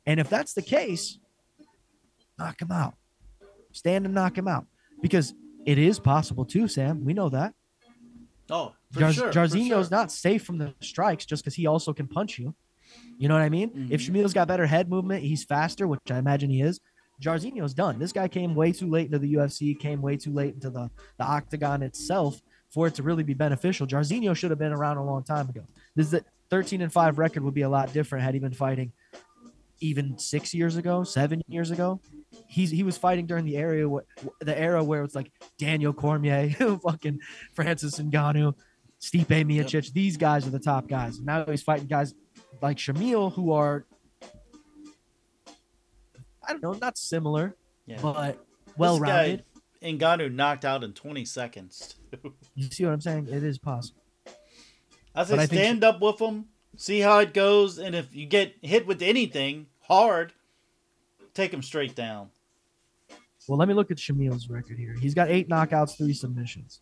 And 0.07 0.21
if 0.21 0.31
that's 0.31 0.53
the 0.55 0.63
case, 0.63 1.19
knock 2.39 2.63
him 2.63 2.71
out. 2.71 2.95
Stand 3.73 4.05
and 4.07 4.15
knock 4.15 4.39
him 4.39 4.49
out 4.49 4.67
because 5.03 5.35
it 5.67 5.77
is 5.79 5.99
possible 5.99 6.45
too, 6.45 6.69
Sam. 6.69 7.05
We 7.05 7.13
know 7.15 7.29
that. 7.31 7.53
Oh, 8.51 8.73
for 8.93 9.01
Jar- 9.01 9.13
sure. 9.13 9.33
for 9.33 9.39
Jairzinho's 9.41 9.69
sure. 9.89 9.89
not 9.91 10.11
safe 10.13 10.45
from 10.45 10.57
the 10.59 10.73
strikes 10.81 11.27
just 11.27 11.43
because 11.45 11.55
he 11.55 11.67
also 11.67 11.93
can 11.93 12.07
punch 12.07 12.39
you. 12.39 12.55
You 13.19 13.29
know 13.29 13.35
what 13.35 13.43
I 13.43 13.51
mean? 13.51 13.89
If 13.91 14.01
Mhm. 14.01 14.05
Shamil's 14.07 14.33
got 14.33 14.49
better 14.49 14.65
head 14.67 14.89
movement, 14.89 15.23
he's 15.23 15.45
faster, 15.45 15.87
which 15.87 16.01
I 16.11 16.17
imagine 16.19 16.49
he 16.49 16.63
is. 16.63 16.81
Jairzinho's 17.21 17.75
done. 17.75 17.99
This 17.99 18.13
guy 18.13 18.29
came 18.29 18.55
way 18.55 18.73
too 18.73 18.89
late 18.89 19.07
into 19.07 19.19
the 19.19 19.35
UFC, 19.35 19.79
came 19.79 20.01
way 20.01 20.17
too 20.17 20.33
late 20.33 20.55
into 20.55 20.71
the, 20.71 20.91
the 21.19 21.25
octagon 21.25 21.83
itself 21.83 22.41
for 22.71 22.87
it 22.87 22.95
to 22.95 23.03
really 23.03 23.23
be 23.23 23.35
beneficial. 23.35 23.87
Jairzinho 23.87 24.37
should 24.37 24.51
have 24.51 24.59
been 24.59 24.73
around 24.73 24.99
a 24.99 25.05
long 25.05 25.25
time 25.25 25.49
ago. 25.49 25.63
This 25.97 26.07
is 26.07 26.13
the 26.13 26.25
13 26.51 26.83
and 26.83 26.93
5 26.93 27.19
record 27.19 27.43
would 27.43 27.55
be 27.55 27.63
a 27.63 27.69
lot 27.69 27.93
different 27.93 28.25
had 28.25 28.35
he 28.35 28.41
been 28.41 28.53
fighting 28.53 28.93
even 29.81 30.19
six 30.19 30.55
years 30.55 30.77
ago, 30.77 31.05
seven 31.05 31.43
years 31.49 31.71
ago. 31.71 32.01
He's 32.47 32.71
he 32.71 32.83
was 32.83 32.99
fighting 32.99 33.27
during 33.27 33.45
the 33.45 33.57
area 33.57 33.89
the 34.41 34.59
era 34.59 34.83
where 34.83 35.03
it's 35.03 35.15
like 35.15 35.31
Daniel 35.57 35.93
Cormier, 35.93 36.51
fucking 36.83 37.21
Francis 37.55 37.99
Ngannou, 37.99 38.55
Stipe 39.01 39.27
Miocic. 39.27 39.93
These 39.93 40.17
guys 40.17 40.47
are 40.47 40.51
the 40.51 40.59
top 40.59 40.89
guys. 40.89 41.21
Now 41.21 41.45
he's 41.45 41.63
fighting 41.63 41.87
guys 41.87 42.15
like 42.61 42.77
Shamil 42.77 43.33
who 43.33 43.53
are 43.53 43.87
I 46.49 46.53
don't 46.53 46.63
know, 46.63 46.73
not 46.73 46.97
similar, 46.99 47.55
Yeah. 47.87 47.99
but 48.01 48.45
well 48.77 48.99
rounded. 48.99 49.45
Ngannou 49.83 50.33
knocked 50.35 50.65
out 50.65 50.83
in 50.83 50.93
20 50.93 51.25
seconds. 51.25 51.95
You 52.55 52.65
see 52.71 52.85
what 52.85 52.93
I'm 52.95 53.01
saying? 53.01 53.29
It 53.31 53.45
is 53.45 53.59
possible. 53.59 54.03
I 55.15 55.25
say 55.25 55.31
But 55.37 55.39
I 55.41 55.45
stand 55.47 55.85
up 55.85 56.01
with 56.01 56.19
him, 56.21 56.47
see 56.77 57.01
how 57.01 57.19
it 57.19 57.35
goes, 57.35 57.79
and 57.79 57.95
if 57.95 58.15
you 58.15 58.27
get 58.27 58.55
hit 58.63 58.87
with 58.87 59.03
anything 59.03 59.67
hard, 59.83 60.33
take 61.35 61.53
him 61.53 61.63
straight 61.63 61.95
down. 61.95 62.31
Well, 63.47 63.59
let 63.59 63.69
me 63.69 63.75
look 63.75 63.91
at 63.91 63.99
Shamil's 63.99 64.49
record 64.49 64.79
here. 64.79 64.95
He's 64.95 65.15
got 65.15 65.31
eight 65.31 65.49
knockouts, 65.49 65.97
three 65.97 66.13
submissions. 66.13 66.81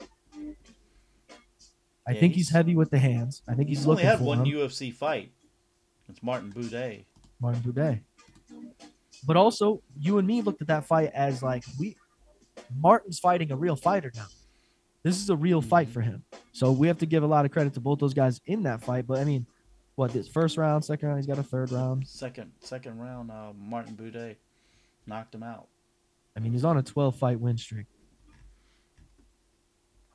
I 2.09 2.13
Yeah, 2.13 2.21
think 2.21 2.35
he's, 2.35 2.49
he's- 2.49 2.53
heavy 2.57 2.77
with 2.77 2.91
the 2.91 2.99
hands. 2.99 3.43
I 3.49 3.55
think 3.55 3.69
he's, 3.69 3.79
He's 3.79 3.87
only 3.89 4.05
had 4.05 4.21
one 4.21 4.45
him. 4.45 4.47
UFC 4.57 4.93
fight. 4.93 5.33
It's 6.09 6.23
Martin 6.23 6.53
Buday. 6.53 7.05
Martin 7.41 7.63
Buday. 7.63 8.01
But 9.27 9.37
also, 9.37 9.83
you 9.99 10.19
and 10.19 10.27
me 10.27 10.41
looked 10.41 10.63
at 10.63 10.69
that 10.69 10.87
fight 10.87 11.11
as 11.13 11.43
like 11.43 11.65
we 11.79 11.97
Martin's 12.79 13.19
fighting 13.19 13.51
a 13.51 13.57
real 13.57 13.77
fighter 13.77 14.13
now. 14.15 14.27
This 15.03 15.21
is 15.21 15.31
a 15.31 15.37
real 15.37 15.61
fight 15.61 15.89
for 15.89 16.01
him. 16.01 16.25
So 16.53 16.73
we 16.73 16.87
have 16.87 16.99
to 16.99 17.07
give 17.07 17.23
a 17.23 17.27
lot 17.27 17.45
of 17.45 17.51
credit 17.51 17.75
to 17.75 17.81
both 17.81 17.99
those 17.99 18.15
guys 18.15 18.41
in 18.47 18.63
that 18.63 18.83
fight. 18.83 19.07
But 19.07 19.19
I 19.19 19.25
mean, 19.25 19.47
what 19.97 20.13
this 20.13 20.29
first 20.29 20.57
round, 20.57 20.85
second 20.85 21.09
round, 21.09 21.19
he's 21.19 21.27
got 21.27 21.39
a 21.39 21.43
third 21.43 21.73
round. 21.73 22.07
Second 22.07 22.53
second 22.61 22.99
round, 22.99 23.31
uh, 23.31 23.53
Martin 23.59 23.97
Buday 23.97 24.37
knocked 25.07 25.35
him 25.35 25.43
out. 25.43 25.67
I 26.37 26.41
mean, 26.41 26.53
he's 26.53 26.65
on 26.65 26.77
a 26.77 26.83
12 26.83 27.17
fight 27.17 27.41
win 27.41 27.57
streak. 27.57 27.87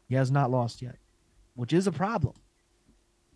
He 0.07 0.16
has 0.16 0.32
not 0.32 0.51
lost 0.51 0.82
yet, 0.82 0.97
which 1.55 1.74
is 1.74 1.88
a 1.88 1.91
problem. 1.91 2.36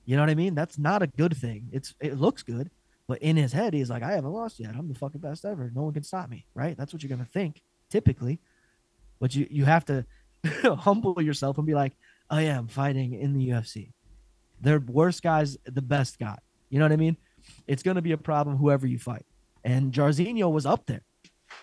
You 0.06 0.16
know 0.16 0.22
what 0.22 0.30
I 0.30 0.36
mean? 0.36 0.56
That's 0.56 0.78
not 0.78 1.02
a 1.02 1.08
good 1.08 1.36
thing. 1.36 1.68
It's 1.72 1.96
it 2.00 2.20
looks 2.20 2.44
good, 2.44 2.70
but 3.08 3.20
in 3.20 3.36
his 3.36 3.54
head, 3.54 3.74
he's 3.74 3.90
like, 3.90 4.04
I 4.04 4.14
haven't 4.14 4.32
lost 4.32 4.60
yet. 4.60 4.76
I'm 4.76 4.88
the 4.88 4.96
fucking 4.96 5.22
best 5.22 5.46
ever. 5.46 5.72
No 5.74 5.84
one 5.84 5.94
can 5.94 6.04
stop 6.04 6.30
me, 6.30 6.46
right? 6.54 6.76
That's 6.78 6.94
what 6.94 7.04
you're 7.04 7.10
gonna 7.10 7.26
think 7.26 7.62
typically. 7.90 8.40
But 9.20 9.36
you 9.36 9.48
you 9.50 9.66
have 9.66 9.86
to 9.86 10.06
humble 10.64 11.22
yourself 11.22 11.58
and 11.58 11.68
be 11.68 11.74
like, 11.74 11.94
oh 12.30 12.38
yeah, 12.38 12.58
I'm 12.58 12.68
fighting 12.68 13.14
in 13.14 13.34
the 13.34 13.50
UFC. 13.50 13.92
They're 14.62 14.80
worst 14.80 15.22
guys, 15.22 15.58
the 15.66 15.82
best 15.82 16.20
guy. 16.20 16.38
You 16.70 16.80
know 16.80 16.86
what 16.86 16.92
I 16.92 16.98
mean? 16.98 17.18
It's 17.68 17.84
going 17.84 17.96
to 17.96 18.02
be 18.02 18.14
a 18.14 18.18
problem 18.18 18.58
whoever 18.58 18.88
you 18.88 18.98
fight. 18.98 19.26
And 19.64 19.92
Jairzinho 19.92 20.52
was 20.52 20.66
up 20.66 20.86
there. 20.86 21.02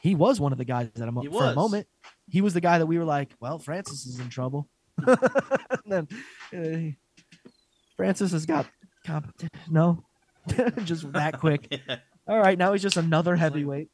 He 0.01 0.15
was 0.15 0.41
one 0.41 0.53
of 0.53 0.59
the 0.59 0.65
guys 0.65 0.91
that 0.95 1.09
I'm 1.09 1.19
up 1.19 1.27
for 1.27 1.45
a 1.45 1.55
moment. 1.55 1.87
He 2.29 2.41
was 2.41 2.55
the 2.55 2.61
guy 2.61 2.79
that 2.79 2.87
we 2.87 2.99
were 2.99 3.05
like, 3.05 3.31
well, 3.41 3.59
Francis 3.59 4.07
is 4.07 4.21
in 4.21 4.29
trouble. 4.29 4.69
and 5.07 5.81
then 5.87 6.09
uh, 6.55 6.93
Francis 7.97 8.33
has 8.33 8.47
got 8.47 8.67
comp- 9.05 9.33
no, 9.71 10.05
just 10.85 11.11
that 11.13 11.39
quick. 11.39 11.81
Yeah. 11.89 11.97
All 12.29 12.39
right, 12.39 12.57
now 12.57 12.73
he's 12.73 12.83
just 12.83 12.97
another 12.97 13.35
heavyweight. 13.35 13.89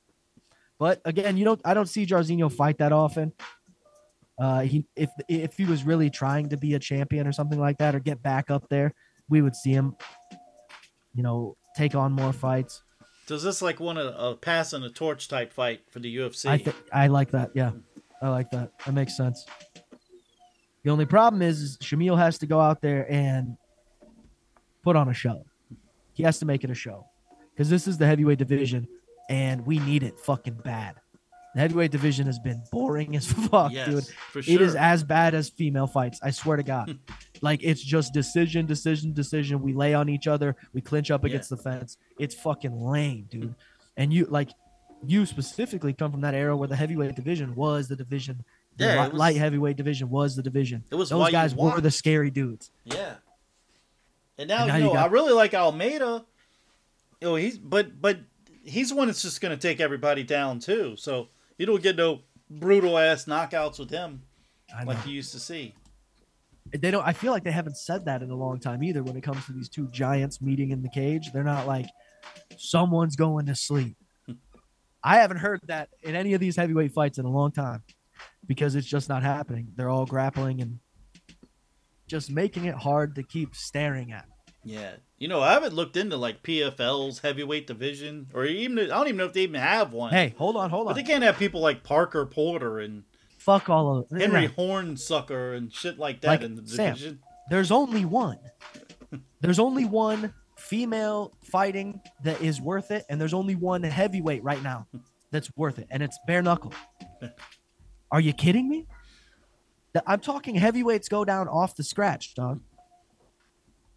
But 0.78 1.00
again, 1.06 1.38
you 1.38 1.46
don't. 1.46 1.60
I 1.64 1.72
don't 1.72 1.88
see 1.88 2.04
Jairzinho 2.04 2.52
fight 2.52 2.78
that 2.78 2.92
often. 2.92 3.32
Uh, 4.38 4.60
he 4.60 4.84
if 4.94 5.10
if 5.28 5.56
he 5.56 5.64
was 5.64 5.82
really 5.84 6.10
trying 6.10 6.50
to 6.50 6.58
be 6.58 6.74
a 6.74 6.78
champion 6.78 7.26
or 7.26 7.32
something 7.32 7.58
like 7.58 7.78
that, 7.78 7.94
or 7.94 8.00
get 8.00 8.22
back 8.22 8.50
up 8.50 8.68
there, 8.68 8.92
we 9.30 9.40
would 9.40 9.56
see 9.56 9.72
him. 9.72 9.96
You 11.14 11.22
know, 11.22 11.56
take 11.74 11.94
on 11.94 12.12
more 12.12 12.32
fights. 12.32 12.82
So 13.26 13.34
is 13.34 13.42
this 13.42 13.60
like 13.60 13.80
one 13.80 13.98
of 13.98 14.14
a 14.16 14.36
pass 14.36 14.72
and 14.72 14.84
a 14.84 14.90
torch 14.90 15.28
type 15.28 15.52
fight 15.52 15.80
for 15.90 15.98
the 15.98 16.14
UFC? 16.14 16.46
I 16.48 16.58
think 16.58 16.76
I 16.92 17.08
like 17.08 17.30
that. 17.32 17.50
Yeah, 17.54 17.72
I 18.22 18.28
like 18.28 18.50
that. 18.50 18.72
That 18.84 18.92
makes 18.92 19.16
sense. 19.16 19.44
The 20.84 20.90
only 20.90 21.06
problem 21.06 21.42
is, 21.42 21.60
is 21.60 21.78
Shamil 21.78 22.16
has 22.16 22.38
to 22.38 22.46
go 22.46 22.60
out 22.60 22.80
there 22.80 23.10
and 23.12 23.56
put 24.82 24.96
on 24.96 25.08
a 25.08 25.14
show. 25.14 25.44
He 26.18 26.24
has 26.24 26.38
to 26.40 26.46
make 26.46 26.64
it 26.64 26.70
a 26.70 26.74
show 26.74 27.06
because 27.54 27.70
this 27.70 27.86
is 27.88 27.96
the 27.96 28.04
heavyweight 28.06 28.38
division, 28.38 28.88
and 29.30 29.64
we 29.64 29.78
need 29.78 30.02
it 30.02 30.18
fucking 30.18 30.54
bad. 30.64 30.96
The 31.54 31.60
heavyweight 31.60 31.92
division 31.92 32.26
has 32.26 32.38
been 32.40 32.60
boring 32.72 33.14
as 33.16 33.30
fuck, 33.50 33.72
yes, 33.72 33.88
dude. 34.34 34.44
sure. 34.44 34.54
It 34.54 34.60
is 34.60 34.74
as 34.74 35.02
bad 35.04 35.34
as 35.34 35.48
female 35.48 35.86
fights. 35.86 36.18
I 36.22 36.30
swear 36.32 36.56
to 36.56 36.62
God. 36.74 36.98
like 37.40 37.60
it's 37.62 37.80
just 37.82 38.12
decision, 38.12 38.66
decision, 38.66 39.12
decision. 39.12 39.62
We 39.62 39.72
lay 39.72 39.94
on 39.94 40.08
each 40.08 40.26
other. 40.26 40.56
We 40.72 40.80
clinch 40.80 41.10
up 41.12 41.22
Yeah. 41.22 41.28
against 41.30 41.50
the 41.50 41.56
fence. 41.56 41.96
It's 42.18 42.34
fucking 42.34 42.74
lame, 42.78 43.26
dude. 43.30 43.54
And 43.96 44.12
you 44.12 44.26
like 44.26 44.50
you 45.06 45.24
specifically 45.24 45.92
come 45.92 46.10
from 46.10 46.22
that 46.22 46.34
era 46.34 46.56
where 46.56 46.66
the 46.68 46.74
heavyweight 46.76 47.14
division 47.14 47.54
was 47.54 47.86
the 47.86 47.94
division. 47.96 48.44
The 48.76 48.84
Yeah, 48.84 48.90
it 48.90 48.96
li- 49.04 49.08
was- 49.10 49.18
light 49.18 49.36
heavyweight 49.36 49.76
division 49.76 50.10
was 50.10 50.34
the 50.34 50.42
division. 50.42 50.82
It 50.90 50.96
was 50.96 51.10
Those 51.10 51.30
guys 51.30 51.54
were 51.54 51.80
the 51.80 51.92
scary 51.92 52.30
dudes. 52.30 52.70
Yeah. 52.84 53.14
And 54.38 54.48
now, 54.48 54.60
And 54.60 54.68
now 54.68 54.76
you 54.76 54.82
you 54.84 54.88
know, 54.88 54.94
got- 54.94 55.08
I 55.10 55.12
really 55.12 55.32
like 55.32 55.54
Almeida. 55.54 56.24
You 57.20 57.28
know, 57.28 57.34
he's 57.34 57.58
but 57.58 58.00
but 58.00 58.20
he's 58.64 58.92
one 58.94 59.08
that's 59.08 59.22
just 59.22 59.40
gonna 59.40 59.56
take 59.56 59.80
everybody 59.80 60.22
down 60.22 60.60
too. 60.60 60.94
So 60.96 61.28
you 61.58 61.66
don't 61.66 61.82
get 61.82 61.96
no 61.96 62.20
brutal 62.50 62.96
ass 62.96 63.24
knockouts 63.26 63.78
with 63.78 63.90
him 63.90 64.22
like 64.86 65.04
you 65.06 65.12
used 65.12 65.32
to 65.32 65.40
see. 65.40 65.74
they 66.70 66.90
don't 66.90 67.06
I 67.06 67.12
feel 67.12 67.32
like 67.32 67.44
they 67.44 67.50
haven't 67.50 67.76
said 67.76 68.04
that 68.04 68.22
in 68.22 68.30
a 68.30 68.36
long 68.36 68.60
time 68.60 68.82
either 68.82 69.02
when 69.02 69.16
it 69.16 69.22
comes 69.22 69.44
to 69.46 69.52
these 69.52 69.68
two 69.68 69.88
giants 69.88 70.40
meeting 70.40 70.70
in 70.70 70.82
the 70.82 70.88
cage. 70.90 71.32
They're 71.32 71.42
not 71.44 71.66
like 71.66 71.86
someone's 72.56 73.16
going 73.16 73.46
to 73.46 73.54
sleep. 73.54 73.96
I 75.02 75.16
haven't 75.18 75.38
heard 75.38 75.60
that 75.66 75.88
in 76.02 76.14
any 76.14 76.34
of 76.34 76.40
these 76.40 76.56
heavyweight 76.56 76.92
fights 76.92 77.18
in 77.18 77.24
a 77.24 77.30
long 77.30 77.52
time 77.52 77.82
because 78.46 78.74
it's 78.74 78.86
just 78.86 79.08
not 79.08 79.22
happening. 79.22 79.68
They're 79.76 79.88
all 79.88 80.06
grappling 80.06 80.60
and 80.60 80.78
just 82.08 82.30
making 82.30 82.64
it 82.64 82.74
hard 82.74 83.14
to 83.14 83.22
keep 83.22 83.54
staring 83.54 84.12
at. 84.12 84.26
Yeah. 84.64 84.96
You 85.18 85.28
know, 85.28 85.40
I 85.40 85.52
haven't 85.52 85.74
looked 85.74 85.96
into 85.96 86.16
like 86.16 86.42
PFL's 86.42 87.20
heavyweight 87.20 87.66
division 87.66 88.26
or 88.34 88.44
even 88.44 88.78
I 88.78 88.86
don't 88.96 89.06
even 89.06 89.16
know 89.16 89.24
if 89.26 89.32
they 89.32 89.42
even 89.42 89.60
have 89.60 89.92
one. 89.92 90.12
Hey, 90.12 90.34
hold 90.36 90.56
on, 90.56 90.70
hold 90.70 90.86
on. 90.88 90.94
But 90.94 90.96
they 90.96 91.02
can't 91.10 91.22
have 91.22 91.38
people 91.38 91.60
like 91.60 91.82
Parker 91.84 92.26
Porter 92.26 92.78
and 92.80 93.04
Fuck 93.38 93.70
all 93.70 93.98
of 93.98 94.10
Henry 94.10 94.42
Yeah. 94.42 94.48
Hornsucker 94.48 95.56
and 95.56 95.72
shit 95.72 95.98
like 95.98 96.20
that 96.22 96.28
Like, 96.28 96.42
in 96.42 96.54
the 96.56 96.62
division. 96.62 96.96
Sam. 96.96 97.18
There's 97.50 97.70
only 97.70 98.04
one. 98.04 98.38
There's 99.40 99.58
only 99.58 99.84
one 99.84 100.34
female 100.56 101.32
fighting 101.44 102.00
that 102.24 102.42
is 102.42 102.60
worth 102.60 102.90
it, 102.90 103.04
and 103.08 103.18
there's 103.20 103.32
only 103.32 103.54
one 103.54 103.82
heavyweight 103.84 104.42
right 104.42 104.62
now 104.62 104.86
that's 105.30 105.48
worth 105.56 105.78
it, 105.78 105.86
and 105.90 106.02
it's 106.02 106.18
bare 106.26 106.42
knuckle. 106.42 106.74
Are 108.10 108.20
you 108.20 108.32
kidding 108.32 108.68
me? 108.68 108.86
I'm 110.06 110.20
talking 110.20 110.54
heavyweights 110.54 111.08
go 111.08 111.24
down 111.24 111.48
off 111.48 111.76
the 111.76 111.82
scratch, 111.82 112.34
dog. 112.34 112.60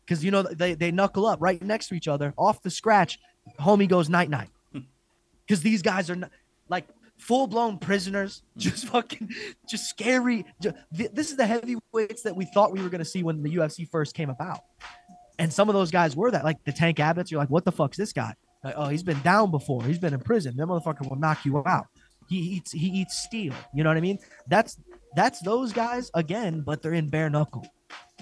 Because 0.05 0.23
you 0.23 0.31
know 0.31 0.43
they, 0.43 0.73
they 0.73 0.91
knuckle 0.91 1.25
up 1.25 1.39
right 1.41 1.61
next 1.61 1.87
to 1.89 1.95
each 1.95 2.07
other 2.07 2.33
off 2.37 2.61
the 2.61 2.69
scratch. 2.69 3.19
Homie 3.59 3.87
goes 3.87 4.09
night 4.09 4.29
night. 4.29 4.49
Hmm. 4.71 4.79
Because 5.45 5.61
these 5.61 5.81
guys 5.81 6.09
are 6.09 6.15
not, 6.15 6.31
like 6.69 6.87
full 7.17 7.47
blown 7.47 7.77
prisoners, 7.77 8.43
hmm. 8.53 8.59
just 8.59 8.87
fucking, 8.87 9.29
just 9.69 9.89
scary. 9.89 10.45
Ju- 10.61 10.73
th- 10.95 11.11
This 11.13 11.29
is 11.31 11.37
the 11.37 11.45
heavyweights 11.45 12.23
that 12.23 12.35
we 12.35 12.45
thought 12.45 12.71
we 12.71 12.81
were 12.81 12.89
gonna 12.89 13.05
see 13.05 13.23
when 13.23 13.43
the 13.43 13.55
UFC 13.55 13.87
first 13.87 14.15
came 14.15 14.29
about. 14.29 14.59
And 15.39 15.51
some 15.51 15.69
of 15.69 15.73
those 15.73 15.91
guys 15.91 16.15
were 16.15 16.31
that, 16.31 16.43
like 16.43 16.63
the 16.65 16.71
Tank 16.71 16.99
Abbott's. 16.99 17.31
You're 17.31 17.39
like, 17.39 17.49
what 17.49 17.65
the 17.65 17.71
fuck's 17.71 17.97
this 17.97 18.13
guy? 18.13 18.35
Like, 18.63 18.75
oh, 18.77 18.89
he's 18.89 19.03
been 19.03 19.19
down 19.21 19.49
before. 19.49 19.83
He's 19.83 19.97
been 19.97 20.13
in 20.13 20.19
prison. 20.19 20.55
That 20.57 20.67
motherfucker 20.67 21.09
will 21.09 21.17
knock 21.17 21.45
you 21.45 21.63
out. 21.65 21.87
He 22.29 22.37
eats 22.37 22.71
he 22.71 22.87
eats 22.87 23.23
steel. 23.23 23.53
You 23.73 23.83
know 23.83 23.89
what 23.89 23.97
I 23.97 24.01
mean? 24.01 24.19
That's 24.47 24.77
that's 25.15 25.39
those 25.41 25.73
guys 25.73 26.09
again, 26.13 26.61
but 26.61 26.81
they're 26.81 26.93
in 26.93 27.09
bare 27.09 27.29
knuckle. 27.29 27.65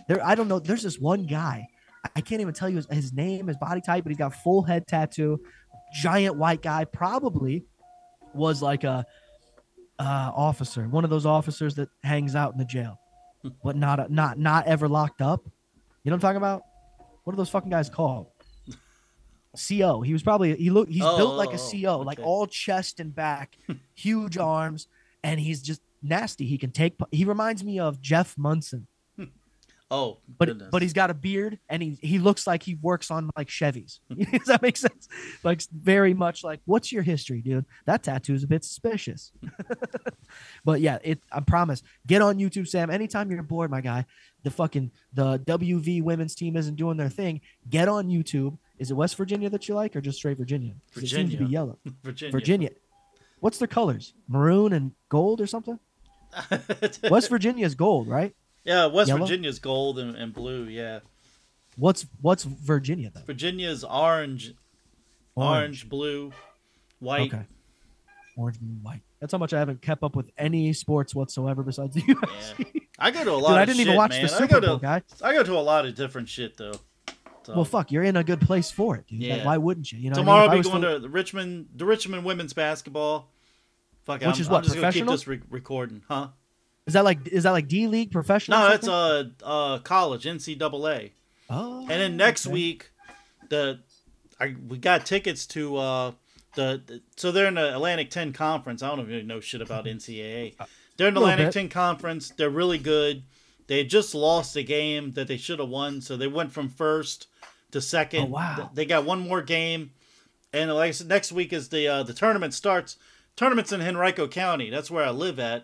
There, 0.08 0.26
I 0.26 0.36
don't 0.36 0.48
know. 0.48 0.60
There's 0.60 0.84
this 0.84 0.98
one 1.00 1.26
guy. 1.26 1.68
I- 2.16 2.22
can't 2.22 2.42
even 2.42 2.54
tell 2.54 2.70
you 2.70 2.78
his, 2.78 2.88
his 2.90 3.14
name, 3.14 3.48
his 3.48 3.58
body 3.58 3.82
type, 3.82 4.04
but 4.04 4.10
he's 4.10 4.18
got 4.18 4.34
full 4.34 4.64
head 4.64 4.88
tattoo, 4.88 5.40
giant 6.02 6.38
white 6.38 6.62
guy. 6.62 6.86
Probably 6.86 7.66
was 8.34 8.62
like 8.62 8.84
a 8.84 9.06
uh, 10.00 10.32
officer, 10.36 10.88
one 10.88 11.04
of 11.04 11.10
those 11.10 11.26
officers 11.26 11.76
that 11.76 11.90
hangs 12.04 12.36
out 12.36 12.54
in 12.54 12.58
the 12.58 12.66
jail, 12.66 13.00
but 13.64 13.76
not 13.76 14.10
not 14.10 14.40
not 14.40 14.66
ever 14.68 14.88
locked 14.88 15.22
up. 15.22 15.42
You 16.04 16.12
know 16.12 16.16
what 16.16 16.16
I'm 16.16 16.20
talking 16.22 16.38
about? 16.38 16.62
What 17.24 17.34
are 17.34 17.38
those 17.38 17.50
fucking 17.50 17.70
guys 17.70 17.90
called? 17.90 18.28
CO. 19.68 20.02
He 20.02 20.14
was 20.14 20.24
probably 20.24 20.56
he 20.56 20.70
look 20.70 20.88
he's 20.90 21.04
Oh, 21.04 21.18
built 21.18 21.36
like 21.36 21.54
a 21.54 21.60
oh, 21.60 21.72
CO, 21.72 22.00
like 22.00 22.20
all 22.20 22.48
chest 22.48 23.00
and 23.00 23.14
back, 23.14 23.58
huge 23.96 24.38
arms, 24.38 24.88
and 25.24 25.40
he's 25.40 25.62
just 25.62 25.82
nasty. 26.02 26.46
He 26.46 26.58
can 26.58 26.72
take. 26.72 26.96
He 27.12 27.26
reminds 27.26 27.64
me 27.64 27.80
of 27.80 28.02
Jeff 28.02 28.38
Monson, 28.38 28.88
hmm. 29.16 29.26
Oh, 29.92 30.20
but 30.38 30.48
goodness. 30.48 30.70
but 30.72 30.82
he's 30.84 30.94
got 30.94 31.10
a 31.10 31.16
beard 31.16 31.58
and 31.68 31.82
he 31.82 31.98
he 32.02 32.20
looks 32.20 32.46
like 32.46 32.62
he 32.62 32.76
works 32.76 33.10
on 33.10 33.30
like 33.36 33.48
Chevys. 33.48 34.00
Does 34.32 34.46
that 34.46 34.62
make 34.62 34.78
sense? 34.78 35.08
Like 35.44 35.62
very 35.72 36.14
much 36.14 36.44
like, 36.44 36.60
what's 36.66 36.92
your 36.92 37.02
history, 37.02 37.42
dude? 37.42 37.66
That 37.86 38.04
tattoo 38.04 38.36
is 38.36 38.44
a 38.44 38.48
bit 38.48 38.64
suspicious. 38.64 39.32
but 40.66 40.82
yeah, 40.82 41.00
it. 41.04 41.22
I 41.32 41.40
promise. 41.40 41.82
Get 42.06 42.22
on 42.22 42.38
YouTube, 42.38 42.68
Sam. 42.68 42.92
Anytime 42.92 43.32
you're 43.32 43.42
bored, 43.42 43.72
my 43.72 43.82
guy. 43.82 44.06
The 44.44 44.52
fucking 44.52 44.92
the 45.14 45.40
WV 45.40 46.04
women's 46.04 46.36
team 46.36 46.56
isn't 46.56 46.76
doing 46.76 46.96
their 46.96 47.10
thing. 47.10 47.42
Get 47.70 47.88
on 47.88 48.08
YouTube. 48.08 48.58
Is 48.78 48.92
it 48.92 48.94
West 48.94 49.18
Virginia 49.18 49.50
that 49.50 49.68
you 49.68 49.76
like, 49.76 49.96
or 49.96 50.02
just 50.02 50.20
straight 50.20 50.38
Virginia? 50.38 50.76
It 50.96 51.08
seems 51.08 51.32
to 51.32 51.38
be 51.38 51.46
yellow. 51.46 51.80
Virginia. 52.04 52.32
Virginia. 52.32 52.70
What's 53.40 53.58
their 53.58 53.68
colors? 53.68 54.14
Maroon 54.28 54.72
and 54.74 54.92
gold 55.10 55.42
or 55.42 55.48
something? 55.48 55.80
West 57.10 57.30
Virginia 57.30 57.66
is 57.66 57.76
gold, 57.76 58.08
right? 58.08 58.36
yeah, 58.64 58.86
West 58.88 59.08
Yellow? 59.08 59.22
Virginia's 59.22 59.60
gold 59.60 60.00
and, 60.00 60.16
and 60.16 60.34
blue. 60.34 60.66
Yeah, 60.66 61.00
What's 61.78 62.06
what's 62.22 62.44
Virginia 62.44 63.12
though? 63.14 63.22
Virginia's 63.26 63.84
orange, 63.84 64.54
orange, 65.36 65.88
blue, 65.88 66.32
white. 67.00 67.34
Okay. 67.34 67.44
Orange 68.38 68.58
and 68.62 68.84
white. 68.84 69.02
That's 69.20 69.32
how 69.34 69.38
much 69.38 69.54
I 69.54 69.60
haven't 69.60 69.82
kept 69.82 70.04
up 70.04 70.16
with 70.16 70.30
any 70.38 70.72
sports 70.74 71.14
whatsoever 71.14 71.62
besides 71.64 71.94
the 71.96 72.02
UFC. 72.02 72.82
I 72.98 73.12
go 73.12 73.24
to 73.24 73.32
a 73.32 73.34
lot. 73.34 73.50
Dude, 73.50 73.58
I 73.58 73.66
didn't 73.66 73.78
shit, 73.78 73.88
even 73.88 73.98
watch 73.98 74.12
man. 74.12 74.26
the 74.26 74.34
I 74.34 74.38
Super 74.38 74.54
go 74.56 74.60
to, 74.62 74.68
Bowl, 74.68 74.78
guy. 74.78 75.02
I 75.22 75.34
go 75.34 75.44
to 75.44 75.54
a 75.54 75.60
lot 75.60 75.86
of 75.86 75.96
different 75.96 76.30
shit 76.30 76.56
though. 76.58 76.74
So, 77.44 77.56
Well, 77.56 77.66
fuck, 77.66 77.92
you're 77.92 78.04
in 78.04 78.16
a 78.18 78.24
good 78.24 78.42
place 78.42 78.70
for 78.72 78.96
it, 78.98 79.08
dude. 79.08 79.22
Like, 79.22 79.30
Yeah. 79.40 79.46
why 79.46 79.58
wouldn't 79.58 79.92
you? 79.92 80.00
You 80.00 80.10
know, 80.10 80.16
what 80.16 80.20
I 80.20 80.22
tomorrow 80.22 80.42
mean? 80.44 80.50
I'll 80.52 80.64
be 80.64 80.70
going 80.70 80.82
to- 80.84 80.94
to 80.96 81.00
the 81.00 81.10
Richmond, 81.10 81.70
the 81.76 81.86
Richmond 81.86 82.26
women's 82.26 82.54
basketball. 82.54 83.30
Fuck, 84.10 84.22
Which 84.22 84.28
I'm, 84.28 84.42
is 84.42 84.48
I'm 84.48 84.54
what, 84.54 84.64
just 84.64 84.76
gonna 84.76 84.88
keep 84.92 85.06
professional? 85.06 85.12
this 85.14 85.28
re- 85.28 85.42
recording, 85.52 86.02
huh? 86.08 86.30
Is 86.88 86.94
that 86.94 87.04
like 87.06 87.28
is 87.28 87.44
that 87.44 87.52
like 87.52 87.68
D 87.68 87.86
League 87.86 88.12
professional? 88.12 88.58
No, 88.58 88.70
something? 88.72 88.90
uh, 88.90 89.24
uh 89.46 89.80
college 89.80 90.24
NCAA. 90.26 91.12
Oh, 91.48 91.82
And 91.82 91.90
then 91.90 92.18
next 92.18 92.48
okay. 92.48 92.54
week, 92.54 92.90
the 93.50 93.82
I 94.40 94.56
we 94.68 94.80
got 94.80 95.06
tickets 95.06 95.46
to 95.48 95.78
uh 95.78 96.12
the, 96.56 96.82
the- 96.84 97.02
so 97.18 97.32
they're 97.32 97.46
in 97.46 97.54
the 97.54 97.72
Atlantic 97.76 98.10
10 98.10 98.34
conference. 98.34 98.82
I 98.82 98.88
don't 98.96 99.02
even 99.02 99.28
know 99.28 99.40
shit 99.40 99.62
about 99.62 99.86
NCAA. 99.86 100.56
They're 100.98 101.10
in 101.10 101.14
the 101.14 101.20
Atlantic 101.20 101.48
bit. 101.50 101.54
10 101.54 101.70
conference. 101.70 102.30
They're 102.30 102.50
really 102.50 102.80
good. 102.80 103.22
They 103.68 103.84
just 103.84 104.16
lost 104.16 104.56
a 104.56 104.64
game 104.64 105.12
that 105.12 105.28
they 105.28 105.38
should 105.38 105.60
have 105.60 105.70
won, 105.70 106.02
so 106.02 106.18
they 106.18 106.26
went 106.28 106.52
from 106.52 106.68
first 106.70 107.28
to 107.70 107.80
second. 107.80 108.24
Oh, 108.24 108.26
wow. 108.26 108.72
They 108.74 108.86
got 108.88 109.06
one 109.06 109.20
more 109.20 109.44
game, 109.44 109.92
and 110.52 110.74
like 110.74 110.88
I 110.88 110.92
said, 110.92 111.08
next 111.08 111.32
week 111.32 111.54
is 111.54 111.70
the 111.70 111.88
uh, 111.88 112.02
the 112.02 112.14
tournament 112.14 112.56
starts. 112.56 112.98
Tournaments 113.40 113.72
in 113.72 113.82
Henrico 113.82 114.28
County. 114.28 114.70
That's 114.70 114.92
where 114.92 115.06
I 115.06 115.12
live 115.12 115.40
at. 115.40 115.62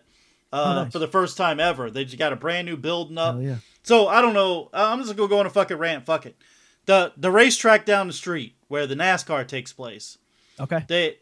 Uh, 0.53 0.63
Oh, 0.77 0.83
nice. 0.83 0.93
For 0.93 0.99
the 0.99 1.09
first 1.09 1.35
time 1.35 1.59
ever, 1.59 1.91
they 1.91 2.05
just 2.05 2.17
got 2.17 2.31
a 2.31 2.37
brand 2.37 2.65
new 2.65 2.77
building 2.77 3.17
up. 3.17 3.35
Yeah. 3.41 3.57
So 3.83 4.07
I 4.07 4.21
don't 4.21 4.33
know. 4.33 4.69
I'm 4.71 5.01
just 5.01 5.13
gonna 5.17 5.27
go 5.27 5.39
on 5.39 5.45
a 5.45 5.49
fucking 5.49 5.75
rant. 5.75 6.05
Fuck 6.05 6.25
it. 6.25 6.37
The 6.85 7.11
the 7.17 7.29
racetrack 7.31 7.85
down 7.85 8.07
the 8.07 8.13
street 8.13 8.55
where 8.69 8.87
the 8.87 8.95
NASCAR 8.95 9.45
takes 9.45 9.73
place. 9.73 10.17
Okay. 10.57 10.85
They 10.87 11.17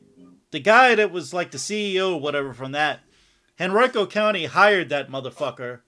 the 0.51 0.59
guy 0.59 0.93
that 0.93 1.11
was 1.11 1.33
like 1.33 1.49
the 1.49 1.57
CEO 1.57 2.13
or 2.13 2.19
whatever 2.19 2.53
from 2.53 2.73
that, 2.73 2.99
Henrico 3.59 4.05
County 4.05 4.45
hired 4.45 4.89
that 4.89 5.09
motherfucker 5.09 5.79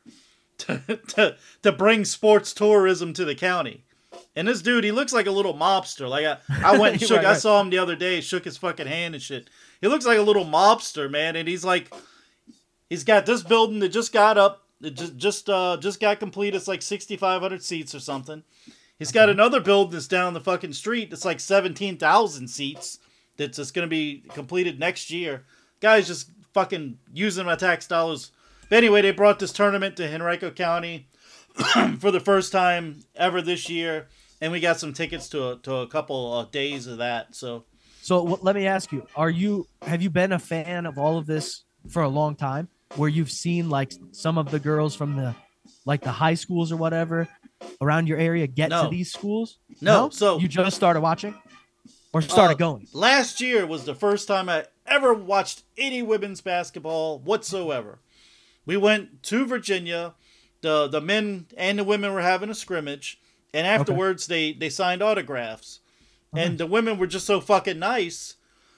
to 0.57 0.79
to, 1.09 1.37
to 1.61 1.71
bring 1.71 2.05
sports 2.05 2.53
tourism 2.53 3.13
to 3.13 3.23
the 3.23 3.35
county. 3.35 3.83
And 4.35 4.47
this 4.47 4.63
dude, 4.63 4.83
he 4.83 4.91
looks 4.91 5.13
like 5.13 5.27
a 5.27 5.31
little 5.31 5.53
mobster. 5.53 6.09
Like 6.09 6.25
I, 6.25 6.37
I 6.49 6.77
went 6.79 6.93
and 6.93 7.01
shook. 7.01 7.17
Right, 7.17 7.25
I 7.27 7.33
saw 7.35 7.61
him 7.61 7.69
the 7.69 7.77
other 7.77 7.95
day, 7.95 8.19
shook 8.21 8.45
his 8.45 8.57
fucking 8.57 8.87
hand 8.87 9.13
and 9.13 9.21
shit. 9.21 9.51
He 9.85 9.89
looks 9.89 10.07
like 10.07 10.17
a 10.17 10.23
little 10.23 10.45
mobster, 10.45 11.11
man. 11.11 11.35
And 11.35 11.47
he's 11.47 11.63
like, 11.63 11.93
he's 12.89 13.03
got 13.03 13.27
this 13.27 13.43
building 13.43 13.77
that 13.81 13.89
just 13.89 14.11
got 14.11 14.35
up. 14.35 14.63
It 14.81 14.95
just 14.95 15.15
just 15.15 15.47
uh 15.47 15.77
just 15.79 15.99
got 15.99 16.19
complete. 16.19 16.55
It's 16.55 16.67
like 16.67 16.81
sixty 16.81 17.15
five 17.15 17.43
hundred 17.43 17.61
seats 17.61 17.93
or 17.93 17.99
something. 17.99 18.41
He's 18.97 19.11
got 19.11 19.29
another 19.29 19.59
building 19.59 19.91
that's 19.91 20.07
down 20.07 20.33
the 20.33 20.39
fucking 20.39 20.73
street. 20.73 21.13
It's 21.13 21.23
like 21.23 21.39
seventeen 21.39 21.97
thousand 21.97 22.47
seats. 22.47 22.97
That's 23.37 23.57
just 23.57 23.75
gonna 23.75 23.85
be 23.85 24.23
completed 24.29 24.79
next 24.79 25.11
year. 25.11 25.43
Guy's 25.81 26.07
just 26.07 26.31
fucking 26.55 26.97
using 27.13 27.45
my 27.45 27.55
tax 27.55 27.85
dollars. 27.85 28.31
But 28.69 28.77
anyway, 28.77 29.03
they 29.03 29.11
brought 29.11 29.37
this 29.37 29.53
tournament 29.53 29.97
to 29.97 30.11
Henrico 30.11 30.49
County 30.49 31.09
for 31.99 32.09
the 32.09 32.19
first 32.19 32.51
time 32.51 33.03
ever 33.15 33.39
this 33.39 33.69
year, 33.69 34.07
and 34.41 34.51
we 34.51 34.59
got 34.61 34.79
some 34.79 34.93
tickets 34.93 35.29
to 35.29 35.49
a, 35.49 35.57
to 35.57 35.75
a 35.75 35.87
couple 35.87 36.39
of 36.39 36.49
days 36.49 36.87
of 36.87 36.97
that. 36.97 37.35
So 37.35 37.65
So 38.05 38.19
w- 38.19 38.37
let 38.43 38.55
me 38.55 38.67
ask 38.67 38.91
you: 38.91 39.07
Are 39.15 39.31
you 39.31 39.67
have 39.81 40.03
you 40.03 40.11
been 40.11 40.31
a 40.31 40.37
fan 40.37 40.85
of 40.85 40.99
all 40.99 41.17
of 41.17 41.25
this 41.25 41.63
for 41.89 42.03
a 42.03 42.07
long 42.07 42.35
time? 42.35 42.67
Where 42.97 43.09
you've 43.09 43.31
seen 43.31 43.67
like 43.67 43.93
some 44.11 44.37
of 44.37 44.51
the 44.51 44.59
girls 44.59 44.95
from 44.95 45.15
the 45.15 45.33
like 45.85 46.01
the 46.03 46.11
high 46.11 46.35
schools 46.35 46.71
or 46.71 46.77
whatever 46.77 47.27
around 47.81 48.07
your 48.07 48.19
area 48.19 48.45
get 48.45 48.69
No. 48.69 48.83
to 48.83 48.89
these 48.89 49.11
schools? 49.11 49.57
No, 49.81 50.09
so- 50.09 50.37
you 50.37 50.47
just 50.47 50.75
started 50.75 51.01
watching 51.01 51.33
or 52.13 52.21
started 52.21 52.53
Uh, 52.53 52.57
going? 52.57 52.87
Last 52.93 53.41
year 53.41 53.65
was 53.65 53.85
the 53.85 53.95
first 53.95 54.27
time 54.27 54.49
I 54.49 54.65
ever 54.85 55.11
watched 55.11 55.63
any 55.75 56.03
women's 56.03 56.41
basketball 56.41 57.17
whatsoever. 57.17 57.97
We 58.67 58.77
went 58.77 59.23
to 59.23 59.47
Virginia. 59.47 60.13
The 60.61 60.87
the 60.87 61.01
men 61.01 61.47
and 61.57 61.79
the 61.79 61.83
women 61.83 62.13
were 62.13 62.21
having 62.21 62.51
a 62.51 62.55
scrimmage, 62.55 63.19
and 63.51 63.65
afterwards 63.65 64.27
they 64.27 64.53
they 64.53 64.69
signed 64.69 65.01
autographs. 65.01 65.79
And 66.37 66.57
the 66.57 66.65
women 66.65 66.97
were 66.97 67.07
just 67.07 67.25
so 67.25 67.41
fucking 67.41 67.79
nice. 67.79 68.35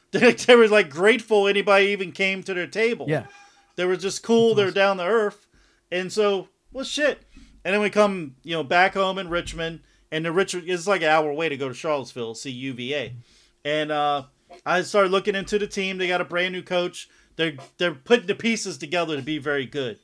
that 0.12 0.38
they 0.40 0.56
were 0.56 0.70
like 0.70 0.90
grateful 0.90 1.48
anybody 1.48 1.88
even 1.88 2.14
came 2.14 2.42
to 2.44 2.54
their 2.54 2.68
table. 2.68 3.08
Yeah. 3.10 3.26
They 3.76 3.86
were 3.86 3.98
just 3.98 4.24
cool. 4.24 4.56
They 4.56 4.64
were 4.64 4.72
down 4.72 4.98
to 4.98 5.04
earth. 5.04 5.48
And 5.92 6.12
so, 6.12 6.48
well, 6.72 6.86
shit. 6.86 7.24
And 7.66 7.74
then 7.74 7.82
we 7.82 7.90
come, 7.90 8.36
you 8.44 8.54
know, 8.54 8.64
back 8.64 8.94
home 8.94 9.18
in 9.18 9.28
Richmond, 9.28 9.82
and 10.10 10.24
the 10.24 10.32
Richard 10.32 10.64
it's 10.68 10.88
like 10.88 11.02
an 11.02 11.10
hour 11.10 11.30
away 11.30 11.50
to 11.50 11.58
go 11.58 11.68
to 11.68 11.74
Charlottesville, 11.74 12.36
see 12.36 12.52
UVA. 12.52 13.16
And 13.66 13.92
uh, 13.92 14.24
I 14.66 14.82
started 14.84 15.12
looking 15.12 15.36
into 15.36 15.60
the 15.60 15.68
team. 15.68 15.98
They 15.98 16.08
got 16.08 16.22
a 16.22 16.26
brand 16.26 16.54
new 16.54 16.64
coach. 16.64 17.10
They're 17.36 17.58
they're 17.78 17.94
putting 17.94 18.28
the 18.28 18.36
pieces 18.36 18.78
together 18.78 19.18
to 19.18 19.22
be 19.22 19.38
very 19.38 19.66
good. 19.66 20.00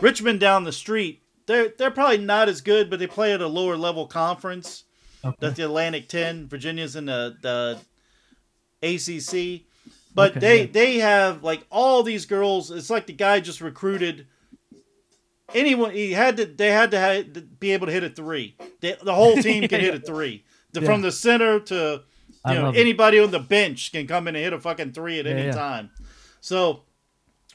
Richmond 0.00 0.40
down 0.40 0.64
the 0.64 0.72
street, 0.72 1.22
they're 1.44 1.68
they're 1.68 1.90
probably 1.90 2.18
not 2.18 2.48
as 2.48 2.62
good, 2.62 2.88
but 2.88 2.98
they 2.98 3.06
play 3.06 3.34
at 3.34 3.42
a 3.42 3.46
lower 3.46 3.76
level 3.76 4.06
conference. 4.06 4.84
Okay. 5.28 5.36
That's 5.40 5.56
the 5.56 5.64
Atlantic 5.64 6.08
Ten. 6.08 6.48
Virginia's 6.48 6.96
in 6.96 7.06
the 7.06 7.36
the 7.42 7.78
ACC, 8.82 9.62
but 10.14 10.32
Okay, 10.32 10.40
they 10.40 10.60
yeah. 10.60 10.66
they 10.72 10.94
have 10.98 11.42
like 11.42 11.66
all 11.70 12.02
these 12.02 12.26
girls. 12.26 12.70
It's 12.70 12.90
like 12.90 13.06
the 13.06 13.12
guy 13.12 13.40
just 13.40 13.60
recruited 13.60 14.26
anyone. 15.54 15.92
He 15.92 16.12
had 16.12 16.36
to. 16.36 16.46
They 16.46 16.70
had 16.70 16.90
to 16.92 16.98
have, 16.98 17.58
be 17.60 17.72
able 17.72 17.86
to 17.86 17.92
hit 17.92 18.04
a 18.04 18.10
three. 18.10 18.56
They, 18.80 18.96
the 19.02 19.14
whole 19.14 19.36
team 19.42 19.66
can 19.68 19.80
hit 19.80 19.94
a 19.94 20.00
three. 20.00 20.44
The, 20.72 20.80
Yeah. 20.80 20.86
From 20.86 21.00
the 21.02 21.12
center 21.12 21.60
to 21.60 22.02
you 22.48 22.54
know 22.54 22.62
love 22.64 22.76
it. 22.76 22.80
anybody 22.80 23.18
on 23.18 23.30
the 23.30 23.38
bench 23.40 23.92
can 23.92 24.06
come 24.06 24.28
in 24.28 24.36
and 24.36 24.44
hit 24.44 24.52
a 24.52 24.60
fucking 24.60 24.92
three 24.92 25.18
at 25.18 25.26
Yeah, 25.26 25.32
any 25.32 25.52
time. 25.52 25.90
So, 26.40 26.82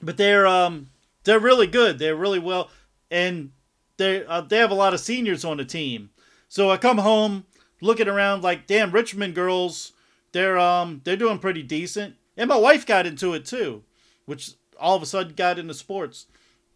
but 0.02 0.18
they're 0.18 0.48
um 0.48 0.89
they're 1.23 1.39
really 1.39 1.68
good. 1.68 1.99
They're 1.99 2.15
really 2.15 2.39
well, 2.39 2.69
and 3.11 3.52
they 3.98 4.26
uh, 4.26 4.41
they 4.41 4.57
have 4.57 4.72
a 4.72 4.76
lot 4.76 4.93
of 4.93 4.99
seniors 4.99 5.45
on 5.45 5.57
the 5.57 5.65
team. 5.65 6.10
So 6.49 6.69
I 6.69 6.77
come 6.77 6.98
home 6.98 7.45
looking 7.82 8.08
around 8.08 8.44
like, 8.44 8.68
damn, 8.68 8.91
Richmond 8.91 9.36
girls, 9.36 9.91
they're 10.32 10.58
um 10.58 11.02
they're 11.03 11.18
doing 11.18 11.40
pretty 11.40 11.64
decent. 11.64 12.16
And 12.38 12.48
my 12.48 12.56
wife 12.56 12.86
got 12.86 13.06
into 13.06 13.34
it 13.34 13.45
too, 13.45 13.84
which 14.26 14.52
all 14.80 14.95
of 14.95 15.03
a 15.03 15.06
sudden 15.06 15.34
got 15.36 15.60
into 15.60 15.74
sports. 15.74 16.28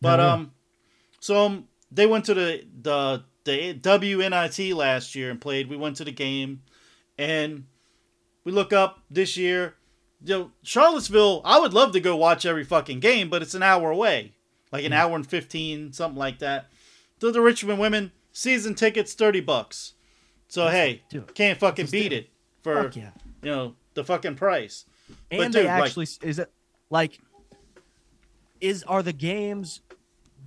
But 0.01 0.19
yeah. 0.19 0.33
um, 0.33 0.51
so 1.19 1.45
um, 1.45 1.67
they 1.91 2.05
went 2.05 2.25
to 2.25 2.33
the 2.33 2.65
the 2.81 3.23
the 3.45 3.73
WNIT 3.73 4.75
last 4.75 5.15
year 5.15 5.31
and 5.31 5.41
played. 5.41 5.69
We 5.69 5.77
went 5.77 5.95
to 5.97 6.03
the 6.03 6.11
game, 6.11 6.61
and 7.17 7.65
we 8.43 8.51
look 8.51 8.73
up 8.73 9.01
this 9.09 9.37
year. 9.37 9.75
You 10.23 10.37
know, 10.37 10.51
Charlottesville. 10.63 11.41
I 11.45 11.59
would 11.59 11.73
love 11.73 11.91
to 11.93 11.99
go 11.99 12.15
watch 12.15 12.45
every 12.45 12.63
fucking 12.63 12.99
game, 12.99 13.29
but 13.29 13.41
it's 13.41 13.53
an 13.55 13.63
hour 13.63 13.89
away, 13.89 14.33
like 14.71 14.85
an 14.85 14.93
hour 14.93 15.15
and 15.15 15.25
fifteen, 15.25 15.93
something 15.93 16.19
like 16.19 16.39
that. 16.39 16.69
To 17.21 17.31
the 17.31 17.41
Richmond 17.41 17.79
women, 17.79 18.11
season 18.31 18.75
tickets 18.75 19.13
thirty 19.13 19.41
bucks. 19.41 19.93
So 20.47 20.67
hey, 20.67 21.03
can't 21.33 21.59
fucking 21.59 21.85
just 21.85 21.91
beat 21.91 22.09
do 22.09 22.15
it 22.17 22.29
for 22.63 22.83
Fuck 22.83 22.95
yeah. 22.95 23.09
you 23.43 23.51
know 23.51 23.75
the 23.93 24.03
fucking 24.03 24.35
price. 24.35 24.85
And 25.31 25.39
But 25.39 25.51
they 25.51 25.59
dude, 25.61 25.65
like- 25.67 25.83
actually 25.85 26.07
is 26.21 26.39
it 26.39 26.51
like 26.89 27.19
is 28.61 28.83
are 28.83 29.03
the 29.03 29.13
games 29.13 29.81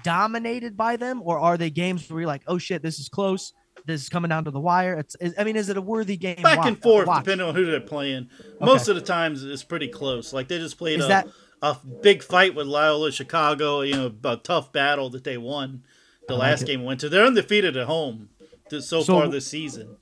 dominated 0.03 0.77
by 0.77 0.97
them 0.97 1.21
or 1.25 1.39
are 1.39 1.57
they 1.57 1.71
games 1.71 2.09
where 2.11 2.21
you're 2.21 2.27
like, 2.29 2.43
oh 2.47 2.59
shit, 2.59 2.83
this 2.83 2.99
is 2.99 3.09
close. 3.09 3.53
This 3.87 4.03
is 4.03 4.09
coming 4.09 4.29
down 4.29 4.45
to 4.45 4.51
the 4.51 4.61
wire. 4.61 4.95
It's, 4.99 5.17
is, 5.21 5.35
I 5.39 5.45
mean, 5.45 5.57
is 5.57 5.69
it 5.69 5.77
a 5.77 5.81
worthy 5.81 6.17
game? 6.17 6.43
back 6.43 6.59
wa- 6.59 6.67
and 6.67 6.81
forth 6.83 7.07
watch? 7.07 7.25
depending 7.25 7.47
on 7.49 7.55
who 7.55 7.65
they're 7.67 7.81
playing. 7.81 8.29
Most 8.61 8.89
of 8.89 8.97
the 8.97 9.01
times 9.03 9.45
it's 9.45 9.63
pretty 9.65 9.89
close. 9.89 10.33
Like 10.33 10.49
they 10.49 10.59
just 10.59 10.79
played 10.79 10.99
Is 11.01 11.05
a, 11.07 11.09
that- 11.09 11.29
a 11.63 11.77
big 12.03 12.23
fight 12.23 12.55
with 12.55 12.67
Loyola 12.67 13.11
Chicago. 13.13 13.81
You 13.83 13.95
know, 13.95 14.15
a 14.25 14.37
tough 14.37 14.73
battle 14.73 15.11
that 15.11 15.25
they 15.25 15.39
won. 15.39 15.83
The 16.29 16.35
I 16.35 16.39
last 16.39 16.63
it. 16.63 16.67
game 16.67 16.85
went 16.85 17.01
to. 17.01 17.09
They're 17.09 17.25
undefeated 17.25 17.77
at 17.77 17.87
home 17.87 18.29
so, 18.71 19.03
So- 19.03 19.05
far 19.21 19.29
this 19.29 19.47
season. 19.47 19.97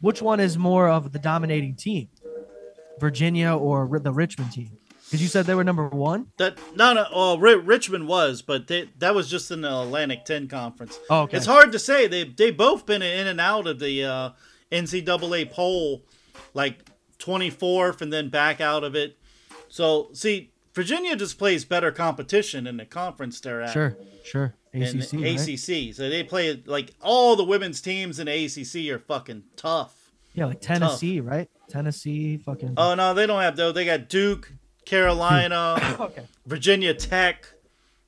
Which 0.00 0.22
one 0.22 0.40
is 0.40 0.56
more 0.56 0.88
of 0.88 1.12
the 1.12 1.18
dominating 1.18 1.76
team, 1.76 2.08
Virginia 2.98 3.52
or 3.54 3.98
the 3.98 4.12
Richmond 4.12 4.52
team? 4.52 4.70
Because 5.04 5.20
you 5.22 5.28
said 5.28 5.44
they 5.44 5.54
were 5.56 5.64
number 5.64 5.88
one. 5.88 6.28
That 6.38 6.56
no 6.76 6.92
no. 6.92 7.04
Well, 7.14 7.38
Ri- 7.38 7.56
Richmond 7.56 8.06
was, 8.06 8.42
but 8.42 8.68
they, 8.68 8.88
that 8.98 9.12
was 9.14 9.28
just 9.28 9.50
in 9.50 9.60
the 9.62 9.80
Atlantic 9.80 10.24
Ten 10.24 10.46
conference. 10.46 10.98
Oh, 11.10 11.22
okay. 11.22 11.36
It's 11.36 11.46
hard 11.46 11.72
to 11.72 11.78
say. 11.80 12.06
They 12.06 12.24
they 12.24 12.50
both 12.52 12.86
been 12.86 13.02
in 13.02 13.26
and 13.26 13.40
out 13.40 13.66
of 13.66 13.80
the 13.80 14.04
uh, 14.04 14.30
NCAA 14.70 15.50
poll, 15.50 16.04
like 16.54 16.88
twenty 17.18 17.50
fourth, 17.50 18.02
and 18.02 18.12
then 18.12 18.28
back 18.30 18.60
out 18.60 18.84
of 18.84 18.94
it. 18.94 19.18
So 19.68 20.10
see, 20.12 20.49
Virginia 20.74 21.16
just 21.16 21.38
plays 21.38 21.64
better 21.64 21.90
competition 21.90 22.66
in 22.66 22.76
the 22.76 22.84
conference 22.84 23.40
they're 23.40 23.62
at. 23.62 23.72
Sure, 23.72 23.96
sure. 24.24 24.54
ACC, 24.72 25.10
the 25.10 25.36
right? 25.36 25.88
ACC. 25.88 25.94
So 25.94 26.08
they 26.08 26.22
play 26.22 26.62
like 26.64 26.94
all 27.00 27.34
the 27.34 27.44
women's 27.44 27.80
teams 27.80 28.20
in 28.20 28.26
the 28.26 28.44
ACC 28.44 28.92
are 28.94 29.00
fucking 29.00 29.44
tough. 29.56 30.12
Yeah, 30.34 30.46
like 30.46 30.60
Tennessee, 30.60 31.20
right? 31.20 31.50
Tennessee, 31.68 32.36
fucking. 32.36 32.74
Oh 32.76 32.94
no, 32.94 33.14
they 33.14 33.26
don't 33.26 33.42
have 33.42 33.56
though. 33.56 33.72
They 33.72 33.84
got 33.84 34.08
Duke, 34.08 34.52
Carolina, 34.84 35.96
okay. 36.00 36.26
Virginia 36.46 36.94
Tech. 36.94 37.48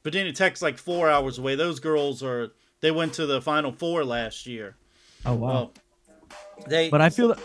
Virginia 0.05 0.33
Tech's 0.33 0.63
like 0.63 0.79
four 0.79 1.09
hours 1.09 1.39
away. 1.39 1.55
Those 1.55 1.81
girls 1.81 2.23
are. 2.23 2.53
They 2.81 2.91
went 2.91 3.15
to 3.15 3.27
the 3.27 3.41
Final 3.41 3.73
Four 3.73 4.05
last 4.05 4.47
year. 4.47 4.77
Oh 5.27 5.35
wow. 5.35 5.49
Well, 5.49 5.73
they. 6.69 6.91
but 6.91 7.01
I 7.01 7.11
feel 7.11 7.29
that. 7.29 7.41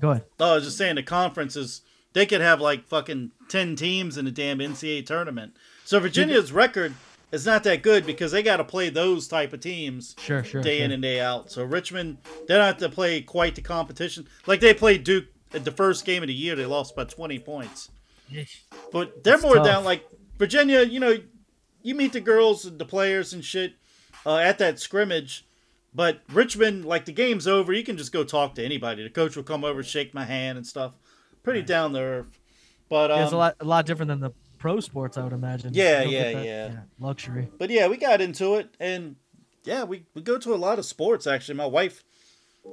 Go 0.00 0.10
ahead. 0.10 0.24
oh, 0.40 0.52
I 0.52 0.54
was 0.56 0.64
just 0.64 0.78
saying 0.78 0.96
the 0.96 1.02
conferences. 1.02 1.82
They 2.12 2.26
could 2.26 2.40
have 2.40 2.60
like 2.60 2.86
fucking 2.86 3.32
ten 3.48 3.76
teams 3.76 4.16
in 4.16 4.24
the 4.24 4.30
damn 4.30 4.58
NCAA 4.58 5.06
tournament. 5.06 5.56
So 5.84 6.00
Virginia's 6.00 6.52
record 6.52 6.94
is 7.32 7.46
not 7.46 7.62
that 7.64 7.82
good 7.82 8.06
because 8.06 8.32
they 8.32 8.42
got 8.42 8.56
to 8.56 8.64
play 8.64 8.90
those 8.90 9.28
type 9.28 9.52
of 9.52 9.60
teams. 9.60 10.16
Sure, 10.18 10.42
sure. 10.42 10.62
day 10.62 10.78
sure. 10.78 10.84
in 10.86 10.92
and 10.92 11.02
day 11.02 11.20
out. 11.20 11.50
So 11.50 11.64
Richmond, 11.64 12.18
they 12.48 12.54
don't 12.54 12.66
have 12.66 12.78
to 12.78 12.88
play 12.88 13.22
quite 13.22 13.54
the 13.54 13.62
competition. 13.62 14.26
Like 14.46 14.60
they 14.60 14.74
played 14.74 15.04
Duke 15.04 15.26
at 15.52 15.64
the 15.64 15.72
first 15.72 16.04
game 16.04 16.22
of 16.22 16.28
the 16.28 16.34
year, 16.34 16.54
they 16.54 16.66
lost 16.66 16.94
by 16.94 17.04
20 17.04 17.38
points. 17.40 17.90
But 18.92 19.24
they're 19.24 19.34
That's 19.34 19.42
more 19.42 19.56
tough. 19.56 19.66
down. 19.66 19.84
Like 19.84 20.06
Virginia, 20.38 20.82
you 20.82 21.00
know, 21.00 21.18
you 21.82 21.94
meet 21.94 22.12
the 22.12 22.20
girls 22.20 22.64
and 22.64 22.78
the 22.78 22.84
players 22.84 23.32
and 23.32 23.44
shit 23.44 23.74
uh, 24.24 24.36
at 24.36 24.58
that 24.58 24.78
scrimmage. 24.78 25.46
But 25.92 26.20
Richmond, 26.32 26.84
like 26.84 27.04
the 27.04 27.12
game's 27.12 27.48
over, 27.48 27.72
you 27.72 27.82
can 27.82 27.96
just 27.96 28.12
go 28.12 28.22
talk 28.22 28.54
to 28.54 28.64
anybody. 28.64 29.02
The 29.02 29.10
coach 29.10 29.34
will 29.34 29.42
come 29.42 29.64
over, 29.64 29.82
shake 29.82 30.14
my 30.14 30.24
hand 30.24 30.56
and 30.56 30.66
stuff. 30.66 30.92
Pretty 31.42 31.62
down 31.62 31.92
to 31.94 32.00
earth. 32.00 32.38
But 32.88 33.10
um, 33.10 33.18
Yeah, 33.18 33.24
it's 33.24 33.32
a 33.32 33.36
lot, 33.36 33.56
a 33.60 33.64
lot 33.64 33.86
different 33.86 34.08
than 34.08 34.20
the 34.20 34.30
pro 34.58 34.80
sports, 34.80 35.16
I 35.16 35.22
would 35.24 35.32
imagine. 35.32 35.70
Yeah, 35.74 36.02
don't 36.02 36.12
yeah, 36.12 36.42
yeah. 36.42 36.76
Luxury. 36.98 37.48
But 37.58 37.70
yeah, 37.70 37.86
we 37.88 37.96
got 37.96 38.20
into 38.20 38.56
it, 38.56 38.74
and 38.80 39.16
yeah, 39.64 39.84
we, 39.84 40.04
we 40.14 40.22
go 40.22 40.38
to 40.38 40.54
a 40.54 40.56
lot 40.56 40.78
of 40.78 40.84
sports. 40.84 41.26
Actually, 41.26 41.54
my 41.56 41.66
wife 41.66 42.02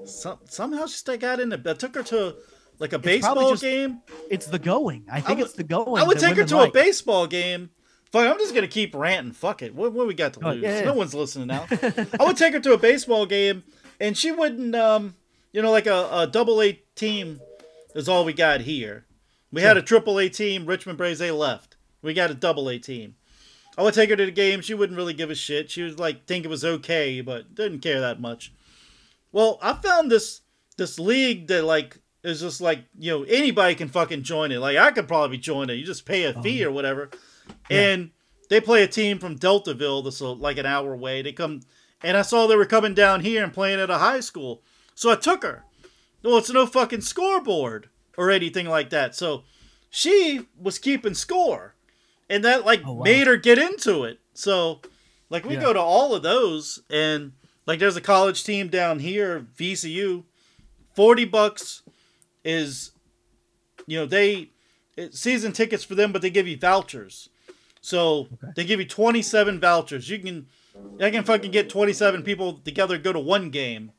some, 0.05 0.39
somehow 0.49 0.85
she 0.87 1.17
got 1.17 1.39
into. 1.39 1.61
I 1.69 1.73
took 1.73 1.95
her 1.95 2.03
to 2.03 2.35
like 2.79 2.93
a 2.93 2.97
It's 2.97 3.05
baseball 3.05 3.51
just- 3.51 3.63
game. 3.63 4.01
It's 4.29 4.47
the 4.47 4.59
going. 4.59 5.05
I 5.11 5.21
think 5.21 5.39
would- 5.39 5.47
it's 5.47 5.55
the 5.55 5.63
going. 5.63 6.01
I 6.01 6.05
would 6.07 6.19
take 6.19 6.35
her 6.35 6.45
to 6.45 6.57
like. 6.57 6.69
a 6.69 6.73
baseball 6.73 7.27
game. 7.27 7.69
Fuck, 8.11 8.25
I'm 8.31 8.37
just 8.37 8.55
gonna 8.55 8.67
keep 8.67 8.95
ranting. 8.95 9.33
Fuck 9.33 9.61
it. 9.61 9.75
What, 9.75 9.91
what 9.93 10.07
we 10.07 10.13
got 10.13 10.33
to 10.33 10.39
Oh, 10.47 10.51
lose? 10.53 10.63
yeah, 10.63 10.79
yeah. 10.79 10.85
No 10.85 10.93
one's 10.93 11.13
listening 11.13 11.47
now. 11.47 11.65
I 12.19 12.23
would 12.25 12.37
take 12.37 12.53
her 12.53 12.59
to 12.61 12.73
a 12.73 12.77
baseball 12.77 13.25
game, 13.25 13.63
and 13.99 14.17
she 14.17 14.31
wouldn't. 14.31 14.73
Um, 14.75 15.15
you 15.53 15.61
know, 15.61 15.71
like 15.71 15.87
a, 15.87 16.07
a 16.11 16.27
double 16.27 16.61
A 16.61 16.73
team 16.95 17.39
is 17.97 18.07
all 18.07 18.23
we 18.25 18.33
got 18.33 18.61
here. 18.61 19.05
We 19.51 19.61
had 19.61 19.77
a 19.77 19.81
triple 19.81 20.19
A 20.19 20.29
team. 20.29 20.65
Richmond 20.65 20.97
Braves 20.97 21.19
they 21.19 21.31
left. 21.31 21.75
We 22.01 22.13
got 22.13 22.31
a 22.31 22.35
double 22.35 22.69
A 22.69 22.77
team. 22.79 23.15
I 23.77 23.83
would 23.83 23.93
take 23.93 24.09
her 24.09 24.15
to 24.15 24.25
the 24.25 24.31
game. 24.31 24.61
She 24.61 24.73
wouldn't 24.73 24.97
really 24.97 25.13
give 25.13 25.29
a 25.29 25.35
shit. 25.35 25.69
She 25.71 25.81
was 25.83 25.99
like 25.99 26.25
think 26.25 26.45
it 26.45 26.49
was 26.49 26.65
okay, 26.65 27.21
but 27.21 27.55
didn't 27.55 27.79
care 27.79 27.99
that 28.01 28.19
much. 28.19 28.51
Well, 29.31 29.59
I 29.61 29.73
found 29.73 30.11
this 30.11 30.41
this 30.77 30.99
league 30.99 31.47
that 31.47 31.63
like 31.63 31.99
is 32.23 32.41
just 32.41 32.59
like 32.61 32.79
you 32.97 33.11
know 33.11 33.23
anybody 33.23 33.75
can 33.75 33.87
fucking 33.89 34.23
join 34.23 34.51
it. 34.51 34.59
Like 34.59 34.77
I 34.77 34.91
could 34.91 35.07
probably 35.07 35.37
join 35.37 35.69
it. 35.69 35.75
You 35.75 35.85
just 35.85 36.05
pay 36.05 36.23
a 36.23 36.39
fee 36.41 36.63
or 36.63 36.71
whatever, 36.71 37.09
Yeah. 37.69 37.79
and 37.81 38.11
they 38.49 38.59
play 38.61 38.83
a 38.83 38.87
team 38.87 39.19
from 39.19 39.37
Deltaville. 39.37 40.03
That's 40.03 40.21
uh, 40.21 40.33
like 40.33 40.57
an 40.57 40.65
hour 40.65 40.93
away. 40.93 41.21
They 41.21 41.31
come, 41.33 41.61
and 42.03 42.17
I 42.17 42.21
saw 42.23 42.47
they 42.47 42.55
were 42.55 42.65
coming 42.65 42.93
down 42.93 43.21
here 43.21 43.43
and 43.43 43.53
playing 43.53 43.79
at 43.79 43.89
a 43.89 43.97
high 43.99 44.21
school, 44.21 44.61
so 44.95 45.11
I 45.11 45.15
took 45.15 45.43
her. 45.43 45.63
Well, 46.23 46.37
it's 46.37 46.49
no 46.51 46.65
fucking 46.65 47.01
scoreboard 47.01 47.89
or 48.17 48.31
anything 48.31 48.67
like 48.67 48.89
that. 48.89 49.15
So 49.15 49.43
she 49.89 50.47
was 50.59 50.79
keeping 50.79 51.13
score, 51.13 51.75
and 52.29 52.43
that 52.43 52.65
like 52.65 52.81
Oh, 52.85 52.93
wow. 52.93 53.03
made 53.03 53.27
her 53.27 53.37
get 53.37 53.57
into 53.57 54.03
it. 54.03 54.19
So 54.33 54.81
like 55.29 55.45
we 55.45 55.53
Yeah. 55.55 55.61
go 55.61 55.73
to 55.73 55.79
all 55.79 56.13
of 56.15 56.23
those, 56.23 56.81
and 56.89 57.33
like 57.65 57.79
there's 57.79 57.95
a 57.97 58.01
college 58.01 58.43
team 58.43 58.67
down 58.67 58.99
here, 58.99 59.47
VCU. 59.57 60.23
Forty 60.95 61.25
bucks 61.25 61.83
is, 62.43 62.91
you 63.85 63.97
know, 63.99 64.05
they 64.05 64.51
it, 64.95 65.13
season 65.13 65.51
tickets 65.51 65.83
for 65.83 65.93
them, 65.95 66.11
but 66.11 66.21
they 66.23 66.29
give 66.31 66.47
you 66.47 66.57
vouchers. 66.57 67.29
So 67.81 68.27
Okay. 68.33 68.51
they 68.55 68.65
give 68.65 68.79
you 68.79 68.87
twenty 68.87 69.21
seven 69.21 69.59
vouchers. 69.59 70.09
You 70.09 70.17
can, 70.19 70.47
I 70.99 71.11
can 71.11 71.23
fucking 71.23 71.51
get 71.51 71.69
twenty 71.69 71.93
seven 71.93 72.23
people 72.23 72.53
together 72.53 72.97
go 72.97 73.13
to 73.13 73.19
one 73.19 73.51
game, 73.51 73.91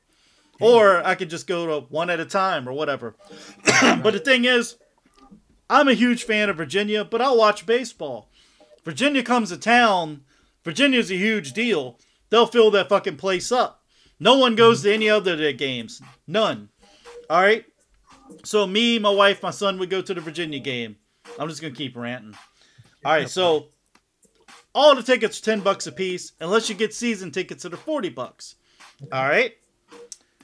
or 0.61 1.05
I 1.07 1.15
could 1.15 1.31
just 1.31 1.47
go 1.47 1.67
to 1.67 1.87
one 1.87 2.11
at 2.11 2.21
a 2.21 2.25
time 2.25 2.69
or 2.69 2.73
whatever. 2.73 3.15
but 3.81 4.13
the 4.13 4.21
thing 4.21 4.45
is, 4.45 4.77
I'm 5.71 5.89
a 5.89 5.95
huge 5.95 6.25
fan 6.25 6.49
of 6.49 6.57
Virginia, 6.57 7.05
but 7.05 7.21
I'll 7.21 7.37
watch 7.37 7.67
baseball. 7.67 8.31
Virginia 8.85 9.23
comes 9.23 9.51
to 9.51 9.59
town. 9.59 10.23
Virginia's 10.65 11.11
a 11.11 11.17
huge 11.17 11.53
deal. 11.53 11.99
They'll 12.31 12.47
fill 12.47 12.71
that 12.73 12.89
fucking 12.89 13.17
place 13.17 13.53
up. 13.53 13.83
No 14.21 14.39
one 14.39 14.55
goes 14.55 14.83
to 14.83 14.93
any 14.93 15.09
other 15.09 15.33
of 15.33 15.39
their 15.39 15.53
games. 15.53 16.03
None. 16.27 16.71
All 17.31 17.41
right. 17.41 17.65
So 18.45 18.67
me, 18.67 18.99
my 18.99 19.11
wife, 19.11 19.43
my 19.43 19.51
son 19.51 19.79
would 19.79 19.91
go 19.91 20.03
to 20.03 20.15
the 20.15 20.21
Virginia 20.21 20.59
game. 20.59 20.97
I'm 21.39 21.49
just 21.49 21.61
gonna 21.61 21.75
keep 21.75 21.97
ranting. 21.97 22.35
All 23.05 23.13
right. 23.13 23.29
So 23.29 23.69
all 24.75 24.95
the 24.95 25.03
tickets 25.03 25.39
are 25.41 25.45
ten 25.45 25.61
bucks 25.61 25.87
a 25.87 25.93
piece, 25.93 26.33
unless 26.41 26.69
you 26.69 26.75
get 26.75 26.95
season 26.95 27.31
tickets 27.31 27.63
that 27.63 27.73
are 27.73 27.79
forty 27.79 28.09
bucks. 28.09 28.57
All 29.13 29.25
right. 29.27 29.53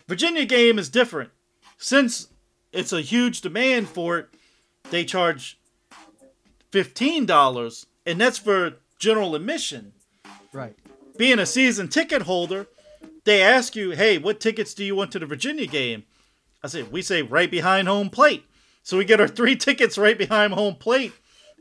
Virginia 0.06 0.44
game 0.44 0.78
is 0.78 0.88
different. 0.88 1.30
Since 1.78 2.28
it's 2.72 2.92
a 2.92 3.00
huge 3.00 3.40
demand 3.40 3.88
for 3.88 4.18
it, 4.18 4.28
they 4.90 5.04
charge 5.04 5.58
fifteen 6.70 7.26
dollars, 7.26 7.86
and 8.04 8.20
that's 8.20 8.38
for 8.38 8.74
general 8.98 9.34
admission. 9.34 9.92
Right. 10.52 10.76
Being 11.16 11.38
a 11.38 11.46
season 11.46 11.88
ticket 11.88 12.22
holder, 12.22 12.66
they 13.24 13.42
ask 13.42 13.76
you, 13.76 13.90
"Hey, 13.90 14.18
what 14.18 14.40
tickets 14.40 14.74
do 14.74 14.84
you 14.84 14.94
want 14.94 15.12
to 15.12 15.18
the 15.18 15.26
Virginia 15.26 15.66
game?" 15.66 16.04
I 16.62 16.68
say, 16.68 16.82
"We 16.82 17.02
say 17.02 17.22
right 17.22 17.50
behind 17.50 17.88
home 17.88 18.10
plate." 18.10 18.44
So 18.82 18.98
we 18.98 19.04
get 19.04 19.20
our 19.20 19.28
three 19.38 19.56
tickets 19.56 19.96
right 19.96 20.18
behind 20.18 20.52
home 20.52 20.76
plate, 20.76 21.12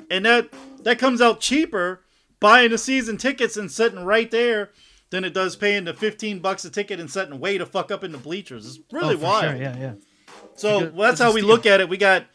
and 0.10 0.26
that 0.26 0.50
that 0.84 1.00
comes 1.00 1.22
out 1.22 1.40
cheaper 1.40 2.02
buying 2.40 2.72
the 2.72 2.78
season 2.78 3.16
tickets 3.18 3.56
and 3.56 3.72
sitting 3.72 4.04
right 4.04 4.30
there 4.30 4.72
than 5.14 5.24
it 5.24 5.34
does 5.34 5.56
paying 5.56 5.86
the 5.86 5.94
fifteen 5.94 6.40
bucks 6.40 6.66
a 6.66 6.70
ticket 6.70 7.00
and 7.00 7.10
setting 7.10 7.40
way 7.40 7.58
to 7.58 7.66
fuck 7.66 7.92
up 7.92 8.04
in 8.04 8.12
the 8.12 8.18
bleachers. 8.18 8.66
It's 8.68 8.80
really 8.92 9.16
Oh, 9.16 9.18
for 9.20 9.24
wild. 9.24 9.44
Sure. 9.54 9.62
Yeah, 9.62 9.78
yeah. 9.78 9.94
So 10.56 10.90
well, 10.94 11.10
that's 11.10 11.22
how 11.22 11.32
we 11.32 11.42
steal. 11.42 11.48
look 11.48 11.66
at 11.66 11.80
it. 11.80 11.88
We 11.88 11.98
got 11.98 12.26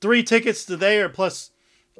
three 0.00 0.22
tickets 0.22 0.64
to 0.66 0.76
there 0.76 1.08
plus, 1.08 1.50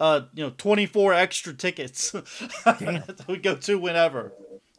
uh, 0.00 0.22
you 0.34 0.42
know, 0.44 0.50
twenty 0.56 0.86
four 0.86 1.14
extra 1.14 1.52
tickets. 1.52 2.12
We 3.28 3.36
go 3.36 3.54
to 3.56 3.78
whenever. 3.78 4.32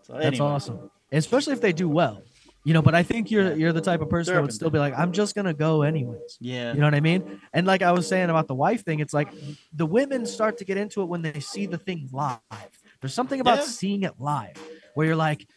So 0.04 0.18
That's 0.20 0.40
awesome. 0.40 0.90
Especially 1.12 1.54
if 1.54 1.62
they 1.62 1.72
do 1.74 1.88
well. 1.88 2.22
You 2.66 2.74
know, 2.74 2.82
but 2.82 2.96
I 2.96 3.04
think 3.04 3.30
you're 3.30 3.54
you're 3.56 3.74
the 3.74 3.82
type 3.82 4.00
of 4.02 4.10
person 4.10 4.34
that 4.36 4.42
would 4.42 4.54
still 4.54 4.70
be 4.70 4.80
like, 4.80 4.94
I'm 4.98 5.12
just 5.12 5.36
gonna 5.36 5.54
go 5.54 5.82
anyways. 5.82 6.38
Yeah. 6.40 6.74
You 6.74 6.80
know 6.80 6.88
what 6.88 6.96
I 6.96 7.02
mean? 7.02 7.42
And 7.54 7.68
like 7.68 7.82
I 7.82 7.92
was 7.92 8.08
saying 8.08 8.30
about 8.30 8.48
the 8.48 8.56
wife 8.56 8.86
thing, 8.86 9.00
it's 9.02 9.14
like 9.14 9.34
the 9.74 9.86
women 9.86 10.26
start 10.26 10.58
to 10.60 10.66
get 10.66 10.78
into 10.78 11.02
it 11.02 11.06
when 11.06 11.22
they 11.22 11.40
see 11.42 11.66
the 11.66 11.78
thing 11.78 12.08
live. 12.14 12.40
There's 13.02 13.14
something 13.14 13.42
about 13.42 13.60
Yeah. 13.60 13.66
seeing 13.66 14.04
it 14.04 14.14
live 14.18 14.56
where 14.94 15.08
you're 15.08 15.16
like, 15.16 15.48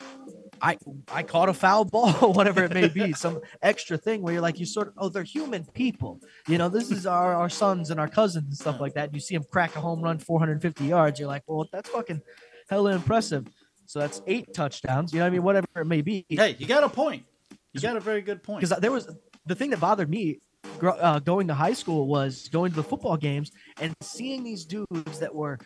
I 0.60 0.78
I 1.12 1.22
caught 1.22 1.48
a 1.48 1.54
foul 1.54 1.84
ball, 1.84 2.12
whatever 2.32 2.64
it 2.64 2.72
may 2.72 2.88
be, 2.88 3.12
some 3.12 3.40
extra 3.62 3.98
thing 3.98 4.22
where 4.22 4.32
you're 4.32 4.42
like, 4.42 4.58
you 4.58 4.66
sort 4.66 4.88
of, 4.88 4.94
oh, 4.98 5.08
they're 5.08 5.22
human 5.22 5.64
people. 5.74 6.20
You 6.48 6.58
know, 6.58 6.68
this 6.68 6.90
is 6.90 7.06
our, 7.06 7.34
our 7.34 7.48
sons 7.48 7.90
and 7.90 8.00
our 8.00 8.08
cousins 8.08 8.44
and 8.46 8.56
stuff 8.56 8.80
like 8.80 8.94
that. 8.94 9.06
And 9.06 9.14
you 9.14 9.20
see 9.20 9.34
them 9.34 9.44
crack 9.50 9.76
a 9.76 9.80
home 9.80 10.00
run 10.00 10.18
450 10.18 10.84
yards. 10.84 11.20
You're 11.20 11.28
like, 11.28 11.42
well, 11.46 11.68
that's 11.72 11.90
fucking 11.90 12.22
hella 12.68 12.92
impressive. 12.92 13.46
So 13.86 14.00
that's 14.00 14.22
eight 14.26 14.52
touchdowns. 14.54 15.12
You 15.12 15.20
know 15.20 15.26
what 15.26 15.28
I 15.28 15.32
mean? 15.32 15.42
Whatever 15.42 15.66
it 15.76 15.86
may 15.86 16.02
be. 16.02 16.24
Hey, 16.28 16.56
you 16.58 16.66
got 16.66 16.84
a 16.84 16.88
point. 16.88 17.24
You 17.72 17.80
got 17.80 17.96
a 17.96 18.00
very 18.00 18.22
good 18.22 18.42
point. 18.42 18.62
because 18.62 18.78
there 18.80 18.90
was 18.90 19.08
the 19.44 19.54
thing 19.54 19.70
that 19.70 19.80
bothered 19.80 20.08
me 20.08 20.40
uh, 20.82 21.18
going 21.20 21.46
to 21.48 21.54
high 21.54 21.72
school 21.72 22.08
was 22.08 22.48
going 22.48 22.70
to 22.70 22.76
the 22.76 22.82
football 22.82 23.16
games 23.16 23.52
and 23.80 23.94
seeing 24.02 24.42
these 24.42 24.64
dudes 24.64 25.18
that 25.18 25.34
were 25.34 25.58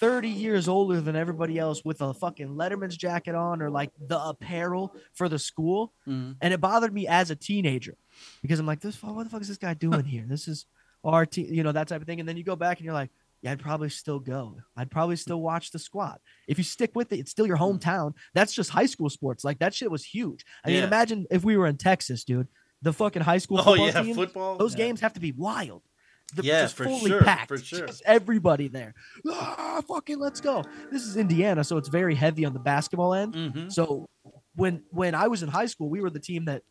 30 0.00 0.28
years 0.28 0.66
older 0.66 1.00
than 1.00 1.14
everybody 1.14 1.58
else 1.58 1.84
with 1.84 2.00
a 2.00 2.14
fucking 2.14 2.48
Letterman's 2.48 2.96
jacket 2.96 3.34
on 3.34 3.60
or 3.60 3.68
like 3.70 3.90
the 4.00 4.18
apparel 4.18 4.94
for 5.12 5.28
the 5.28 5.38
school. 5.38 5.92
Mhm. 6.08 6.36
And 6.40 6.54
it 6.54 6.60
bothered 6.60 6.92
me 6.94 7.06
as 7.06 7.30
a 7.30 7.36
teenager 7.36 7.96
because 8.42 8.58
I'm 8.58 8.66
like, 8.66 8.80
this, 8.80 9.02
what 9.02 9.22
the 9.24 9.30
fuck 9.30 9.42
is 9.42 9.48
this 9.48 9.58
guy 9.58 9.74
doing 9.74 10.04
here? 10.04 10.24
This 10.26 10.48
is 10.48 10.66
our 11.04 11.26
team, 11.26 11.52
you 11.52 11.62
know, 11.62 11.72
that 11.72 11.88
type 11.88 12.00
of 12.00 12.06
thing. 12.06 12.18
And 12.20 12.28
then 12.28 12.36
you 12.38 12.44
go 12.44 12.56
back 12.56 12.78
and 12.78 12.84
you're 12.86 12.94
like, 12.94 13.10
yeah, 13.42 13.52
I'd 13.52 13.60
probably 13.60 13.88
still 13.90 14.18
go. 14.18 14.56
I'd 14.76 14.90
probably 14.90 15.16
still 15.16 15.40
watch 15.40 15.70
the 15.70 15.78
squad. 15.78 16.18
If 16.48 16.58
you 16.58 16.64
stick 16.64 16.90
with 16.94 17.12
it, 17.12 17.20
it's 17.20 17.30
still 17.30 17.46
your 17.46 17.56
hometown. 17.56 18.14
That's 18.34 18.52
just 18.52 18.70
high 18.70 18.86
school 18.86 19.08
sports. 19.10 19.44
Like 19.44 19.58
that 19.60 19.74
shit 19.74 19.90
was 19.90 20.04
huge. 20.04 20.44
I 20.64 20.68
mean, 20.68 20.82
imagine 20.84 21.26
if 21.30 21.44
we 21.44 21.56
were 21.56 21.66
in 21.66 21.76
Texas, 21.76 22.24
dude. 22.24 22.48
The 22.82 22.92
fucking 22.94 23.20
high 23.22 23.36
school 23.38 23.58
Oh 23.60 23.64
football 23.64 23.86
yeah, 23.88 24.02
teams, 24.02 24.16
football. 24.16 24.56
those 24.56 24.72
Yeah. 24.72 24.78
games 24.86 25.00
have 25.00 25.12
to 25.12 25.20
be 25.20 25.32
wild. 25.32 25.82
The, 26.30 26.42
Yeah, 26.42 26.62
just 26.62 26.76
for 26.76 26.84
fully 26.84 27.10
sure, 27.10 27.22
packed. 27.22 27.48
for 27.48 27.58
sure. 27.58 27.86
Just 27.86 28.02
everybody 28.06 28.68
there. 28.68 28.94
Ah, 29.28 29.80
fucking 29.86 30.18
let's 30.18 30.40
go. 30.40 30.64
This 30.90 31.02
is 31.04 31.16
Indiana, 31.16 31.64
so 31.64 31.76
it's 31.76 31.88
very 31.88 32.14
heavy 32.14 32.44
on 32.44 32.52
the 32.52 32.58
basketball 32.60 33.14
end. 33.14 33.34
Mhm. 33.34 33.72
So 33.72 34.06
when 34.54 34.82
when 34.90 35.14
I 35.14 35.28
was 35.28 35.42
in 35.42 35.48
high 35.48 35.66
school, 35.66 35.88
we 35.88 36.00
were 36.00 36.10
the 36.10 36.20
team 36.20 36.44
that, 36.46 36.62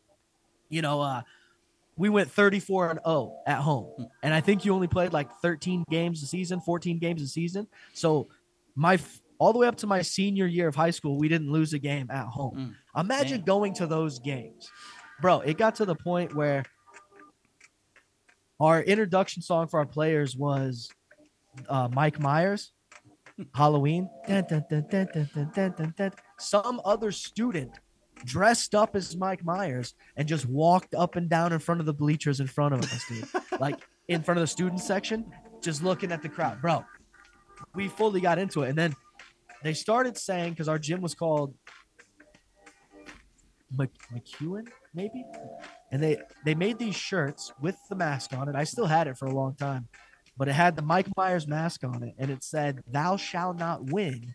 you 0.68 0.82
know, 0.82 1.00
uh, 1.00 1.22
we 1.96 2.08
went 2.08 2.30
34 2.30 2.90
and 2.90 3.00
0 3.06 3.36
at 3.46 3.56
Hmm. 3.56 3.62
home, 3.62 4.06
and 4.22 4.32
I 4.32 4.40
think 4.40 4.64
you 4.64 4.72
only 4.72 4.88
played 4.88 5.12
like 5.12 5.30
13 5.42 5.84
games 5.90 6.22
a 6.22 6.26
season, 6.26 6.60
14 6.60 6.98
games 6.98 7.20
a 7.22 7.26
season. 7.28 7.66
So 7.92 8.28
my 8.74 8.98
all 9.38 9.52
the 9.54 9.58
way 9.58 9.66
up 9.66 9.76
to 9.76 9.86
my 9.86 10.02
senior 10.02 10.46
year 10.46 10.68
of 10.68 10.74
high 10.74 10.90
school, 10.90 11.16
we 11.18 11.26
didn't 11.28 11.50
lose 11.50 11.72
a 11.72 11.78
game 11.78 12.10
at 12.10 12.26
home. 12.26 12.76
Imagine 12.96 13.38
Damn. 13.38 13.44
going 13.46 13.74
to 13.74 13.86
those 13.86 14.18
games, 14.18 14.70
bro. 15.22 15.40
It 15.40 15.56
got 15.58 15.74
to 15.76 15.84
the 15.86 15.94
point 15.94 16.34
where 16.34 16.62
our 18.60 18.82
introduction 18.82 19.42
song 19.42 19.68
for 19.68 19.80
our 19.80 19.86
players 19.86 20.36
was 20.36 20.90
uh, 21.68 21.88
Mike 21.92 22.20
Myers, 22.20 22.72
Halloween. 23.54 24.08
Dun, 24.28 24.44
dun, 24.48 24.86
dun, 25.96 26.12
Some 26.38 26.80
other 26.84 27.10
student 27.10 27.78
dressed 28.24 28.74
up 28.74 28.94
as 28.94 29.16
Mike 29.16 29.44
Myers 29.44 29.94
and 30.16 30.28
just 30.28 30.46
walked 30.46 30.94
up 30.94 31.16
and 31.16 31.28
down 31.28 31.52
in 31.52 31.58
front 31.58 31.80
of 31.80 31.86
the 31.86 31.94
bleachers 31.94 32.40
in 32.40 32.46
front 32.46 32.74
of 32.74 32.82
us, 32.82 33.04
dude. 33.08 33.26
like 33.60 33.80
in 34.08 34.22
front 34.22 34.38
of 34.38 34.42
the 34.42 34.48
student 34.48 34.80
section, 34.80 35.24
just 35.62 35.82
looking 35.82 36.12
at 36.12 36.22
the 36.22 36.28
crowd, 36.28 36.60
bro. 36.60 36.84
We 37.74 37.88
fully 37.88 38.20
got 38.20 38.38
into 38.38 38.62
it, 38.62 38.70
and 38.70 38.78
then 38.78 38.94
they 39.62 39.74
started 39.74 40.16
saying 40.16 40.50
because 40.50 40.68
our 40.68 40.78
gym 40.78 41.00
was 41.00 41.14
called 41.14 41.54
Mc- 43.76 43.90
McEwen, 44.12 44.66
maybe 44.94 45.24
and 45.90 46.02
they 46.02 46.18
they 46.44 46.54
made 46.54 46.78
these 46.78 46.96
shirts 46.96 47.52
with 47.60 47.76
the 47.88 47.96
mask 47.96 48.32
on 48.32 48.48
it. 48.48 48.54
I 48.54 48.64
still 48.64 48.86
had 48.86 49.06
it 49.06 49.18
for 49.18 49.26
a 49.26 49.34
long 49.34 49.54
time, 49.54 49.88
but 50.36 50.48
it 50.48 50.52
had 50.52 50.76
the 50.76 50.82
Mike 50.82 51.08
Myers 51.16 51.46
mask 51.46 51.84
on 51.84 52.02
it, 52.02 52.14
and 52.18 52.30
it 52.30 52.42
said 52.42 52.82
"Thou 52.86 53.16
shall 53.16 53.54
not 53.54 53.90
win" 53.90 54.34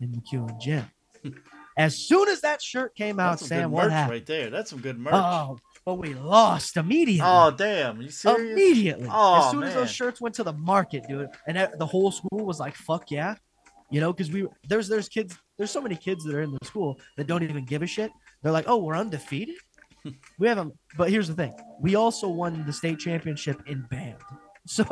in 0.00 0.12
McEwen 0.12 0.60
Gym. 0.60 0.86
as 1.78 1.96
soon 1.96 2.28
as 2.28 2.40
that 2.42 2.60
shirt 2.62 2.94
came 2.94 3.20
out, 3.20 3.40
Sam, 3.40 3.70
what 3.70 3.90
happened? 3.90 4.12
right 4.12 4.26
there. 4.26 4.50
That's 4.50 4.70
some 4.70 4.80
good 4.80 4.98
merch. 4.98 5.14
Oh, 5.14 5.58
but 5.84 5.94
we 5.94 6.14
lost 6.14 6.76
immediately. 6.76 7.22
Oh, 7.24 7.50
damn! 7.50 8.00
You 8.02 8.10
serious? 8.10 8.52
Immediately. 8.52 9.08
Oh, 9.10 9.44
as 9.44 9.50
soon 9.50 9.62
as 9.62 9.74
those 9.74 9.90
shirts 9.90 10.20
went 10.20 10.34
to 10.36 10.44
the 10.44 10.52
market, 10.52 11.04
dude, 11.08 11.28
and 11.46 11.68
the 11.78 11.86
whole 11.86 12.10
school 12.10 12.44
was 12.44 12.60
like, 12.60 12.74
"Fuck 12.74 13.10
yeah," 13.10 13.36
you 13.90 14.00
know, 14.00 14.12
because 14.12 14.30
we 14.30 14.46
there's 14.68 14.88
there's 14.88 15.08
kids 15.08 15.38
there's 15.58 15.70
so 15.70 15.80
many 15.80 15.96
kids 15.96 16.24
that 16.24 16.34
are 16.34 16.42
in 16.42 16.52
the 16.52 16.58
school 16.64 16.98
that 17.16 17.26
don't 17.26 17.42
even 17.42 17.64
give 17.64 17.82
a 17.82 17.86
shit. 17.86 18.10
They're 18.42 18.52
like, 18.52 18.66
"Oh, 18.68 18.78
we're 18.78 18.96
undefeated." 18.96 19.56
We 20.38 20.48
haven't. 20.48 20.74
But 20.96 21.10
here's 21.10 21.28
the 21.28 21.34
thing: 21.34 21.54
we 21.80 21.94
also 21.94 22.28
won 22.28 22.64
the 22.66 22.72
state 22.72 22.98
championship 22.98 23.62
in 23.66 23.82
band, 23.90 24.16
so 24.66 24.84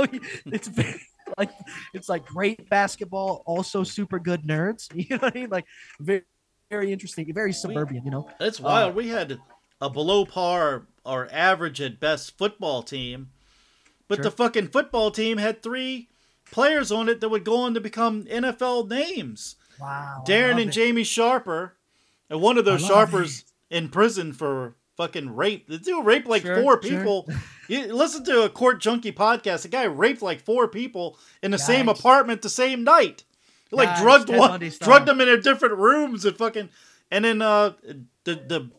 it's 0.47 0.69
very 0.69 1.01
like 1.37 1.51
it's 1.95 2.09
like 2.09 2.25
great 2.27 2.69
basketball, 2.69 3.43
also 3.47 3.85
super 3.85 4.19
good 4.19 4.43
nerds. 4.45 4.89
You 4.95 5.17
know 5.17 5.19
what 5.19 5.37
I 5.37 5.41
mean? 5.41 5.51
Like 5.51 5.67
very 6.01 6.23
very 6.71 6.93
interesting, 6.93 7.33
very 7.33 7.53
suburban. 7.53 8.03
You 8.05 8.11
know? 8.11 8.31
That's 8.39 8.61
Uh, 8.61 8.65
wild. 8.65 8.95
we 8.95 9.09
had 9.09 9.39
a 9.81 9.89
below 9.91 10.25
par 10.27 10.87
or 11.05 11.29
average 11.33 11.81
at 11.81 11.99
best 12.01 12.37
football 12.37 12.83
team, 12.83 13.31
but 14.09 14.17
Sure. 14.17 14.25
the 14.25 14.31
fucking 14.31 14.69
football 14.69 15.11
team 15.11 15.39
had 15.39 15.63
three 15.63 16.09
players 16.51 16.91
on 16.93 17.09
it 17.09 17.21
that 17.21 17.29
would 17.31 17.45
go 17.45 17.57
on 17.61 17.75
to 17.75 17.81
become 17.81 18.25
NFL 18.25 18.89
names. 18.89 19.57
Wow. 19.81 20.25
Darren 20.27 20.61
and 20.61 20.73
Jamie 20.73 21.05
Sharper, 21.05 21.77
and 22.29 22.41
one 22.41 22.59
of 22.59 22.65
those 22.65 22.85
Sharpers 22.85 23.45
in 23.71 23.89
prison 23.91 24.33
for 24.33 24.75
fucking 24.99 25.35
raped. 25.35 25.70
The 25.70 25.79
dude 25.79 26.05
raped 26.05 26.27
like 26.27 26.43
Sure, 26.43 26.61
four 26.61 26.83
sure. 26.83 26.99
people. 26.99 27.29
you 27.69 27.95
listen 27.95 28.23
to 28.25 28.43
a 28.43 28.51
court 28.51 28.81
junkie 28.81 29.12
podcast. 29.12 29.62
The 29.62 29.69
guy 29.69 29.85
raped 29.85 30.20
like 30.20 30.41
four 30.45 30.69
people 30.69 31.19
in 31.43 31.53
the 31.53 31.59
same 31.59 31.89
apartment 31.89 32.43
the 32.43 32.51
same 32.51 32.85
night. 32.85 33.25
He, 33.70 33.77
Like 33.77 33.89
Yikes, 33.91 34.01
drugged 34.03 34.29
Ted 34.29 34.39
one, 34.39 34.61
drugged 34.81 35.07
them 35.07 35.20
in 35.23 35.29
their 35.29 35.41
different 35.41 35.77
rooms 35.77 36.25
and 36.27 36.37
fucking, 36.37 36.69
and 37.11 37.25
then 37.25 37.41
uh 37.41 37.73
the 38.25 38.35
the 38.35 38.70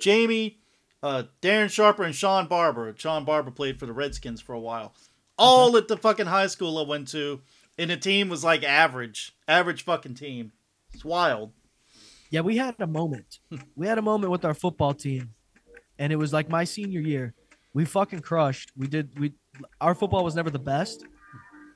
Jamie, 0.00 0.58
uh 1.02 1.24
Darren 1.42 1.70
Sharper 1.70 2.04
and 2.04 2.14
Shawn 2.14 2.46
Barber. 2.46 2.94
Shawn 2.96 3.24
Barber 3.24 3.50
played 3.50 3.78
for 3.78 3.86
the 3.86 3.92
Redskins 3.92 4.40
for 4.40 4.54
a 4.54 4.60
while. 4.60 4.94
All 5.36 5.76
at 5.76 5.88
the 5.88 5.96
fucking 5.96 6.26
high 6.26 6.48
school 6.48 6.78
I 6.78 6.82
went 6.82 7.08
to, 7.08 7.40
and 7.76 7.90
the 7.90 7.96
team 7.96 8.28
was 8.28 8.44
like 8.44 8.62
average, 8.62 9.34
average 9.46 9.84
fucking 9.84 10.14
team. 10.14 10.52
It's 10.92 11.04
wild. 11.04 11.52
Yeah, 12.30 12.40
we 12.40 12.56
had 12.56 12.74
a 12.78 12.86
moment. 12.86 13.38
We 13.74 13.86
had 13.86 13.98
a 13.98 14.02
moment 14.02 14.30
with 14.30 14.44
our 14.44 14.54
football 14.54 14.92
team, 14.92 15.30
and 15.98 16.12
it 16.12 16.16
was 16.16 16.32
like 16.32 16.48
my 16.48 16.64
senior 16.64 17.00
year. 17.00 17.34
We 17.72 17.84
fucking 17.84 18.20
crushed. 18.20 18.72
We 18.76 18.86
did. 18.86 19.18
We 19.18 19.32
our 19.80 19.94
football 19.94 20.24
was 20.24 20.34
never 20.34 20.50
the 20.50 20.58
best 20.58 21.06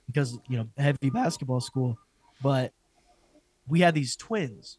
because 0.07 0.39
you 0.49 0.59
know 0.59 0.69
heavy 0.77 1.11
basketball 1.11 1.61
school, 1.61 1.99
but 2.43 2.73
we 3.67 3.81
had 3.81 3.95
these 3.95 4.17
twins, 4.17 4.79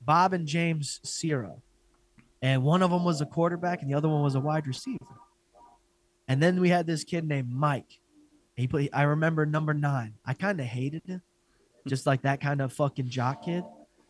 Bob 0.00 0.32
and 0.32 0.46
James 0.46 1.00
Sierra, 1.02 1.56
and 2.42 2.62
one 2.62 2.82
of 2.82 2.90
them 2.90 3.04
was 3.04 3.20
a 3.20 3.26
quarterback 3.26 3.82
and 3.82 3.90
the 3.90 3.96
other 3.96 4.08
one 4.08 4.22
was 4.22 4.34
a 4.34 4.40
wide 4.40 4.66
receiver. 4.66 4.98
And 6.28 6.42
then 6.42 6.60
we 6.60 6.68
had 6.68 6.86
this 6.86 7.04
kid 7.04 7.26
named 7.26 7.50
Mike. 7.50 7.98
He 8.56 8.68
played. 8.68 8.90
I 8.92 9.02
remember 9.02 9.46
number 9.46 9.74
nine. 9.74 10.14
I 10.24 10.34
kind 10.34 10.60
of 10.60 10.66
hated 10.66 11.02
him, 11.06 11.22
just 11.88 12.06
like 12.06 12.22
that 12.22 12.40
kind 12.40 12.60
of 12.60 12.72
fucking 12.72 13.08
jock 13.08 13.44
kid. 13.44 13.64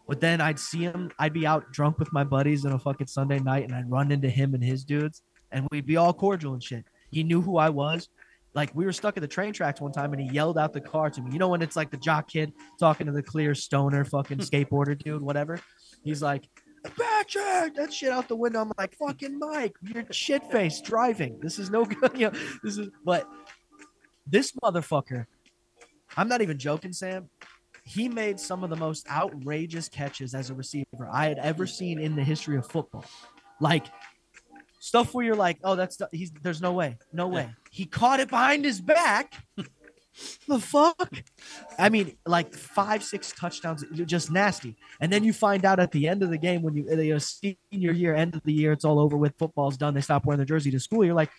But 0.07 0.21
then 0.21 0.41
I'd 0.41 0.59
see 0.59 0.83
him. 0.83 1.11
I'd 1.19 1.33
be 1.33 1.47
out 1.47 1.73
drunk 1.73 1.99
with 1.99 2.13
my 2.13 2.25
buddies 2.25 2.65
on 2.67 2.73
a 2.73 2.79
fucking 2.79 3.07
Sunday 3.07 3.39
night, 3.39 3.65
and 3.65 3.75
I'd 3.75 3.91
run 3.91 4.13
into 4.13 4.29
him 4.29 4.55
and 4.55 4.63
his 4.63 4.85
dudes, 4.85 5.23
and 5.51 5.67
we'd 5.71 5.87
be 5.87 5.97
all 5.97 6.13
cordial 6.13 6.53
and 6.53 6.63
shit. 6.63 6.85
He 7.11 7.23
knew 7.23 7.41
who 7.41 7.57
I 7.57 7.71
was. 7.71 8.09
Like 8.55 8.75
we 8.75 8.85
were 8.85 8.93
stuck 8.93 9.17
at 9.17 9.21
the 9.21 9.29
train 9.29 9.53
tracks 9.53 9.81
one 9.81 9.93
time, 9.93 10.13
and 10.13 10.21
he 10.21 10.29
yelled 10.29 10.59
out 10.59 10.73
the 10.73 10.81
car 10.81 11.11
to 11.11 11.23
me. 11.23 11.33
You 11.33 11.39
know 11.39 11.49
when 11.49 11.63
it's 11.63 11.77
like 11.77 11.91
the 11.91 11.97
jock 11.97 12.29
kid 12.29 12.53
talking 12.79 13.07
to 13.07 13.13
the 13.13 13.23
clear 13.23 13.55
stoner 13.55 14.05
fucking 14.05 14.39
skateboarder 14.51 14.97
dude, 14.97 15.23
whatever. 15.23 15.59
He's 16.05 16.23
like, 16.23 16.49
Patrick, 16.85 17.75
that 17.75 17.93
shit 17.93 18.11
out 18.11 18.29
the 18.29 18.37
window. 18.37 18.61
I'm 18.61 18.73
like, 18.79 18.95
fucking 18.97 19.39
Mike, 19.39 19.75
you're 19.83 20.05
shit 20.11 20.45
faced 20.53 20.85
driving. 20.85 21.41
This 21.41 21.59
is 21.59 21.71
no 21.71 21.85
good. 21.87 22.13
You 22.15 22.31
know, 22.31 22.39
this 22.63 22.79
is 22.79 22.91
but 23.05 23.29
this 24.27 24.53
motherfucker. 24.63 25.27
I'm 26.17 26.29
not 26.29 26.43
even 26.43 26.59
joking, 26.59 26.93
Sam. 26.93 27.29
He 27.85 28.09
made 28.09 28.41
some 28.41 28.65
of 28.65 28.71
the 28.71 28.77
most 28.77 29.09
outrageous 29.11 29.89
catches 29.89 30.35
as 30.35 30.51
a 30.51 30.55
receiver 30.55 31.09
I 31.11 31.27
had 31.27 31.39
ever 31.39 31.67
seen 31.67 31.99
in 31.99 32.17
the 32.17 32.25
history 32.25 32.57
of 32.57 32.67
football. 32.67 33.05
Like 33.61 33.87
stuff 34.81 35.15
where 35.15 35.25
you're 35.25 35.37
like, 35.37 35.59
oh, 35.65 35.77
that's 35.77 36.01
he's 36.13 36.33
there's 36.43 36.63
no 36.63 36.73
way, 36.73 36.99
no 37.13 37.29
way. 37.29 37.51
He 37.71 37.87
caught 37.87 38.21
it 38.21 38.29
behind 38.31 38.65
his 38.65 38.81
back. 38.81 39.35
the 40.49 40.59
fuck? 40.59 41.11
I 41.79 41.89
mean, 41.89 42.17
like 42.27 42.55
five, 42.55 43.03
six 43.03 43.33
touchdowns, 43.33 43.85
just 43.93 44.31
nasty. 44.31 44.77
And 45.01 45.13
then 45.13 45.25
you 45.25 45.33
find 45.33 45.65
out 45.65 45.81
at 45.81 45.91
the 45.91 46.07
end 46.09 46.23
of 46.23 46.31
the 46.31 46.39
game 46.39 46.63
when 46.63 46.75
you, 46.75 46.87
uh, 46.91 46.97
you 46.97 47.11
know, 47.11 47.17
uh, 47.17 47.19
senior 47.19 47.93
year, 47.93 48.15
end 48.15 48.35
of 48.35 48.43
the 48.45 48.53
year, 48.53 48.73
it's 48.73 48.85
all 48.85 49.01
over 49.01 49.17
with. 49.17 49.35
Football's 49.39 49.77
done. 49.77 49.95
They 49.95 50.01
stop 50.01 50.25
wearing 50.25 50.39
their 50.39 50.47
jersey 50.47 50.71
to 50.71 50.81
school. 50.81 51.05
You're 51.05 51.15
like, 51.15 51.31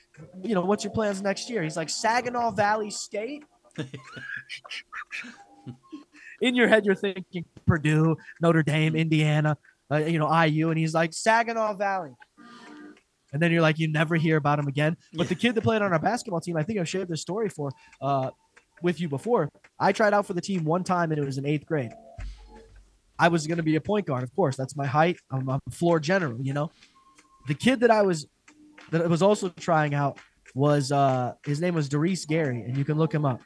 you 0.44 0.56
know, 0.56 0.62
what's 0.62 0.84
your 0.84 0.94
plans 0.94 1.22
next 1.22 1.50
year? 1.50 1.64
He's 1.64 1.78
like 1.78 1.90
Saginaw 1.90 2.52
Valley 2.52 2.92
State. 2.92 3.44
In 6.42 6.56
your 6.56 6.68
head, 6.68 6.86
you're 6.86 6.96
thinking 6.96 7.46
Purdue, 7.66 8.18
Notre 8.42 8.64
Dame, 8.64 8.96
Indiana, 8.96 9.58
uh, 9.92 9.98
you 9.98 10.20
know, 10.20 10.44
IU, 10.44 10.70
and 10.70 10.78
he's 10.78 10.94
like 10.94 11.14
Saginaw 11.14 11.76
Valley. 11.76 12.12
And 13.34 13.42
then 13.42 13.52
you're 13.52 13.62
like, 13.62 13.80
you 13.80 13.88
never 13.88 14.16
hear 14.16 14.38
about 14.38 14.60
him 14.60 14.68
again. 14.68 14.96
But 15.14 15.28
the 15.28 15.36
kid 15.36 15.56
that 15.56 15.62
played 15.62 15.82
on 15.82 15.92
our 15.92 16.00
basketball 16.00 16.40
team, 16.40 16.56
I 16.56 16.64
think 16.64 16.80
I've 16.80 16.88
shared 16.88 17.10
this 17.10 17.22
story 17.22 17.50
for 17.50 17.72
uh, 18.02 18.30
with 18.82 19.02
you 19.02 19.10
before. 19.10 19.50
I 19.80 19.92
tried 19.92 20.14
out 20.14 20.26
for 20.26 20.34
the 20.34 20.42
team 20.42 20.64
one 20.64 20.84
time, 20.84 21.12
and 21.12 21.22
it 21.22 21.26
was 21.26 21.38
in 21.38 21.46
eighth 21.46 21.66
grade. 21.66 21.92
I 23.18 23.28
was 23.30 23.48
going 23.48 23.58
to 23.58 23.64
be 23.64 23.76
a 23.76 23.82
point 23.82 24.06
guard, 24.06 24.24
of 24.24 24.34
course. 24.36 24.56
That's 24.56 24.76
my 24.76 24.86
height. 24.86 25.18
I'm 25.32 25.48
a 25.50 25.60
floor 25.72 26.00
general, 26.00 26.40
you 26.42 26.54
know. 26.54 26.72
The 27.48 27.54
kid 27.54 27.82
that 27.82 27.92
I 27.92 28.02
was 28.02 28.28
that 28.92 29.10
was 29.10 29.22
also 29.22 29.50
trying 29.50 29.94
out 29.94 30.18
was 30.54 30.92
uh 30.92 31.34
his 31.46 31.62
name 31.62 31.76
was 31.76 31.90
Doris 31.90 32.26
Gary, 32.26 32.62
and 32.62 32.78
you 32.78 32.86
can 32.86 32.98
look 32.98 33.14
him 33.14 33.26
up. 33.26 33.42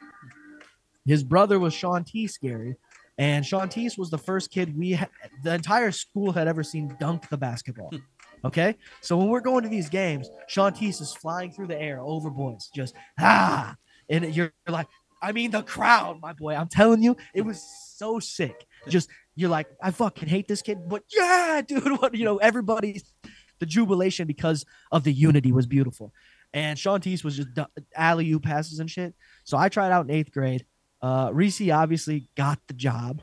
His 1.06 1.22
brother 1.24 1.58
was 1.58 1.74
Sean 1.74 2.04
Teese 2.04 2.38
Gary, 2.40 2.76
and 3.18 3.44
Sean 3.44 3.68
Teese 3.68 3.98
was 3.98 4.10
the 4.10 4.18
first 4.18 4.50
kid 4.50 4.76
we 4.76 4.92
ha- 4.92 5.08
the 5.42 5.54
entire 5.54 5.92
school 5.92 6.32
had 6.32 6.48
ever 6.48 6.62
seen 6.62 6.96
dunk 7.00 7.28
the 7.28 7.38
basketball. 7.38 7.92
Okay, 8.42 8.76
so 9.02 9.18
when 9.18 9.28
we're 9.28 9.42
going 9.42 9.64
to 9.64 9.68
these 9.68 9.90
games, 9.90 10.30
Sean 10.48 10.72
Teese 10.72 11.02
is 11.02 11.12
flying 11.12 11.52
through 11.52 11.66
the 11.66 11.78
air 11.78 12.00
over 12.00 12.30
boys, 12.30 12.70
just 12.74 12.94
ah, 13.18 13.76
and 14.08 14.34
you're 14.34 14.54
like, 14.66 14.86
I 15.22 15.32
mean, 15.32 15.50
the 15.50 15.62
crowd, 15.62 16.20
my 16.22 16.32
boy. 16.32 16.54
I'm 16.54 16.68
telling 16.68 17.02
you, 17.02 17.16
it 17.34 17.42
was 17.42 17.62
so 17.96 18.18
sick. 18.18 18.66
Just 18.88 19.10
you're 19.36 19.50
like, 19.50 19.66
I 19.82 19.90
fucking 19.90 20.28
hate 20.28 20.48
this 20.48 20.62
kid, 20.62 20.88
but 20.88 21.02
yeah, 21.14 21.60
dude, 21.68 22.00
what 22.00 22.14
you 22.14 22.24
know, 22.24 22.38
everybody's 22.38 23.12
the 23.58 23.66
jubilation 23.66 24.26
because 24.26 24.64
of 24.90 25.04
the 25.04 25.12
unity 25.12 25.52
was 25.52 25.66
beautiful. 25.66 26.12
And 26.52 26.78
Sean 26.78 27.00
Teese 27.00 27.22
was 27.22 27.36
just 27.36 27.48
alley 27.94 28.30
oop 28.32 28.42
passes 28.42 28.80
and 28.80 28.90
shit. 28.90 29.14
So 29.44 29.56
I 29.56 29.68
tried 29.68 29.92
out 29.92 30.06
in 30.06 30.10
eighth 30.10 30.32
grade. 30.32 30.64
Uh, 31.02 31.30
Reese 31.32 31.70
obviously 31.70 32.28
got 32.36 32.58
the 32.66 32.74
job. 32.74 33.22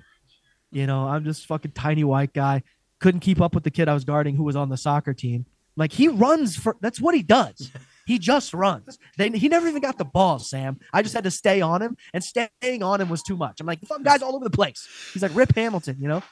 You 0.72 0.88
know, 0.88 1.08
I'm 1.08 1.24
just 1.24 1.46
fucking 1.46 1.72
tiny 1.72 2.04
white 2.04 2.34
guy. 2.34 2.64
Couldn't 3.00 3.22
keep 3.22 3.42
up 3.42 3.54
with 3.54 3.64
the 3.64 3.72
kid 3.72 3.88
I 3.88 3.94
was 3.94 4.04
guarding 4.04 4.36
who 4.36 4.44
was 4.44 4.56
on 4.56 4.70
the 4.70 4.78
soccer 4.78 5.14
team. 5.14 5.46
Like 5.76 5.94
he 5.94 6.08
runs 6.08 6.56
for 6.58 6.76
that's 6.82 7.00
what 7.00 7.14
he 7.14 7.22
does. 7.22 7.72
He 8.08 8.18
just 8.18 8.54
runs. 8.54 8.98
They, 9.18 9.30
he 9.30 9.48
never 9.48 9.68
even 9.68 9.82
got 9.82 9.98
the 9.98 10.06
ball, 10.06 10.40
Sam. 10.40 10.80
I 10.94 11.04
just 11.04 11.14
had 11.14 11.26
to 11.26 11.32
stay 11.32 11.62
on 11.62 11.82
him, 11.82 11.98
and 12.14 12.24
staying 12.24 12.82
on 12.82 13.02
him 13.02 13.10
was 13.10 13.22
too 13.22 13.38
much. 13.38 13.60
I'm 13.60 13.68
like, 13.68 13.82
fucking 13.82 14.04
guy's 14.04 14.22
all 14.22 14.36
over 14.36 14.46
the 14.46 14.50
place. 14.50 14.88
He's 15.14 15.22
like 15.22 15.36
Rip 15.36 15.54
Hamilton, 15.56 15.98
you 16.00 16.08
know. 16.08 16.24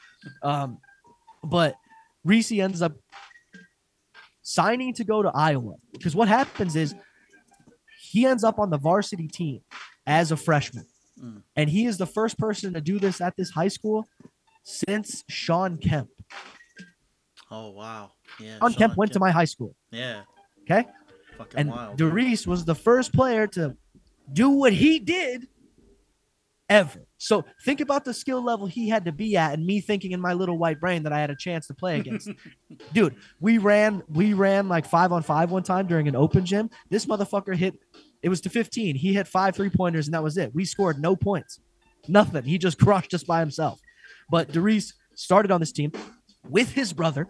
Um, 0.42 0.78
but 1.44 1.76
Reese 2.24 2.50
ends 2.50 2.82
up 2.82 2.94
signing 4.42 4.94
to 4.94 5.04
go 5.04 5.22
to 5.22 5.30
Iowa 5.34 5.74
because 5.92 6.16
what 6.16 6.28
happens 6.28 6.74
is 6.76 6.94
he 8.00 8.26
ends 8.26 8.42
up 8.42 8.58
on 8.58 8.70
the 8.70 8.78
varsity 8.78 9.28
team 9.28 9.60
as 10.06 10.32
a 10.32 10.36
freshman, 10.36 10.86
Mm. 11.22 11.42
and 11.56 11.70
he 11.70 11.86
is 11.86 11.96
the 11.96 12.06
first 12.06 12.38
person 12.38 12.74
to 12.74 12.80
do 12.80 12.98
this 12.98 13.20
at 13.22 13.34
this 13.36 13.50
high 13.50 13.68
school 13.68 14.06
since 14.62 15.24
Shawn 15.28 15.78
Kemp. 15.78 16.10
Oh 17.50 17.70
wow, 17.70 18.12
yeah. 18.40 18.58
Shawn 18.58 18.74
Kemp 18.74 18.96
went 18.96 19.12
to 19.12 19.18
my 19.18 19.30
high 19.30 19.44
school. 19.44 19.74
Yeah. 19.90 20.22
Okay. 20.62 20.86
Fucking 21.38 21.60
and 21.60 21.70
wild. 21.70 21.96
Doris 21.96 22.46
was 22.46 22.64
the 22.64 22.74
first 22.74 23.12
player 23.12 23.46
to 23.48 23.76
do 24.32 24.50
what 24.50 24.72
he 24.72 24.98
did 24.98 25.48
ever. 26.68 27.06
So 27.18 27.44
think 27.64 27.80
about 27.80 28.04
the 28.04 28.12
skill 28.12 28.42
level 28.42 28.66
he 28.66 28.88
had 28.88 29.04
to 29.06 29.12
be 29.12 29.36
at, 29.36 29.54
and 29.54 29.64
me 29.64 29.80
thinking 29.80 30.12
in 30.12 30.20
my 30.20 30.32
little 30.32 30.58
white 30.58 30.80
brain 30.80 31.04
that 31.04 31.12
I 31.12 31.20
had 31.20 31.30
a 31.30 31.36
chance 31.36 31.66
to 31.68 31.74
play 31.74 32.00
against. 32.00 32.30
Dude, 32.92 33.16
we 33.40 33.58
ran, 33.58 34.02
we 34.08 34.32
ran 34.32 34.68
like 34.68 34.84
five 34.84 35.12
on 35.12 35.22
five 35.22 35.50
one 35.50 35.62
time 35.62 35.86
during 35.86 36.08
an 36.08 36.16
open 36.16 36.44
gym. 36.44 36.68
This 36.90 37.06
motherfucker 37.06 37.54
hit, 37.54 37.74
it 38.26 38.28
was 38.28 38.40
to 38.40 38.50
15. 38.50 38.96
He 38.96 39.14
hit 39.14 39.28
five 39.28 39.54
three 39.54 39.70
pointers, 39.70 40.08
and 40.08 40.14
that 40.14 40.22
was 40.24 40.36
it. 40.36 40.52
We 40.52 40.64
scored 40.64 40.98
no 40.98 41.14
points, 41.14 41.60
nothing. 42.08 42.42
He 42.42 42.58
just 42.58 42.76
crushed 42.84 43.14
us 43.14 43.22
by 43.22 43.38
himself. 43.38 43.80
But 44.28 44.50
Doris 44.50 44.94
started 45.14 45.52
on 45.52 45.60
this 45.60 45.70
team 45.70 45.92
with 46.48 46.72
his 46.72 46.92
brother. 46.92 47.28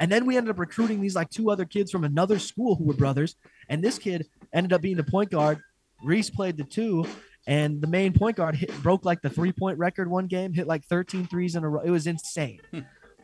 And 0.00 0.10
then 0.10 0.26
we 0.26 0.36
ended 0.36 0.50
up 0.50 0.58
recruiting 0.58 1.00
these 1.00 1.14
like 1.14 1.30
two 1.30 1.52
other 1.52 1.64
kids 1.64 1.92
from 1.92 2.02
another 2.02 2.40
school 2.40 2.74
who 2.74 2.82
were 2.82 2.94
brothers. 2.94 3.36
And 3.68 3.80
this 3.80 3.96
kid 3.96 4.26
ended 4.52 4.72
up 4.72 4.82
being 4.82 4.96
the 4.96 5.04
point 5.04 5.30
guard. 5.30 5.60
Reese 6.02 6.30
played 6.30 6.56
the 6.56 6.64
two, 6.64 7.06
and 7.46 7.80
the 7.80 7.86
main 7.86 8.12
point 8.12 8.38
guard 8.38 8.56
hit, 8.56 8.72
broke 8.82 9.04
like 9.04 9.22
the 9.22 9.30
three 9.30 9.52
point 9.52 9.78
record 9.78 10.10
one 10.10 10.26
game, 10.26 10.52
hit 10.52 10.66
like 10.66 10.84
13 10.86 11.28
threes 11.28 11.54
in 11.54 11.62
a 11.62 11.68
row. 11.68 11.82
It 11.82 11.90
was 11.90 12.08
insane. 12.08 12.58
Hmm. 12.72 12.80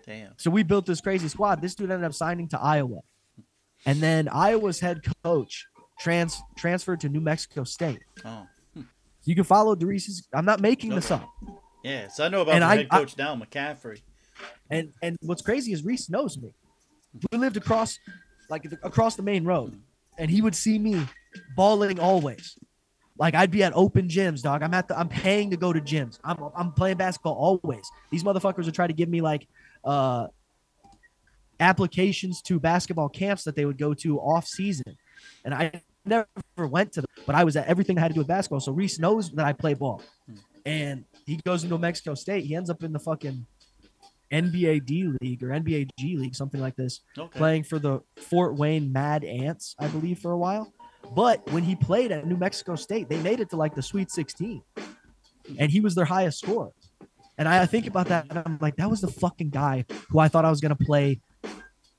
Damn. 0.06 0.34
So 0.36 0.48
we 0.48 0.62
built 0.62 0.86
this 0.86 1.00
crazy 1.00 1.26
squad. 1.26 1.60
This 1.60 1.74
dude 1.74 1.90
ended 1.90 2.06
up 2.06 2.14
signing 2.14 2.46
to 2.50 2.60
Iowa. 2.60 3.00
And 3.84 3.98
then 4.00 4.28
Iowa's 4.28 4.78
head 4.78 5.00
coach 5.24 5.66
trans 5.98 6.40
transferred 6.56 7.00
to 7.00 7.08
New 7.08 7.20
Mexico 7.20 7.64
State. 7.64 8.00
Oh. 8.24 8.46
You 9.24 9.34
can 9.34 9.44
follow 9.44 9.74
Doris's. 9.74 10.26
I'm 10.34 10.44
not 10.44 10.60
making 10.60 10.90
this 10.94 11.10
up. 11.10 11.26
Yeah. 11.82 12.08
So 12.08 12.24
I 12.24 12.28
know 12.28 12.42
about 12.42 12.54
And 12.56 12.62
the 12.62 12.66
I- 12.66 12.76
head 12.76 12.90
coach 12.90 13.16
now, 13.16 13.34
McCaffery. 13.36 14.02
And 14.70 14.92
and 15.02 15.16
what's 15.22 15.40
crazy 15.42 15.72
is 15.72 15.84
Reese 15.84 16.10
knows 16.10 16.36
me. 16.36 16.52
We 17.30 17.38
lived 17.38 17.56
across, 17.56 17.98
like 18.50 18.64
across 18.82 19.14
the 19.16 19.22
main 19.22 19.44
road, 19.44 19.80
and 20.18 20.30
he 20.30 20.42
would 20.42 20.54
see 20.54 20.78
me 20.78 21.06
balling 21.56 22.00
always. 22.00 22.58
Like 23.16 23.34
I'd 23.36 23.50
be 23.52 23.62
at 23.62 23.72
open 23.76 24.08
gyms, 24.08 24.42
dog. 24.42 24.62
I'm 24.62 24.74
at 24.74 24.88
the. 24.88 24.98
I'm 24.98 25.08
paying 25.08 25.50
to 25.52 25.56
go 25.56 25.72
to 25.72 25.80
gyms. 25.80 26.18
I'm 26.24 26.36
I'm 26.56 26.72
playing 26.72 26.96
basketball 26.96 27.34
always. 27.34 27.88
These 28.10 28.24
motherfuckers 28.24 28.64
would 28.64 28.74
try 28.74 28.88
to 28.88 28.92
give 28.92 29.08
me 29.08 29.20
like, 29.20 29.46
uh, 29.84 30.26
applications 31.60 32.42
to 32.42 32.58
basketball 32.58 33.08
camps 33.08 33.44
that 33.44 33.54
they 33.56 33.64
would 33.64 33.78
go 33.78 33.94
to 33.94 34.18
off 34.18 34.46
season, 34.46 34.96
and 35.44 35.54
I 35.54 35.82
never 36.04 36.26
went 36.58 36.92
to 36.92 37.00
them. 37.00 37.06
But 37.26 37.34
I 37.34 37.44
was 37.44 37.56
at 37.56 37.66
everything 37.66 37.98
I 37.98 38.02
had 38.02 38.08
to 38.08 38.14
do 38.14 38.20
with 38.20 38.28
basketball. 38.28 38.60
So 38.60 38.72
Reese 38.72 38.98
knows 38.98 39.30
that 39.32 39.46
I 39.46 39.52
play 39.52 39.74
ball, 39.74 40.02
and 40.66 41.04
he 41.26 41.40
goes 41.44 41.64
into 41.64 41.78
Mexico 41.78 42.14
State. 42.14 42.44
He 42.44 42.54
ends 42.54 42.68
up 42.70 42.82
in 42.82 42.92
the 42.92 42.98
fucking 42.98 43.46
NBA 44.32 44.84
D 44.84 45.10
League 45.20 45.42
or 45.42 45.48
NBA 45.48 45.88
G 45.98 46.16
League, 46.16 46.34
something 46.34 46.60
like 46.60 46.76
this, 46.76 47.00
Okay. 47.18 47.38
playing 47.38 47.62
for 47.64 47.78
the 47.78 48.00
Fort 48.18 48.56
Wayne 48.56 48.92
Mad 48.92 49.24
Ants, 49.24 49.74
I 49.78 49.86
believe, 49.88 50.18
for 50.18 50.32
a 50.32 50.38
while. 50.38 50.72
But 51.14 51.50
when 51.52 51.62
he 51.62 51.76
played 51.76 52.10
at 52.12 52.26
New 52.26 52.36
Mexico 52.36 52.74
State, 52.76 53.08
they 53.08 53.20
made 53.20 53.40
it 53.40 53.50
to 53.50 53.56
like 53.56 53.74
the 53.74 53.82
Sweet 53.82 54.10
16, 54.10 54.62
and 55.58 55.70
he 55.70 55.80
was 55.80 55.94
their 55.94 56.06
highest 56.06 56.38
scorer. 56.40 56.70
And 57.36 57.48
I 57.48 57.66
think 57.66 57.86
about 57.86 58.08
that, 58.08 58.26
and 58.30 58.38
I'm 58.38 58.58
like, 58.60 58.76
that 58.76 58.88
was 58.88 59.00
the 59.00 59.08
fucking 59.08 59.50
guy 59.50 59.84
who 60.08 60.18
I 60.18 60.28
thought 60.28 60.44
I 60.44 60.50
was 60.50 60.60
gonna 60.60 60.76
play 60.76 61.20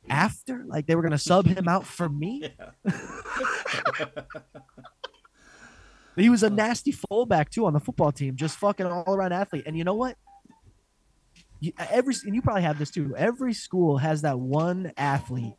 after. 0.10 0.64
Like 0.66 0.88
they 0.88 0.96
were 0.96 1.02
gonna 1.02 1.18
sub 1.18 1.46
him 1.48 1.68
out 1.68 1.86
for 1.86 2.10
me. 2.10 2.50
Yeah. 2.86 4.06
He 6.16 6.30
was 6.30 6.44
a 6.44 6.50
nasty 6.50 6.94
fullback 6.94 7.50
too 7.52 7.66
on 7.66 7.74
the 7.74 7.80
football 7.82 8.12
team, 8.14 8.38
just 8.38 8.58
fucking 8.58 8.86
all 8.86 9.14
around 9.16 9.34
athlete. 9.34 9.64
And 9.66 9.78
you 9.78 9.84
know 9.84 9.96
what? 9.96 10.16
You, 11.60 11.74
every 11.78 12.16
and 12.26 12.34
you 12.34 12.42
probably 12.42 12.62
have 12.62 12.80
this 12.80 12.90
too. 12.90 13.14
Every 13.18 13.54
school 13.54 13.98
has 13.98 14.22
that 14.22 14.40
one 14.40 14.94
athlete 14.96 15.56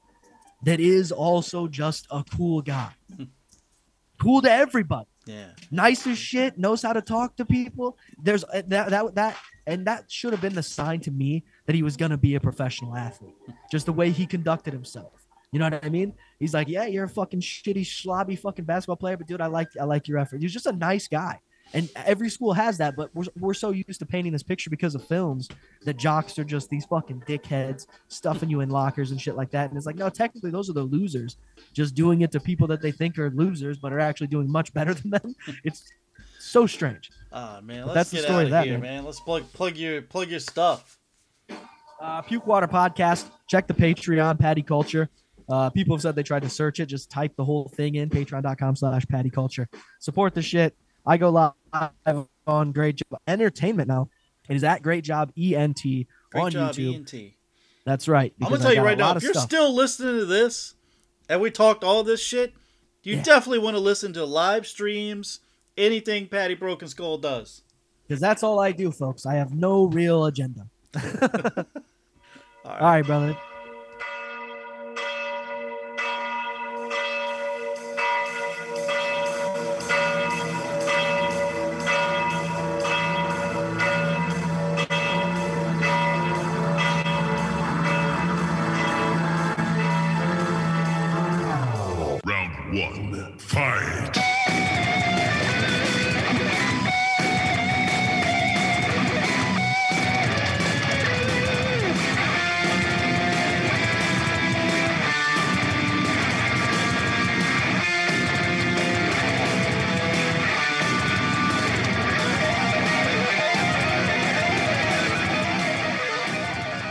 that 0.65 0.81
is 0.81 1.13
also 1.13 1.69
just 1.69 2.07
a 2.11 2.25
cool 2.37 2.63
guy, 2.63 2.91
cool 4.19 4.41
to 4.43 4.51
everybody, 4.51 5.07
Yeah. 5.27 5.49
nice 5.71 6.07
as 6.07 6.17
shit, 6.17 6.57
knows 6.59 6.81
how 6.81 6.95
to 6.95 7.03
talk 7.03 7.37
to 7.37 7.45
people. 7.45 7.99
There's 8.23 8.43
uh, 8.45 8.63
that 8.69 8.89
that 8.91 9.15
that 9.15 9.37
and 9.67 9.87
that 9.87 10.11
should 10.11 10.33
have 10.33 10.41
been 10.41 10.55
the 10.55 10.63
sign 10.63 11.01
to 11.01 11.11
me 11.11 11.45
that 11.67 11.75
he 11.75 11.83
was 11.83 11.97
gonna 11.97 12.19
be 12.19 12.35
a 12.35 12.41
professional 12.41 12.95
athlete. 12.97 13.35
Just 13.71 13.87
the 13.87 13.93
way 13.93 14.11
he 14.11 14.27
conducted 14.27 14.73
himself. 14.73 15.27
You 15.53 15.61
know 15.61 15.67
what 15.67 15.85
I 15.85 15.89
mean? 15.89 16.13
He's 16.39 16.55
like, 16.55 16.69
yeah, 16.69 16.87
you're 16.87 17.05
a 17.05 17.09
fucking 17.09 17.41
shitty, 17.41 17.83
slobby 17.83 18.39
fucking 18.39 18.65
basketball 18.65 18.97
player, 18.97 19.17
but 19.17 19.27
dude, 19.27 19.41
I 19.41 19.47
like 19.47 19.69
I 19.81 19.85
like 19.85 20.09
your 20.09 20.19
effort. 20.19 20.43
He's 20.43 20.53
just 20.53 20.67
a 20.67 20.73
nice 20.73 21.09
guy. 21.09 21.41
And 21.75 21.91
every 21.97 22.31
school 22.31 22.53
has 22.53 22.79
that, 22.79 22.95
but 22.97 23.11
we're, 23.15 23.25
we're 23.39 23.55
so 23.55 23.71
used 23.71 23.99
to 23.99 24.07
painting 24.07 24.33
this 24.33 24.43
picture 24.43 24.71
because 24.71 24.95
of 24.95 25.05
films 25.07 25.49
that 25.83 25.97
jocks 25.97 26.39
are 26.39 26.45
just 26.45 26.71
these 26.71 26.85
fucking 26.87 27.23
dickheads 27.27 27.87
stuffing 28.09 28.49
you 28.49 28.61
in 28.61 28.71
lockers 28.71 29.11
and 29.11 29.21
shit 29.21 29.37
like 29.37 29.51
that. 29.51 29.69
And 29.69 29.77
it's 29.77 29.87
like, 29.87 29.97
no, 29.97 30.09
technically 30.09 30.51
those 30.51 30.71
are 30.71 30.75
the 30.75 30.85
losers, 30.85 31.37
just 31.73 31.95
doing 31.95 32.21
it 32.21 32.31
to 32.33 32.41
people 32.41 32.69
that 32.69 32.83
they 32.83 32.93
think 32.93 33.19
are 33.19 33.31
losers, 33.31 33.79
but 33.79 33.93
are 33.93 33.99
actually 33.99 34.29
doing 34.29 34.51
much 34.51 34.73
better 34.73 34.95
than 34.95 35.11
them. 35.11 35.35
It's 35.65 35.91
so 36.49 36.67
strange. 36.67 37.11
Ah 37.33 37.61
man, 37.63 37.83
let's 37.87 37.95
that's 37.95 38.11
the 38.11 38.17
get 38.19 38.25
story 38.25 38.37
out 38.39 38.45
of 38.45 38.51
that, 38.51 38.65
here, 38.67 38.75
man. 38.79 38.97
man. 38.97 39.05
Let's 39.05 39.21
plug 39.21 39.51
plug 39.53 39.77
your 39.77 40.03
plug 40.03 40.29
your 40.31 40.41
stuff. 40.41 40.99
Uh, 42.01 42.23
Puke 42.23 42.47
Water 42.47 42.69
Podcast. 42.69 43.27
Check 43.49 43.67
the 43.67 43.75
Patreon, 43.75 44.39
Patty 44.39 44.63
Culture. 44.63 45.09
Uh, 45.49 45.71
people 45.71 45.95
have 45.95 46.03
said 46.03 46.15
they 46.15 46.23
tried 46.23 46.43
to 46.43 46.49
search 46.49 46.81
it. 46.81 46.87
Just 46.87 47.11
type 47.11 47.35
the 47.37 47.45
whole 47.45 47.69
thing 47.69 47.95
in, 47.95 48.11
patreon.com 48.11 48.77
slash 48.77 49.07
patty 49.07 49.31
culture. 49.31 49.69
Support 50.01 50.35
the 50.35 50.43
shit. 50.43 50.77
I 51.07 51.17
go 51.17 51.31
live 51.31 52.27
on 52.47 52.73
Great 52.73 52.97
Job 52.97 53.21
Entertainment 53.29 53.89
now. 53.89 54.09
It 54.49 54.57
is 54.57 54.65
at 54.65 54.83
Great 54.83 55.05
Job 55.05 55.33
ENT 55.39 55.83
Great 55.83 56.07
on 56.35 56.51
job, 56.51 56.75
YouTube. 56.75 56.95
ENT. 57.15 57.33
That's 57.85 58.09
right. 58.09 58.35
I'm 58.43 58.49
gonna 58.51 58.61
tell 58.63 58.75
you 58.75 58.83
right 58.83 58.99
now, 58.99 59.15
if 59.17 59.23
you're 59.23 59.33
stuff. 59.33 59.45
still 59.45 59.73
listening 59.73 60.19
to 60.19 60.27
this, 60.27 60.75
and 61.29 61.41
we 61.41 61.51
talked 61.51 61.85
all 61.85 62.03
this 62.03 62.21
shit, 62.21 62.53
you 63.05 63.17
Yeah. 63.17 63.23
definitely 63.23 63.61
want 63.61 63.77
to 63.77 63.81
listen 63.81 64.13
to 64.15 64.25
live 64.25 64.67
streams, 64.67 65.41
anything 65.77 66.29
Patty 66.29 66.55
Broken 66.55 66.89
Skull 66.89 67.19
does. 67.19 67.63
because 68.07 68.21
that's 68.21 68.43
all 68.43 68.61
I 68.61 68.73
do, 68.73 68.91
folks. 68.93 69.27
I 69.27 69.35
have 69.35 69.55
no 69.55 69.85
real 69.87 70.27
agenda. 70.27 70.69
All 70.95 71.03
right. 71.03 71.67
All 72.65 72.79
right, 72.81 73.05
brother. 73.07 73.37